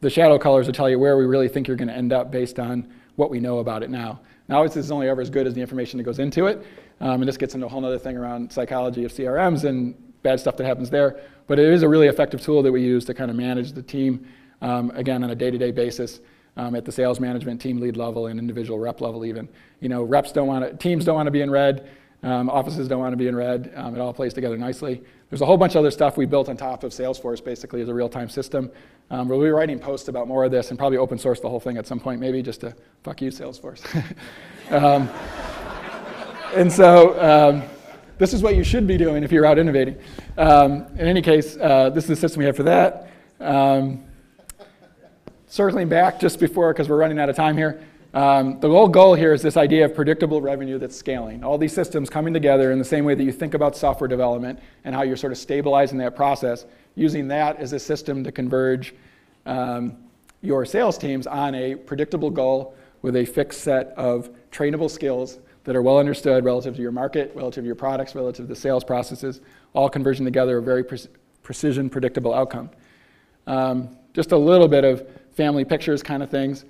The 0.00 0.10
shadow 0.10 0.38
colors 0.38 0.66
will 0.66 0.74
tell 0.74 0.90
you 0.90 0.98
where 0.98 1.16
we 1.16 1.24
really 1.24 1.48
think 1.48 1.66
you're 1.66 1.76
going 1.76 1.88
to 1.88 1.94
end 1.94 2.12
up 2.12 2.30
based 2.30 2.58
on 2.58 2.92
what 3.16 3.30
we 3.30 3.40
know 3.40 3.58
about 3.58 3.82
it 3.82 3.90
now. 3.90 4.20
Now, 4.48 4.62
this 4.62 4.76
is 4.76 4.90
only 4.90 5.08
ever 5.08 5.20
as 5.20 5.30
good 5.30 5.46
as 5.46 5.54
the 5.54 5.60
information 5.60 5.98
that 5.98 6.04
goes 6.04 6.18
into 6.18 6.46
it. 6.46 6.64
Um, 7.00 7.22
and 7.22 7.28
this 7.28 7.36
gets 7.36 7.54
into 7.54 7.66
a 7.66 7.68
whole 7.68 7.84
other 7.84 7.98
thing 7.98 8.16
around 8.16 8.52
psychology 8.52 9.04
of 9.04 9.12
CRMs 9.12 9.64
and 9.64 9.94
bad 10.22 10.40
stuff 10.40 10.56
that 10.56 10.66
happens 10.66 10.90
there. 10.90 11.20
But 11.46 11.58
it 11.58 11.68
is 11.68 11.82
a 11.82 11.88
really 11.88 12.08
effective 12.08 12.40
tool 12.40 12.62
that 12.62 12.72
we 12.72 12.82
use 12.82 13.04
to 13.06 13.14
kind 13.14 13.30
of 13.30 13.36
manage 13.36 13.72
the 13.72 13.82
team, 13.82 14.26
um, 14.60 14.90
again, 14.94 15.22
on 15.24 15.30
a 15.30 15.34
day 15.34 15.50
to 15.50 15.58
day 15.58 15.70
basis 15.70 16.20
um, 16.58 16.74
at 16.74 16.84
the 16.84 16.92
sales 16.92 17.20
management 17.20 17.62
team 17.62 17.80
lead 17.80 17.96
level 17.96 18.26
and 18.26 18.38
individual 18.38 18.78
rep 18.78 19.00
level 19.00 19.24
even. 19.24 19.48
You 19.80 19.88
know, 19.88 20.02
reps 20.02 20.32
don't 20.32 20.48
want 20.48 20.64
to, 20.64 20.76
teams 20.76 21.04
don't 21.04 21.14
want 21.14 21.28
to 21.28 21.30
be 21.30 21.40
in 21.40 21.50
red, 21.50 21.88
um, 22.24 22.50
offices 22.50 22.88
don't 22.88 22.98
want 22.98 23.12
to 23.12 23.16
be 23.16 23.28
in 23.28 23.36
red. 23.36 23.72
Um, 23.76 23.94
it 23.94 24.00
all 24.00 24.12
plays 24.12 24.34
together 24.34 24.58
nicely. 24.58 25.00
There's 25.30 25.40
a 25.40 25.46
whole 25.46 25.56
bunch 25.56 25.76
of 25.76 25.80
other 25.80 25.92
stuff 25.92 26.16
we 26.16 26.26
built 26.26 26.48
on 26.48 26.56
top 26.56 26.82
of 26.82 26.90
Salesforce 26.90 27.42
basically 27.42 27.80
as 27.80 27.88
a 27.88 27.94
real-time 27.94 28.28
system. 28.28 28.70
Um, 29.10 29.28
we'll 29.28 29.40
be 29.40 29.48
writing 29.48 29.78
posts 29.78 30.08
about 30.08 30.26
more 30.26 30.44
of 30.44 30.50
this 30.50 30.70
and 30.70 30.78
probably 30.78 30.98
open 30.98 31.16
source 31.16 31.38
the 31.38 31.48
whole 31.48 31.60
thing 31.60 31.76
at 31.76 31.86
some 31.86 32.00
point, 32.00 32.20
maybe 32.20 32.42
just 32.42 32.60
to 32.62 32.74
fuck 33.02 33.22
you, 33.22 33.30
Salesforce. 33.30 33.82
Um, 34.70 35.08
and 36.54 36.70
so 36.70 37.18
um, 37.18 37.62
this 38.18 38.34
is 38.34 38.42
what 38.42 38.54
you 38.54 38.62
should 38.62 38.86
be 38.86 38.98
doing 38.98 39.24
if 39.24 39.32
you're 39.32 39.46
out 39.46 39.58
innovating. 39.58 39.96
Um, 40.36 40.84
in 40.98 41.06
any 41.06 41.22
case, 41.22 41.56
uh, 41.56 41.88
this 41.88 42.04
is 42.04 42.08
the 42.08 42.16
system 42.16 42.40
we 42.40 42.44
have 42.44 42.54
for 42.54 42.64
that 42.64 43.10
circling 45.48 45.88
back 45.88 46.20
just 46.20 46.38
before, 46.38 46.72
because 46.72 46.88
we're 46.88 46.98
running 46.98 47.18
out 47.18 47.28
of 47.28 47.36
time 47.36 47.56
here, 47.56 47.82
um, 48.14 48.58
the 48.60 48.68
whole 48.68 48.88
goal 48.88 49.14
here 49.14 49.32
is 49.32 49.42
this 49.42 49.56
idea 49.56 49.84
of 49.84 49.94
predictable 49.94 50.40
revenue 50.40 50.78
that's 50.78 50.96
scaling. 50.96 51.44
All 51.44 51.58
these 51.58 51.72
systems 51.74 52.08
coming 52.08 52.32
together 52.32 52.72
in 52.72 52.78
the 52.78 52.84
same 52.84 53.04
way 53.04 53.14
that 53.14 53.22
you 53.22 53.32
think 53.32 53.54
about 53.54 53.76
software 53.76 54.08
development 54.08 54.58
and 54.84 54.94
how 54.94 55.02
you're 55.02 55.16
sort 55.16 55.32
of 55.32 55.38
stabilizing 55.38 55.98
that 55.98 56.16
process, 56.16 56.64
using 56.94 57.28
that 57.28 57.58
as 57.58 57.72
a 57.72 57.78
system 57.78 58.24
to 58.24 58.32
converge 58.32 58.94
um, 59.44 59.96
your 60.40 60.64
sales 60.64 60.96
teams 60.96 61.26
on 61.26 61.54
a 61.54 61.74
predictable 61.74 62.30
goal 62.30 62.74
with 63.02 63.16
a 63.16 63.24
fixed 63.24 63.60
set 63.60 63.88
of 63.96 64.30
trainable 64.50 64.90
skills 64.90 65.38
that 65.64 65.76
are 65.76 65.82
well 65.82 65.98
understood 65.98 66.44
relative 66.44 66.76
to 66.76 66.82
your 66.82 66.92
market, 66.92 67.32
relative 67.34 67.62
to 67.62 67.66
your 67.66 67.74
products, 67.74 68.14
relative 68.14 68.46
to 68.46 68.48
the 68.48 68.58
sales 68.58 68.84
processes, 68.84 69.40
all 69.74 69.88
converging 69.88 70.24
together 70.24 70.58
a 70.58 70.62
very 70.62 70.82
pre- 70.82 70.98
precision, 71.42 71.90
predictable 71.90 72.32
outcome. 72.32 72.70
Um, 73.46 73.96
just 74.14 74.32
a 74.32 74.36
little 74.36 74.68
bit 74.68 74.84
of 74.84 75.06
family 75.38 75.64
pictures 75.64 76.02
kind 76.02 76.20
of 76.20 76.28
things. 76.28 76.64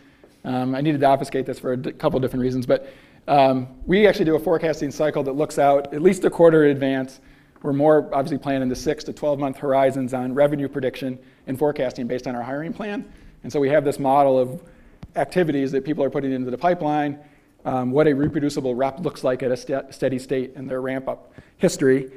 Um, 0.44 0.74
I 0.74 0.82
needed 0.82 1.00
to 1.00 1.06
obfuscate 1.06 1.46
this 1.46 1.58
for 1.58 1.72
a 1.72 1.92
couple 1.94 2.20
different 2.20 2.42
reasons, 2.42 2.66
but 2.66 2.92
um, 3.26 3.66
we 3.86 4.06
actually 4.06 4.26
do 4.26 4.36
a 4.36 4.38
forecasting 4.38 4.90
cycle 4.90 5.22
that 5.22 5.32
looks 5.32 5.58
out 5.58 5.94
at 5.94 6.02
least 6.02 6.22
a 6.26 6.30
quarter 6.30 6.66
in 6.66 6.70
advance. 6.70 7.20
We're 7.62 7.72
more 7.72 8.10
obviously 8.12 8.36
planning 8.36 8.68
the 8.68 8.76
six 8.76 9.04
to 9.04 9.14
12 9.14 9.38
month 9.38 9.56
horizons 9.56 10.12
on 10.12 10.34
revenue 10.34 10.68
prediction 10.68 11.18
and 11.46 11.58
forecasting 11.58 12.06
based 12.06 12.26
on 12.26 12.36
our 12.36 12.42
hiring 12.42 12.74
plan. 12.74 13.10
And 13.42 13.50
so 13.50 13.58
we 13.58 13.70
have 13.70 13.86
this 13.86 13.98
model 13.98 14.38
of 14.38 14.62
activities 15.16 15.72
that 15.72 15.82
people 15.82 16.04
are 16.04 16.10
putting 16.10 16.32
into 16.32 16.50
the 16.50 16.58
pipeline, 16.58 17.18
um, 17.64 17.90
what 17.90 18.06
a 18.06 18.12
reproducible 18.12 18.74
rep 18.74 19.00
looks 19.00 19.24
like 19.24 19.42
at 19.42 19.50
a 19.50 19.56
st- 19.56 19.94
steady 19.94 20.18
state 20.18 20.52
in 20.56 20.66
their 20.66 20.82
ramp 20.82 21.08
up 21.08 21.32
history. 21.56 22.12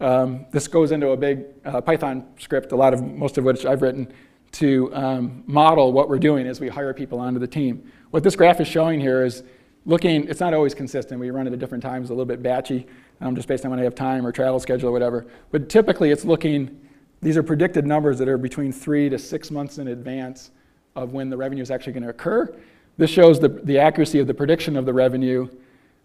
Um, 0.00 0.46
this 0.50 0.66
goes 0.66 0.90
into 0.90 1.10
a 1.10 1.16
big 1.16 1.44
uh, 1.64 1.80
Python 1.80 2.26
script, 2.40 2.72
a 2.72 2.76
lot 2.76 2.92
of 2.92 3.00
most 3.02 3.38
of 3.38 3.44
which 3.44 3.64
I've 3.64 3.82
written, 3.82 4.12
to 4.52 4.94
um, 4.94 5.42
model 5.46 5.92
what 5.92 6.08
we're 6.08 6.18
doing 6.18 6.46
as 6.46 6.60
we 6.60 6.68
hire 6.68 6.92
people 6.92 7.18
onto 7.18 7.40
the 7.40 7.46
team. 7.46 7.90
What 8.10 8.22
this 8.22 8.36
graph 8.36 8.60
is 8.60 8.68
showing 8.68 9.00
here 9.00 9.24
is 9.24 9.42
looking, 9.86 10.28
it's 10.28 10.40
not 10.40 10.54
always 10.54 10.74
consistent. 10.74 11.18
We 11.20 11.30
run 11.30 11.46
it 11.46 11.52
at 11.52 11.58
different 11.58 11.82
times, 11.82 12.10
a 12.10 12.12
little 12.12 12.26
bit 12.26 12.42
batchy, 12.42 12.86
um, 13.20 13.34
just 13.34 13.48
based 13.48 13.64
on 13.64 13.70
when 13.70 13.80
I 13.80 13.84
have 13.84 13.94
time 13.94 14.26
or 14.26 14.32
travel 14.32 14.60
schedule 14.60 14.90
or 14.90 14.92
whatever. 14.92 15.26
But 15.50 15.68
typically 15.68 16.10
it's 16.10 16.24
looking, 16.24 16.80
these 17.22 17.36
are 17.36 17.42
predicted 17.42 17.86
numbers 17.86 18.18
that 18.18 18.28
are 18.28 18.38
between 18.38 18.72
three 18.72 19.08
to 19.08 19.18
six 19.18 19.50
months 19.50 19.78
in 19.78 19.88
advance 19.88 20.50
of 20.94 21.12
when 21.12 21.30
the 21.30 21.36
revenue 21.36 21.62
is 21.62 21.70
actually 21.70 21.94
going 21.94 22.02
to 22.02 22.10
occur. 22.10 22.54
This 22.98 23.10
shows 23.10 23.40
the, 23.40 23.48
the 23.48 23.78
accuracy 23.78 24.18
of 24.18 24.26
the 24.26 24.34
prediction 24.34 24.76
of 24.76 24.84
the 24.84 24.92
revenue 24.92 25.48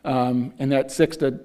um, 0.06 0.54
in 0.58 0.70
that 0.70 0.90
six 0.90 1.18
to, 1.18 1.40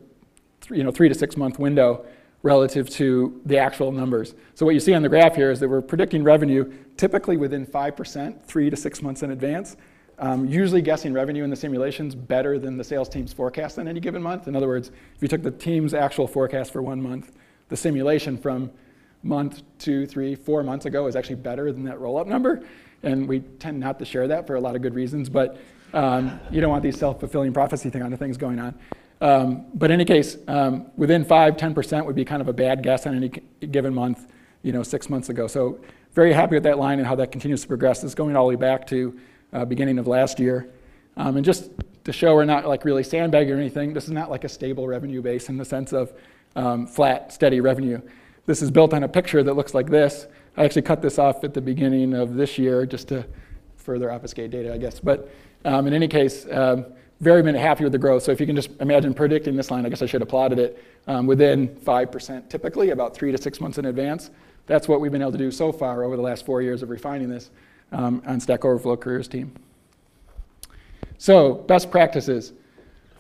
you 0.71 0.85
know, 0.85 0.93
three 0.93 1.09
to 1.09 1.15
six 1.15 1.37
month 1.37 1.59
window 1.59 2.07
relative 2.43 2.91
to 2.91 3.41
the 3.47 3.59
actual 3.59 3.93
numbers. 3.93 4.35
So 4.55 4.67
what 4.67 4.75
you 4.75 4.81
see 4.81 4.95
on 4.95 5.03
the 5.03 5.09
graph 5.09 5.37
here 5.37 5.51
is 5.51 5.61
that 5.61 5.69
we're 5.69 5.81
predicting 5.81 6.25
revenue 6.25 6.73
typically 6.97 7.37
within 7.37 7.65
5%, 7.67 8.45
three 8.45 8.69
to 8.69 8.77
six 8.77 9.01
months 9.01 9.23
in 9.23 9.31
advance. 9.31 9.77
Um, 10.19 10.47
usually 10.47 10.83
guessing 10.83 11.13
revenue 11.13 11.43
in 11.43 11.51
the 11.51 11.57
simulations 11.57 12.15
better 12.15 12.59
than 12.59 12.77
the 12.77 12.85
sales 12.85 13.09
team's 13.09 13.33
forecast 13.33 13.79
in 13.79 13.89
any 13.89 14.01
given 14.01 14.23
month. 14.23 14.47
In 14.47 14.55
other 14.55 14.69
words, 14.69 14.89
if 15.17 15.23
you 15.23 15.29
took 15.29 15.43
the 15.43 15.51
team's 15.51 15.95
actual 15.95 16.27
forecast 16.27 16.73
for 16.73 16.83
one 16.83 17.01
month, 17.01 17.33
the 17.69 17.77
simulation 17.77 18.37
from 18.37 18.71
month, 19.23 19.63
two, 19.79 20.07
three, 20.07 20.35
four 20.35 20.63
months 20.63 20.87
ago 20.87 21.07
is 21.07 21.17
actually 21.17 21.37
better 21.37 21.73
than 21.73 21.85
that 21.85 21.99
roll-up 22.01 22.27
number. 22.27 22.63
And 23.03 23.27
we 23.29 23.41
tend 23.41 23.81
not 23.81 23.99
to 24.01 24.05
share 24.05 24.29
that 24.29 24.47
for 24.47 24.57
a 24.57 24.61
lot 24.61 24.77
of 24.77 24.83
good 24.83 24.95
reasons, 24.95 25.29
but 25.29 25.59
um, 25.93 26.41
you 26.51 26.61
don't 26.61 26.71
want 26.71 26.83
these 26.83 26.99
self-fulfilling 26.99 27.53
prophecy 27.53 27.91
kind 27.91 28.13
of 28.13 28.19
things 28.19 28.37
going 28.37 28.59
on. 28.59 28.79
Um, 29.23 29.67
but 29.73 29.93
in 29.93 29.95
any 29.95 30.05
case, 30.05 30.37
um, 30.49 30.91
within 30.97 31.25
5, 31.25 31.57
10% 31.57 32.05
would 32.05 32.17
be 32.17 32.25
kind 32.25 32.43
of 32.43 32.49
a 32.49 32.53
bad 32.53 32.83
guess 32.83 33.07
on 33.07 33.15
any 33.15 33.29
given 33.69 33.95
month, 33.95 34.27
you 34.63 34.73
know, 34.73 34.83
six 34.83 35.09
months 35.09 35.29
ago. 35.29 35.47
So 35.47 35.79
very 36.13 36.33
happy 36.33 36.57
with 36.57 36.65
that 36.65 36.77
line 36.77 36.99
and 36.99 37.07
how 37.07 37.15
that 37.15 37.31
continues 37.31 37.63
to 37.63 37.69
progress. 37.69 38.03
It's 38.03 38.17
going 38.17 38.37
all 38.37 38.49
the 38.49 38.57
way 38.57 38.61
back 38.61 38.85
to 38.89 39.17
uh, 39.53 39.65
beginning 39.65 40.01
of 40.01 40.09
last 40.09 40.41
year. 40.41 40.69
Um, 41.17 41.37
and 41.37 41.45
just 41.45 41.71
to 42.03 42.13
show 42.13 42.35
we're 42.35 42.45
not 42.45 42.67
like 42.67 42.85
really 42.85 43.05
sandbagging 43.05 43.53
or 43.55 43.59
anything, 43.59 43.93
this 43.93 44.05
is 44.05 44.11
not 44.11 44.29
like 44.29 44.43
a 44.43 44.49
stable 44.49 44.89
revenue 44.89 45.23
base 45.23 45.49
in 45.49 45.57
the 45.57 45.65
sense 45.65 45.93
of 45.93 46.13
um, 46.57 46.85
flat, 46.89 47.33
steady 47.33 47.61
revenue. 47.61 48.01
This 48.47 48.61
is 48.61 48.73
built 48.73 48.93
on 48.93 49.05
a 49.05 49.09
picture 49.09 49.45
that 49.45 49.55
looks 49.55 49.73
like 49.73 49.89
this. 49.89 50.27
I 50.57 50.65
actually 50.65 50.83
cut 50.83 51.01
this 51.01 51.21
off 51.21 51.45
at 51.45 51.55
the 51.55 51.61
beginning 51.61 52.13
of 52.13 52.35
this 52.35 52.59
year 52.59 52.87
just 52.87 53.07
to 53.09 53.25
further 53.77 54.11
obfuscate 54.11 54.51
data, 54.51 54.75
I 54.75 54.79
guess. 54.79 54.99
But 54.99 55.33
um, 55.65 55.87
in 55.87 55.95
any 55.95 56.09
case, 56.09 56.45
very 57.23 57.57
happy 57.57 57.85
with 57.85 57.93
the 57.93 57.99
growth. 57.99 58.25
So 58.25 58.33
if 58.33 58.41
you 58.41 58.47
can 58.47 58.57
just 58.57 58.71
imagine 58.81 59.15
predicting 59.15 59.55
this 59.55 59.71
line, 59.71 59.87
I 59.87 59.89
guess 59.89 60.03
I 60.03 60.07
should 60.07 60.21
have 60.21 60.29
plotted 60.29 60.59
it 60.59 60.85
um, 61.07 61.27
within 61.27 61.69
5% 61.69 62.49
typically, 62.51 62.91
about 62.91 63.15
three 63.15 63.31
to 63.31 63.39
six 63.39 63.61
months 63.61 63.79
in 63.79 63.85
advance. 63.85 64.31
That's 64.67 64.89
what 64.89 65.01
we've 65.01 65.13
been 65.13 65.23
able 65.23 65.33
to 65.33 65.39
do 65.39 65.53
so 65.53 65.71
far 65.71 66.03
over 66.03 66.17
the 66.17 66.23
last 66.23 66.45
four 66.45 66.63
years 66.63 66.83
of 66.83 66.91
refining 66.91 67.29
this 67.29 67.51
um, 67.93 68.23
on 68.27 68.41
Stack 68.41 68.65
Overflow 68.65 68.97
Careers 68.97 69.29
team. 69.29 69.53
So 71.17 71.55
best 71.55 71.93
practices. 71.93 72.53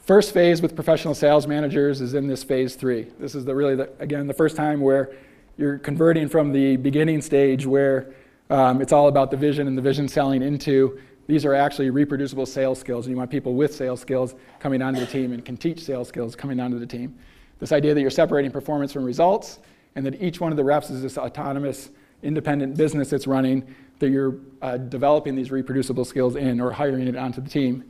First 0.00 0.34
phase 0.34 0.60
with 0.60 0.74
professional 0.74 1.14
sales 1.14 1.46
managers 1.46 2.00
is 2.00 2.14
in 2.14 2.26
this 2.26 2.42
phase 2.42 2.74
three. 2.74 3.06
This 3.20 3.36
is 3.36 3.44
the 3.44 3.54
really, 3.54 3.76
the, 3.76 3.88
again, 4.00 4.26
the 4.26 4.34
first 4.34 4.56
time 4.56 4.80
where 4.80 5.12
you're 5.56 5.78
converting 5.78 6.28
from 6.28 6.50
the 6.50 6.76
beginning 6.76 7.22
stage 7.22 7.66
where 7.66 8.12
um, 8.50 8.82
it's 8.82 8.92
all 8.92 9.06
about 9.06 9.30
the 9.30 9.36
vision 9.36 9.68
and 9.68 9.78
the 9.78 9.82
vision 9.82 10.08
selling 10.08 10.42
into 10.42 11.00
these 11.32 11.46
are 11.46 11.54
actually 11.54 11.88
reproducible 11.88 12.44
sales 12.44 12.78
skills, 12.78 13.06
and 13.06 13.10
you 13.10 13.16
want 13.16 13.30
people 13.30 13.54
with 13.54 13.74
sales 13.74 14.02
skills 14.02 14.34
coming 14.58 14.82
onto 14.82 15.00
the 15.00 15.06
team 15.06 15.32
and 15.32 15.42
can 15.42 15.56
teach 15.56 15.82
sales 15.82 16.06
skills 16.06 16.36
coming 16.36 16.60
onto 16.60 16.78
the 16.78 16.84
team. 16.84 17.18
This 17.58 17.72
idea 17.72 17.94
that 17.94 18.02
you're 18.02 18.10
separating 18.10 18.50
performance 18.50 18.92
from 18.92 19.02
results, 19.02 19.58
and 19.96 20.04
that 20.04 20.20
each 20.20 20.42
one 20.42 20.52
of 20.52 20.58
the 20.58 20.64
reps 20.64 20.90
is 20.90 21.00
this 21.00 21.16
autonomous, 21.16 21.88
independent 22.22 22.76
business 22.76 23.08
that's 23.08 23.26
running, 23.26 23.74
that 23.98 24.10
you're 24.10 24.34
uh, 24.60 24.76
developing 24.76 25.34
these 25.34 25.50
reproducible 25.50 26.04
skills 26.04 26.36
in 26.36 26.60
or 26.60 26.70
hiring 26.70 27.08
it 27.08 27.16
onto 27.16 27.40
the 27.40 27.48
team. 27.48 27.82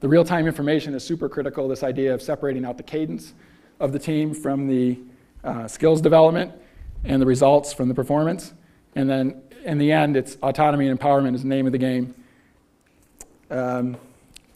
The 0.00 0.08
real 0.08 0.22
time 0.22 0.46
information 0.46 0.92
is 0.92 1.02
super 1.02 1.30
critical, 1.30 1.68
this 1.68 1.82
idea 1.82 2.12
of 2.12 2.20
separating 2.20 2.66
out 2.66 2.76
the 2.76 2.82
cadence 2.82 3.32
of 3.78 3.92
the 3.92 3.98
team 3.98 4.34
from 4.34 4.68
the 4.68 4.98
uh, 5.42 5.66
skills 5.68 6.02
development 6.02 6.52
and 7.04 7.22
the 7.22 7.26
results 7.26 7.72
from 7.72 7.88
the 7.88 7.94
performance. 7.94 8.52
And 8.94 9.08
then 9.08 9.40
in 9.64 9.78
the 9.78 9.90
end, 9.90 10.18
it's 10.18 10.36
autonomy 10.42 10.88
and 10.88 11.00
empowerment 11.00 11.34
is 11.34 11.40
the 11.44 11.48
name 11.48 11.64
of 11.64 11.72
the 11.72 11.78
game. 11.78 12.14
Um, 13.50 13.96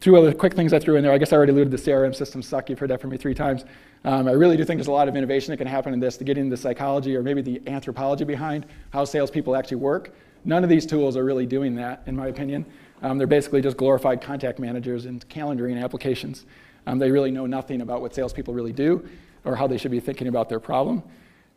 two 0.01 0.17
other 0.17 0.33
quick 0.33 0.55
things 0.55 0.73
I 0.73 0.79
threw 0.79 0.97
in 0.97 1.03
there. 1.03 1.13
I 1.13 1.19
guess 1.19 1.33
I 1.33 1.37
already 1.37 1.53
alluded 1.53 1.71
to 1.71 1.77
the 1.77 1.91
CRM 1.91 2.15
systems 2.15 2.47
suck. 2.47 2.69
You've 2.69 2.79
heard 2.79 2.91
that 2.91 3.01
from 3.01 3.11
me 3.11 3.17
three 3.17 3.35
times. 3.35 3.65
Um, 4.05 4.29
I 4.29 4.33
really 4.33 4.57
do 4.57 4.65
think 4.65 4.79
there's 4.79 4.89
a 4.89 4.93
lot 4.93 5.09
of 5.09 5.17
innovation 5.17 5.51
that 5.51 5.57
can 5.57 5.67
happen 5.67 5.95
in 5.95 6.01
this 6.01 6.17
to 6.19 6.25
get 6.25 6.37
into 6.37 6.51
the 6.51 6.61
psychology 6.61 7.17
or 7.17 7.23
maybe 7.23 7.41
the 7.41 7.63
anthropology 7.67 8.25
behind 8.25 8.67
how 8.93 9.05
salespeople 9.05 9.57
actually 9.57 9.79
work. 9.79 10.15
None 10.45 10.63
of 10.63 10.69
these 10.69 10.85
tools 10.85 11.17
are 11.17 11.25
really 11.25 11.47
doing 11.47 11.75
that, 11.77 12.03
in 12.07 12.15
my 12.15 12.27
opinion. 12.27 12.67
Um, 13.03 13.17
they're 13.17 13.27
basically 13.27 13.63
just 13.63 13.79
glorified 13.79 14.21
contact 14.21 14.59
managers 14.59 15.07
and 15.07 15.27
calendaring 15.29 15.83
applications. 15.83 16.45
Um, 16.87 16.99
they 16.99 17.11
really 17.11 17.31
know 17.31 17.47
nothing 17.47 17.81
about 17.81 18.03
what 18.03 18.15
salespeople 18.15 18.53
really 18.53 18.73
do 18.73 19.09
or 19.45 19.57
how 19.57 19.67
they 19.67 19.79
should 19.79 19.91
be 19.91 20.01
thinking 20.01 20.29
about 20.29 20.51
their 20.51 20.61
problem. 20.61 21.03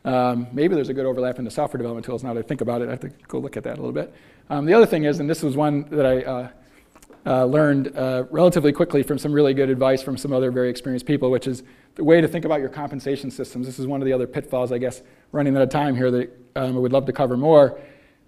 Um, 0.05 0.47
maybe 0.53 0.73
there's 0.73 0.89
a 0.89 0.93
good 0.93 1.05
overlap 1.05 1.37
in 1.37 1.43
the 1.43 1.51
software 1.51 1.77
development 1.77 2.05
tools 2.05 2.23
now 2.23 2.33
that 2.33 2.45
I 2.45 2.47
think 2.47 2.61
about 2.61 2.81
it. 2.81 2.87
I 2.87 2.91
have 2.91 3.01
to 3.01 3.09
go 3.27 3.39
look 3.39 3.57
at 3.57 3.63
that 3.63 3.73
a 3.73 3.81
little 3.81 3.91
bit. 3.91 4.13
Um, 4.49 4.65
the 4.65 4.73
other 4.73 4.85
thing 4.85 5.03
is, 5.03 5.19
and 5.19 5.29
this 5.29 5.43
was 5.43 5.57
one 5.57 5.83
that 5.89 6.05
I 6.05 6.21
uh, 6.23 6.49
uh, 7.27 7.43
learned 7.43 7.95
uh, 7.97 8.23
relatively 8.31 8.71
quickly 8.71 9.03
from 9.03 9.17
some 9.17 9.33
really 9.33 9.53
good 9.53 9.69
advice 9.69 10.01
from 10.01 10.17
some 10.17 10.31
other 10.31 10.49
very 10.49 10.69
experienced 10.69 11.05
people, 11.05 11.29
which 11.29 11.45
is 11.45 11.61
the 11.95 12.03
way 12.03 12.21
to 12.21 12.27
think 12.27 12.45
about 12.45 12.61
your 12.61 12.69
compensation 12.69 13.29
systems. 13.29 13.65
This 13.65 13.79
is 13.79 13.85
one 13.85 14.01
of 14.01 14.05
the 14.05 14.13
other 14.13 14.25
pitfalls, 14.25 14.71
I 14.71 14.77
guess, 14.77 15.01
running 15.33 15.55
out 15.57 15.61
of 15.61 15.69
time 15.69 15.93
here 15.95 16.09
that 16.09 16.31
um, 16.55 16.77
I 16.77 16.79
would 16.79 16.93
love 16.93 17.05
to 17.07 17.13
cover 17.13 17.35
more 17.35 17.77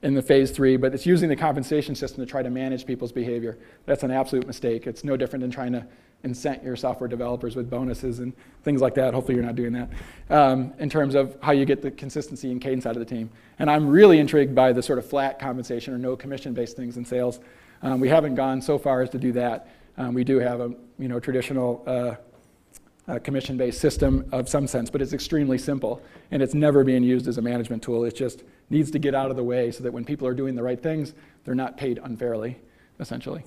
in 0.01 0.13
the 0.13 0.21
phase 0.21 0.51
three, 0.51 0.75
but 0.75 0.93
it's 0.93 1.05
using 1.05 1.29
the 1.29 1.35
compensation 1.35 1.95
system 1.95 2.25
to 2.25 2.29
try 2.29 2.43
to 2.43 2.49
manage 2.49 2.85
people's 2.85 3.11
behavior. 3.11 3.57
That's 3.85 4.03
an 4.03 4.11
absolute 4.11 4.45
mistake. 4.45 4.85
It's 4.85 5.03
no 5.03 5.15
different 5.15 5.41
than 5.41 5.51
trying 5.51 5.71
to 5.73 5.85
incent 6.25 6.63
your 6.63 6.75
software 6.75 7.07
developers 7.07 7.55
with 7.55 7.69
bonuses 7.69 8.19
and 8.19 8.33
things 8.63 8.81
like 8.81 8.95
that. 8.95 9.13
Hopefully, 9.13 9.35
you're 9.35 9.45
not 9.45 9.55
doing 9.55 9.73
that 9.73 9.89
um, 10.29 10.73
in 10.79 10.89
terms 10.89 11.15
of 11.15 11.37
how 11.41 11.53
you 11.53 11.63
get 11.65 11.81
the 11.81 11.91
consistency 11.91 12.51
and 12.51 12.61
cadence 12.61 12.85
out 12.85 12.95
of 12.95 12.99
the 12.99 13.05
team. 13.05 13.29
And 13.59 13.69
I'm 13.71 13.87
really 13.87 14.19
intrigued 14.19 14.53
by 14.53 14.73
the 14.73 14.83
sort 14.83 14.99
of 14.99 15.05
flat 15.05 15.39
compensation 15.39 15.93
or 15.93 15.97
no 15.97 16.17
commission 16.17 16.53
based 16.53 16.75
things 16.75 16.97
in 16.97 17.05
sales. 17.05 17.39
Um, 17.81 17.99
we 17.99 18.09
haven't 18.09 18.35
gone 18.35 18.61
so 18.61 18.77
far 18.77 19.01
as 19.01 19.09
to 19.11 19.17
do 19.17 19.31
that. 19.33 19.67
Um, 19.97 20.13
we 20.13 20.23
do 20.23 20.39
have 20.39 20.59
a 20.59 20.73
you 20.97 21.07
know, 21.07 21.19
traditional 21.19 21.83
uh, 21.87 22.15
uh, 23.09 23.19
commission 23.19 23.57
based 23.57 23.79
system 23.81 24.27
of 24.31 24.47
some 24.47 24.67
sense, 24.67 24.89
but 24.89 25.01
it's 25.01 25.13
extremely 25.13 25.57
simple 25.57 26.01
and 26.31 26.41
it's 26.41 26.53
never 26.53 26.83
being 26.83 27.03
used 27.03 27.27
as 27.27 27.37
a 27.37 27.41
management 27.41 27.81
tool. 27.81 28.03
It 28.03 28.15
just 28.15 28.43
needs 28.69 28.91
to 28.91 28.99
get 28.99 29.15
out 29.15 29.31
of 29.31 29.37
the 29.37 29.43
way 29.43 29.71
so 29.71 29.83
that 29.83 29.91
when 29.91 30.05
people 30.05 30.27
are 30.27 30.33
doing 30.33 30.55
the 30.55 30.63
right 30.63 30.81
things, 30.81 31.13
they're 31.43 31.55
not 31.55 31.77
paid 31.77 31.99
unfairly, 32.03 32.57
essentially. 32.99 33.43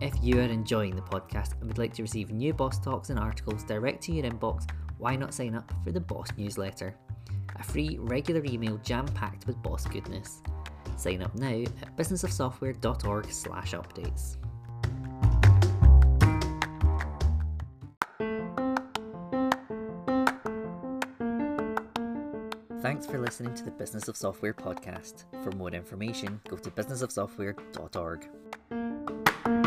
If 0.00 0.14
you 0.20 0.38
are 0.38 0.42
enjoying 0.42 0.96
the 0.96 1.02
podcast 1.02 1.52
and 1.60 1.68
would 1.68 1.78
like 1.78 1.94
to 1.94 2.02
receive 2.02 2.30
new 2.30 2.52
Boss 2.52 2.78
Talks 2.80 3.10
and 3.10 3.18
articles 3.18 3.62
direct 3.64 4.02
to 4.04 4.12
your 4.12 4.24
inbox, 4.24 4.68
why 4.98 5.16
not 5.16 5.32
sign 5.32 5.54
up 5.54 5.72
for 5.84 5.92
the 5.92 6.00
Boss 6.00 6.28
newsletter? 6.36 6.94
A 7.62 7.64
free, 7.64 7.96
regular 8.00 8.44
email 8.44 8.76
jam 8.78 9.06
packed 9.06 9.46
with 9.46 9.62
boss 9.62 9.86
goodness. 9.86 10.42
Sign 10.96 11.22
up 11.22 11.32
now 11.36 11.46
at 11.46 11.96
businessofsoftware.org/slash 11.96 13.74
updates. 13.74 14.36
Thanks 22.82 23.06
for 23.06 23.20
listening 23.20 23.54
to 23.54 23.64
the 23.64 23.70
Business 23.70 24.08
of 24.08 24.16
Software 24.16 24.54
podcast. 24.54 25.26
For 25.44 25.52
more 25.52 25.70
information, 25.70 26.40
go 26.48 26.56
to 26.56 26.68
businessofsoftware.org. 26.68 29.61